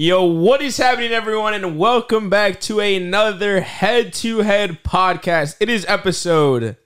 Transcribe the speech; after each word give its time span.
Yo, 0.00 0.22
what 0.22 0.62
is 0.62 0.76
happening, 0.76 1.10
everyone, 1.10 1.54
and 1.54 1.76
welcome 1.76 2.30
back 2.30 2.60
to 2.60 2.78
another 2.78 3.60
head 3.60 4.12
to 4.12 4.38
head 4.38 4.84
podcast. 4.84 5.56
It 5.58 5.68
is 5.68 5.84
episode, 5.88 6.76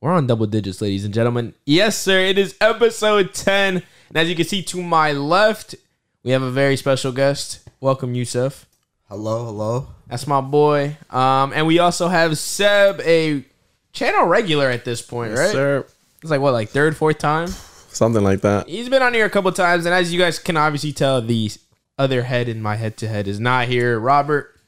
we're 0.00 0.12
on 0.12 0.28
double 0.28 0.46
digits, 0.46 0.80
ladies 0.80 1.04
and 1.04 1.12
gentlemen. 1.12 1.54
Yes, 1.66 1.98
sir, 1.98 2.20
it 2.20 2.38
is 2.38 2.54
episode 2.60 3.34
10. 3.34 3.82
And 4.10 4.16
as 4.16 4.28
you 4.28 4.36
can 4.36 4.44
see 4.44 4.62
to 4.62 4.80
my 4.80 5.10
left, 5.10 5.74
we 6.22 6.30
have 6.30 6.42
a 6.42 6.52
very 6.52 6.76
special 6.76 7.10
guest. 7.10 7.68
Welcome, 7.80 8.14
Yousef. 8.14 8.64
Hello, 9.08 9.44
hello. 9.44 9.88
That's 10.06 10.28
my 10.28 10.40
boy. 10.40 10.96
Um, 11.10 11.52
and 11.52 11.66
we 11.66 11.80
also 11.80 12.06
have 12.06 12.38
Seb, 12.38 13.00
a 13.00 13.44
channel 13.92 14.26
regular 14.26 14.70
at 14.70 14.84
this 14.84 15.02
point, 15.02 15.36
right? 15.36 15.50
sir. 15.50 15.84
It's 16.20 16.30
like 16.30 16.40
what, 16.40 16.52
like 16.52 16.68
third, 16.68 16.96
fourth 16.96 17.18
time? 17.18 17.48
Something 17.88 18.22
like 18.22 18.42
that. 18.42 18.68
He's 18.68 18.88
been 18.88 19.02
on 19.02 19.14
here 19.14 19.26
a 19.26 19.30
couple 19.30 19.50
times, 19.50 19.84
and 19.84 19.92
as 19.92 20.12
you 20.12 20.20
guys 20.20 20.38
can 20.38 20.56
obviously 20.56 20.92
tell, 20.92 21.20
the 21.20 21.50
other 21.98 22.22
head 22.22 22.48
in 22.48 22.62
my 22.62 22.76
head 22.76 22.96
to 22.98 23.08
head 23.08 23.28
is 23.28 23.40
not 23.40 23.68
here. 23.68 23.98
Robert, 23.98 24.58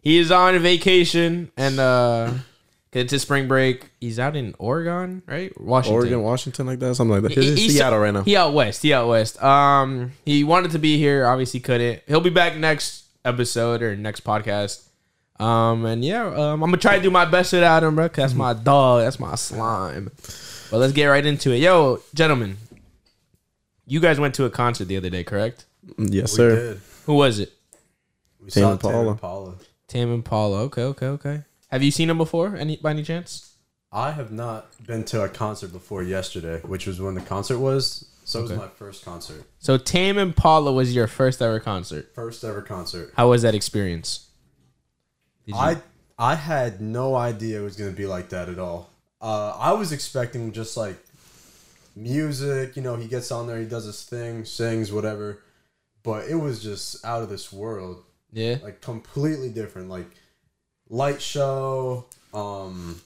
he 0.00 0.18
is 0.18 0.30
on 0.30 0.58
vacation, 0.58 1.50
and 1.56 1.78
uh, 1.78 2.32
it's 2.92 3.10
his 3.10 3.22
spring 3.22 3.48
break. 3.48 3.90
He's 4.00 4.18
out 4.18 4.36
in 4.36 4.54
Oregon, 4.58 5.22
right? 5.26 5.58
Washington. 5.60 5.94
Oregon, 5.94 6.22
Washington, 6.22 6.66
like 6.66 6.78
that, 6.80 6.94
something 6.94 7.22
like 7.22 7.22
that. 7.22 7.32
He's 7.32 7.64
in 7.64 7.70
Seattle 7.70 7.98
right 7.98 8.14
now. 8.14 8.22
He 8.22 8.36
out 8.36 8.52
west. 8.52 8.82
He 8.82 8.92
out 8.92 9.08
west. 9.08 9.42
Um, 9.42 10.12
he 10.24 10.44
wanted 10.44 10.72
to 10.72 10.78
be 10.78 10.98
here, 10.98 11.26
obviously 11.26 11.60
couldn't. 11.60 12.02
He'll 12.06 12.20
be 12.20 12.30
back 12.30 12.56
next 12.56 13.04
episode 13.24 13.82
or 13.82 13.96
next 13.96 14.24
podcast. 14.24 14.86
Um, 15.40 15.84
and 15.84 16.04
yeah, 16.04 16.26
um, 16.26 16.62
I'm 16.62 16.70
gonna 16.70 16.76
try 16.76 16.96
to 16.96 17.02
do 17.02 17.10
my 17.10 17.24
best 17.24 17.52
without 17.52 17.82
him, 17.82 17.96
bro. 17.96 18.08
that's 18.08 18.34
my 18.34 18.52
dog. 18.52 19.02
That's 19.02 19.18
my 19.18 19.34
slime. 19.34 20.12
But 20.70 20.78
let's 20.78 20.92
get 20.92 21.06
right 21.06 21.24
into 21.24 21.50
it. 21.50 21.56
Yo, 21.58 22.00
gentlemen, 22.14 22.56
you 23.86 24.00
guys 24.00 24.20
went 24.20 24.34
to 24.36 24.44
a 24.44 24.50
concert 24.50 24.84
the 24.84 24.96
other 24.96 25.10
day, 25.10 25.24
correct? 25.24 25.64
Yes, 25.98 26.32
We 26.32 26.36
sir. 26.36 26.56
did. 26.56 26.80
Who 27.06 27.14
was 27.14 27.38
it? 27.38 27.52
We 28.40 28.50
Tame 28.50 28.62
saw 28.62 28.72
Impala. 28.72 28.94
Tame 28.94 29.08
Impala. 29.08 29.54
Tam 29.88 30.12
and 30.12 30.24
Paula. 30.24 30.62
Okay, 30.62 30.82
okay, 30.82 31.06
okay. 31.06 31.42
Have 31.70 31.82
you 31.82 31.90
seen 31.90 32.10
him 32.10 32.18
before? 32.18 32.56
Any 32.56 32.76
by 32.76 32.90
any 32.90 33.02
chance? 33.02 33.56
I 33.92 34.10
have 34.10 34.32
not 34.32 34.66
been 34.86 35.04
to 35.04 35.22
a 35.22 35.28
concert 35.28 35.72
before 35.72 36.02
yesterday, 36.02 36.60
which 36.62 36.86
was 36.86 37.00
when 37.00 37.14
the 37.14 37.20
concert 37.20 37.58
was. 37.58 38.06
So 38.24 38.40
it 38.40 38.42
was 38.42 38.52
my 38.52 38.68
first 38.68 39.04
concert. 39.04 39.44
So 39.58 39.76
Tam 39.76 40.16
and 40.18 40.34
Paula 40.34 40.72
was 40.72 40.94
your 40.94 41.06
first 41.06 41.42
ever 41.42 41.60
concert. 41.60 42.12
First 42.14 42.42
ever 42.42 42.62
concert. 42.62 43.12
How 43.16 43.30
was 43.30 43.42
that 43.42 43.54
experience? 43.54 44.30
I 45.52 45.76
I 46.18 46.34
had 46.34 46.80
no 46.80 47.14
idea 47.14 47.60
it 47.60 47.64
was 47.64 47.76
gonna 47.76 47.90
be 47.90 48.06
like 48.06 48.30
that 48.30 48.48
at 48.48 48.58
all. 48.58 48.90
Uh, 49.20 49.56
I 49.58 49.72
was 49.72 49.92
expecting 49.92 50.52
just 50.52 50.76
like 50.76 50.96
music, 51.94 52.76
you 52.76 52.82
know, 52.82 52.96
he 52.96 53.06
gets 53.06 53.30
on 53.30 53.46
there, 53.46 53.58
he 53.58 53.66
does 53.66 53.84
his 53.84 54.02
thing, 54.02 54.44
sings, 54.44 54.90
whatever. 54.90 55.40
But 56.04 56.28
it 56.28 56.36
was 56.36 56.62
just 56.62 57.04
out 57.04 57.22
of 57.22 57.28
this 57.28 57.52
world. 57.52 58.04
yeah. 58.32 58.58
like 58.62 58.80
completely 58.80 59.48
different 59.48 59.88
like 59.88 60.10
light 60.88 61.20
show 61.20 62.06
um 62.32 63.00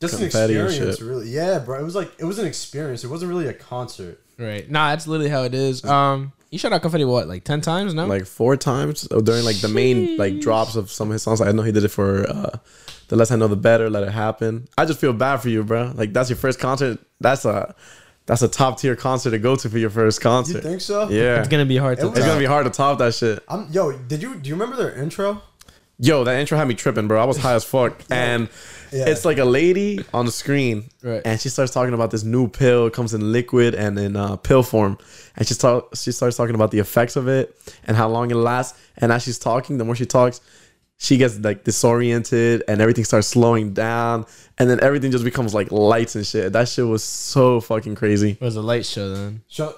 just 0.00 0.14
an 0.14 0.20
Confetti 0.20 0.56
and 0.56 0.66
experience 0.66 0.98
shit. 0.98 1.06
really 1.06 1.28
yeah 1.28 1.58
bro 1.58 1.78
it 1.80 1.84
was 1.84 1.94
like 1.94 2.10
it 2.18 2.24
was 2.24 2.38
an 2.38 2.46
experience 2.46 3.04
it 3.04 3.08
wasn't 3.08 3.28
really 3.28 3.46
a 3.46 3.54
concert 3.54 4.20
Right. 4.38 4.70
Nah, 4.70 4.90
that's 4.90 5.06
literally 5.06 5.30
how 5.30 5.44
it 5.44 5.54
is. 5.54 5.84
Um, 5.84 6.32
you 6.50 6.58
shot 6.58 6.72
out 6.72 6.82
confetti 6.82 7.04
what, 7.04 7.26
like 7.26 7.44
ten 7.44 7.60
times? 7.60 7.94
No. 7.94 8.06
Like 8.06 8.26
four 8.26 8.56
times 8.56 9.02
during 9.02 9.44
like 9.44 9.56
the 9.56 9.68
main 9.68 10.16
like 10.16 10.40
drops 10.40 10.76
of 10.76 10.90
some 10.90 11.08
of 11.08 11.14
his 11.14 11.22
songs. 11.22 11.40
I 11.40 11.52
know 11.52 11.62
he 11.62 11.72
did 11.72 11.84
it 11.84 11.88
for 11.88 12.28
uh, 12.28 12.58
the 13.08 13.16
less 13.16 13.30
I 13.30 13.36
know 13.36 13.48
the 13.48 13.56
better. 13.56 13.88
Let 13.88 14.02
it 14.02 14.12
happen. 14.12 14.68
I 14.76 14.84
just 14.84 15.00
feel 15.00 15.12
bad 15.12 15.38
for 15.38 15.48
you, 15.48 15.64
bro. 15.64 15.92
Like 15.94 16.12
that's 16.12 16.28
your 16.28 16.36
first 16.36 16.60
concert. 16.60 16.98
That's 17.20 17.44
a 17.44 17.74
that's 18.26 18.42
a 18.42 18.48
top 18.48 18.78
tier 18.78 18.96
concert 18.96 19.30
to 19.30 19.38
go 19.38 19.56
to 19.56 19.68
for 19.70 19.78
your 19.78 19.90
first 19.90 20.20
concert. 20.20 20.56
you 20.56 20.60
think 20.60 20.80
so 20.80 21.08
Yeah, 21.08 21.38
it's 21.40 21.48
gonna 21.48 21.64
be 21.66 21.76
hard 21.76 21.98
to. 22.00 22.08
It's 22.08 22.18
tell. 22.18 22.26
gonna 22.28 22.38
be 22.40 22.44
hard 22.46 22.64
to 22.66 22.70
top 22.70 22.98
that 22.98 23.14
shit. 23.14 23.42
i'm 23.48 23.68
yo 23.70 23.92
did 23.92 24.20
you 24.22 24.34
do 24.36 24.48
you 24.48 24.54
remember 24.54 24.76
their 24.76 24.94
intro 24.94 25.42
Yo, 25.98 26.24
that 26.24 26.38
intro 26.38 26.58
had 26.58 26.68
me 26.68 26.74
tripping, 26.74 27.08
bro. 27.08 27.18
I 27.18 27.24
was 27.24 27.38
high 27.38 27.54
as 27.54 27.64
fuck. 27.64 28.02
And 28.10 28.50
Yeah. 28.92 29.06
it's 29.08 29.24
like 29.24 29.38
a 29.38 29.46
lady 29.46 30.04
on 30.12 30.26
the 30.26 30.30
screen. 30.30 30.90
Right. 31.02 31.22
And 31.24 31.40
she 31.40 31.48
starts 31.48 31.72
talking 31.72 31.94
about 31.94 32.10
this 32.10 32.22
new 32.22 32.48
pill. 32.48 32.88
It 32.88 32.92
comes 32.92 33.14
in 33.14 33.32
liquid 33.32 33.74
and 33.74 33.98
in 33.98 34.14
uh, 34.14 34.36
pill 34.36 34.62
form. 34.62 34.98
And 35.36 35.48
she, 35.48 35.54
start, 35.54 35.96
she 35.96 36.12
starts 36.12 36.36
talking 36.36 36.54
about 36.54 36.70
the 36.70 36.80
effects 36.80 37.16
of 37.16 37.28
it 37.28 37.56
and 37.86 37.96
how 37.96 38.08
long 38.10 38.30
it 38.30 38.34
lasts. 38.34 38.78
And 38.98 39.10
as 39.10 39.22
she's 39.22 39.38
talking, 39.38 39.78
the 39.78 39.86
more 39.86 39.96
she 39.96 40.04
talks, 40.04 40.42
she 40.98 41.16
gets 41.18 41.38
like 41.38 41.64
disoriented 41.64 42.62
and 42.68 42.80
everything 42.80 43.04
starts 43.04 43.28
slowing 43.28 43.72
down. 43.74 44.24
And 44.58 44.70
then 44.70 44.80
everything 44.82 45.10
just 45.10 45.24
becomes 45.24 45.52
like 45.54 45.70
lights 45.70 46.14
and 46.16 46.26
shit. 46.26 46.52
That 46.54 46.68
shit 46.68 46.86
was 46.86 47.04
so 47.04 47.60
fucking 47.60 47.94
crazy. 47.96 48.30
It 48.32 48.40
was 48.40 48.56
a 48.56 48.62
light 48.62 48.86
show 48.86 49.14
then. 49.14 49.42
show 49.48 49.74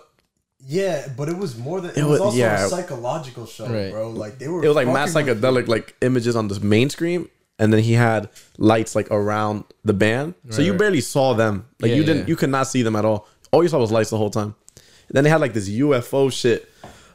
yeah 0.66 1.06
but 1.16 1.28
it 1.28 1.36
was 1.38 1.56
more 1.56 1.80
than 1.80 1.92
it, 1.92 1.98
It 1.98 2.02
was, 2.02 2.10
was- 2.12 2.20
also 2.20 2.36
yeah. 2.38 2.66
a 2.66 2.68
psychological 2.68 3.46
show 3.46 3.66
Right. 3.68 3.90
bro 3.92 4.10
like 4.10 4.38
they 4.38 4.48
were 4.48 4.62
It 4.62 4.66
was 4.68 4.76
like 4.76 4.88
mass 4.88 5.14
psychedelic 5.14 5.68
like 5.68 5.94
images 6.02 6.34
on 6.36 6.48
the 6.48 6.58
main 6.60 6.90
screen, 6.90 7.28
and 7.60 7.72
then 7.72 7.80
he 7.82 7.92
had 7.94 8.28
lights 8.58 8.94
like 8.96 9.08
around 9.10 9.64
the 9.84 9.92
band, 9.94 10.34
so 10.50 10.60
you 10.62 10.72
Right. 10.72 10.78
barely 10.80 11.00
saw 11.00 11.34
them. 11.34 11.66
Like 11.80 11.90
Yeah, 11.90 11.96
you 11.96 12.04
didn't, 12.04 12.22
yeah. 12.22 12.26
you 12.28 12.36
could 12.36 12.50
not 12.50 12.66
see 12.66 12.82
them 12.82 12.96
at 12.96 13.04
all. 13.04 13.26
All 13.52 13.62
you 13.62 13.68
saw 13.68 13.78
was 13.78 13.90
lights 13.92 14.10
the 14.10 14.18
whole 14.18 14.30
time. 14.30 14.54
And 14.76 15.14
then 15.14 15.24
they 15.24 15.30
had 15.30 15.40
like 15.40 15.54
this 15.54 15.68
UFO 15.68 16.30
shit 16.30 16.68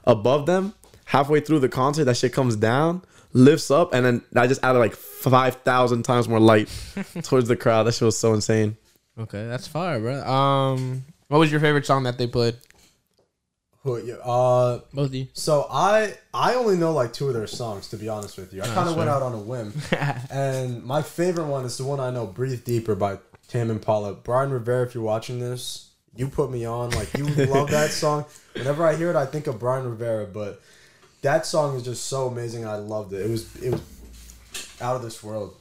above 0.06 0.46
them. 0.46 0.74
Halfway 1.06 1.42
through 1.42 1.60
the 1.60 1.70
concert, 1.70 2.06
that 2.06 2.18
shit 2.18 2.34
comes 2.34 2.56
down, 2.56 3.04
lifts 3.34 3.70
up, 3.72 3.94
and 3.94 4.06
then 4.06 4.22
I 4.36 4.48
just 4.48 4.64
added 4.64 4.80
like 4.80 4.96
five 4.96 5.56
thousand 5.58 6.04
times 6.04 6.28
more 6.30 6.40
light 6.40 6.70
towards 7.24 7.48
the 7.48 7.56
crowd. 7.56 7.84
That 7.84 7.94
shit 7.94 8.04
was 8.06 8.18
so 8.18 8.34
insane. 8.34 8.78
Okay, 9.18 9.46
that's 9.48 9.68
fire, 9.68 10.00
bro. 10.00 10.24
Um, 10.26 11.04
what 11.28 11.38
was 11.40 11.52
your 11.52 11.60
favorite 11.60 11.86
song 11.86 12.04
that 12.04 12.18
they 12.18 12.28
played? 12.28 12.56
Who- 13.84 13.98
yeah, 14.04 14.14
uh 14.16 14.80
Both 14.94 15.08
of 15.08 15.14
you. 15.14 15.28
so 15.34 15.68
i 15.70 16.14
i 16.34 16.54
only 16.56 16.78
know 16.78 16.94
like 16.94 17.12
two 17.12 17.28
of 17.28 17.34
their 17.34 17.48
songs 17.48 17.90
to 17.90 17.98
be 17.98 18.08
honest 18.08 18.38
with 18.38 18.54
you 18.54 18.62
i 18.62 18.66
kind 18.68 18.88
of 18.88 18.96
went 18.96 19.10
out 19.10 19.22
on 19.22 19.34
a 19.34 19.38
whim 19.38 19.74
And 20.32 20.86
my 20.86 21.02
favorite 21.02 21.48
one 21.48 21.66
is 21.66 21.78
the 21.78 21.84
one 21.84 22.00
I 22.00 22.10
know, 22.10 22.26
"Breathe 22.26 22.64
Deeper" 22.64 22.96
by 22.96 23.18
Tame 23.50 23.70
Impala. 23.70 24.14
Brian 24.14 24.52
Rivera, 24.52 24.86
if 24.88 24.96
you're 24.96 25.04
watching 25.04 25.40
this, 25.40 25.90
you 26.16 26.30
put 26.30 26.50
me 26.50 26.64
on. 26.66 26.92
Like 26.92 27.14
you 27.18 27.26
love 27.26 27.72
that 27.72 27.92
song. 28.04 28.24
Whenever 28.54 28.88
I 28.88 28.96
hear 28.96 29.10
it, 29.10 29.18
I 29.18 29.26
think 29.26 29.48
of 29.48 29.60
Brian 29.60 29.86
Rivera. 29.86 30.26
But 30.28 30.62
that 31.24 31.46
song 31.46 31.76
is 31.76 31.84
just 31.84 32.06
so 32.08 32.28
amazing. 32.28 32.66
I 32.66 32.76
loved 32.76 33.14
it. 33.14 33.26
It 33.26 33.30
was 33.30 33.56
it 33.64 33.72
was 33.72 33.82
out 34.82 34.96
of 34.96 35.02
this 35.02 35.24
world. 35.24 35.56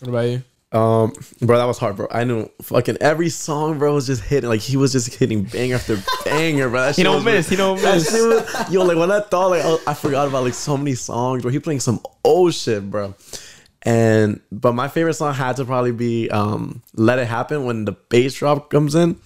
What 0.00 0.08
about 0.08 0.20
you? 0.28 0.42
Um, 0.72 1.12
bro, 1.40 1.56
that 1.58 1.64
was 1.64 1.78
hard, 1.78 1.96
bro. 1.96 2.08
I 2.10 2.24
knew 2.24 2.50
fucking 2.60 2.98
every 3.00 3.28
song, 3.28 3.78
bro, 3.78 3.94
was 3.94 4.06
just 4.06 4.22
hitting. 4.22 4.50
Like 4.50 4.60
he 4.60 4.76
was 4.76 4.92
just 4.92 5.14
hitting 5.14 5.44
bang 5.44 5.72
after 5.72 5.96
banger, 6.24 6.68
bro. 6.68 6.80
That 6.82 6.88
He 6.96 7.02
shit 7.02 7.04
don't 7.04 7.16
was- 7.16 7.24
miss. 7.24 7.48
He 7.48 7.56
don't 7.56 7.80
That 7.80 7.94
miss. 7.94 8.12
was- 8.12 8.72
yo, 8.72 8.82
like 8.84 8.96
when 8.96 9.10
I 9.12 9.20
thought, 9.20 9.50
like 9.50 9.62
oh, 9.64 9.80
I 9.86 9.94
forgot 9.94 10.28
about 10.28 10.44
like 10.44 10.54
so 10.54 10.76
many 10.76 10.94
songs, 10.94 11.42
bro. 11.42 11.50
He 11.52 11.60
playing 11.60 11.80
some 11.80 12.00
old 12.24 12.52
shit, 12.54 12.90
bro. 12.90 13.14
And 13.82 14.40
but 14.50 14.72
my 14.72 14.88
favorite 14.88 15.14
song 15.14 15.32
had 15.34 15.56
to 15.56 15.64
probably 15.64 15.92
be 15.92 16.28
um 16.30 16.82
"Let 16.94 17.18
It 17.20 17.26
Happen" 17.28 17.64
when 17.64 17.84
the 17.84 17.92
bass 17.92 18.34
drop 18.34 18.68
comes 18.68 18.94
in. 18.96 19.16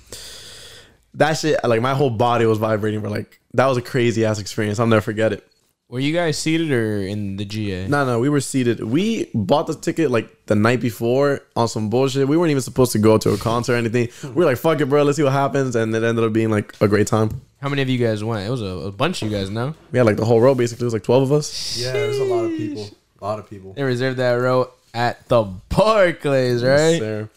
That 1.15 1.35
shit, 1.39 1.59
like 1.65 1.81
my 1.81 1.95
whole 1.95 2.11
body 2.11 2.45
was 2.47 2.59
vibrating, 2.59 3.01
bro. 3.01 3.11
Like 3.11 3.41
that 3.55 3.67
was 3.67 3.79
a 3.79 3.83
crazy 3.83 4.25
ass 4.25 4.39
experience. 4.39 4.79
I'll 4.79 4.87
never 4.87 5.01
forget 5.01 5.33
it. 5.33 5.50
Were 5.91 5.99
you 5.99 6.13
guys 6.15 6.39
seated 6.39 6.71
or 6.71 7.03
in 7.03 7.37
the 7.37 7.45
GA? 7.45 7.89
No, 7.89 8.07
no, 8.07 8.21
we 8.21 8.29
were 8.29 8.41
seated. 8.41 8.79
We 8.81 9.29
bought 9.35 9.67
the 9.67 9.75
ticket 9.75 10.09
like 10.09 10.47
the 10.47 10.55
night 10.55 10.81
before 10.81 11.41
on 11.57 11.67
some 11.67 11.91
bullshit. 11.91 12.29
We 12.29 12.37
weren't 12.37 12.53
even 12.53 12.63
supposed 12.63 12.93
to 12.93 13.01
go 13.01 13.19
to 13.19 13.31
a 13.31 13.37
concert 13.37 13.73
or 13.73 13.77
anything. 13.77 14.09
We 14.23 14.31
were 14.31 14.45
like, 14.45 14.57
fuck 14.57 14.81
it, 14.81 14.87
bro. 14.87 15.03
Let's 15.03 15.17
see 15.17 15.25
what 15.25 15.33
happens. 15.33 15.75
And 15.75 15.93
it 15.93 16.05
ended 16.05 16.23
up 16.25 16.33
being 16.33 16.49
like 16.49 16.77
a 16.81 16.87
great 16.87 17.09
time. 17.09 17.41
How 17.61 17.69
many 17.69 17.83
of 17.83 17.89
you 17.89 17.99
guys 17.99 18.23
went? 18.23 18.47
It 18.47 18.51
was 18.51 18.63
a, 18.63 18.67
a 18.67 18.93
bunch 18.93 19.21
of 19.23 19.33
you 19.33 19.37
guys. 19.37 19.51
No, 19.51 19.75
We 19.91 19.99
had 19.99 20.07
like 20.07 20.17
the 20.17 20.25
whole 20.25 20.41
row 20.41 20.55
basically. 20.55 20.85
It 20.85 20.87
was 20.87 20.93
like 20.95 21.03
12 21.03 21.23
of 21.25 21.33
us. 21.33 21.77
Yeah, 21.77 21.93
there's 21.93 22.19
a 22.19 22.25
lot 22.25 22.45
of 22.45 22.53
people. 22.57 22.89
A 23.21 23.25
lot 23.25 23.39
of 23.41 23.51
people. 23.51 23.73
they 23.73 23.83
reserved 23.83 24.19
that 24.19 24.35
row 24.35 24.71
at 24.95 25.29
the 25.29 25.43
Barclays, 25.71 26.63
right? 26.63 26.99
Sir. 27.01 27.29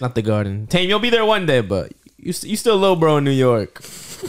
Not 0.00 0.14
the 0.14 0.22
Garden. 0.22 0.68
Tame, 0.68 0.88
you'll 0.88 1.00
be 1.00 1.10
there 1.10 1.24
one 1.26 1.44
day, 1.44 1.60
but 1.60 1.92
you 2.18 2.32
you 2.42 2.56
still 2.56 2.76
low, 2.76 2.94
bro, 2.94 3.16
in 3.16 3.24
New 3.24 3.30
York. 3.32 3.82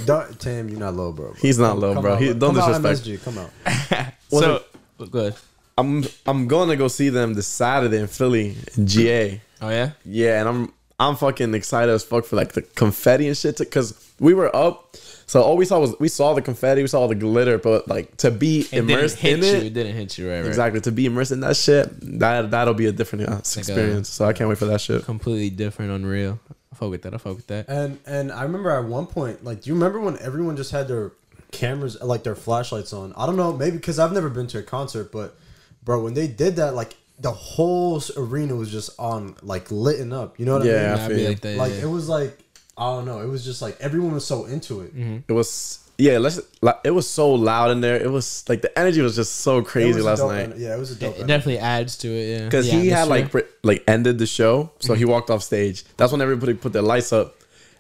Don't, 0.06 0.40
Tam, 0.40 0.70
you're 0.70 0.80
not 0.80 0.96
low, 0.96 1.12
bro. 1.12 1.34
He's 1.34 1.58
not 1.60 1.78
low, 1.80 1.94
Come 1.94 2.02
bro. 2.04 2.14
out, 2.14 2.22
He, 2.22 2.34
don't 2.34 2.56
come 2.56 2.74
out, 2.76 2.82
disrespect. 2.82 3.24
MSG, 3.24 3.24
come 3.24 3.38
out. 3.38 4.14
so 4.30 4.64
good. 5.10 5.36
I'm 5.78 6.04
I'm 6.26 6.48
going 6.48 6.70
to 6.70 6.76
go 6.76 6.88
see 6.88 7.10
them 7.10 7.34
this 7.34 7.48
Saturday 7.48 7.98
in 8.00 8.08
Philly, 8.08 8.56
in 8.78 8.86
GA. 8.88 9.42
Oh 9.62 9.70
yeah. 9.70 9.92
Yeah, 10.06 10.40
and 10.42 10.50
I'm 10.50 10.74
I'm 11.00 11.16
fucking 11.16 11.54
excited 11.56 11.92
as 11.92 12.04
fuck 12.04 12.26
for 12.26 12.36
like 12.36 12.52
the 12.54 12.62
confetti 12.62 13.28
and 13.28 13.36
shit 13.38 13.58
because 13.58 13.94
we 14.20 14.34
were 14.34 14.54
up. 14.56 14.96
So 15.26 15.42
all 15.42 15.56
we 15.56 15.66
saw 15.66 15.80
was 15.80 15.96
we 16.00 16.10
saw 16.10 16.34
the 16.34 16.42
confetti, 16.42 16.82
we 16.82 16.88
saw 16.88 17.00
all 17.02 17.08
the 17.08 17.16
glitter, 17.16 17.58
but 17.58 17.88
like 17.88 18.18
to 18.18 18.30
be 18.32 18.60
It 18.62 18.72
didn't 18.72 18.90
immersed 18.92 19.18
hit 19.18 19.40
in 19.40 19.44
you. 19.46 19.52
it, 19.54 19.64
It 19.68 19.74
didn't 19.74 19.96
hit 19.96 20.18
you 20.18 20.30
right. 20.30 20.40
Right. 20.40 20.46
exactly 20.48 20.82
to 20.82 20.92
be 20.92 21.06
immersed 21.06 21.32
in 21.32 21.40
that 21.40 21.56
shit, 21.56 21.90
that 22.20 22.52
that'll 22.52 22.74
be 22.76 22.86
a 22.88 22.92
different 22.92 23.30
uh, 23.30 23.36
a- 23.36 23.38
experience. 23.40 24.10
so 24.10 24.26
I 24.26 24.34
can't 24.34 24.50
wait 24.50 24.58
for 24.60 24.66
that 24.66 24.82
shit. 24.82 25.06
Completely 25.06 25.50
different, 25.50 25.92
unreal. 25.92 26.40
I 26.82 26.86
fuck 26.86 26.92
with 26.92 27.02
that. 27.04 27.14
I 27.14 27.18
fuck 27.18 27.36
with 27.36 27.48
that. 27.48 27.70
And 27.70 28.00
and 28.06 28.32
I 28.32 28.44
remember 28.44 28.72
at 28.72 28.86
one 28.86 29.06
point, 29.06 29.44
like, 29.44 29.62
do 29.62 29.70
you 29.70 29.76
remember 29.76 30.00
when 30.00 30.18
everyone 30.20 30.58
just 30.58 30.72
had 30.72 30.88
their 30.88 31.12
cameras, 31.52 31.96
like 32.02 32.24
their 32.24 32.36
flashlights 32.36 32.92
on? 32.92 33.14
I 33.16 33.28
don't 33.28 33.38
know, 33.38 33.54
maybe 33.54 33.78
because 33.78 34.00
I've 34.00 34.14
never 34.14 34.30
been 34.30 34.48
to 34.48 34.60
a 34.60 34.64
concert, 34.64 35.12
but 35.12 35.36
bro, 35.84 36.04
when 36.04 36.16
they 36.16 36.28
did 36.28 36.56
that, 36.56 36.74
like 36.74 36.96
the 37.20 37.32
whole 37.32 38.02
arena 38.18 38.56
was 38.56 38.72
just 38.72 39.00
on, 39.00 39.36
like 39.44 39.70
lit 39.70 40.12
up. 40.12 40.40
You 40.40 40.46
know 40.48 40.58
what 40.58 40.66
Yeah, 40.66 40.72
I 40.72 40.78
mean? 40.78 40.88
I 40.88 41.06
I'd 41.06 41.12
feel 41.12 41.30
like 41.30 41.42
that. 41.42 41.58
Like 41.58 41.72
yeah. 41.74 41.82
it 41.84 41.90
was 41.90 42.10
like 42.10 42.40
I 42.78 42.86
don't 42.96 43.06
know. 43.06 43.22
It 43.22 43.28
was 43.28 43.46
just 43.46 43.62
like 43.62 43.78
everyone 43.80 44.14
was 44.14 44.26
so 44.26 44.46
into 44.46 44.82
it. 44.82 44.96
Mm-hmm. 44.96 45.18
It 45.28 45.34
was 45.34 45.81
yeah, 45.98 46.18
let's 46.18 46.40
like, 46.62 46.78
it 46.84 46.92
was 46.92 47.10
so 47.10 47.32
loud 47.32 47.72
in 47.72 47.82
there. 47.82 47.96
It 48.02 48.10
was 48.12 48.44
like 48.50 48.62
the 48.62 48.78
energy 48.78 49.02
was 49.02 49.16
just 49.16 49.38
so 49.38 49.62
crazy 49.62 49.98
was 49.98 50.06
last 50.06 50.20
night. 50.24 50.52
en- 50.52 50.54
yeah, 50.58 50.76
it 50.76 50.80
was 50.80 50.92
a 50.92 50.96
dope. 50.96 51.12
It 51.12 51.16
energy. 51.18 51.28
definitely 51.28 51.60
adds 51.60 51.98
to 51.98 52.08
it. 52.08 52.40
Yeah, 52.40 52.46
Because 52.46 52.70
The 52.70 52.80
he 52.80 52.88
had 52.90 53.08
like 53.08 53.26
atmosphere. 53.26 53.42
re- 53.64 53.76
like 53.76 53.84
ended 53.88 54.18
the 54.18 54.26
show, 54.26 54.72
so 54.80 54.94
he 54.94 55.04
mm-hmm. 55.04 55.12
walked 55.12 55.30
off 55.30 55.44
stage. 55.44 55.84
That's 55.98 56.12
when 56.12 56.22
everybody 56.22 56.54
put 56.54 56.74
their 56.74 56.82
lights 56.82 57.14
up, 57.14 57.36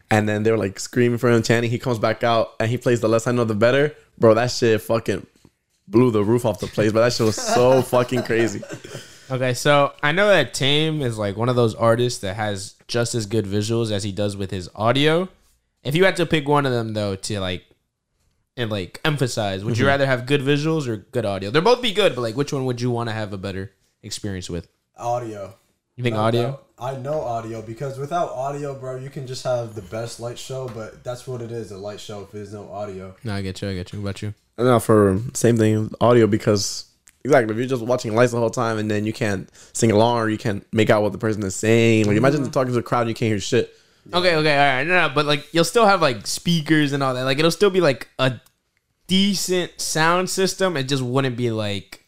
and 0.09 0.27
then 0.29 0.43
they 0.43 0.51
were 0.51 0.57
like 0.57 0.79
screaming 0.79 1.17
for 1.17 1.29
him, 1.31 1.41
chanting. 1.41 1.71
He 1.71 1.79
comes 1.79 1.99
back 1.99 2.23
out 2.23 2.53
and 2.59 2.69
he 2.69 2.77
plays 2.77 3.01
the 3.01 3.07
less 3.09 3.27
I 3.27 3.31
know 3.31 3.43
the 3.43 3.55
better, 3.55 3.95
bro. 4.17 4.33
That 4.33 4.51
shit 4.51 4.81
fucking 4.81 5.25
blew 5.87 6.11
the 6.11 6.23
roof 6.23 6.45
off 6.45 6.59
the 6.59 6.67
place, 6.67 6.91
but 6.91 7.01
that 7.01 7.13
shit 7.13 7.25
was 7.25 7.35
so 7.35 7.81
fucking 7.93 8.23
crazy. 8.23 8.61
Okay, 9.29 9.53
so 9.53 9.93
I 10.03 10.11
know 10.11 10.27
that 10.27 10.53
Tame 10.53 11.01
is 11.01 11.17
like 11.17 11.37
one 11.37 11.47
of 11.49 11.55
those 11.55 11.73
artists 11.73 12.19
that 12.19 12.35
has 12.35 12.75
just 12.87 13.15
as 13.15 13.25
good 13.25 13.45
visuals 13.45 13.89
as 13.91 14.03
he 14.03 14.11
does 14.11 14.35
with 14.35 14.51
his 14.51 14.69
audio. 14.75 15.29
If 15.83 15.95
you 15.95 16.03
had 16.03 16.17
to 16.17 16.25
pick 16.25 16.47
one 16.47 16.65
of 16.65 16.71
them 16.73 16.93
though 16.93 17.15
to 17.15 17.39
like 17.39 17.63
and 18.57 18.69
like 18.69 18.99
emphasize, 19.05 19.63
would 19.63 19.77
you 19.77 19.83
mm-hmm. 19.83 19.89
rather 19.89 20.05
have 20.05 20.25
good 20.25 20.41
visuals 20.41 20.87
or 20.87 20.97
good 20.97 21.25
audio? 21.25 21.49
They're 21.49 21.61
both 21.61 21.81
be 21.81 21.93
good, 21.93 22.15
but 22.15 22.21
like 22.21 22.35
which 22.35 22.53
one 22.53 22.65
would 22.65 22.81
you 22.81 22.91
want 22.91 23.09
to 23.09 23.13
have 23.13 23.33
a 23.33 23.37
better 23.37 23.71
experience 24.03 24.49
with? 24.49 24.67
audio. 25.01 25.55
You 25.95 26.03
think 26.03 26.15
No 26.15 26.21
audio? 26.21 26.41
doubt. 26.43 26.67
I 26.79 26.95
know 26.95 27.21
audio 27.21 27.61
because 27.61 27.97
without 27.97 28.29
audio, 28.29 28.73
bro, 28.73 28.95
you 28.97 29.09
can 29.09 29.27
just 29.27 29.43
have 29.43 29.75
the 29.75 29.81
best 29.83 30.19
light 30.19 30.39
show, 30.39 30.67
but 30.69 31.03
that's 31.03 31.27
what 31.27 31.41
it 31.41 31.51
is—a 31.51 31.77
light 31.77 31.99
show 31.99 32.21
if 32.21 32.31
there's 32.31 32.53
no 32.53 32.71
audio. 32.71 33.15
No, 33.23 33.35
I 33.35 33.41
get 33.41 33.61
you. 33.61 33.69
I 33.69 33.75
get 33.75 33.93
you. 33.93 33.99
What 33.99 34.09
about 34.09 34.21
you? 34.21 34.33
And 34.57 34.67
now 34.67 34.79
for 34.79 35.19
same 35.33 35.57
thing, 35.57 35.91
audio 35.99 36.25
because 36.27 36.85
exactly 37.23 37.53
if 37.53 37.57
you're 37.59 37.67
just 37.67 37.83
watching 37.83 38.15
lights 38.15 38.31
the 38.31 38.39
whole 38.39 38.49
time 38.49 38.79
and 38.79 38.89
then 38.89 39.05
you 39.05 39.13
can't 39.13 39.47
sing 39.73 39.91
along 39.91 40.17
or 40.17 40.29
you 40.29 40.39
can't 40.39 40.65
make 40.73 40.89
out 40.89 41.03
what 41.03 41.11
the 41.11 41.19
person 41.19 41.43
is 41.43 41.55
saying. 41.55 42.07
Like 42.07 42.17
imagine 42.17 42.41
mm-hmm. 42.41 42.51
talking 42.51 42.73
to 42.73 42.79
a 42.79 42.83
crowd 42.83 43.01
and 43.01 43.09
you 43.09 43.15
can't 43.15 43.29
hear 43.29 43.39
shit. 43.39 43.75
Okay, 44.13 44.35
okay, 44.35 44.57
all 44.57 44.75
right, 44.77 44.83
no, 44.87 45.07
no, 45.07 45.13
but 45.13 45.25
like 45.25 45.53
you'll 45.53 45.63
still 45.63 45.85
have 45.85 46.01
like 46.01 46.25
speakers 46.27 46.93
and 46.93 47.01
all 47.03 47.13
that. 47.13 47.23
Like 47.23 47.39
it'll 47.39 47.51
still 47.51 47.69
be 47.69 47.81
like 47.81 48.09
a 48.19 48.39
decent 49.07 49.79
sound 49.79 50.29
system. 50.29 50.75
It 50.77 50.83
just 50.83 51.03
wouldn't 51.03 51.37
be 51.37 51.51
like 51.51 52.05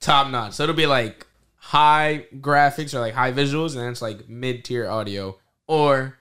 top 0.00 0.30
notch. 0.30 0.54
So 0.54 0.64
it'll 0.64 0.74
be 0.74 0.86
like 0.86 1.26
high 1.56 2.26
graphics 2.36 2.94
or 2.94 3.00
like 3.00 3.14
high 3.14 3.32
visuals, 3.32 3.72
and 3.72 3.80
then 3.82 3.90
it's 3.90 4.02
like 4.02 4.28
mid 4.28 4.64
tier 4.64 4.88
audio 4.88 5.38
or 5.66 6.18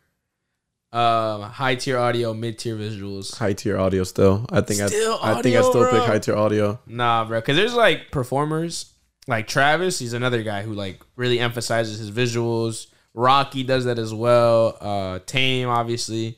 um 0.93 1.41
high 1.41 1.75
tier 1.75 1.97
audio, 1.97 2.33
mid 2.33 2.57
tier 2.59 2.75
visuals. 2.75 3.37
High 3.37 3.53
tier 3.53 3.77
audio 3.77 4.03
still. 4.03 4.45
I 4.51 4.61
think 4.61 4.79
Still 4.87 5.19
I 5.21 5.33
I 5.33 5.41
think 5.41 5.55
I 5.55 5.59
audio, 5.59 5.69
still 5.69 5.81
bro? 5.81 5.91
pick 5.91 6.01
high 6.03 6.19
tier 6.19 6.35
audio. 6.35 6.79
Nah, 6.85 7.25
bro, 7.25 7.39
because 7.41 7.57
there's 7.57 7.73
like 7.73 8.11
performers 8.11 8.93
like 9.27 9.47
Travis. 9.47 9.99
He's 9.99 10.13
another 10.13 10.43
guy 10.43 10.61
who 10.61 10.73
like 10.73 11.01
really 11.15 11.39
emphasizes 11.39 11.99
his 11.99 12.11
visuals. 12.11 12.87
Rocky 13.13 13.63
does 13.63 13.85
that 13.85 13.99
as 13.99 14.13
well. 14.13 14.77
Uh, 14.79 15.19
Tame, 15.25 15.69
obviously, 15.69 16.37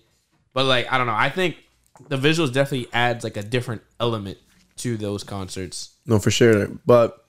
but 0.53 0.65
like 0.65 0.91
I 0.91 0.97
don't 0.97 1.07
know. 1.07 1.13
I 1.15 1.29
think 1.29 1.57
the 2.09 2.17
visuals 2.17 2.51
definitely 2.51 2.87
adds 2.93 3.23
like 3.23 3.37
a 3.37 3.43
different 3.43 3.81
element 3.99 4.37
to 4.77 4.97
those 4.97 5.23
concerts. 5.23 5.91
No, 6.05 6.19
for 6.19 6.31
sure. 6.31 6.67
But 6.85 7.23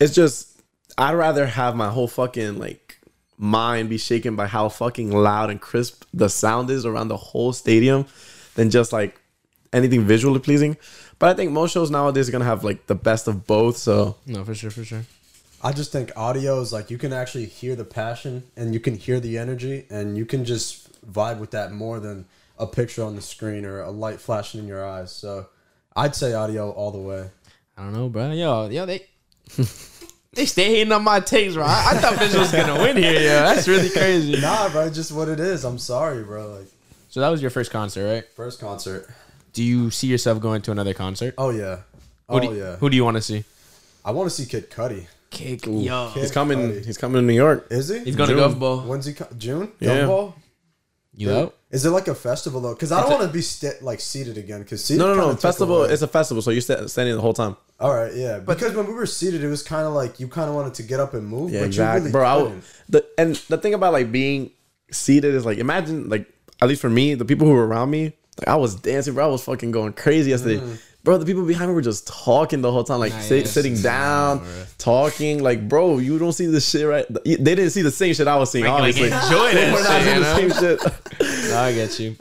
it's 0.00 0.14
just 0.14 0.60
I'd 0.98 1.14
rather 1.14 1.46
have 1.46 1.74
my 1.74 1.88
whole 1.88 2.08
fucking 2.08 2.58
like 2.58 2.98
mind 3.38 3.88
be 3.88 3.98
shaken 3.98 4.36
by 4.36 4.46
how 4.46 4.68
fucking 4.68 5.10
loud 5.10 5.50
and 5.50 5.60
crisp 5.60 6.04
the 6.14 6.28
sound 6.28 6.70
is 6.70 6.86
around 6.86 7.08
the 7.08 7.16
whole 7.16 7.52
stadium 7.52 8.06
than 8.54 8.70
just 8.70 8.92
like 8.92 9.20
anything 9.72 10.02
visually 10.02 10.40
pleasing. 10.40 10.76
But 11.18 11.30
I 11.30 11.34
think 11.34 11.52
most 11.52 11.72
shows 11.72 11.90
nowadays 11.90 12.28
are 12.28 12.32
gonna 12.32 12.44
have 12.44 12.64
like 12.64 12.86
the 12.86 12.94
best 12.94 13.28
of 13.28 13.46
both. 13.46 13.76
So 13.76 14.16
No, 14.26 14.44
for 14.44 14.54
sure, 14.54 14.70
for 14.70 14.84
sure. 14.84 15.04
I 15.62 15.72
just 15.72 15.90
think 15.92 16.12
audio 16.16 16.60
is 16.60 16.72
like 16.72 16.90
you 16.90 16.98
can 16.98 17.12
actually 17.12 17.46
hear 17.46 17.74
the 17.76 17.84
passion 17.84 18.44
and 18.56 18.72
you 18.74 18.80
can 18.80 18.94
hear 18.94 19.20
the 19.20 19.38
energy 19.38 19.86
and 19.90 20.16
you 20.16 20.26
can 20.26 20.44
just 20.44 21.00
vibe 21.10 21.38
with 21.38 21.50
that 21.52 21.72
more 21.72 21.98
than 21.98 22.26
a 22.58 22.66
picture 22.66 23.02
on 23.02 23.16
the 23.16 23.22
screen 23.22 23.64
or 23.64 23.80
a 23.80 23.90
light 23.90 24.20
flashing 24.20 24.60
in 24.60 24.66
your 24.68 24.86
eyes. 24.86 25.12
So 25.12 25.46
I'd 25.94 26.14
say 26.14 26.34
audio 26.34 26.70
all 26.70 26.90
the 26.90 26.98
way. 26.98 27.30
I 27.76 27.82
don't 27.82 27.92
know, 27.94 28.08
bro. 28.08 28.32
Yo, 28.32 28.68
yo, 28.68 28.86
they 28.86 29.06
they 30.32 30.46
stay 30.46 30.64
hating 30.76 30.92
on 30.92 31.02
my 31.02 31.20
takes, 31.20 31.54
bro. 31.54 31.64
I, 31.64 31.92
I 31.92 31.98
thought 31.98 32.14
Visuals 32.14 32.38
was 32.40 32.52
gonna 32.52 32.80
win 32.82 32.96
here. 32.96 33.12
Yo, 33.14 33.20
that's 33.20 33.66
really 33.68 33.90
crazy. 33.90 34.40
Nah, 34.40 34.68
bro, 34.68 34.88
just 34.90 35.12
what 35.12 35.28
it 35.28 35.40
is. 35.40 35.64
I'm 35.64 35.78
sorry, 35.78 36.22
bro. 36.22 36.58
Like 36.58 36.68
So 37.08 37.20
that 37.20 37.28
was 37.30 37.40
your 37.40 37.50
first 37.50 37.70
concert, 37.70 38.06
right? 38.12 38.24
first 38.34 38.60
concert. 38.60 39.08
Do 39.52 39.62
you 39.62 39.90
see 39.90 40.06
yourself 40.06 40.40
going 40.40 40.60
to 40.62 40.70
another 40.72 40.92
concert? 40.94 41.34
Oh 41.38 41.50
yeah. 41.50 41.76
Who 42.28 42.36
Oh 42.36 42.40
do 42.40 42.46
you, 42.48 42.62
yeah. 42.62 42.76
Who 42.76 42.90
do 42.90 42.96
you 42.96 43.04
want 43.04 43.16
to 43.16 43.22
see? 43.22 43.44
I 44.04 44.10
want 44.12 44.28
to 44.30 44.34
see 44.34 44.46
Kid 44.46 44.70
Cudi. 44.70 45.06
Kick, 45.30 45.66
yo. 45.66 46.08
he's 46.14 46.30
coming. 46.30 46.58
Cudi. 46.58 46.84
He's 46.84 46.98
coming 46.98 47.20
to 47.20 47.26
New 47.26 47.34
York. 47.34 47.66
Is 47.70 47.88
he? 47.88 47.98
He's 48.00 48.16
going 48.16 48.30
to 48.30 48.36
June. 48.36 48.52
Gov 48.52 48.58
Ball. 48.58 48.80
When's 48.82 49.06
he? 49.06 49.12
Co- 49.14 49.26
June? 49.36 49.72
Yeah. 49.80 49.98
Gumball? 50.06 50.34
You 51.18 51.32
out? 51.32 51.54
Is 51.70 51.84
it 51.86 51.90
like 51.90 52.08
a 52.08 52.14
festival 52.14 52.60
though? 52.60 52.74
Because 52.74 52.92
I 52.92 53.00
don't 53.00 53.10
want 53.10 53.22
to 53.22 53.32
be 53.32 53.40
sta 53.40 53.70
like 53.80 54.00
seated 54.00 54.36
again. 54.38 54.62
Because 54.62 54.88
No, 54.90 55.14
no, 55.14 55.14
no. 55.14 55.36
Festival. 55.36 55.84
It's 55.84 56.02
a 56.02 56.06
festival, 56.08 56.42
so 56.42 56.50
you're 56.50 56.60
sta- 56.60 56.86
standing 56.88 57.14
the 57.14 57.20
whole 57.22 57.32
time. 57.32 57.56
all 57.80 57.94
right. 57.94 58.14
Yeah, 58.14 58.38
because 58.38 58.74
when 58.74 58.86
we 58.86 58.92
were 58.94 59.06
seated, 59.06 59.42
it 59.42 59.48
was 59.48 59.62
kind 59.62 59.86
of 59.86 59.94
like 59.94 60.20
you 60.20 60.28
kind 60.28 60.48
of 60.48 60.54
wanted 60.54 60.74
to 60.74 60.82
get 60.82 61.00
up 61.00 61.14
and 61.14 61.26
move. 61.26 61.50
Yeah, 61.52 61.60
but 61.60 61.66
exactly, 61.66 62.00
really 62.02 62.12
bro. 62.12 62.26
I 62.28 62.34
couldn't. 62.34 62.48
w- 62.50 62.62
the 62.90 63.06
and 63.18 63.34
the 63.48 63.56
thing 63.58 63.72
about 63.74 63.92
like 63.94 64.12
being 64.12 64.50
seated 64.92 65.34
is 65.34 65.44
like 65.46 65.58
imagine 65.58 66.08
like 66.08 66.26
at 66.62 66.68
least 66.68 66.80
for 66.82 66.90
me, 66.90 67.14
the 67.14 67.24
people 67.24 67.46
who 67.46 67.54
were 67.54 67.66
around 67.66 67.90
me, 67.90 68.12
like 68.38 68.48
I 68.48 68.56
was 68.56 68.74
dancing, 68.76 69.14
bro. 69.14 69.24
I 69.24 69.28
was 69.28 69.42
fucking 69.44 69.70
going 69.70 69.94
crazy 69.94 70.30
yesterday. 70.30 70.58
Mm. 70.60 70.78
Bro, 71.06 71.18
the 71.18 71.24
people 71.24 71.44
behind 71.46 71.70
me 71.70 71.74
were 71.74 71.80
just 71.82 72.06
talking 72.06 72.60
the 72.60 72.70
whole 72.72 72.84
time, 72.84 72.98
like 72.98 73.12
Nah, 73.12 73.20
sit, 73.20 73.44
yeah, 73.44 73.50
sitting 73.50 73.76
down, 73.80 74.38
nah, 74.44 74.64
talking. 74.76 75.42
Like, 75.42 75.68
bro, 75.68 75.96
you 75.98 76.18
don't 76.18 76.32
see 76.32 76.46
this 76.46 76.68
shit, 76.68 76.86
right? 76.86 77.06
They 77.24 77.36
didn't 77.36 77.70
see 77.70 77.82
the 77.82 77.90
same 77.92 78.12
shit 78.12 78.26
I 78.26 78.36
was 78.36 78.50
seeing. 78.50 78.64
Like, 78.64 78.72
like, 78.72 78.80
obviously, 78.80 79.04
enjoy 79.06 79.54
that 79.54 79.72
we're 79.72 79.82
not 79.84 80.02
shit, 80.02 80.34
seeing 80.36 80.48
you 80.48 80.54
the 80.54 80.76
know? 80.76 80.78
same 80.80 81.30
shit. 81.30 81.48
No, 81.50 81.58
I 81.60 81.72
get 81.72 81.98
you. 82.00 82.16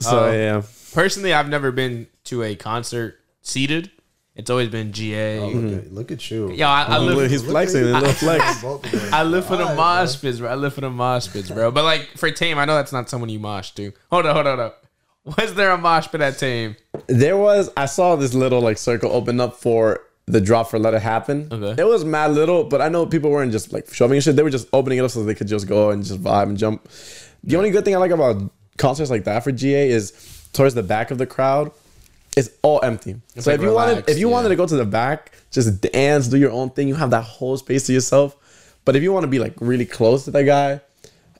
so 0.00 0.24
Oh. 0.26 0.32
yeah, 0.32 0.62
Personally, 0.94 1.34
I've 1.34 1.48
never 1.48 1.72
been 1.72 2.06
to 2.24 2.44
a 2.44 2.54
concert 2.54 3.18
seated. 3.42 3.90
It's 4.36 4.50
always 4.50 4.68
been 4.68 4.92
GA. 4.92 5.40
Oh, 5.40 5.48
look, 5.48 5.84
at, 5.84 5.92
look 5.92 6.12
at 6.12 6.30
you. 6.30 6.52
Yo, 6.52 6.64
I, 6.64 6.84
I 6.84 6.98
live. 6.98 7.28
he's 7.28 7.42
flexing. 7.42 7.80
at 7.80 7.86
A 7.86 7.88
you. 7.88 7.94
little 7.94 8.12
flex. 8.12 8.62
Both 8.62 8.84
of 8.84 8.92
them. 8.92 9.12
I 9.12 9.24
live 9.24 9.46
for 9.46 9.56
the 9.56 9.64
Alright, 9.64 9.76
mosh 9.76 10.14
bro. 10.14 10.28
pits, 10.30 10.38
bro. 10.38 10.48
I 10.48 10.54
live 10.54 10.74
for 10.74 10.80
the 10.80 10.90
mosh 10.90 11.26
pits, 11.32 11.50
bro. 11.50 11.72
But 11.72 11.82
like 11.82 12.02
for 12.16 12.30
Tame, 12.30 12.56
I 12.56 12.64
know 12.64 12.76
that's 12.76 12.92
not 12.92 13.10
someone 13.10 13.30
you 13.30 13.40
mosh 13.40 13.72
to. 13.72 13.92
Hold 14.12 14.26
on, 14.26 14.34
hold 14.36 14.46
on, 14.46 14.58
hold 14.58 14.70
on. 14.70 14.76
Was 15.36 15.54
there 15.54 15.70
a 15.70 15.78
mosh 15.78 16.08
pit 16.08 16.20
at 16.20 16.38
team? 16.38 16.76
There 17.06 17.36
was 17.36 17.70
I 17.76 17.86
saw 17.86 18.16
this 18.16 18.34
little 18.34 18.60
like 18.60 18.78
circle 18.78 19.12
open 19.12 19.40
up 19.40 19.56
for 19.56 20.00
the 20.26 20.40
drop 20.40 20.70
for 20.70 20.78
Let 20.78 20.94
It 20.94 21.02
Happen. 21.02 21.48
Okay. 21.50 21.82
It 21.82 21.86
was 21.86 22.04
mad 22.04 22.32
little, 22.32 22.64
but 22.64 22.80
I 22.80 22.88
know 22.88 23.06
people 23.06 23.30
weren't 23.30 23.52
just 23.52 23.72
like 23.72 23.92
shoving 23.92 24.20
shit. 24.20 24.36
They 24.36 24.42
were 24.42 24.50
just 24.50 24.68
opening 24.72 24.98
it 24.98 25.04
up 25.04 25.10
so 25.10 25.24
they 25.24 25.34
could 25.34 25.48
just 25.48 25.66
go 25.66 25.90
and 25.90 26.04
just 26.04 26.22
vibe 26.22 26.44
and 26.44 26.58
jump. 26.58 26.88
The 27.44 27.56
only 27.56 27.70
good 27.70 27.84
thing 27.84 27.94
I 27.94 27.98
like 27.98 28.10
about 28.10 28.42
concerts 28.76 29.10
like 29.10 29.24
that 29.24 29.44
for 29.44 29.52
GA 29.52 29.90
is 29.90 30.12
towards 30.52 30.74
the 30.74 30.82
back 30.82 31.10
of 31.10 31.18
the 31.18 31.26
crowd, 31.26 31.72
it's 32.36 32.50
all 32.62 32.80
empty. 32.82 33.16
so 33.38 33.50
like 33.50 33.60
if 33.60 33.64
you 33.64 33.72
wanted 33.72 34.08
if 34.08 34.18
you 34.18 34.28
wanted 34.28 34.50
to 34.50 34.56
go 34.56 34.66
to 34.66 34.76
the 34.76 34.84
back, 34.84 35.32
just 35.50 35.80
dance, 35.80 36.28
do 36.28 36.38
your 36.38 36.52
own 36.52 36.70
thing, 36.70 36.88
you 36.88 36.94
have 36.94 37.10
that 37.10 37.22
whole 37.24 37.56
space 37.56 37.86
to 37.86 37.92
yourself. 37.92 38.36
But 38.84 38.96
if 38.96 39.02
you 39.02 39.12
want 39.12 39.24
to 39.24 39.28
be 39.28 39.38
like 39.38 39.54
really 39.60 39.86
close 39.86 40.24
to 40.24 40.30
that 40.30 40.44
guy 40.44 40.80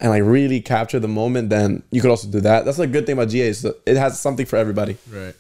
and 0.01 0.11
like 0.11 0.23
really 0.23 0.61
capture 0.61 0.99
the 0.99 1.09
moment, 1.09 1.51
then 1.51 1.83
you 1.91 2.01
could 2.01 2.11
also 2.11 2.29
do 2.29 2.41
that. 2.41 2.65
That's 2.65 2.79
the 2.79 2.87
good 2.87 3.07
thing 3.07 3.15
about 3.15 3.29
GA. 3.29 3.49
Is 3.49 3.63
that 3.63 3.81
it 3.87 3.97
has 3.97 4.21
something 4.21 4.47
for 4.47 4.57
everybody. 4.57 4.97
Right. 5.11 5.35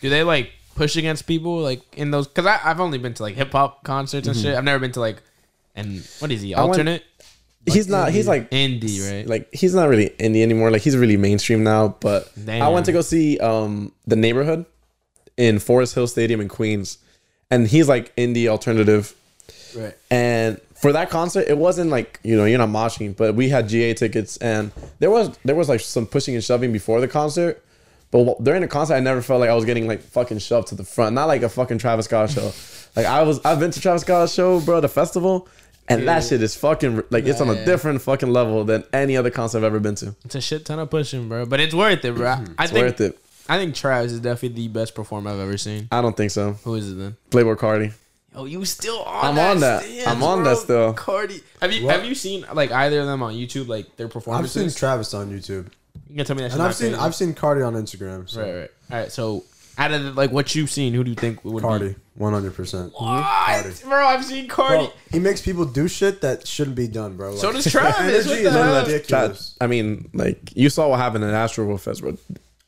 Do 0.00 0.10
they 0.10 0.22
like 0.22 0.50
push 0.74 0.96
against 0.96 1.26
people 1.26 1.58
like 1.58 1.82
in 1.96 2.10
those? 2.10 2.26
Because 2.26 2.46
I've 2.46 2.80
only 2.80 2.98
been 2.98 3.14
to 3.14 3.22
like 3.22 3.34
hip 3.34 3.52
hop 3.52 3.84
concerts 3.84 4.28
and 4.28 4.36
shit. 4.36 4.54
I've 4.54 4.64
never 4.64 4.78
been 4.78 4.92
to 4.92 5.00
like, 5.00 5.22
and 5.74 6.06
what 6.20 6.30
is 6.30 6.42
he? 6.42 6.54
Alternate 6.54 7.02
he's 7.66 7.88
not. 7.88 8.12
He's 8.12 8.28
like 8.28 8.50
indie, 8.50 9.10
right? 9.10 9.26
like 9.26 9.52
he's 9.52 9.74
not 9.74 9.88
really 9.88 10.10
indie 10.10 10.42
anymore. 10.42 10.70
Like 10.70 10.82
he's 10.82 10.96
really 10.96 11.16
mainstream 11.16 11.64
now. 11.64 11.88
But 12.00 12.30
Damn. 12.42 12.62
I 12.62 12.68
went 12.68 12.86
to 12.86 12.92
go 12.92 13.00
see 13.00 13.38
um 13.38 13.92
the 14.06 14.16
neighborhood 14.16 14.66
in 15.36 15.58
Forest 15.58 15.94
Hill 15.94 16.06
Stadium 16.06 16.40
in 16.40 16.48
Queens, 16.48 16.98
and 17.50 17.66
he's 17.66 17.88
like 17.88 18.14
indie 18.16 18.48
alternative. 18.48 19.14
right. 19.76 19.96
And 20.10 20.60
for 20.84 20.92
that 20.92 21.08
concert, 21.08 21.46
it 21.48 21.56
wasn't 21.56 21.88
like 21.90 22.20
you 22.22 22.36
know 22.36 22.44
you're 22.44 22.58
not 22.58 22.68
moshing, 22.68 23.16
but 23.16 23.34
we 23.34 23.48
had 23.48 23.68
GA 23.70 23.94
tickets, 23.94 24.36
and 24.36 24.70
there 24.98 25.10
was 25.10 25.30
there 25.44 25.54
was 25.56 25.68
like 25.70 25.80
some 25.80 26.06
pushing 26.06 26.34
and 26.34 26.44
shoving 26.44 26.72
before 26.72 27.00
the 27.00 27.08
concert. 27.08 27.64
But 28.10 28.44
during 28.44 28.60
the 28.60 28.68
concert, 28.68 28.94
I 28.94 29.00
never 29.00 29.22
felt 29.22 29.40
like 29.40 29.48
I 29.48 29.54
was 29.54 29.64
getting 29.64 29.88
like 29.88 30.02
fucking 30.02 30.38
shoved 30.40 30.68
to 30.68 30.74
the 30.74 30.84
front. 30.84 31.14
Not 31.14 31.24
like 31.26 31.42
a 31.42 31.48
fucking 31.48 31.78
Travis 31.78 32.04
Scott 32.04 32.30
show. 32.30 32.52
like 32.96 33.06
I 33.06 33.22
was, 33.22 33.40
I've 33.46 33.58
been 33.58 33.70
to 33.72 33.80
Travis 33.80 34.02
Scott 34.02 34.28
show, 34.28 34.60
bro, 34.60 34.80
the 34.82 34.88
festival, 34.88 35.48
and 35.88 36.06
that 36.06 36.22
shit 36.22 36.42
is 36.42 36.54
fucking 36.54 37.02
like 37.10 37.24
it's 37.24 37.40
on 37.40 37.48
a 37.48 37.54
Yeah. 37.54 37.64
different 37.64 38.02
fucking 38.02 38.30
level 38.30 38.62
than 38.64 38.84
any 38.92 39.16
other 39.16 39.30
concert 39.30 39.58
I've 39.58 39.64
ever 39.72 39.80
been 39.80 39.94
to. 39.96 40.14
It's 40.26 40.34
a 40.36 40.40
shit 40.40 40.64
ton 40.66 40.78
of 40.78 40.90
pushing, 40.90 41.28
bro. 41.30 41.46
But 41.46 41.60
it's 41.60 41.74
worth 41.74 42.04
it, 42.04 42.14
bro. 42.14 42.26
I 42.58 42.64
It's 42.64 42.72
think 42.72 42.84
worth 42.86 43.00
it. 43.00 43.18
I 43.48 43.58
think 43.58 43.74
Travis 43.74 44.12
is 44.12 44.20
definitely 44.20 44.62
the 44.62 44.68
best 44.68 44.94
performer 44.94 45.30
I've 45.30 45.40
ever 45.40 45.58
seen. 45.58 45.88
I 45.90 46.00
don't 46.00 46.16
think 46.16 46.30
so. 46.30 46.52
Who 46.64 46.74
is 46.76 46.92
it 46.92 46.94
then? 46.94 47.16
Playboi 47.30 47.56
Carti. 47.56 47.92
Oh, 48.34 48.44
you 48.46 48.64
still 48.64 49.02
on? 49.02 49.24
I'm 49.26 49.34
that 49.36 49.50
on 49.52 49.60
that. 49.60 49.82
stance, 49.84 50.06
I'm 50.08 50.22
on 50.22 50.42
bro. 50.42 50.50
that 50.54 50.60
still. 50.60 50.94
Carti, 50.94 51.42
have 51.60 51.72
you 51.72 51.86
What? 51.86 51.96
have 51.96 52.04
you 52.04 52.14
seen 52.14 52.44
like 52.52 52.72
either 52.72 53.00
of 53.00 53.06
them 53.06 53.22
on 53.22 53.34
YouTube? 53.34 53.68
Like 53.68 53.96
their 53.96 54.10
I've 54.32 54.50
seen 54.50 54.70
Travis 54.70 55.14
on 55.14 55.30
YouTube, 55.30 55.66
you 56.08 56.16
can 56.16 56.24
tell 56.26 56.36
me 56.36 56.42
that. 56.42 56.50
Shit. 56.50 56.58
And 56.58 56.62
I've 56.62 56.74
seen 56.74 56.94
I've 56.94 57.14
seen 57.14 57.34
Carti 57.34 57.66
on 57.66 57.74
Instagram. 57.74 58.28
So. 58.28 58.42
Right, 58.42 58.54
right. 58.60 58.70
All 58.90 58.98
right. 58.98 59.12
So 59.12 59.44
Out 59.78 59.92
of 59.92 60.02
the, 60.04 60.12
like 60.12 60.30
what 60.32 60.54
you've 60.54 60.70
seen, 60.70 60.94
who 60.94 61.04
do 61.04 61.10
you 61.10 61.16
think 61.16 61.44
would 61.44 61.62
Carti, 61.62 61.94
one 62.16 62.32
hundred 62.32 62.54
percent. 62.54 62.92
What? 62.96 63.22
Mm-hmm. 63.24 63.88
Bro, 63.88 64.06
I've 64.06 64.24
seen 64.24 64.48
Carti. 64.48 64.68
Bro, 64.68 64.92
he 65.12 65.18
makes 65.20 65.40
people 65.40 65.64
do 65.64 65.86
shit 65.88 66.20
that 66.22 66.46
shouldn't 66.46 66.76
be 66.76 66.88
done, 66.88 67.16
bro. 67.16 67.36
so 67.36 67.52
does 67.52 67.70
Travis. 67.70 67.96
energy 68.00 68.28
What 68.28 68.38
is 68.38 68.44
the 68.44 68.50
hell? 68.52 68.82
ridiculous. 68.86 69.56
I 69.60 69.66
mean, 69.68 70.10
like 70.12 70.56
you 70.56 70.70
saw 70.70 70.88
what 70.88 70.98
happened 71.00 71.24
in 71.24 71.30
Astroworld 71.30 71.80
Fest, 71.80 72.00
bro. 72.02 72.16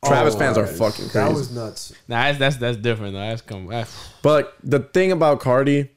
Travis 0.04 0.34
Oh, 0.34 0.38
fans 0.38 0.56
are 0.58 0.62
alright. 0.62 0.76
fucking 0.78 1.08
crazy. 1.08 1.18
That 1.28 1.32
was 1.34 1.50
nuts. 1.54 1.92
Nah, 2.06 2.22
that's 2.32 2.38
that's, 2.38 2.56
that's 2.56 2.76
different 2.76 3.14
though. 3.14 3.20
That's 3.20 3.42
come. 3.42 3.66
That's, 3.66 4.08
But 4.22 4.54
the 4.62 4.80
thing 4.80 5.10
about 5.12 5.40
Carti, 5.40 5.88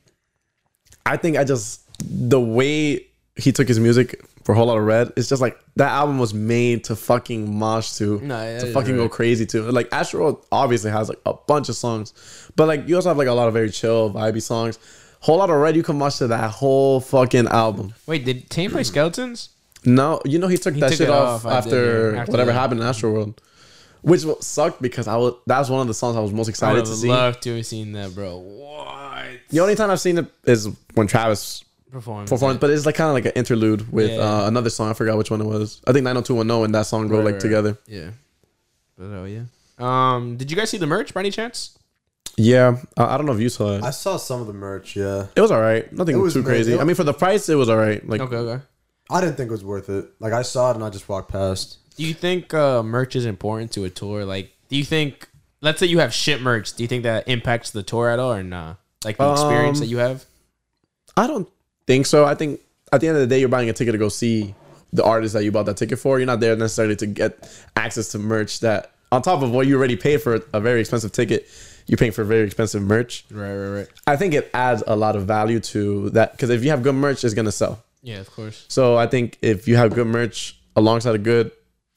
I 1.06 1.18
think 1.18 1.38
I 1.38 1.44
just 1.44 1.82
the 2.02 2.40
way 2.40 3.06
he 3.36 3.52
took 3.52 3.68
his 3.68 3.80
music 3.80 4.22
for 4.44 4.54
a 4.54 4.56
Whole 4.56 4.68
Lotta 4.68 4.82
Red, 4.82 5.14
it's 5.16 5.30
just 5.30 5.42
like 5.42 5.60
that 5.76 5.92
album 5.92 6.18
was 6.18 6.34
made 6.34 6.86
to 6.86 6.96
fucking 6.96 7.54
mosh 7.54 7.94
to, 7.98 8.20
No, 8.22 8.42
yeah, 8.42 8.60
to 8.60 8.66
you're 8.66 8.74
fucking 8.74 8.96
go 8.96 9.08
crazy 9.10 9.46
to. 9.48 9.64
Like 9.72 9.90
Astroworld 9.90 10.44
obviously 10.52 10.92
has 10.92 11.10
like 11.10 11.20
a 11.26 11.34
bunch 11.34 11.70
of 11.70 11.76
songs, 11.76 12.14
but 12.56 12.68
like 12.68 12.88
you 12.88 12.96
also 12.96 13.10
have 13.10 13.18
like 13.18 13.28
a 13.28 13.34
lot 13.34 13.48
of 13.48 13.54
very 13.54 13.70
chill, 13.70 14.12
vibey 14.12 14.42
songs. 14.42 14.80
Whole 15.22 15.38
Lotta 15.38 15.56
Red, 15.56 15.76
you 15.76 15.84
can 15.84 15.98
mosh 15.98 16.18
to 16.18 16.28
that 16.28 16.50
whole 16.52 17.00
fucking 17.02 17.48
album. 17.48 17.94
wait, 18.08 18.24
did 18.26 18.50
Tame 18.50 18.72
play 18.72 18.84
Skeletons? 18.84 19.50
No, 19.86 20.20
you 20.26 20.40
know 20.40 20.48
he 20.48 20.58
took 20.58 20.74
that 20.76 20.90
took 20.90 20.98
shit 20.98 21.10
off, 21.10 21.46
off, 21.46 21.52
after, 21.66 22.16
after 22.16 22.32
whatever 22.32 22.52
that. 22.52 22.60
happened 22.60 22.82
in 22.82 22.88
Astroworld, 22.88 23.38
which 24.02 24.24
wa- 24.26 24.40
sucked 24.40 24.82
because 24.82 25.08
I 25.08 25.16
was 25.18 25.34
that 25.48 25.60
was 25.60 25.70
one 25.70 25.82
of 25.82 25.88
the 25.88 25.94
songs 25.94 26.16
I 26.16 26.20
was 26.20 26.32
most 26.34 26.48
I 26.48 26.52
excited 26.52 26.76
would 26.78 26.86
to 26.86 26.92
have 26.92 27.00
see. 27.00 27.08
loved 27.10 27.42
to 27.44 27.56
have 27.58 27.66
seen 27.66 27.92
that, 27.94 28.14
bro. 28.16 28.38
What? 28.38 29.26
The 29.50 29.60
only 29.60 29.76
time 29.76 29.90
I've 29.92 30.00
seen 30.00 30.18
it 30.18 30.26
is 30.46 30.68
when 30.94 31.08
Travis 31.08 31.64
Performance. 31.92 32.30
performed, 32.30 32.60
but 32.60 32.70
it's 32.70 32.86
like 32.86 32.96
kind 32.96 33.10
of 33.10 33.14
like 33.16 33.26
an 33.26 33.32
interlude 33.36 33.92
with 33.92 34.12
Yeah. 34.12 34.18
uh, 34.44 34.48
another 34.48 34.70
song. 34.70 34.90
I 34.90 34.94
forgot 34.94 35.18
which 35.18 35.32
one 35.32 35.42
it 35.42 35.46
was. 35.48 35.82
I 35.88 35.92
think 35.92 36.04
90210 36.04 36.66
and 36.66 36.76
that 36.76 36.86
song 36.86 37.08
go 37.08 37.18
Right, 37.18 37.26
like 37.26 37.34
right. 37.34 37.42
together. 37.42 37.78
Yeah. 37.88 38.12
But 38.98 39.06
oh 39.06 39.26
yeah. 39.26 39.44
Um, 39.80 40.36
did 40.38 40.52
you 40.52 40.58
guys 40.58 40.70
see 40.70 40.78
the 40.78 40.88
merch 40.88 41.14
by 41.14 41.22
any 41.22 41.32
chance? 41.32 41.78
Yeah, 42.38 42.78
uh, 42.98 43.06
I 43.08 43.18
don't 43.18 43.26
know 43.26 43.34
if 43.34 43.40
you 43.42 43.50
saw 43.50 43.76
it. 43.78 43.84
I 43.84 43.90
saw 43.92 44.16
some 44.18 44.40
of 44.40 44.48
the 44.48 44.54
merch. 44.54 44.96
Yeah, 44.96 45.28
it 45.36 45.42
was 45.42 45.52
all 45.52 45.60
right. 45.60 45.92
Nothing 45.92 46.20
was 46.22 46.34
too 46.34 46.40
mid- 46.40 46.46
crazy. 46.48 46.80
I 46.80 46.84
mean, 46.86 46.96
for 46.96 47.04
the 47.04 47.14
price, 47.14 47.50
it 47.50 47.56
was 47.56 47.68
all 47.70 47.78
right. 47.78 48.08
Like, 48.08 48.22
Okay, 48.22 48.36
okay. 48.38 48.64
I 49.10 49.20
didn't 49.22 49.36
think 49.38 49.50
it 49.50 49.52
was 49.52 49.64
worth 49.66 49.90
it. 49.90 50.06
Like 50.20 50.34
I 50.34 50.44
saw 50.44 50.72
it 50.72 50.76
and 50.76 50.84
I 50.84 50.90
just 50.90 51.10
walked 51.10 51.32
past. 51.32 51.78
Do 52.00 52.06
you 52.06 52.14
think 52.14 52.54
uh, 52.54 52.82
merch 52.82 53.18
is 53.18 53.26
important 53.26 53.74
to 53.74 53.84
a 53.84 53.90
tour? 53.90 54.24
Like, 54.24 54.56
do 54.70 54.78
you 54.78 54.86
think, 54.86 55.28
let's 55.60 55.82
say 55.82 55.86
you 55.86 56.00
have 56.00 56.14
shit 56.14 56.42
merch, 56.42 56.74
do 56.74 56.82
you 56.82 56.88
think 56.88 57.04
that 57.04 57.28
impacts 57.28 57.72
the 57.72 57.84
tour 57.84 58.08
at 58.08 58.20
all 58.20 58.32
or 58.32 58.42
nah? 58.42 58.76
Like 59.04 59.18
the 59.18 59.30
experience 59.34 59.80
Um, 59.80 59.82
that 59.82 59.88
you 59.88 59.98
have? 59.98 60.24
I 61.18 61.28
don't 61.28 61.50
think 61.88 62.06
so. 62.06 62.24
I 62.24 62.36
think 62.36 62.62
at 62.94 63.02
the 63.02 63.10
end 63.10 63.18
of 63.18 63.22
the 63.22 63.28
day, 63.28 63.42
you're 63.42 63.50
buying 63.50 63.70
a 63.70 63.74
ticket 63.74 63.92
to 63.92 63.98
go 63.98 64.08
see 64.08 64.56
the 64.94 65.04
artist 65.04 65.34
that 65.34 65.44
you 65.44 65.52
bought 65.52 65.66
that 65.66 65.76
ticket 65.76 66.00
for. 66.00 66.20
You're 66.20 66.26
not 66.26 66.40
there 66.40 66.56
necessarily 66.56 66.96
to 66.96 67.06
get 67.06 67.66
access 67.76 68.14
to 68.14 68.18
merch 68.18 68.62
that, 68.62 68.92
on 69.12 69.22
top 69.22 69.42
of 69.42 69.52
what 69.52 69.68
you 69.68 69.76
already 69.76 69.98
paid 69.98 70.22
for 70.22 70.42
a 70.54 70.62
very 70.62 70.80
expensive 70.80 71.12
ticket, 71.12 71.50
you're 71.86 71.98
paying 71.98 72.14
for 72.14 72.24
very 72.24 72.46
expensive 72.46 72.82
merch. 72.82 73.26
Right, 73.30 73.54
right, 73.54 73.76
right. 73.80 73.88
I 74.08 74.16
think 74.16 74.34
it 74.34 74.50
adds 74.54 74.84
a 74.88 74.96
lot 74.96 75.18
of 75.18 75.26
value 75.26 75.60
to 75.60 76.12
that 76.12 76.32
because 76.32 76.50
if 76.50 76.64
you 76.64 76.70
have 76.70 76.82
good 76.82 76.96
merch, 76.96 77.26
it's 77.26 77.34
gonna 77.34 77.52
sell. 77.52 77.84
Yeah, 78.04 78.20
of 78.20 78.32
course. 78.32 78.64
So 78.70 78.96
I 78.96 79.06
think 79.06 79.38
if 79.42 79.68
you 79.68 79.76
have 79.76 79.94
good 79.94 80.08
merch 80.08 80.58
alongside 80.78 81.16
a 81.16 81.18
good 81.18 81.52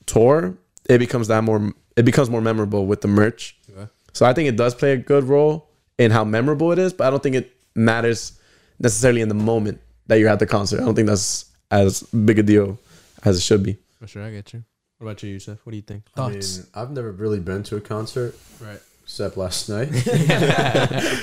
tour, 0.06 0.56
it 0.88 0.98
becomes 0.98 1.28
that 1.28 1.44
more 1.44 1.72
it 1.96 2.04
becomes 2.04 2.30
more 2.30 2.40
memorable 2.40 2.86
with 2.86 3.00
the 3.00 3.08
merch. 3.08 3.56
Okay. 3.70 3.90
So 4.12 4.26
I 4.26 4.32
think 4.32 4.48
it 4.48 4.56
does 4.56 4.74
play 4.74 4.92
a 4.92 4.96
good 4.96 5.24
role 5.24 5.68
in 5.98 6.10
how 6.10 6.24
memorable 6.24 6.72
it 6.72 6.78
is, 6.78 6.92
but 6.92 7.06
I 7.06 7.10
don't 7.10 7.22
think 7.22 7.36
it 7.36 7.54
matters 7.74 8.38
necessarily 8.78 9.20
in 9.20 9.28
the 9.28 9.34
moment 9.34 9.80
that 10.06 10.16
you're 10.16 10.28
at 10.28 10.38
the 10.38 10.46
concert. 10.46 10.80
I 10.80 10.84
don't 10.84 10.94
think 10.94 11.08
that's 11.08 11.46
as 11.70 12.02
big 12.02 12.38
a 12.38 12.42
deal 12.42 12.78
as 13.24 13.36
it 13.36 13.42
should 13.42 13.62
be. 13.62 13.76
For 13.98 14.06
sure, 14.06 14.22
I 14.22 14.30
get 14.30 14.52
you. 14.52 14.64
What 14.98 15.06
about 15.06 15.22
you, 15.22 15.36
Yousef? 15.36 15.58
What 15.64 15.70
do 15.70 15.76
you 15.76 15.82
think? 15.82 16.04
I 16.16 16.28
mean, 16.28 16.42
I've 16.74 16.90
never 16.90 17.12
really 17.12 17.40
been 17.40 17.62
to 17.64 17.76
a 17.76 17.80
concert 17.80 18.38
right. 18.60 18.80
except 19.02 19.36
last 19.36 19.68
night. 19.68 19.90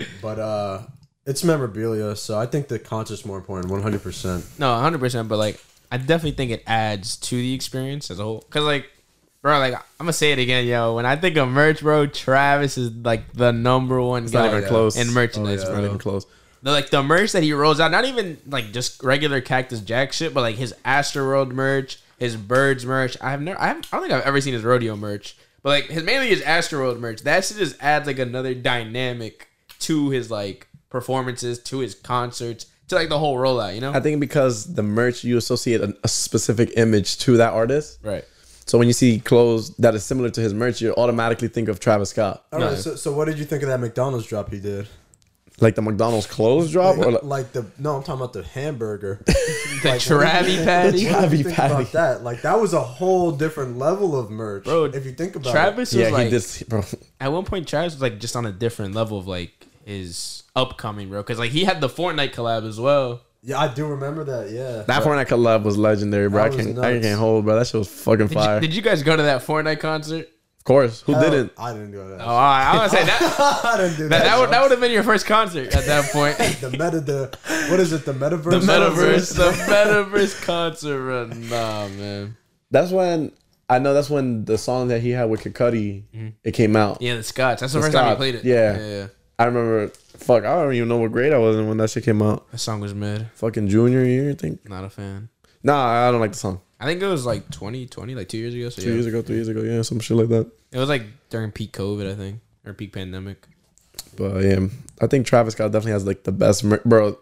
but 0.22 0.38
uh 0.38 0.82
it's 1.26 1.44
memorabilia, 1.44 2.16
so 2.16 2.38
I 2.38 2.46
think 2.46 2.68
the 2.68 2.78
concert's 2.78 3.24
more 3.24 3.36
important. 3.38 3.70
One 3.70 3.82
hundred 3.82 4.02
percent. 4.02 4.44
No, 4.58 4.74
hundred 4.78 4.98
percent. 4.98 5.28
But 5.28 5.38
like, 5.38 5.60
I 5.90 5.96
definitely 5.96 6.32
think 6.32 6.50
it 6.52 6.62
adds 6.66 7.16
to 7.16 7.36
the 7.36 7.54
experience 7.54 8.10
as 8.10 8.18
a 8.18 8.22
whole. 8.22 8.42
Cause 8.50 8.62
like, 8.64 8.90
bro, 9.42 9.58
like 9.58 9.74
I'm 9.74 9.82
gonna 9.98 10.12
say 10.12 10.32
it 10.32 10.38
again, 10.38 10.66
yo. 10.66 10.94
When 10.94 11.06
I 11.06 11.16
think 11.16 11.36
of 11.36 11.48
merch, 11.48 11.80
bro, 11.80 12.06
Travis 12.06 12.78
is 12.78 12.90
like 12.92 13.32
the 13.32 13.52
number 13.52 14.00
one 14.00 14.24
It's 14.24 14.32
guy 14.32 14.46
not 14.46 14.56
even 14.56 14.68
close. 14.68 14.96
in 14.96 15.12
merchandise, 15.12 15.64
Oh, 15.64 15.68
yeah. 15.70 15.74
Not 15.76 15.84
even 15.84 15.98
close. 15.98 16.26
The, 16.62 16.70
like 16.72 16.90
the 16.90 17.02
merch 17.02 17.32
that 17.32 17.42
he 17.42 17.52
rolls 17.54 17.80
out, 17.80 17.90
not 17.90 18.04
even 18.04 18.38
like 18.46 18.70
just 18.72 19.02
regular 19.02 19.40
Cactus 19.40 19.80
Jack 19.80 20.12
shit, 20.12 20.34
but 20.34 20.42
like 20.42 20.56
his 20.56 20.74
Astroworld 20.84 21.52
merch, 21.52 21.98
his 22.18 22.36
Birds 22.36 22.84
merch. 22.84 23.16
I 23.22 23.30
have 23.30 23.40
never, 23.40 23.58
I, 23.60 23.68
have, 23.68 23.78
I 23.90 23.96
don't 23.96 24.02
think 24.02 24.12
I've 24.12 24.26
ever 24.26 24.40
seen 24.42 24.52
his 24.52 24.62
rodeo 24.62 24.94
merch, 24.94 25.36
but 25.62 25.70
like 25.70 25.84
his 25.86 26.02
mainly 26.04 26.28
his 26.28 26.42
Astroworld 26.42 27.00
merch. 27.00 27.22
That 27.22 27.44
shit 27.46 27.56
just 27.56 27.82
adds 27.82 28.06
like 28.06 28.18
another 28.18 28.52
dynamic 28.54 29.48
to 29.80 30.10
his 30.10 30.30
like 30.30 30.68
performances, 30.90 31.58
to 31.60 31.78
his 31.78 31.94
concerts, 31.94 32.66
to 32.90 32.96
like 32.96 33.08
the 33.08 33.18
whole 33.18 33.36
rollout. 33.36 33.74
You 33.74 33.80
know? 33.80 33.92
I 33.92 34.00
think 34.00 34.20
because 34.20 34.72
the 34.74 34.82
merch 34.82 35.24
you 35.24 35.36
associate 35.36 35.80
a, 35.80 35.96
a 36.04 36.08
specific 36.08 36.72
image 36.76 37.18
to 37.20 37.36
that 37.38 37.52
artist. 37.52 37.98
right. 38.02 38.24
So 38.66 38.78
when 38.78 38.86
you 38.86 38.92
see 38.92 39.18
clothes 39.18 39.74
that 39.78 39.96
is 39.96 40.04
similar 40.04 40.30
to 40.30 40.40
his 40.40 40.54
merch, 40.54 40.80
you 40.80 40.94
automatically 40.94 41.48
think 41.48 41.68
of 41.68 41.80
Travis 41.80 42.10
Scott. 42.10 42.44
All 42.52 42.60
right. 42.60 42.70
No. 42.70 42.76
So, 42.76 42.94
so 42.94 43.12
what 43.12 43.24
did 43.24 43.36
you 43.38 43.44
think 43.44 43.64
of 43.64 43.68
that 43.68 43.80
McDonald's 43.80 44.26
drop 44.26 44.52
he 44.52 44.60
did? 44.60 44.86
Like 45.60 45.74
the 45.74 45.82
McDonald's 45.82 46.26
clothes 46.26 46.70
drop 46.70 46.96
or 46.98 47.10
like, 47.12 47.22
Like 47.24 47.52
the 47.52 47.66
no, 47.78 47.96
I'm 47.96 48.02
talking 48.04 48.20
about 48.20 48.32
the 48.32 48.44
hamburger. 48.44 49.20
The 49.26 49.88
Like, 49.88 50.00
Travi 50.00 50.62
Patty. 50.64 51.04
The 51.04 51.10
What 51.12 51.30
did 51.30 51.40
you 51.40 51.44
Travi 51.44 51.44
think 51.44 51.56
Patty. 51.56 51.74
about 51.74 51.92
that? 51.92 52.22
Like 52.22 52.42
that 52.42 52.60
was 52.60 52.72
a 52.72 52.80
whole 52.80 53.32
different 53.32 53.76
level 53.76 54.16
of 54.18 54.30
merch, 54.30 54.64
Bro, 54.64 54.84
If 54.84 55.04
you 55.04 55.12
think 55.12 55.34
about 55.36 55.48
it. 55.48 55.52
Travis 55.52 55.92
was 55.92 55.94
yeah, 55.94 56.10
like 56.10 56.24
he 56.26 56.38
did 56.38 56.68
bro. 56.68 56.84
at 57.20 57.32
one 57.32 57.44
point 57.44 57.66
Travis 57.66 57.94
was 57.94 58.02
like 58.02 58.20
just 58.20 58.36
on 58.36 58.46
a 58.46 58.52
different 58.52 58.94
level 58.94 59.18
of 59.18 59.26
like 59.26 59.66
his 59.84 60.39
upcoming 60.56 61.08
bro 61.08 61.22
because 61.22 61.38
like 61.38 61.50
he 61.50 61.64
had 61.64 61.80
the 61.80 61.88
Fortnite 61.88 62.32
collab 62.34 62.66
as 62.66 62.78
well. 62.80 63.22
Yeah, 63.42 63.58
I 63.58 63.72
do 63.72 63.86
remember 63.86 64.22
that. 64.24 64.50
Yeah, 64.50 64.82
That 64.82 65.02
Fortnite 65.02 65.28
collab 65.28 65.62
was 65.62 65.78
legendary, 65.78 66.28
bro. 66.28 66.42
I 66.44 66.48
That 66.50 66.56
was 66.56 66.66
can't, 66.66 66.78
I 66.78 66.92
nuts. 66.92 67.06
can't 67.06 67.18
hold, 67.18 67.44
bro. 67.46 67.56
That 67.56 67.66
shit 67.66 67.78
was 67.78 67.88
fucking 67.88 68.26
Did 68.26 68.34
fire. 68.34 68.54
you, 68.56 68.60
did 68.60 68.74
you 68.76 68.82
guys 68.82 69.02
go 69.02 69.16
to 69.16 69.22
that 69.22 69.42
Fortnite 69.42 69.80
concert? 69.80 70.28
of 70.58 70.64
course, 70.64 71.00
who 71.00 71.14
Hell, 71.14 71.22
didn't? 71.22 71.52
I 71.56 71.72
didn't 71.72 71.92
go 71.92 72.04
to 72.04 72.16
that. 72.16 72.20
Oh, 72.20 72.34
I 72.34 72.82
was 72.82 72.92
gonna 72.92 73.00
say 73.00 73.06
that 73.06 73.62
I 73.64 73.76
didn't 73.78 73.96
do 73.96 74.02
that, 74.08 74.18
that. 74.18 74.24
that, 74.24 74.38
would, 74.40 74.50
that 74.50 74.60
would 74.60 74.70
have 74.72 74.80
been 74.80 74.90
your 74.92 75.02
first 75.04 75.24
concert 75.24 75.74
at 75.74 75.86
that 75.86 76.04
point. 76.12 76.36
the 76.36 76.68
meta, 76.70 77.00
the 77.00 77.38
what 77.70 77.80
is 77.80 77.94
it? 77.94 78.04
The 78.04 78.12
metaverse. 78.12 78.50
the 78.50 78.60
metaverse, 78.60 79.36
the 79.36 79.50
metaverse 79.72 80.42
concert. 80.44 80.98
bro. 80.98 81.26
Nah, 81.48 81.88
man. 81.88 82.36
That's 82.70 82.90
when 82.92 83.32
I 83.70 83.78
know. 83.78 83.94
That's 83.94 84.10
when 84.10 84.44
the 84.44 84.58
song 84.58 84.88
that 84.88 85.00
he 85.00 85.10
had 85.12 85.30
with 85.30 85.40
Kid 85.44 85.54
Cudi, 85.54 86.02
mm-hmm. 86.14 86.28
it 86.44 86.52
came 86.52 86.76
out. 86.76 87.00
Yeah, 87.00 87.16
the 87.16 87.22
Scotts. 87.22 87.62
That's 87.62 87.72
the, 87.72 87.78
The 87.78 87.84
first 87.86 87.94
time 87.96 88.10
he 88.10 88.16
played 88.16 88.34
it. 88.34 88.44
yeah. 88.44 88.76
yeah, 88.78 88.86
yeah. 88.98 89.06
I 89.40 89.44
remember. 89.46 89.88
Fuck, 90.18 90.44
I 90.44 90.62
don't 90.62 90.74
even 90.74 90.88
know 90.88 90.98
what 90.98 91.12
grade 91.12 91.32
I 91.32 91.38
was 91.38 91.56
in 91.56 91.66
when 91.66 91.78
that 91.78 91.88
shit 91.90 92.04
came 92.04 92.20
out. 92.20 92.50
That 92.52 92.58
song 92.58 92.80
was 92.80 92.92
mid. 92.94 93.26
Fucking 93.34 93.68
junior 93.68 94.04
year, 94.04 94.30
I 94.30 94.34
think. 94.34 94.68
Not 94.68 94.84
a 94.84 94.90
fan. 94.90 95.30
Nah, 95.62 96.08
I 96.08 96.10
don't 96.10 96.20
like 96.20 96.32
the 96.32 96.38
song. 96.38 96.60
I 96.78 96.84
think 96.86 97.00
it 97.02 97.06
was 97.06 97.24
like 97.26 97.50
2020, 97.50 98.14
like 98.14 98.28
two 98.28 98.38
years 98.38 98.54
ago. 98.54 98.68
So 98.68 98.82
Two 98.82 98.88
yeah. 98.88 98.94
years 98.94 99.06
ago, 99.06 99.22
three 99.22 99.36
years 99.36 99.48
ago, 99.48 99.62
yeah, 99.62 99.82
some 99.82 99.98
shit 100.00 100.16
like 100.16 100.28
that. 100.28 100.50
It 100.72 100.78
was 100.78 100.88
like 100.90 101.04
during 101.30 101.52
peak 101.52 101.72
COVID, 101.72 102.10
I 102.10 102.14
think, 102.14 102.40
or 102.66 102.72
peak 102.74 102.92
pandemic. 102.92 103.46
But 104.16 104.42
yeah, 104.44 104.66
I 105.00 105.06
think 105.06 105.26
Travis 105.26 105.54
Scott 105.54 105.72
definitely 105.72 105.92
has 105.92 106.06
like 106.06 106.22
the 106.24 106.32
best, 106.32 106.62
mer- 106.64 106.82
bro. 106.84 107.18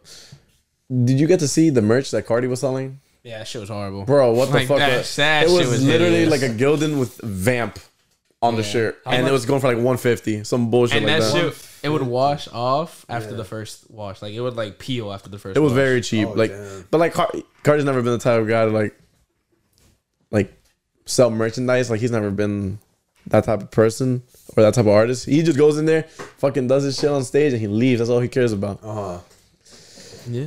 Did 1.04 1.20
you 1.20 1.26
get 1.26 1.40
to 1.40 1.48
see 1.48 1.70
the 1.70 1.82
merch 1.82 2.10
that 2.12 2.26
Carti 2.26 2.48
was 2.48 2.60
selling, 2.60 3.00
Yeah, 3.22 3.38
that 3.38 3.48
shit 3.48 3.60
was 3.60 3.68
horrible. 3.70 4.04
bro? 4.04 4.32
What 4.32 4.46
the 4.48 4.54
Like, 4.54 4.68
fuck? 4.68 4.78
that- 4.78 4.98
was- 4.98 5.16
that 5.16 5.44
it 5.44 5.48
shit 5.50 5.58
was, 5.58 5.68
was 5.68 5.84
literally 5.84 6.25
hideous. 6.25 6.30
like 6.42 6.50
a 6.50 6.54
Gildan 6.54 6.98
with 6.98 7.20
Vamp 7.22 7.78
on 8.42 8.56
the 8.56 8.62
shirt, 8.62 8.98
and 9.06 9.26
it 9.26 9.32
was 9.32 9.44
going 9.46 9.60
for 9.60 9.66
like 9.68 9.76
150, 9.76 10.44
some 10.44 10.70
bullshit 10.70 10.98
and 10.98 11.06
like 11.06 11.20
that 11.20 11.32
that. 11.32 11.40
shit, 11.54 11.67
it 11.82 11.88
would 11.88 12.02
wash 12.02 12.49
off 12.52 13.04
after 13.08 13.30
Yeah. 13.30 13.37
the 13.38 13.44
first 13.44 13.90
wash. 13.90 14.20
Like 14.23 14.32
it 14.35 14.40
would 14.40 14.56
like 14.56 14.78
peel 14.78 15.12
after 15.12 15.28
the 15.28 15.38
first. 15.38 15.56
It 15.56 15.61
was 15.61 15.73
wash. 15.73 15.76
very 15.76 16.00
cheap, 16.00 16.28
Oh, 16.28 16.32
like, 16.32 16.50
damn. 16.50 16.85
but 16.90 16.99
like 16.99 17.12
Car- 17.14 17.32
Carti's 17.62 17.85
never 17.85 18.02
been 18.02 18.12
the 18.12 18.18
type 18.18 18.40
of 18.40 18.49
guy 18.49 18.64
to 18.64 18.70
like, 18.70 18.99
like, 20.30 20.52
sell 21.06 21.30
merchandise. 21.30 21.90
Like 21.90 22.00
he's 22.00 22.11
never 22.11 22.30
been 22.30 22.78
that 23.28 23.44
type 23.44 23.62
of 23.62 23.70
person 23.70 24.23
or 24.56 24.62
that 24.62 24.75
type 24.75 24.85
of 24.87 24.88
artist. 24.92 25.26
He 25.26 25.42
just 25.42 25.58
goes 25.58 25.78
in 25.78 25.85
there, 25.87 26.04
fucking 26.38 26.66
does 26.68 26.85
his 26.85 26.99
shit 26.99 27.11
on 27.11 27.23
stage, 27.25 27.52
and 27.52 27.61
he 27.61 27.66
leaves. 27.68 27.99
That's 27.99 28.11
all 28.11 28.20
he 28.20 28.28
cares 28.28 28.52
about. 28.52 28.80
Uh 28.82 28.94
huh. 28.94 29.18
yeah. 30.28 30.47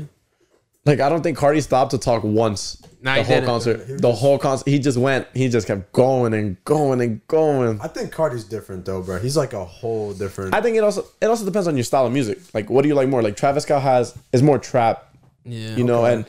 Like 0.86 1.00
I 1.00 1.10
don't 1.10 1.22
think 1.22 1.38
Carti 1.38 1.62
stopped 1.62 1.92
to 1.92 1.98
talk 2.00 2.24
once. 2.24 2.82
Nah, 3.04 3.16
the 3.16 3.24
whole 3.24 3.36
didn't. 3.36 3.46
concert, 3.48 3.86
He 3.88 3.94
the 3.94 4.00
just- 4.10 4.22
whole 4.22 4.38
concert, 4.40 4.70
he 4.70 4.80
just 4.80 4.98
went. 4.98 5.28
He 5.34 5.48
just 5.50 5.68
kept 5.68 5.92
going 5.92 6.34
and 6.34 6.64
going 6.66 7.02
and 7.02 7.26
going. 7.28 7.80
I 7.82 7.88
think 7.88 8.14
Carti's 8.14 8.44
different 8.44 8.86
though, 8.86 9.02
bro. 9.02 9.20
He's 9.20 9.38
like 9.38 9.54
a 9.54 9.64
whole 9.66 10.14
different. 10.14 10.54
I 10.56 10.62
think 10.62 10.78
it 10.78 10.84
also 10.84 11.06
it 11.22 11.26
also 11.28 11.46
depends 11.46 11.68
on 11.68 11.76
your 11.78 11.84
style 11.84 12.06
of 12.08 12.14
music. 12.14 12.40
Like, 12.54 12.70
what 12.70 12.82
do 12.84 12.88
you 12.90 12.96
like 12.96 13.10
more? 13.10 13.22
Like 13.22 13.36
Travis 13.38 13.64
Scott 13.64 13.82
has 13.84 14.18
is 14.34 14.42
more 14.44 14.58
trap, 14.60 15.14
Yeah. 15.46 15.76
you 15.76 15.84
know, 15.84 16.04
Okay. 16.06 16.14
and 16.16 16.26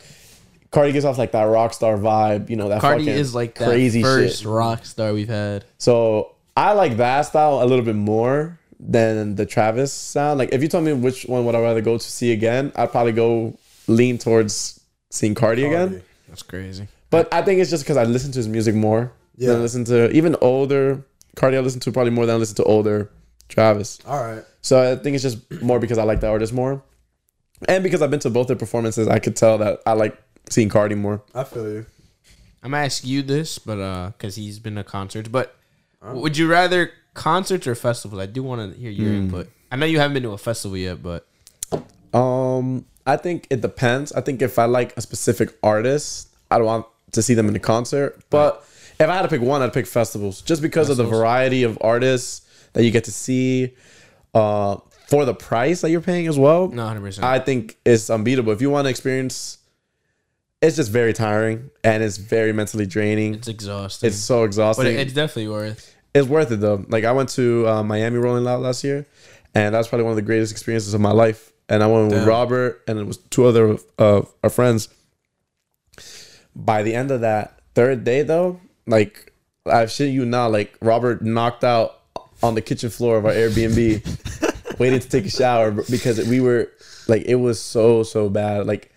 Carti 0.71 0.92
gives 0.92 1.04
off 1.06 1.16
like 1.18 1.32
that 1.32 1.44
rock 1.44 1.73
star 1.73 1.97
vibe. 1.97 2.49
You 2.50 2.56
know, 2.56 2.68
that 2.68 2.80
Carti 2.82 2.99
fucking 3.00 3.09
is 3.09 3.35
like 3.35 3.54
that 3.56 3.68
crazy 3.68 4.02
first 4.02 4.38
shit. 4.40 4.49
rock 4.49 4.85
star 4.85 5.12
we've 5.14 5.28
had. 5.28 5.64
So 5.78 6.32
I 6.56 6.73
like 6.73 6.99
that 6.99 7.23
style 7.23 7.62
a 7.62 7.66
little 7.66 7.85
bit 7.85 7.97
more 7.97 8.59
than 8.78 9.35
the 9.37 9.47
Travis 9.47 9.92
sound. 9.92 10.38
Like, 10.38 10.52
if 10.52 10.61
you 10.62 10.68
told 10.68 10.85
me 10.85 10.92
which 10.92 11.25
one 11.25 11.44
would 11.47 11.54
I 11.54 11.61
rather 11.61 11.80
go 11.80 11.97
to 11.99 12.04
see 12.04 12.32
again, 12.32 12.73
I'd 12.76 12.90
probably 12.90 13.12
go 13.12 13.56
lean 13.87 14.19
towards 14.19 14.81
seeing 15.11 15.35
Carti, 15.35 15.67
again. 15.67 16.03
That's 16.29 16.43
crazy. 16.43 16.89
But 17.11 17.33
I 17.33 17.43
think 17.43 17.61
it's 17.61 17.71
just 17.71 17.85
because 17.85 17.97
I 17.97 18.05
listen 18.05 18.33
to 18.33 18.39
his 18.39 18.49
music 18.49 18.75
more 18.75 19.12
Yeah. 19.37 19.49
than 19.49 19.59
I 19.59 19.61
listen 19.61 19.85
to 19.87 20.11
even 20.12 20.37
older 20.41 21.05
Carti. 21.37 21.57
I 21.57 21.61
listen 21.61 21.81
to 21.81 21.93
probably 21.93 22.11
more 22.12 22.25
than 22.27 22.37
I 22.37 22.39
listen 22.39 22.57
to 22.57 22.65
older 22.65 23.11
Travis. 23.49 23.99
All 24.07 24.23
right. 24.23 24.43
So 24.62 24.93
I 24.93 24.97
think 24.97 25.15
it's 25.15 25.23
just 25.23 25.39
more 25.62 25.79
because 25.79 25.99
I 25.99 26.05
like 26.05 26.21
the 26.21 26.29
artist 26.29 26.53
more, 26.53 26.83
and 27.69 27.83
because 27.83 28.01
I've 28.01 28.11
been 28.11 28.21
to 28.21 28.31
both 28.31 28.47
their 28.47 28.57
performances, 28.57 29.09
I 29.09 29.19
could 29.19 29.37
tell 29.37 29.59
that 29.59 29.81
I 29.87 29.93
like 29.93 30.17
seeing 30.49 30.69
Carti 30.71 30.97
more. 30.97 31.23
I 31.35 31.45
feel 31.45 31.65
you. 31.71 31.87
I'm 32.62 32.71
gonna 32.71 32.85
ask 32.85 33.05
you 33.05 33.23
this, 33.23 33.59
but 33.59 33.79
uh, 33.81 34.07
because 34.17 34.37
he's 34.37 34.59
been 34.59 34.77
to 34.77 34.85
concerts, 34.85 35.29
but 35.29 35.57
would 36.03 36.37
you 36.39 36.49
rather 36.49 36.91
concerts 37.15 37.67
or 37.67 37.75
festivals? 37.75 38.21
I 38.23 38.27
do 38.27 38.43
want 38.43 38.73
to 38.73 38.79
hear 38.79 38.91
your 38.91 39.12
input. 39.12 39.51
I 39.71 39.77
know 39.77 39.87
you 39.87 39.99
haven't 39.99 40.15
been 40.15 40.23
to 40.23 40.31
a 40.31 40.39
festival 40.39 40.77
yet, 40.77 41.03
but 41.03 41.27
Um, 42.15 42.85
I 43.06 43.16
think 43.16 43.47
it 43.50 43.61
depends. 43.61 44.12
I 44.12 44.21
think 44.21 44.42
if 44.42 44.59
I 44.59 44.64
like 44.66 44.97
a 44.97 45.00
specific 45.00 45.56
artist, 45.62 46.28
I 46.50 46.59
don't 46.59 46.66
want 46.66 46.87
to 47.12 47.23
see 47.23 47.35
them 47.35 47.49
in 47.49 47.56
a 47.56 47.61
concert. 47.61 48.23
But 48.30 48.64
if 49.00 49.09
I 49.09 49.14
had 49.14 49.23
to 49.23 49.28
pick 49.28 49.40
one, 49.40 49.61
I'd 49.62 49.73
pick 49.73 49.87
festivals, 49.87 50.40
just 50.42 50.62
because 50.62 50.88
of 50.90 50.97
the 50.97 51.04
variety 51.04 51.62
of 51.64 51.76
artists 51.80 52.42
that 52.75 52.85
you 52.85 52.90
get 52.90 53.04
to 53.04 53.12
see, 53.12 53.75
uh, 54.35 54.76
for 55.09 55.25
the 55.25 55.35
price 55.35 55.80
that 55.82 55.90
you're 55.90 56.00
paying 56.00 56.26
as 56.26 56.38
well. 56.38 56.68
no, 56.68 56.87
hundred 56.87 57.00
percent. 57.02 57.25
I 57.26 57.38
think 57.38 57.76
it's 57.85 58.09
unbeatable. 58.09 58.52
If 58.52 58.62
you 58.62 58.71
want 58.71 58.87
to 58.87 58.90
experience, 58.90 59.59
it's 60.62 60.76
just 60.76 60.90
very 60.90 61.12
tiring 61.12 61.71
and 61.85 62.02
it's 62.02 62.16
very 62.16 62.52
mentally 62.52 62.87
draining. 62.87 63.35
It's 63.35 63.49
exhausting, 63.49 64.06
It's 64.06 64.16
so 64.16 64.44
exhausting. 64.44 64.85
but 64.85 64.92
it's 64.94 65.12
definitely 65.12 65.49
worth. 65.49 65.94
it's 66.14 66.26
worth 66.28 66.50
it 66.52 66.61
though. 66.61 66.85
Like 66.88 67.04
I 67.04 67.12
went 67.12 67.28
to 67.30 67.66
uh, 67.68 67.82
Miami 67.82 68.16
Rolling 68.18 68.44
Loud 68.44 68.62
last 68.62 68.85
year, 68.85 69.04
and 69.54 69.75
that 69.75 69.78
was 69.78 69.88
probably 69.88 70.04
one 70.04 70.12
of 70.12 70.16
the 70.16 70.23
greatest 70.23 70.52
experiences 70.52 70.94
of 70.94 71.00
my 71.00 71.11
life. 71.12 71.51
And 71.73 71.83
I 71.83 71.87
went 71.87 72.12
with 72.12 72.26
Robert, 72.26 72.83
and 72.87 72.99
it 72.99 73.07
was 73.07 73.17
two 73.17 73.47
other 73.47 73.79
uh, 73.99 74.21
our 74.45 74.50
friends. 74.50 74.91
By 76.55 76.83
the 76.83 76.95
end 76.95 77.11
of 77.11 77.23
that 77.23 77.61
third 77.75 78.05
day, 78.05 78.23
though, 78.23 78.61
like 78.87 79.33
I've 79.64 79.91
shit 79.91 80.11
you 80.11 80.26
not, 80.26 80.52
like 80.52 80.76
Robert 80.83 81.23
knocked 81.23 81.64
out 81.64 81.99
on 82.43 82.55
the 82.55 82.61
kitchen 82.61 82.91
floor 82.91 83.17
of 83.17 83.25
our 83.25 83.33
Airbnb, 83.33 84.79
waiting 84.79 85.00
to 85.00 85.09
take 85.09 85.25
a 85.25 85.31
shower 85.31 85.71
because 85.71 86.29
we 86.29 86.43
were 86.43 86.71
like 87.09 87.23
it 87.23 87.37
was 87.37 87.59
so 87.59 88.02
so 88.02 88.29
bad. 88.29 88.67
Like 88.67 88.93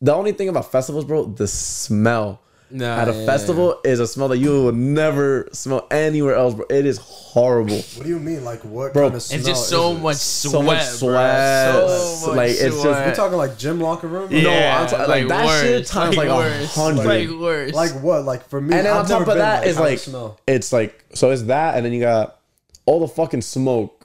the 0.00 0.14
only 0.14 0.32
thing 0.32 0.48
about 0.48 0.72
festivals, 0.72 1.04
bro, 1.04 1.26
the 1.26 1.46
smell 1.46 2.40
Nah, 2.70 2.98
at 2.98 3.08
a 3.08 3.12
yeah, 3.14 3.24
festival 3.26 3.80
is 3.82 3.98
a 3.98 4.06
smell 4.06 4.28
that 4.28 4.36
you 4.38 4.50
will 4.50 4.72
never 4.72 5.48
smell 5.52 5.86
anywhere 5.90 6.34
else, 6.34 6.52
bro. 6.54 6.66
It 6.68 6.84
is 6.84 6.98
horrible. 6.98 7.76
What 7.78 8.02
do 8.02 8.08
you 8.08 8.18
mean? 8.18 8.44
Like 8.44 8.60
what 8.64 8.92
Bro, 8.92 9.04
kind 9.10 9.14
of 9.16 9.22
It's 9.32 9.46
just 9.46 9.68
so 9.70 9.92
is 9.92 9.98
it? 9.98 10.02
much 10.02 10.16
sweat, 10.16 10.52
So 10.52 10.62
much 10.62 10.78
bruh. 10.78 10.92
sweat. 10.98 11.88
So 11.88 12.26
much 12.28 12.36
Like, 12.36 12.50
it's 12.50 12.60
just- 12.60 12.80
sweat. 12.82 13.06
We're 13.08 13.14
talking 13.14 13.38
like 13.38 13.56
gym 13.56 13.80
locker 13.80 14.06
room. 14.06 14.28
No, 14.30 14.50
I'm 14.50 14.86
talking- 14.86 15.08
like, 15.08 15.28
that 15.28 15.62
shit 15.62 15.86
times, 15.86 16.16
like, 16.16 16.28
a 16.28 16.34
worse, 16.36 16.74
hundred. 16.74 17.06
like 17.06 17.40
worse. 17.40 17.72
Like 17.72 17.92
what? 18.02 18.24
Like 18.24 18.48
for 18.50 18.60
me, 18.60 18.76
And 18.76 18.84
then 18.86 18.92
I've 18.92 19.00
on 19.02 19.06
top 19.08 19.20
of 19.22 19.26
that 19.28 19.62
that 19.62 19.66
is 19.66 19.76
kind 19.76 19.86
of 19.86 19.90
like 19.92 19.98
smell. 20.00 20.38
it's 20.46 20.72
like 20.72 21.04
so 21.14 21.30
it's 21.30 21.42
that, 21.44 21.76
and 21.76 21.86
then 21.86 21.92
you 21.94 22.00
got 22.00 22.38
all 22.84 23.00
the 23.00 23.08
fucking 23.08 23.40
smoke. 23.42 23.97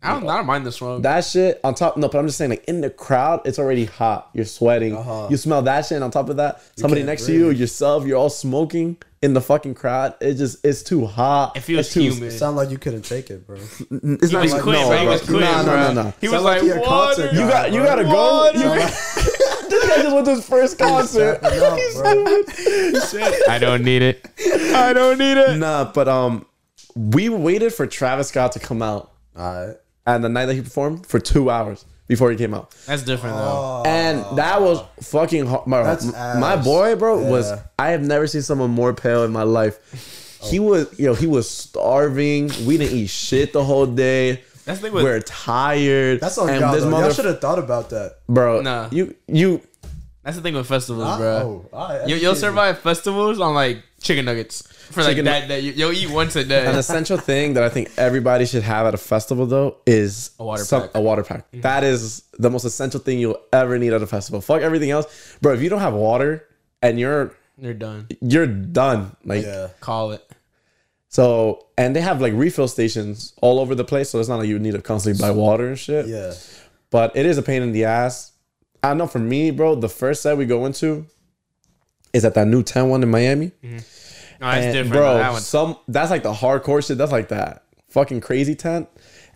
I 0.00 0.12
don't, 0.12 0.28
I 0.28 0.36
don't 0.36 0.46
mind 0.46 0.64
the 0.64 0.70
smoke. 0.70 1.02
That 1.02 1.24
shit 1.24 1.60
on 1.64 1.74
top. 1.74 1.96
No, 1.96 2.08
but 2.08 2.18
I'm 2.18 2.26
just 2.26 2.38
saying, 2.38 2.50
like 2.50 2.64
in 2.66 2.80
the 2.80 2.90
crowd, 2.90 3.40
it's 3.44 3.58
already 3.58 3.84
hot. 3.84 4.30
You're 4.32 4.44
sweating. 4.44 4.96
Uh-huh. 4.96 5.26
You 5.28 5.36
smell 5.36 5.62
that 5.62 5.86
shit. 5.86 5.96
And 5.96 6.04
on 6.04 6.12
top 6.12 6.28
of 6.28 6.36
that, 6.36 6.62
somebody 6.76 7.00
can't 7.00 7.08
next 7.08 7.26
to 7.26 7.32
you, 7.32 7.46
breathe. 7.46 7.58
yourself, 7.60 8.06
you're 8.06 8.16
all 8.16 8.30
smoking 8.30 8.96
in 9.22 9.34
the 9.34 9.40
fucking 9.40 9.74
crowd. 9.74 10.14
It 10.20 10.34
just 10.34 10.64
it's 10.64 10.82
too 10.84 11.04
hot. 11.04 11.56
It 11.56 11.60
feels 11.60 11.86
It's 11.86 11.94
too, 11.94 12.02
humid. 12.02 12.32
Sound 12.32 12.56
like 12.56 12.70
you 12.70 12.78
couldn't 12.78 13.02
take 13.02 13.30
it, 13.30 13.44
bro. 13.46 13.56
It's 13.90 14.28
he 14.28 14.32
not 14.32 14.42
was 14.42 14.52
like 14.52 14.62
quick, 14.62 14.76
no, 14.76 14.88
bro. 14.88 14.98
He 14.98 15.06
was 15.06 15.20
quick, 15.22 15.40
no, 15.40 15.56
no, 15.58 15.64
bro. 15.64 15.92
no, 15.92 16.02
no. 16.02 16.14
He 16.20 16.28
was 16.28 16.42
like, 16.42 16.62
like 16.62 16.80
water. 16.80 16.86
concert 16.86 17.32
You 17.32 17.40
got 17.40 17.72
you 17.72 17.82
gotta 17.82 18.04
go. 18.04 18.50
You 18.52 18.62
got, 18.62 18.92
this 19.68 19.88
guy 19.88 20.02
just 20.02 20.14
went 20.14 20.26
to 20.26 20.34
his 20.36 20.48
first 20.48 20.78
concert. 20.78 21.42
Up. 21.42 21.52
I 23.48 23.58
don't 23.60 23.82
need 23.82 24.02
it. 24.02 24.24
I 24.74 24.92
don't 24.92 25.18
need 25.18 25.36
it. 25.36 25.58
Nah, 25.58 25.90
but 25.92 26.06
um, 26.08 26.46
we 26.94 27.28
waited 27.28 27.74
for 27.74 27.86
Travis 27.86 28.28
Scott 28.28 28.52
to 28.52 28.60
come 28.60 28.82
out, 28.82 29.12
All 29.36 29.66
right. 29.66 29.76
And 30.08 30.24
the 30.24 30.28
night 30.28 30.46
that 30.46 30.54
he 30.54 30.62
performed 30.62 31.06
for 31.06 31.20
two 31.20 31.50
hours 31.50 31.84
before 32.06 32.30
he 32.30 32.36
came 32.36 32.54
out, 32.54 32.70
That's 32.86 33.02
different 33.02 33.36
though. 33.36 33.82
Oh. 33.84 33.86
and 33.86 34.38
that 34.38 34.62
was 34.62 34.82
fucking 35.02 35.46
hard. 35.46 35.66
My, 35.66 35.82
That's 35.82 36.06
my 36.06 36.54
ass. 36.54 36.64
boy, 36.64 36.96
bro, 36.96 37.30
was 37.30 37.50
Yeah. 37.50 37.62
I 37.78 37.90
have 37.90 38.02
never 38.02 38.26
seen 38.26 38.42
someone 38.42 38.70
more 38.70 38.94
pale 38.94 39.24
in 39.24 39.32
my 39.32 39.42
life. 39.42 40.38
He 40.42 40.58
oh. 40.58 40.62
was, 40.62 40.98
you 40.98 41.06
know, 41.06 41.14
he 41.14 41.26
was 41.26 41.48
starving. 41.48 42.50
We 42.64 42.78
didn't 42.78 42.96
eat 42.96 43.10
shit 43.10 43.52
the 43.52 43.62
whole 43.62 43.86
day. 43.86 44.42
That's 44.64 44.80
the 44.80 44.86
thing 44.86 44.94
with 44.94 45.04
We're 45.04 45.20
tired. 45.20 46.20
That's 46.20 46.38
on 46.38 46.48
and 46.48 46.60
y'all. 46.60 46.74
this 46.74 46.84
though. 46.84 46.90
Y'all 46.90 47.12
should 47.12 47.24
have 47.26 47.40
thought 47.40 47.58
about 47.58 47.90
that. 47.90 48.16
bro. 48.28 48.62
Nah. 48.62 48.88
You 48.90 49.14
you 49.26 49.60
that's 50.22 50.36
the 50.36 50.42
thing 50.42 50.54
with 50.54 50.66
festivals, 50.66 51.16
bro. 51.16 51.64
Oh, 51.72 51.76
all 51.76 51.88
right. 51.88 52.08
You, 52.08 52.16
you'll 52.16 52.34
survive 52.34 52.78
festivals 52.80 53.40
on 53.40 53.54
like 53.54 53.82
chicken 54.00 54.24
nuggets 54.24 54.62
for 54.90 55.00
like 55.02 55.10
Chicken- 55.10 55.24
that 55.26 55.48
day. 55.48 55.60
You, 55.60 55.72
you'll 55.72 55.92
eat 55.92 56.10
once 56.10 56.34
a 56.36 56.44
day. 56.44 56.66
An 56.66 56.76
essential 56.76 57.16
thing 57.18 57.54
that 57.54 57.62
I 57.62 57.68
think 57.68 57.90
everybody 57.96 58.46
should 58.46 58.62
have 58.62 58.86
at 58.86 58.94
a 58.94 58.98
festival 58.98 59.46
though 59.46 59.76
is 59.86 60.30
A 60.38 60.44
water 60.44 60.64
some- 60.64 60.82
pack. 60.82 60.90
A 60.94 61.00
water 61.00 61.22
pack. 61.22 61.46
Mm-hmm. 61.50 61.60
That 61.62 61.84
is 61.84 62.22
the 62.38 62.50
most 62.50 62.64
essential 62.64 63.00
thing 63.00 63.18
you'll 63.18 63.40
ever 63.52 63.78
need 63.78 63.92
at 63.92 64.02
a 64.02 64.06
festival. 64.06 64.40
Fuck 64.40 64.62
everything 64.62 64.90
else, 64.90 65.36
bro. 65.40 65.52
If 65.54 65.62
you 65.62 65.68
don't 65.68 65.80
have 65.80 65.94
water 65.94 66.46
and 66.82 66.98
you're 66.98 67.34
You're 67.58 67.74
done. 67.74 68.06
you're 68.20 68.46
done. 68.46 69.16
Like 69.24 69.44
Yeah. 69.44 69.68
Call 69.80 70.12
it. 70.12 70.24
so, 71.08 71.66
and 71.76 71.94
they 71.96 72.00
have 72.00 72.20
like 72.20 72.32
refill 72.34 72.68
stations 72.68 73.32
all 73.42 73.58
over 73.60 73.74
the 73.74 73.84
place, 73.84 74.10
so 74.10 74.20
it's 74.20 74.28
not 74.28 74.36
like 74.38 74.48
you 74.48 74.58
need 74.58 74.72
to 74.72 74.82
constantly 74.82 75.20
buy 75.20 75.30
water 75.30 75.68
and 75.68 75.78
shit. 75.78 76.06
Yeah. 76.06 76.34
But 76.90 77.16
it 77.16 77.26
is 77.26 77.36
a 77.38 77.42
pain 77.42 77.62
in 77.62 77.72
the 77.72 77.84
ass. 77.84 78.32
I 78.82 78.94
know 78.94 79.06
for 79.06 79.18
me, 79.18 79.50
bro. 79.50 79.74
The 79.74 79.88
first 79.88 80.22
set 80.22 80.36
we 80.38 80.46
go 80.46 80.64
into 80.66 81.06
is 82.12 82.24
at 82.24 82.34
that 82.34 82.46
new 82.46 82.62
10 82.62 82.88
one 82.88 83.02
in 83.02 83.10
Miami. 83.10 83.52
Mm-hmm. 83.62 83.78
No, 84.40 84.46
that's 84.46 84.64
And, 84.66 84.72
different. 84.72 84.92
bro. 84.92 85.14
That 85.14 85.32
one. 85.32 85.40
Some 85.40 85.76
that's 85.88 86.10
like 86.10 86.22
the 86.22 86.32
hardcore 86.32 86.86
shit. 86.86 86.98
That's 86.98 87.12
like 87.12 87.28
that 87.28 87.64
fucking 87.88 88.20
crazy 88.20 88.54
tent. 88.54 88.88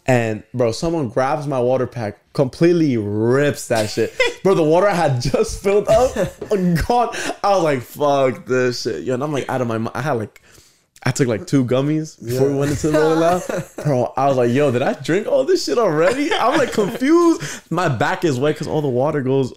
And 0.06 0.42
bro, 0.52 0.72
someone 0.72 1.08
grabs 1.08 1.46
my 1.46 1.60
water 1.60 1.86
pack, 1.86 2.18
completely 2.32 2.96
rips 2.96 3.68
that 3.68 3.88
shit. 3.88 4.12
bro, 4.42 4.54
the 4.54 4.62
water 4.62 4.88
I 4.88 4.94
had 4.94 5.20
just 5.20 5.62
filled 5.62 5.86
up, 5.88 6.12
gone. 6.50 7.10
I 7.44 7.54
was 7.54 7.62
like, 7.62 7.82
fuck 7.82 8.46
this 8.46 8.82
shit. 8.82 9.04
Yo, 9.04 9.14
and 9.14 9.22
I'm 9.22 9.32
like 9.32 9.48
out 9.48 9.60
of 9.60 9.68
my 9.68 9.78
mind. 9.78 9.94
I 9.94 10.02
had 10.02 10.12
like 10.14 10.42
I 11.04 11.10
took 11.10 11.26
like 11.28 11.46
two 11.46 11.64
gummies 11.64 12.24
before 12.24 12.48
we 12.48 12.54
went 12.56 12.70
into 12.70 12.88
the 12.90 12.98
Rolling 12.98 13.20
Loud. 13.20 13.42
Bro, 13.84 14.12
I 14.16 14.26
was 14.28 14.36
like, 14.36 14.50
yo, 14.50 14.70
did 14.70 14.82
I 14.82 14.92
drink 14.94 15.26
all 15.26 15.44
this 15.44 15.64
shit 15.64 15.78
already? 15.78 16.32
I'm 16.32 16.58
like 16.58 16.72
confused. 16.72 17.70
My 17.70 17.88
back 17.88 18.24
is 18.24 18.38
wet 18.38 18.54
because 18.54 18.68
all 18.68 18.82
the 18.82 18.88
water 18.88 19.20
goes, 19.20 19.52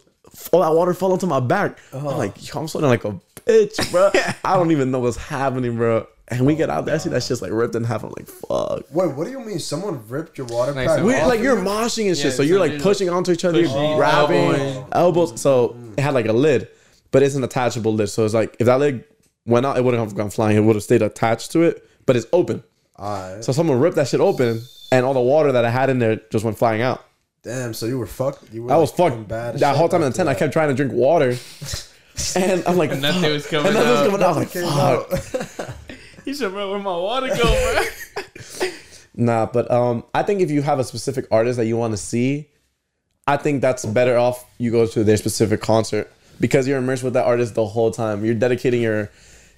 all 0.51 0.62
that 0.62 0.73
water 0.73 0.93
fell 0.95 1.12
onto 1.12 1.27
my 1.27 1.39
back. 1.39 1.77
Uh-huh. 1.93 2.10
I'm 2.10 2.17
like, 2.17 2.47
yo, 2.51 2.60
I'm 2.62 2.67
sweating 2.67 2.89
like 2.89 3.05
a 3.05 3.19
bitch, 3.47 3.91
bro. 3.91 4.12
I 4.43 4.55
don't 4.55 4.71
even 4.71 4.91
know 4.91 4.99
what's 4.99 5.17
happening, 5.17 5.75
bro. 5.75 6.08
And 6.27 6.43
we 6.45 6.55
get 6.55 6.71
out 6.71 6.86
there, 6.86 6.95
I 6.95 6.97
see 6.97 7.10
that 7.10 7.21
shit's 7.21 7.41
like 7.43 7.51
ripped 7.51 7.75
in 7.75 7.84
half. 7.84 8.03
I'm 8.03 8.10
like, 8.17 8.27
fuck. 8.27 8.84
Wait, 8.91 9.15
what 9.15 9.25
do 9.25 9.29
you 9.31 9.39
mean? 9.39 9.60
Someone 9.60 10.08
ripped 10.08 10.38
your 10.39 10.47
water 10.47 10.71
Like 10.71 10.88
pack? 10.88 10.97
some- 10.97 11.05
We, 11.08 11.13
off 11.15 11.27
like 11.27 11.38
you? 11.39 11.45
you're 11.45 11.58
moshing 11.58 12.08
and 12.08 12.17
shit, 12.17 12.25
Yeah, 12.25 12.31
so 12.31 12.41
you're 12.41 12.58
so 12.58 12.62
like 12.62 12.71
you're, 12.73 12.81
pushing 12.81 13.10
onto 13.10 13.31
each 13.31 13.45
other, 13.45 13.62
pushing, 13.62 13.79
you're 13.84 13.95
grabbing 13.97 14.38
elbowing. 14.55 14.86
elbows. 14.91 15.39
So 15.41 15.77
it 15.97 16.01
had 16.01 16.15
like 16.15 16.25
a 16.25 16.34
lid, 16.34 16.67
but 17.12 17.21
it's 17.21 17.36
an 17.36 17.43
attachable 17.43 17.93
lid. 17.93 18.10
So 18.10 18.25
it's 18.25 18.34
like 18.34 18.55
if 18.60 18.65
that 18.65 18.79
lid 18.79 19.03
went 19.45 19.67
out, 19.67 19.77
it 19.77 19.84
wouldn't 19.84 20.01
have 20.03 20.15
gone 20.15 20.31
flying. 20.31 20.58
It 20.58 20.62
would 20.62 20.75
have 20.75 20.84
stayed 20.84 21.03
attached 21.03 21.51
to 21.51 21.62
it, 21.62 21.88
but 22.08 22.15
it's 22.15 22.25
open. 22.34 22.63
All 22.95 23.36
right. 23.36 23.43
So 23.43 23.51
someone 23.51 23.79
ripped 23.79 23.97
that 23.97 24.08
shit 24.08 24.19
open, 24.19 24.62
and 24.91 25.05
all 25.05 25.13
the 25.13 25.19
water 25.21 25.51
that 25.51 25.63
I 25.63 25.69
had 25.69 25.91
in 25.91 25.99
there 25.99 26.15
just 26.31 26.43
went 26.43 26.58
flying 26.58 26.81
out. 26.81 27.05
Damn. 27.43 27.75
So 27.75 27.86
you 27.86 27.99
were 27.99 28.08
fucked. 28.08 28.51
You 28.51 28.63
were. 28.63 28.71
I 28.73 28.77
was 28.77 28.91
fucked. 28.91 29.27
bad 29.27 29.60
That 29.60 29.75
whole 29.75 29.89
time 29.89 29.97
in 30.01 30.05
the 30.05 30.08
after 30.08 30.17
tent, 30.17 30.29
I 30.29 30.34
kept 30.34 30.53
trying 30.53 30.69
to 30.69 30.73
drink 30.73 30.91
water, 30.91 31.36
and 32.36 32.63
I'm 32.67 32.78
like, 32.78 32.91
Nothing 32.99 33.21
fuck. 33.21 33.32
was 33.32 33.47
coming 33.47 33.67
And 33.67 33.75
nothing 33.75 33.91
was 33.91 33.99
out. 33.99 34.06
coming 34.06 34.21
out. 34.23 34.25
I 34.25 34.28
was 34.28 34.38
like, 34.38 34.51
Came 34.51 35.60
fuck. 35.60 35.60
out. 35.60 35.75
He 36.25 36.34
said, 36.34 36.49
bro, 36.51 36.71
where 36.71 36.80
my 36.80 36.89
water 36.97 37.28
go, 37.28 37.43
bro? 37.43 38.69
Nah, 39.17 39.45
but 39.45 39.69
um, 39.71 40.04
I 40.13 40.23
think 40.23 40.41
if 40.41 40.49
you 40.51 40.62
have 40.62 40.80
a 40.80 40.84
specific 40.84 41.25
artist 41.32 41.58
that 41.58 41.67
you 41.67 41.78
want 41.78 41.93
to 41.93 41.97
see, 41.97 42.49
I 43.28 43.38
think 43.38 43.62
that's 43.62 43.86
better 43.86 44.17
off 44.17 44.43
you 44.58 44.71
go 44.71 44.86
to 44.88 45.04
their 45.04 45.17
specific 45.17 45.62
concert 45.62 46.12
because 46.39 46.67
you're 46.67 46.80
immersed 46.80 47.04
with 47.04 47.13
that 47.13 47.25
artist 47.25 47.56
the 47.56 47.65
whole 47.65 47.91
time. 47.91 48.25
You're 48.25 48.34
dedicating 48.36 48.82
your 48.82 49.10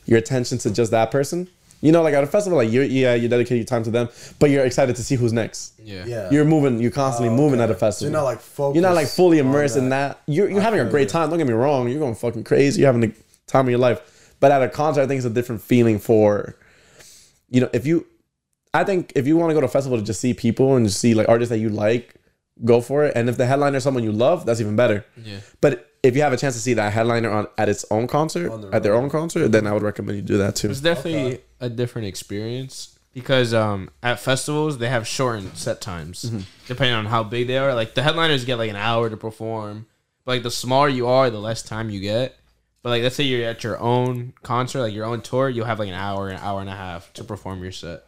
your 0.06 0.20
attention 0.20 0.58
to 0.60 0.72
just 0.72 0.92
that 0.92 1.10
person. 1.10 1.48
You 1.82 1.92
know, 1.92 2.02
like 2.02 2.16
at 2.16 2.24
a 2.24 2.28
festival, 2.28 2.58
like 2.58 2.72
you're 2.72 2.84
yeah, 2.84 3.14
you 3.14 3.28
dedicate 3.28 3.58
your 3.58 3.66
time 3.66 3.84
to 3.84 3.92
them, 3.92 4.10
but 4.40 4.50
you're 4.50 4.66
excited 4.66 4.96
to 4.96 5.04
see 5.04 5.16
who's 5.16 5.32
next. 5.32 5.74
yeah. 5.80 6.06
yeah. 6.06 6.32
You're 6.32 6.46
moving, 6.46 6.80
you're 6.80 6.90
constantly 6.92 7.32
oh, 7.32 7.38
moving 7.38 7.60
at 7.62 7.70
a 7.70 7.74
So 7.74 7.80
festival. 7.80 8.12
you're 8.12 8.20
not 8.20 8.26
like 8.26 8.40
focused. 8.40 8.76
you're 8.76 8.82
not 8.90 8.96
like 8.96 9.08
fully 9.08 9.40
on 9.40 9.46
immersed 9.48 9.78
in 9.78 9.90
that. 9.90 10.22
You're 10.26 10.50
you're 10.50 10.62
having 10.62 10.80
a 10.80 10.86
great 10.90 11.10
time. 11.10 11.30
Don't 11.30 11.38
get 11.38 11.48
me 11.48 11.54
wrong. 11.54 11.88
You're 11.88 12.00
going 12.00 12.16
fucking 12.16 12.46
crazy. 12.46 12.82
You're 12.82 12.92
having 12.92 13.02
the 13.02 13.14
time 13.46 13.66
of 13.66 13.70
your 13.70 13.80
life. 13.80 14.36
But 14.40 14.52
at 14.52 14.62
a 14.64 14.70
concert, 14.70 15.02
I 15.02 15.08
think 15.08 15.18
it's 15.20 15.26
a 15.26 15.32
different 15.32 15.62
feeling 15.62 15.98
for, 16.00 16.56
you 17.50 17.62
know, 17.62 17.70
if 17.74 17.86
you, 17.88 18.06
I 18.74 18.84
think 18.84 19.14
if 19.16 19.26
you 19.26 19.36
want 19.38 19.50
to 19.50 19.54
go 19.56 19.62
to 19.62 19.66
a 19.66 19.70
festival 19.70 19.98
to 19.98 20.04
just 20.04 20.20
see 20.22 20.34
people 20.34 20.76
and 20.76 20.86
just 20.86 21.00
see 21.00 21.14
like 21.14 21.28
artists 21.30 21.50
that 21.50 21.58
you 21.60 21.70
like, 21.70 22.16
go 22.66 22.82
for 22.82 23.06
it. 23.06 23.14
And 23.16 23.30
if 23.30 23.38
the 23.38 23.46
headliner 23.46 23.78
is 23.78 23.84
someone 23.84 24.04
you 24.04 24.12
love, 24.12 24.46
that's 24.46 24.60
even 24.62 24.76
better. 24.76 25.06
Yeah. 25.24 25.40
But 25.62 25.92
if 26.04 26.16
you 26.16 26.22
have 26.22 26.34
a 26.34 26.38
chance 26.38 26.56
to 26.56 26.62
see 26.62 26.74
that 26.76 26.94
headliner 26.94 27.30
on 27.30 27.48
at 27.58 27.70
its 27.70 27.86
own 27.92 28.08
concert, 28.08 28.52
On 28.52 28.62
their 28.62 28.76
at 28.76 28.84
their 28.84 28.94
own. 28.94 29.06
own 29.06 29.10
concert, 29.10 29.50
then 29.50 29.68
I 29.68 29.74
would 29.74 29.84
recommend 29.84 30.18
you 30.18 30.22
do 30.24 30.38
that 30.38 30.56
too. 30.56 30.70
It's 30.70 30.82
definitely 30.82 31.40
a 31.60 31.70
different 31.70 32.08
experience 32.08 32.98
because 33.14 33.54
um, 33.54 33.90
at 34.04 34.20
festivals 34.20 34.78
they 34.78 34.90
have 34.90 35.08
shortened 35.08 35.58
set 35.58 35.82
times 35.82 36.26
Mm-hmm. 36.26 36.40
depending 36.68 36.96
on 36.96 37.06
how 37.08 37.24
big 37.24 37.48
they 37.48 37.58
are. 37.58 37.74
Like 37.74 37.96
the 37.96 38.04
headliners 38.04 38.46
get 38.46 38.58
like 38.58 38.70
an 38.70 38.76
hour 38.76 39.10
to 39.10 39.18
perform, 39.18 39.88
but 40.24 40.34
like 40.34 40.44
the 40.44 40.52
smaller 40.52 40.90
you 40.90 41.08
are, 41.08 41.30
the 41.30 41.40
less 41.40 41.62
time 41.64 41.90
you 41.90 42.00
get. 42.00 42.36
But 42.84 42.90
like 42.92 43.04
let's 43.04 43.16
say 43.16 43.24
you're 43.24 43.50
at 43.50 43.64
your 43.64 43.80
own 43.80 44.34
concert, 44.44 44.82
like 44.82 44.94
your 44.94 45.06
own 45.06 45.22
tour, 45.22 45.50
you'll 45.50 45.66
have 45.66 45.80
like 45.80 45.90
an 45.90 45.96
hour, 45.96 46.30
an 46.30 46.38
hour 46.40 46.62
and 46.62 46.70
a 46.70 46.76
half 46.76 47.12
to 47.14 47.24
perform 47.24 47.64
your 47.64 47.72
set. 47.72 48.04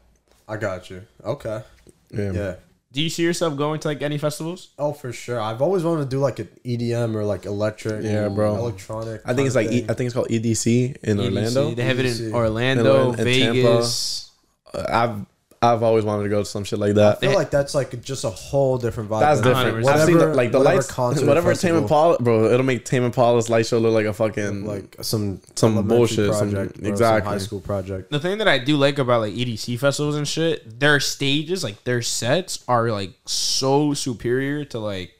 I 0.48 0.58
got 0.58 0.90
you. 0.90 1.06
Okay. 1.26 1.64
Yeah. 2.12 2.32
Yeah. 2.32 2.56
Do 2.91 3.02
you 3.04 3.10
see 3.10 3.21
yourself 3.23 3.56
going 3.56 3.80
to 3.82 3.88
like 3.88 4.02
any 4.02 4.17
festivals? 4.17 4.69
Oh, 4.80 4.93
for 4.93 5.12
sure. 5.13 5.39
I've 5.39 5.62
always 5.62 5.84
wanted 5.84 6.06
to 6.06 6.10
do 6.10 6.19
like 6.19 6.39
an 6.39 6.49
EDM 6.65 7.13
or 7.15 7.23
like 7.23 7.45
electric. 7.45 8.04
Yeah, 8.04 8.30
bro. 8.30 8.56
Electronic. 8.56 9.21
I 9.25 9.34
think 9.36 9.45
it's 9.45 9.56
like 9.56 9.71
E- 9.71 9.86
I 9.88 9.93
think 9.93 10.08
it's 10.08 10.13
called 10.15 10.30
EDC 10.30 10.97
in 11.04 11.19
Orlando. 11.19 11.71
They 11.75 11.84
have 11.84 11.99
it 11.99 12.19
in 12.19 12.34
Orlando, 12.34 13.10
And- 13.12 13.19
and 13.19 13.25
Vegas. 13.25 14.32
Uh, 14.73 14.86
I've 14.89 15.25
I've 15.62 15.84
always 15.84 16.06
wanted 16.06 16.24
to 16.24 16.30
go 16.30 16.39
to 16.39 16.45
some 16.45 16.63
shit 16.63 16.80
like 16.80 16.93
that. 16.93 17.17
I 17.17 17.19
feel 17.19 17.34
like 17.34 17.52
that's 17.52 17.76
like 17.76 18.02
just 18.02 18.24
a 18.24 18.30
whole 18.30 18.78
different 18.78 19.10
vibe. 19.10 19.19
That's 19.19 19.41
different. 19.41 19.86
100%. 19.86 19.89
I've 19.89 20.06
seen 20.06 20.17
the, 20.17 20.28
like 20.28 20.52
the 20.54 20.60
whatever 20.60 20.76
lights, 20.78 20.88
concert 20.89 21.28
whatever 21.28 21.48
Tame 21.50 21.56
festival, 21.56 21.82
Impala, 21.82 22.17
bro. 22.19 22.45
It'll 22.45 22.65
make 22.65 22.86
Tame 22.86 23.04
Impala's 23.04 23.50
light 23.50 23.65
show 23.65 23.78
look 23.78 23.93
like 23.93 24.06
a 24.06 24.13
fucking 24.13 24.65
like 24.65 24.95
some 25.02 25.41
Some 25.56 25.74
elementary 25.74 25.98
bullshit, 25.98 26.34
some- 26.34 26.52
project, 26.52 26.76
bro, 26.76 26.84
some 26.84 26.91
exactly. 26.91 27.30
high 27.32 27.38
school 27.39 27.60
project. 27.60 28.10
The 28.10 28.19
thing 28.22 28.38
that 28.38 28.48
I 28.48 28.58
do 28.58 28.78
like 28.78 29.00
about 29.00 29.19
like 29.19 29.34
EDC 29.34 29.78
festivals 29.80 30.15
and 30.15 30.26
shit, 30.26 30.80
their 30.80 31.02
stages, 31.02 31.62
like 31.62 31.84
their 31.84 32.02
sets, 32.02 32.63
are 32.69 32.89
like 32.89 33.12
so 33.26 33.93
superior 33.93 34.63
to 34.65 34.80
like 34.80 35.12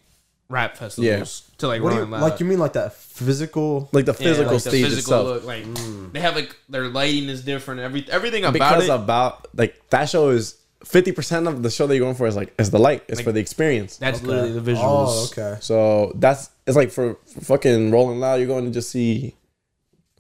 rap 0.50 0.76
festivals. 0.78 1.44
To 1.60 1.68
like 1.68 1.82
What 1.82 1.90
do 1.90 1.96
you 1.96 2.02
Rolling 2.02 2.12
Loud. 2.12 2.22
Uh, 2.26 2.30
like? 2.30 2.40
You 2.40 2.46
mean 2.46 2.60
like 2.60 2.74
that 2.74 2.94
physical? 2.94 3.90
like 3.92 4.06
the 4.06 4.14
Yeah, 4.14 4.18
physical 4.18 4.54
like 4.54 4.64
the 4.64 4.70
stage 4.70 4.86
physical 4.86 4.98
itself. 4.98 5.28
look. 5.28 5.46
Like 5.46 5.64
mm. 5.66 6.12
they 6.12 6.20
have 6.20 6.36
like 6.36 6.56
their 6.70 6.88
lighting 6.88 7.30
is 7.30 7.44
different. 7.44 7.82
Every 7.82 8.06
everything 8.10 8.44
about 8.44 8.54
because 8.54 8.86
it. 8.86 8.92
about 8.92 9.48
like 9.56 9.80
that 9.90 10.10
show 10.10 10.30
is 10.30 10.56
fifty 10.86 11.12
percent 11.12 11.48
of 11.48 11.62
the 11.62 11.70
show 11.70 11.86
that 11.88 11.96
you're 11.96 12.06
going 12.06 12.16
for 12.16 12.26
is 12.28 12.36
like 12.36 12.54
is 12.60 12.72
the 12.72 12.80
light. 12.80 13.04
It's 13.08 13.18
Like- 13.20 13.26
for 13.26 13.32
the 13.32 13.40
experience. 13.40 13.98
that's 13.98 14.20
Okay. 14.20 14.28
literally 14.28 14.52
the 14.60 14.72
visuals. 14.72 14.80
Oh, 14.82 15.30
okay. 15.32 15.58
So 15.62 16.14
that's 16.16 16.50
it's 16.66 16.76
like 16.78 16.92
for, 16.92 17.16
for 17.26 17.42
fucking 17.42 17.92
Rolling 17.92 18.20
Loud, 18.20 18.36
you're 18.36 18.48
going 18.48 18.66
to 18.66 18.72
just 18.72 18.90
see 18.90 19.36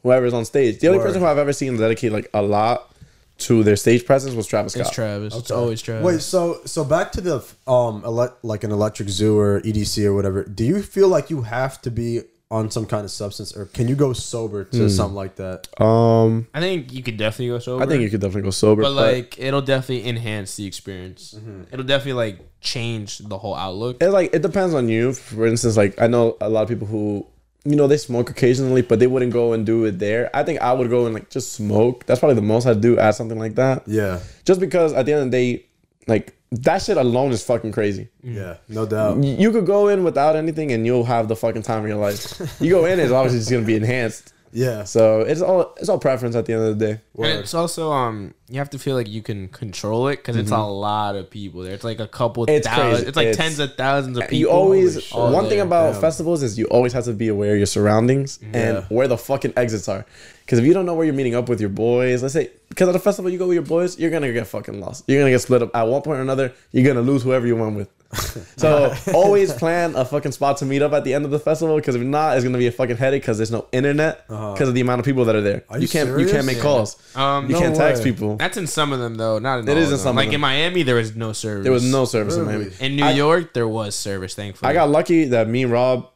whoever's 0.03 0.33
on 0.33 0.45
stage. 0.45 0.79
The 0.79 0.87
only 0.87 0.99
Word. 0.99 1.05
person 1.07 1.21
who 1.21 1.27
I've 1.27 1.37
ever 1.37 1.53
seen 1.53 1.77
dedicate 1.77 2.11
like 2.11 2.29
a 2.33 2.41
lot 2.41 2.88
to 3.39 3.63
their 3.63 3.75
stage 3.75 4.05
presence 4.05 4.35
was 4.35 4.47
Travis 4.47 4.73
Scott. 4.73 4.87
It's 4.87 4.95
Travis. 4.95 5.35
It's 5.35 5.49
Okay. 5.51 5.59
always 5.59 5.81
Travis. 5.81 6.05
Wait, 6.05 6.21
so 6.21 6.59
so 6.65 6.83
back 6.83 7.11
to 7.13 7.21
the 7.21 7.43
um 7.67 8.01
ele- 8.05 8.35
like 8.43 8.63
an 8.63 8.71
electric 8.71 9.09
zoo 9.09 9.37
or 9.37 9.61
EDC 9.61 10.05
or 10.05 10.13
whatever. 10.13 10.43
Do 10.43 10.63
you 10.65 10.81
feel 10.81 11.07
like 11.07 11.29
you 11.29 11.41
have 11.43 11.81
to 11.83 11.91
be 11.91 12.21
on 12.51 12.71
some 12.71 12.83
kind 12.87 13.05
of 13.05 13.11
substance, 13.11 13.55
or 13.55 13.65
can 13.65 13.87
you 13.87 13.93
go 13.95 14.11
sober 14.11 14.63
to 14.63 14.77
Hmm. 14.83 14.89
something 14.89 15.15
like 15.15 15.35
that? 15.35 15.67
Um, 15.79 16.47
I 16.51 16.59
think 16.59 16.91
you 16.91 17.03
could 17.03 17.15
definitely 17.15 17.49
go 17.49 17.59
sober. 17.59 17.83
I 17.83 17.85
think 17.87 18.01
you 18.01 18.09
could 18.09 18.21
definitely 18.21 18.41
go 18.47 18.49
sober, 18.49 18.81
but 18.81 18.93
like 18.93 19.35
it'll 19.37 19.61
definitely 19.61 20.09
enhance 20.09 20.55
the 20.55 20.65
experience. 20.65 21.35
Mm-hmm. 21.37 21.61
It'll 21.71 21.85
definitely 21.85 22.13
like 22.13 22.39
change 22.59 23.19
the 23.19 23.37
whole 23.37 23.53
outlook. 23.55 24.01
it 24.01 24.09
like 24.09 24.33
it 24.33 24.41
depends 24.41 24.73
on 24.73 24.89
you. 24.89 25.13
For 25.13 25.45
instance, 25.45 25.77
like 25.77 26.01
I 26.01 26.07
know 26.07 26.37
a 26.41 26.49
lot 26.49 26.63
of 26.63 26.69
people 26.69 26.87
who 26.87 27.27
you 27.69 27.75
know 27.75 27.87
they 27.87 27.97
smoke 27.97 28.29
occasionally, 28.29 28.81
but 28.81 28.99
they 28.99 29.07
wouldn't 29.07 29.31
go 29.31 29.53
and 29.53 29.65
do 29.65 29.85
it 29.85 29.99
there. 29.99 30.29
I 30.33 30.43
think 30.43 30.59
I 30.61 30.73
would 30.73 30.89
go 30.89 31.05
and 31.05 31.13
like 31.13 31.29
just 31.29 31.53
smoke. 31.53 32.05
That's 32.05 32.19
probably 32.19 32.35
the 32.35 32.41
most 32.41 32.65
I'd 32.65 32.81
do 32.81 32.97
at 32.97 33.11
something 33.15 33.37
like 33.37 33.55
that. 33.55 33.83
Yeah, 33.87 34.19
Just 34.45 34.59
because 34.59 34.93
at 34.93 35.05
the 35.05 35.13
end 35.13 35.21
of 35.23 35.31
the 35.31 35.37
day, 35.37 35.65
like 36.07 36.35
that 36.51 36.81
shit 36.81 36.97
alone 36.97 37.31
is 37.31 37.43
fucking 37.43 37.71
crazy. 37.71 38.09
Mm. 38.25 38.35
yeah, 38.35 38.57
no 38.67 38.85
doubt. 38.85 39.23
You 39.23 39.51
could 39.51 39.65
go 39.67 39.87
in 39.89 40.03
without 40.03 40.35
anything 40.35 40.71
and 40.71 40.85
you'll 40.85 41.03
have 41.03 41.27
the 41.27 41.35
fucking 41.35 41.61
time 41.61 41.83
of 41.83 41.87
your 41.87 41.97
life. 41.97 42.41
You 42.59 42.71
go 42.71 42.85
in, 42.85 42.99
it's 42.99 43.11
obviously 43.11 43.39
just 43.39 43.51
gonna 43.51 43.65
be 43.65 43.75
enhanced. 43.75 44.33
Yeah, 44.51 44.83
So 44.83 45.21
it's 45.21 45.41
all 45.41 45.73
it's 45.77 45.89
all 45.89 45.99
preference 45.99 46.35
at 46.35 46.45
the 46.45 46.53
end 46.53 46.63
of 46.63 46.79
the 46.79 46.85
day. 46.85 47.01
And 47.17 47.39
it's 47.39 47.53
also 47.53 47.91
um 47.91 48.33
you 48.49 48.57
have 48.57 48.69
to 48.71 48.79
feel 48.79 48.95
like 48.95 49.07
you 49.07 49.21
can 49.21 49.47
control 49.49 50.07
it 50.07 50.17
because 50.17 50.35
it's 50.35 50.49
a 50.51 50.57
lot 50.57 51.15
of 51.15 51.29
people 51.29 51.61
there. 51.61 51.73
It's 51.73 51.83
like 51.83 51.99
a 51.99 52.07
couple 52.07 52.45
It's 52.47 52.67
thousand. 52.67 52.89
crazy. 52.91 53.05
It's 53.07 53.15
like 53.17 53.27
It's- 53.27 53.37
tens 53.37 53.59
of 53.59 53.75
thousands 53.75 54.17
of 54.17 54.23
people. 54.23 54.37
You 54.37 54.49
always 54.49 54.93
Holy 54.95 55.01
shit. 55.03 55.13
all 55.17 55.31
one 55.31 55.47
thing 55.49 55.59
about 55.59 55.93
Damn. 55.93 56.01
festivals 56.01 56.41
is 56.41 56.57
you 56.57 56.65
always 56.65 56.93
have 56.93 57.03
to 57.05 57.13
be 57.13 57.27
aware 57.27 57.51
of 57.51 57.57
your 57.57 57.67
surroundings 57.67 58.39
Yeah. 58.41 58.59
and 58.59 58.85
where 58.89 59.07
the 59.07 59.17
fucking 59.17 59.53
exits 59.55 59.87
are. 59.87 60.05
Because 60.45 60.57
if 60.59 60.65
you 60.65 60.73
don't 60.73 60.87
know 60.87 60.95
where 60.95 61.05
you're 61.05 61.13
meeting 61.13 61.35
up 61.35 61.47
with 61.47 61.59
your 61.61 61.69
boys, 61.69 62.23
let's 62.23 62.33
say 62.33 62.49
because 62.69 62.89
at 62.89 62.95
a 62.95 62.99
festival 62.99 63.29
you 63.29 63.37
go 63.37 63.47
with 63.47 63.55
your 63.55 63.63
boys, 63.63 63.99
you're 63.99 64.09
gonna 64.09 64.31
get 64.33 64.47
fucking 64.47 64.79
lost. 64.81 65.03
You're 65.07 65.19
gonna 65.21 65.31
get 65.31 65.41
split 65.41 65.61
up 65.61 65.75
at 65.75 65.83
one 65.87 66.01
point 66.01 66.17
or 66.17 66.21
another. 66.21 66.53
You're 66.71 66.85
gonna 66.91 67.05
lose 67.05 67.21
whoever 67.21 67.45
you 67.45 67.55
went 67.55 67.75
with. 67.75 67.89
So 68.57 68.93
always 69.13 69.53
plan 69.53 69.95
a 69.95 70.03
fucking 70.03 70.31
spot 70.33 70.57
to 70.57 70.65
meet 70.65 70.81
up 70.81 70.91
at 70.93 71.03
the 71.03 71.13
end 71.13 71.25
of 71.25 71.31
the 71.31 71.39
festival. 71.39 71.75
Because 71.75 71.95
if 71.95 72.01
not, 72.01 72.35
it's 72.35 72.43
gonna 72.43 72.57
be 72.57 72.67
a 72.67 72.71
fucking 72.71 72.97
headache. 72.97 73.21
Because 73.21 73.37
there's 73.37 73.51
no 73.51 73.67
internet. 73.71 74.25
Because 74.27 74.39
Uh-huh. 74.41 74.67
of 74.67 74.73
the 74.73 74.81
amount 74.81 74.99
of 74.99 75.05
people 75.05 75.25
that 75.25 75.35
are 75.35 75.41
there. 75.41 75.63
Are 75.69 75.77
you 75.77 75.83
you 75.83 75.87
can't 75.87 76.19
you 76.19 76.27
can't 76.27 76.45
make 76.45 76.57
Yeah. 76.57 76.63
calls. 76.63 76.97
Um, 77.15 77.45
You 77.47 77.53
No 77.53 77.59
can't 77.61 77.75
text 77.75 78.03
way. 78.03 78.11
people. 78.11 78.35
That's 78.37 78.57
in 78.57 78.67
some 78.67 78.91
of 78.93 78.99
them 78.99 79.15
though, 79.15 79.39
not 79.39 79.59
in 79.59 79.69
It 79.69 79.71
all 79.71 79.77
is 79.77 79.83
of 79.85 79.87
in 79.87 79.91
them. 79.91 79.99
some 79.99 80.09
of 80.11 80.15
Like 80.17 80.27
them. 80.27 80.35
in 80.35 80.41
Miami, 80.41 80.83
there 80.83 80.95
was 80.95 81.15
no 81.15 81.31
service. 81.33 81.63
There 81.63 81.71
was 81.71 81.83
no 81.83 82.05
service 82.05 82.35
in 82.35 82.45
Really? 82.47 82.57
Miami. 82.65 82.75
In 82.81 82.95
New 82.95 83.05
I- 83.05 83.11
York, 83.11 83.53
there 83.53 83.67
was 83.67 83.95
service. 83.95 84.33
Thankfully, 84.35 84.69
I 84.69 84.73
got 84.73 84.89
lucky 84.89 85.25
that 85.25 85.47
me 85.47 85.63
and 85.63 85.71
Rob 85.71 86.07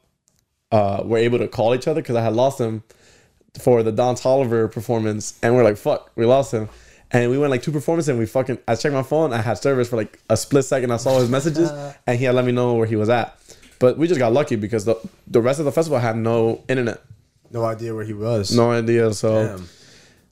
uh, 0.71 1.03
were 1.05 1.19
able 1.19 1.37
to 1.37 1.47
call 1.47 1.75
each 1.75 1.87
other 1.87 2.01
because 2.01 2.15
I 2.15 2.21
had 2.23 2.33
lost 2.33 2.59
him 2.59 2.83
for 3.59 3.83
the 3.83 3.91
Don 3.91 4.15
Toliver 4.15 4.71
performance, 4.71 5.35
and 5.43 5.55
we're 5.55 5.63
like, 5.63 5.77
"Fuck, 5.77 6.09
we 6.15 6.25
lost 6.25 6.51
him." 6.51 6.67
And 7.13 7.29
we 7.29 7.37
went 7.37 7.51
like 7.51 7.61
two 7.61 7.71
performances, 7.71 8.09
and 8.09 8.17
we 8.17 8.25
fucking. 8.25 8.57
I 8.67 8.75
checked 8.75 8.93
my 8.93 9.03
phone. 9.03 9.33
I 9.33 9.37
had 9.37 9.59
service 9.59 9.87
for 9.87 9.97
like 9.97 10.19
a 10.29 10.35
split 10.35 10.65
second. 10.65 10.91
I 10.91 10.97
saw 10.97 11.19
his 11.19 11.29
messages, 11.29 11.69
uh. 11.71 11.93
and 12.07 12.17
he 12.17 12.25
had 12.25 12.33
let 12.33 12.43
me 12.43 12.51
know 12.51 12.73
where 12.73 12.87
he 12.87 12.95
was 12.95 13.09
at. 13.09 13.37
But 13.77 13.97
we 13.97 14.07
just 14.07 14.19
got 14.19 14.33
lucky 14.33 14.55
because 14.55 14.85
the 14.85 14.95
the 15.27 15.41
rest 15.41 15.59
of 15.59 15.65
the 15.65 15.71
festival 15.71 15.99
had 15.99 16.17
no 16.17 16.63
internet, 16.67 17.03
no 17.51 17.63
idea 17.65 17.93
where 17.93 18.03
he 18.03 18.13
was. 18.13 18.55
no 18.55 18.71
idea. 18.71 19.13
So 19.13 19.45
Damn. 19.45 19.69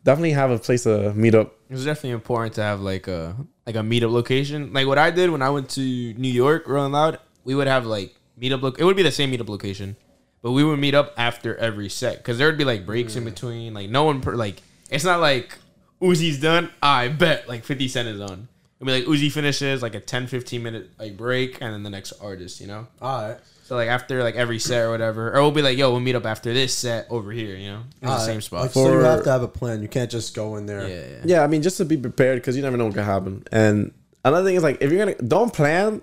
definitely 0.04 0.32
have 0.32 0.50
a 0.50 0.58
place 0.58 0.84
to 0.84 1.14
meet 1.14 1.36
up. 1.36 1.56
it 1.70 1.74
was 1.74 1.86
definitely 1.86 2.12
important 2.12 2.56
to 2.56 2.64
have 2.64 2.82
like 2.82 3.08
a 3.08 3.36
like 3.68 3.76
a 3.76 3.80
meetup 3.80 4.12
location. 4.12 4.74
Like 4.74 4.88
what 4.88 4.98
I 4.98 5.12
did 5.12 5.30
when 5.30 5.44
I 5.44 5.52
went 5.52 5.70
to 5.72 5.82
New 5.82 6.32
York, 6.32 6.68
Rolling 6.68 6.94
Loud, 6.94 7.20
we 7.44 7.54
would 7.54 7.68
have 7.68 7.86
like 7.86 8.16
meetup. 8.40 8.62
look. 8.62 8.80
it 8.80 8.86
would 8.86 8.98
be 8.98 9.04
the 9.04 9.12
same 9.12 9.32
meetup 9.32 9.50
location, 9.50 9.98
but 10.42 10.52
we 10.52 10.64
would 10.64 10.80
meet 10.80 10.96
up 10.96 11.14
after 11.16 11.56
every 11.58 11.90
set 11.90 12.18
because 12.18 12.40
there 12.40 12.48
would 12.48 12.58
be 12.58 12.66
like 12.66 12.88
breaks 12.88 13.16
in 13.16 13.22
mm. 13.22 13.28
between. 13.28 13.74
Like 13.76 13.90
no 13.90 14.04
one 14.04 14.22
per, 14.22 14.36
like 14.36 14.64
it's 14.90 15.04
not 15.04 15.20
like 15.20 15.58
Uzi's 16.02 16.40
done. 16.40 16.70
I 16.82 17.08
bet 17.08 17.48
like 17.48 17.64
Fifty 17.64 17.88
Cent 17.88 18.08
is 18.08 18.20
on. 18.20 18.48
It'd 18.80 18.88
be 18.88 18.94
like 18.94 19.06
Uzi 19.06 19.32
finishes 19.32 19.84
like 19.84 19.94
a 19.94 20.00
10, 20.00 20.26
15 20.26 20.64
minute 20.64 20.90
like 20.98 21.16
break, 21.16 21.62
and 21.62 21.72
then 21.74 21.84
the 21.84 21.90
next 21.92 22.14
artist. 22.14 22.60
You 22.60 22.68
know. 22.68 22.88
All 23.02 23.30
right. 23.30 23.38
So 23.64 23.76
like 23.76 23.90
after 23.90 24.24
like 24.24 24.36
every 24.36 24.60
set 24.60 24.82
or 24.82 24.92
whatever, 24.92 25.34
or 25.34 25.42
we'll 25.42 25.52
be 25.52 25.62
like, 25.62 25.78
yo, 25.78 25.92
we'll 25.92 26.00
meet 26.00 26.16
up 26.16 26.26
after 26.26 26.54
this 26.54 26.74
set 26.74 27.08
over 27.10 27.32
here. 27.32 27.56
You 27.56 27.72
know, 27.72 27.82
in 28.02 28.08
the 28.08 28.14
All 28.14 28.20
same 28.20 28.42
spot. 28.42 28.64
Like, 28.64 28.72
so 28.72 28.92
you 28.92 29.00
have 29.00 29.24
to 29.24 29.32
have 29.32 29.44
a 29.44 29.48
plan. 29.48 29.82
You 29.82 29.88
can't 29.88 30.10
just 30.10 30.36
go 30.36 30.56
in 30.56 30.66
there. 30.66 30.88
yeah, 30.88 31.06
yeah. 31.10 31.22
Yeah, 31.24 31.44
I 31.44 31.48
mean, 31.48 31.62
just 31.62 31.78
to 31.78 31.86
be 31.86 31.96
prepared 31.96 32.42
because 32.42 32.56
you 32.56 32.64
never 32.64 32.76
know 32.76 32.86
what 32.86 32.96
can 32.96 33.04
happen. 33.06 33.44
And 33.52 33.94
another 34.26 34.46
thing 34.46 34.56
is 34.56 34.64
like, 34.64 34.82
if 34.82 34.92
you're 34.92 35.06
gonna 35.06 35.16
don't 35.22 35.54
plan 35.54 36.02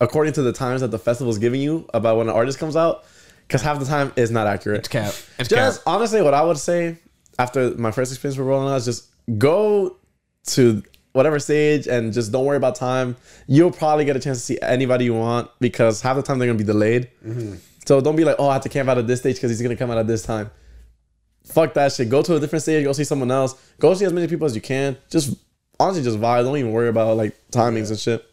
according 0.00 0.32
to 0.34 0.42
the 0.42 0.52
times 0.52 0.80
that 0.80 0.90
the 0.90 0.98
festival 0.98 1.30
is 1.30 1.38
giving 1.38 1.60
you 1.60 1.88
about 1.94 2.16
when 2.16 2.28
an 2.28 2.34
artist 2.34 2.58
comes 2.58 2.76
out, 2.76 3.04
because 3.46 3.62
half 3.62 3.78
the 3.78 3.86
time 3.86 4.12
is 4.16 4.30
not 4.30 4.46
accurate. 4.46 4.80
It's 4.80 4.88
cap. 4.88 5.14
It's 5.38 5.48
Just 5.48 5.84
cap. 5.84 5.92
honestly, 5.94 6.22
what 6.22 6.34
I 6.34 6.42
would 6.42 6.58
say 6.58 6.98
after 7.38 7.70
my 7.76 7.90
first 7.90 8.12
experience 8.12 8.36
with 8.36 8.46
Rolling 8.46 8.66
Loud 8.66 8.76
is 8.76 8.84
just 8.84 9.08
go 9.38 9.96
to 10.46 10.82
whatever 11.12 11.38
stage 11.38 11.86
and 11.86 12.12
just 12.12 12.32
don't 12.32 12.44
worry 12.44 12.56
about 12.56 12.74
time. 12.74 13.16
You'll 13.46 13.70
probably 13.70 14.04
get 14.04 14.16
a 14.16 14.20
chance 14.20 14.38
to 14.38 14.44
see 14.44 14.58
anybody 14.62 15.06
you 15.06 15.14
want 15.14 15.50
because 15.60 16.00
half 16.00 16.16
the 16.16 16.22
time 16.22 16.38
they're 16.38 16.48
gonna 16.48 16.58
be 16.58 16.64
delayed. 16.64 17.10
Mm-hmm. 17.24 17.56
So 17.86 18.00
don't 18.00 18.16
be 18.16 18.24
like, 18.24 18.36
oh, 18.38 18.48
I 18.48 18.54
have 18.54 18.62
to 18.62 18.68
camp 18.68 18.88
out 18.88 18.98
at 18.98 19.06
this 19.06 19.20
stage 19.20 19.36
because 19.36 19.50
he's 19.50 19.62
gonna 19.62 19.76
come 19.76 19.90
out 19.90 19.98
at 19.98 20.06
this 20.06 20.22
time. 20.22 20.50
Fuck 21.44 21.74
that 21.74 21.92
shit. 21.92 22.10
Go 22.10 22.22
to 22.22 22.36
a 22.36 22.40
different 22.40 22.62
stage. 22.62 22.84
Go 22.84 22.92
see 22.92 23.04
someone 23.04 23.30
else. 23.30 23.54
Go 23.78 23.94
see 23.94 24.04
as 24.04 24.12
many 24.12 24.28
people 24.28 24.46
as 24.46 24.54
you 24.54 24.60
can. 24.60 24.96
Just 25.10 25.36
honestly, 25.80 26.02
just 26.02 26.18
vibe. 26.18 26.44
Don't 26.44 26.56
even 26.56 26.72
worry 26.72 26.88
about 26.88 27.16
like 27.16 27.34
timings 27.50 27.88
and 27.88 27.98
shit. 27.98 28.24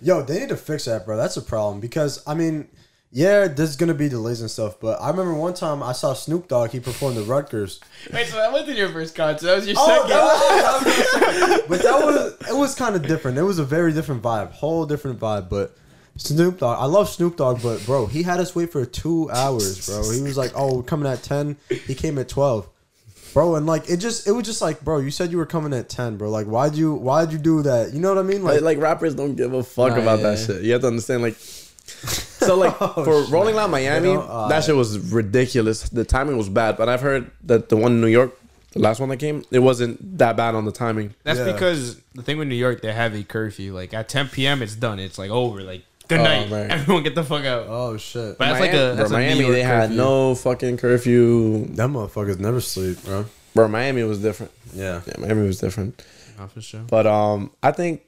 Yo, 0.00 0.22
they 0.22 0.40
need 0.40 0.50
to 0.50 0.56
fix 0.56 0.84
that, 0.84 1.04
bro. 1.04 1.16
That's 1.16 1.36
a 1.36 1.42
problem 1.42 1.80
because 1.80 2.22
I 2.26 2.34
mean, 2.34 2.68
yeah, 3.16 3.46
there's 3.46 3.76
gonna 3.76 3.94
be 3.94 4.08
delays 4.08 4.40
and 4.40 4.50
stuff. 4.50 4.80
But 4.80 5.00
I 5.00 5.08
remember 5.08 5.34
one 5.34 5.54
time 5.54 5.82
I 5.84 5.92
saw 5.92 6.14
Snoop 6.14 6.48
Dogg. 6.48 6.70
He 6.70 6.80
performed 6.80 7.16
the 7.16 7.22
Rutgers. 7.22 7.78
Wait, 8.12 8.26
so 8.26 8.36
that 8.36 8.50
wasn't 8.52 8.76
your 8.76 8.88
first 8.88 9.14
concert. 9.14 9.46
That 9.46 9.56
was 9.56 9.66
your 9.68 9.76
Oh, 9.78 9.86
second. 9.86 10.10
that 10.10 10.24
was, 10.24 11.12
that 11.12 11.28
was 11.30 11.38
second. 11.50 11.68
but 11.68 11.82
that 11.82 12.04
was 12.04 12.48
it 12.50 12.56
was 12.56 12.74
kind 12.74 12.96
of 12.96 13.02
different. 13.06 13.38
It 13.38 13.42
was 13.44 13.60
a 13.60 13.64
very 13.64 13.92
different 13.92 14.20
vibe, 14.22 14.50
whole 14.50 14.84
different 14.84 15.20
vibe. 15.20 15.48
But 15.48 15.76
Snoop 16.16 16.58
Dogg, 16.58 16.76
I 16.80 16.86
love 16.86 17.08
Snoop 17.08 17.36
Dogg, 17.36 17.62
but 17.62 17.84
bro, 17.86 18.06
he 18.06 18.24
had 18.24 18.40
us 18.40 18.54
wait 18.56 18.72
for 18.72 18.84
two 18.84 19.30
hours, 19.30 19.86
bro. 19.86 20.10
He 20.10 20.20
was 20.22 20.36
like, 20.36 20.50
"Oh, 20.56 20.78
we're 20.78 20.82
coming 20.82 21.10
at 21.10 21.22
10. 21.22 21.56
He 21.86 21.94
came 21.94 22.18
at 22.18 22.28
twelve, 22.28 22.68
bro. 23.32 23.54
And 23.54 23.64
like 23.66 23.88
it 23.88 23.98
just, 23.98 24.26
it 24.26 24.32
was 24.32 24.44
just 24.44 24.60
like, 24.60 24.80
bro, 24.80 24.98
you 24.98 25.10
said 25.12 25.30
you 25.30 25.38
were 25.38 25.46
coming 25.46 25.72
at 25.72 25.88
ten, 25.88 26.16
bro. 26.16 26.30
Like, 26.30 26.46
why'd 26.46 26.74
you, 26.74 26.94
why'd 26.94 27.30
you 27.30 27.38
do 27.38 27.62
that? 27.62 27.92
You 27.92 28.00
know 28.00 28.08
what 28.14 28.18
I 28.18 28.26
mean? 28.26 28.42
Like, 28.42 28.54
Like, 28.62 28.76
like 28.76 28.78
rappers 28.78 29.14
don't 29.14 29.34
give 29.36 29.52
a 29.54 29.62
fuck 29.62 29.92
Nah, 29.92 30.02
about 30.02 30.18
yeah, 30.20 30.30
that 30.30 30.38
yeah. 30.40 30.46
shit. 30.46 30.62
You 30.62 30.72
have 30.72 30.80
to 30.82 30.88
understand, 30.88 31.22
like, 31.22 31.36
so 31.84 32.56
like 32.56 32.74
Oh, 32.80 33.04
for 33.04 33.22
shit. 33.24 33.32
Rolling 33.32 33.54
Loud 33.54 33.70
Miami, 33.70 34.08
You 34.08 34.14
know, 34.14 34.20
uh, 34.22 34.48
that 34.48 34.64
shit 34.64 34.76
was 34.76 34.98
ridiculous. 34.98 35.88
The 35.88 36.04
timing 36.04 36.36
was 36.36 36.48
bad, 36.48 36.76
but 36.76 36.88
I've 36.88 37.00
heard 37.00 37.30
that 37.44 37.68
the 37.68 37.76
one 37.76 37.92
in 37.92 38.00
New 38.00 38.06
York, 38.08 38.38
the 38.72 38.80
last 38.80 39.00
one 39.00 39.08
that 39.10 39.18
came, 39.18 39.44
it 39.50 39.60
wasn't 39.60 40.18
that 40.18 40.36
bad 40.36 40.54
on 40.54 40.64
the 40.64 40.72
timing. 40.72 41.14
That's 41.22 41.38
Yeah. 41.38 41.52
because 41.52 42.00
the 42.14 42.22
thing 42.22 42.38
with 42.38 42.48
New 42.48 42.54
York, 42.56 42.82
they 42.82 42.92
have 42.92 43.14
a 43.14 43.22
curfew. 43.22 43.72
Like 43.74 43.94
at 43.94 44.08
10 44.08 44.28
p.m., 44.28 44.62
it's 44.62 44.74
done. 44.74 44.98
It's 44.98 45.18
like 45.18 45.30
over. 45.30 45.62
Like 45.62 45.82
good 46.08 46.20
Oh, 46.20 46.24
night. 46.24 46.50
man. 46.50 46.70
Everyone 46.70 47.02
get 47.02 47.14
the 47.14 47.24
fuck 47.24 47.44
out. 47.44 47.66
oh 47.68 47.96
shit, 47.96 48.36
But 48.38 48.46
that's 48.48 48.60
like 48.60 48.72
a 48.72 48.94
that's 48.96 49.10
bro, 49.10 49.18
Miami. 49.18 49.40
York 49.40 49.52
They 49.52 49.62
had 49.62 49.82
curfew. 49.88 49.96
no 49.96 50.34
fucking 50.34 50.76
curfew. 50.78 51.66
That 51.74 51.88
motherfuckers 51.90 52.38
never 52.38 52.60
sleep, 52.60 53.02
bro. 53.04 53.26
Bro, 53.54 53.68
Miami 53.68 54.02
was 54.02 54.18
different. 54.20 54.50
Yeah, 54.74 55.00
Yeah, 55.06 55.14
Miami 55.18 55.46
was 55.46 55.60
different. 55.60 56.02
Oh, 56.40 56.48
for 56.48 56.60
sure. 56.60 56.80
But 56.88 57.06
um, 57.06 57.52
I 57.62 57.70
think, 57.70 58.02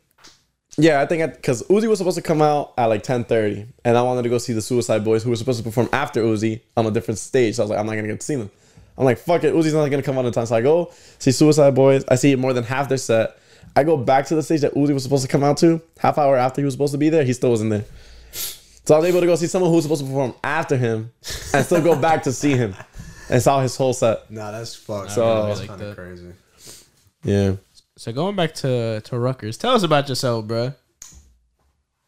yeah, 0.79 1.01
I 1.01 1.07
think 1.07 1.33
because 1.35 1.63
Uzi 1.65 1.89
was 1.89 1.99
supposed 1.99 2.17
to 2.17 2.23
come 2.23 2.43
out 2.43 2.75
at 2.77 2.87
like 2.87 3.03
ten 3.03 3.25
thirty, 3.25 3.67
and 3.85 3.97
I 3.97 4.03
wanted 4.03 4.23
to 4.23 4.29
go 4.29 4.39
see 4.39 4.53
the 4.53 4.63
Suicide 4.63 5.05
Boys 5.05 5.23
who 5.23 5.31
were 5.31 5.37
supposed 5.37 5.59
to 5.59 5.65
perform 5.65 5.89
after 5.93 6.23
Uzi 6.23 6.61
on 6.77 6.87
a 6.87 6.91
different 6.91 7.19
stage. 7.19 7.57
So 7.57 7.63
I 7.63 7.65
was 7.65 7.71
like, 7.71 7.79
I'm 7.79 7.87
not 7.87 7.95
gonna 7.97 8.09
get 8.09 8.21
to 8.21 8.27
see 8.27 8.37
them. 8.37 8.51
I'm 8.99 9.05
like, 9.05 9.19
fuck 9.19 9.45
it, 9.45 9.55
Uzi's 9.55 9.75
not 9.75 9.91
gonna 9.91 10.03
come 10.03 10.19
on 10.19 10.27
in 10.27 10.33
time. 10.33 10.47
So 10.47 10.55
I 10.57 10.61
go 10.63 10.91
see 11.19 11.33
Suicide 11.33 11.75
Boys. 11.75 12.05
I 12.09 12.15
see 12.17 12.35
more 12.37 12.53
than 12.53 12.65
half 12.65 12.89
their 12.89 12.99
set. 12.99 13.39
I 13.75 13.85
go 13.85 13.97
back 13.97 14.27
to 14.27 14.35
the 14.35 14.43
stage 14.43 14.63
that 14.63 14.75
Uzi 14.75 14.95
was 14.95 15.03
supposed 15.03 15.23
to 15.25 15.29
come 15.31 15.45
out 15.45 15.59
to. 15.59 15.81
Half 15.99 16.17
hour 16.19 16.37
after 16.37 16.61
he 16.61 16.65
was 16.65 16.73
supposed 16.75 16.93
to 16.93 16.99
be 16.99 17.11
there, 17.11 17.25
he 17.25 17.33
still 17.35 17.51
wasn't 17.51 17.71
there. 17.71 17.85
So 18.33 18.95
I 18.95 18.99
was 19.01 19.09
able 19.09 19.21
to 19.21 19.27
go 19.27 19.35
see 19.37 19.49
someone 19.49 19.71
who 19.71 19.77
was 19.77 19.85
supposed 19.85 20.03
to 20.03 20.07
perform 20.07 20.33
after 20.45 20.77
him, 20.77 21.11
and 21.53 21.65
still 21.67 21.83
go 21.83 21.97
back 21.97 22.23
to 22.23 22.33
see 22.33 22.53
him, 22.57 22.75
and 23.29 23.43
saw 23.43 23.61
his 23.61 23.77
whole 23.77 23.93
set. 23.93 24.31
Nah, 24.31 24.53
that's 24.53 24.75
fucked. 24.77 25.11
So- 25.11 25.47
that's 25.47 25.61
kind 25.67 25.83
of 25.83 25.97
crazy. 25.97 26.33
Yeah. 27.25 27.57
So 27.97 28.13
going 28.13 28.37
back 28.37 28.55
to 28.57 29.01
to 29.01 29.19
Rutgers, 29.19 29.57
tell 29.57 29.75
us 29.75 29.83
about 29.83 30.09
yourself, 30.09 30.47
bro. 30.47 30.75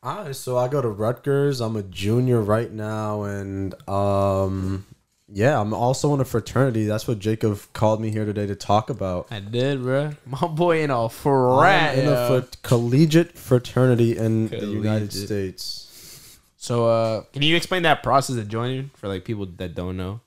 All 0.03 0.25
right, 0.25 0.37
so 0.37 0.57
I 0.57 0.69
go 0.69 0.81
to 0.81 0.89
Rutgers. 0.89 1.61
I'm 1.61 1.77
a 1.77 1.83
junior 1.83 2.41
right 2.41 2.71
now, 2.71 3.23
and 3.23 3.75
um, 3.89 4.87
yeah, 5.29 5.61
I'm 5.61 5.75
also 5.75 6.15
in 6.15 6.21
a 6.21 6.25
fraternity. 6.25 6.85
That's 6.85 7.09
what 7.09 7.19
Jacob 7.19 7.59
called 7.73 8.01
me 8.01 8.11
here 8.11 8.25
today 8.25 8.47
to 8.47 8.55
talk 8.55 8.91
about. 8.91 9.29
I 9.31 9.41
did, 9.41 9.83
bro. 9.83 10.13
My 10.27 10.47
boy 10.47 10.83
in 10.83 10.91
a 10.91 11.05
I'm 11.05 11.11
frat. 11.11 11.99
in 11.99 12.07
a 12.07 12.29
frat- 12.29 12.63
collegiate 12.63 13.37
fraternity 13.37 14.17
in 14.17 14.49
the 14.49 14.67
United 14.67 15.13
States. 15.13 16.39
So, 16.57 16.87
uh, 16.87 17.23
can 17.33 17.43
you 17.43 17.57
explain 17.57 17.83
that 17.85 18.03
process 18.03 18.37
of 18.37 18.47
joining 18.49 18.91
for 18.95 19.09
like 19.09 19.25
people 19.25 19.47
that 19.57 19.75
don't 19.75 19.97
know? 19.97 20.21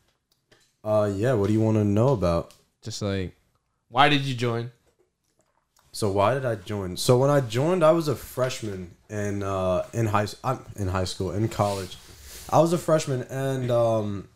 Uh, 0.83 1.11
yeah. 1.15 1.33
What 1.33 1.47
do 1.47 1.53
you 1.53 1.61
want 1.61 1.77
to 1.77 1.83
know 1.85 2.09
about? 2.09 2.53
Just 2.81 3.01
like, 3.01 3.35
why 3.89 4.09
did 4.09 4.21
you 4.21 4.33
join? 4.33 4.71
So 5.93 6.09
why 6.11 6.33
did 6.33 6.45
I 6.45 6.55
join? 6.55 6.95
So 6.97 7.17
when 7.17 7.29
I 7.29 7.41
joined, 7.41 7.83
I 7.83 7.91
was 7.91 8.07
a 8.07 8.15
freshman 8.15 8.91
in 9.09 9.43
uh, 9.43 9.85
in 9.93 10.05
high 10.05 10.27
I'm 10.43 10.59
in 10.77 10.87
high 10.87 11.03
school 11.03 11.31
in 11.31 11.47
college. 11.49 11.97
I 12.49 12.59
was 12.59 12.73
a 12.73 12.77
freshman, 12.77 13.23
and 13.23 13.69
um, 13.71 14.27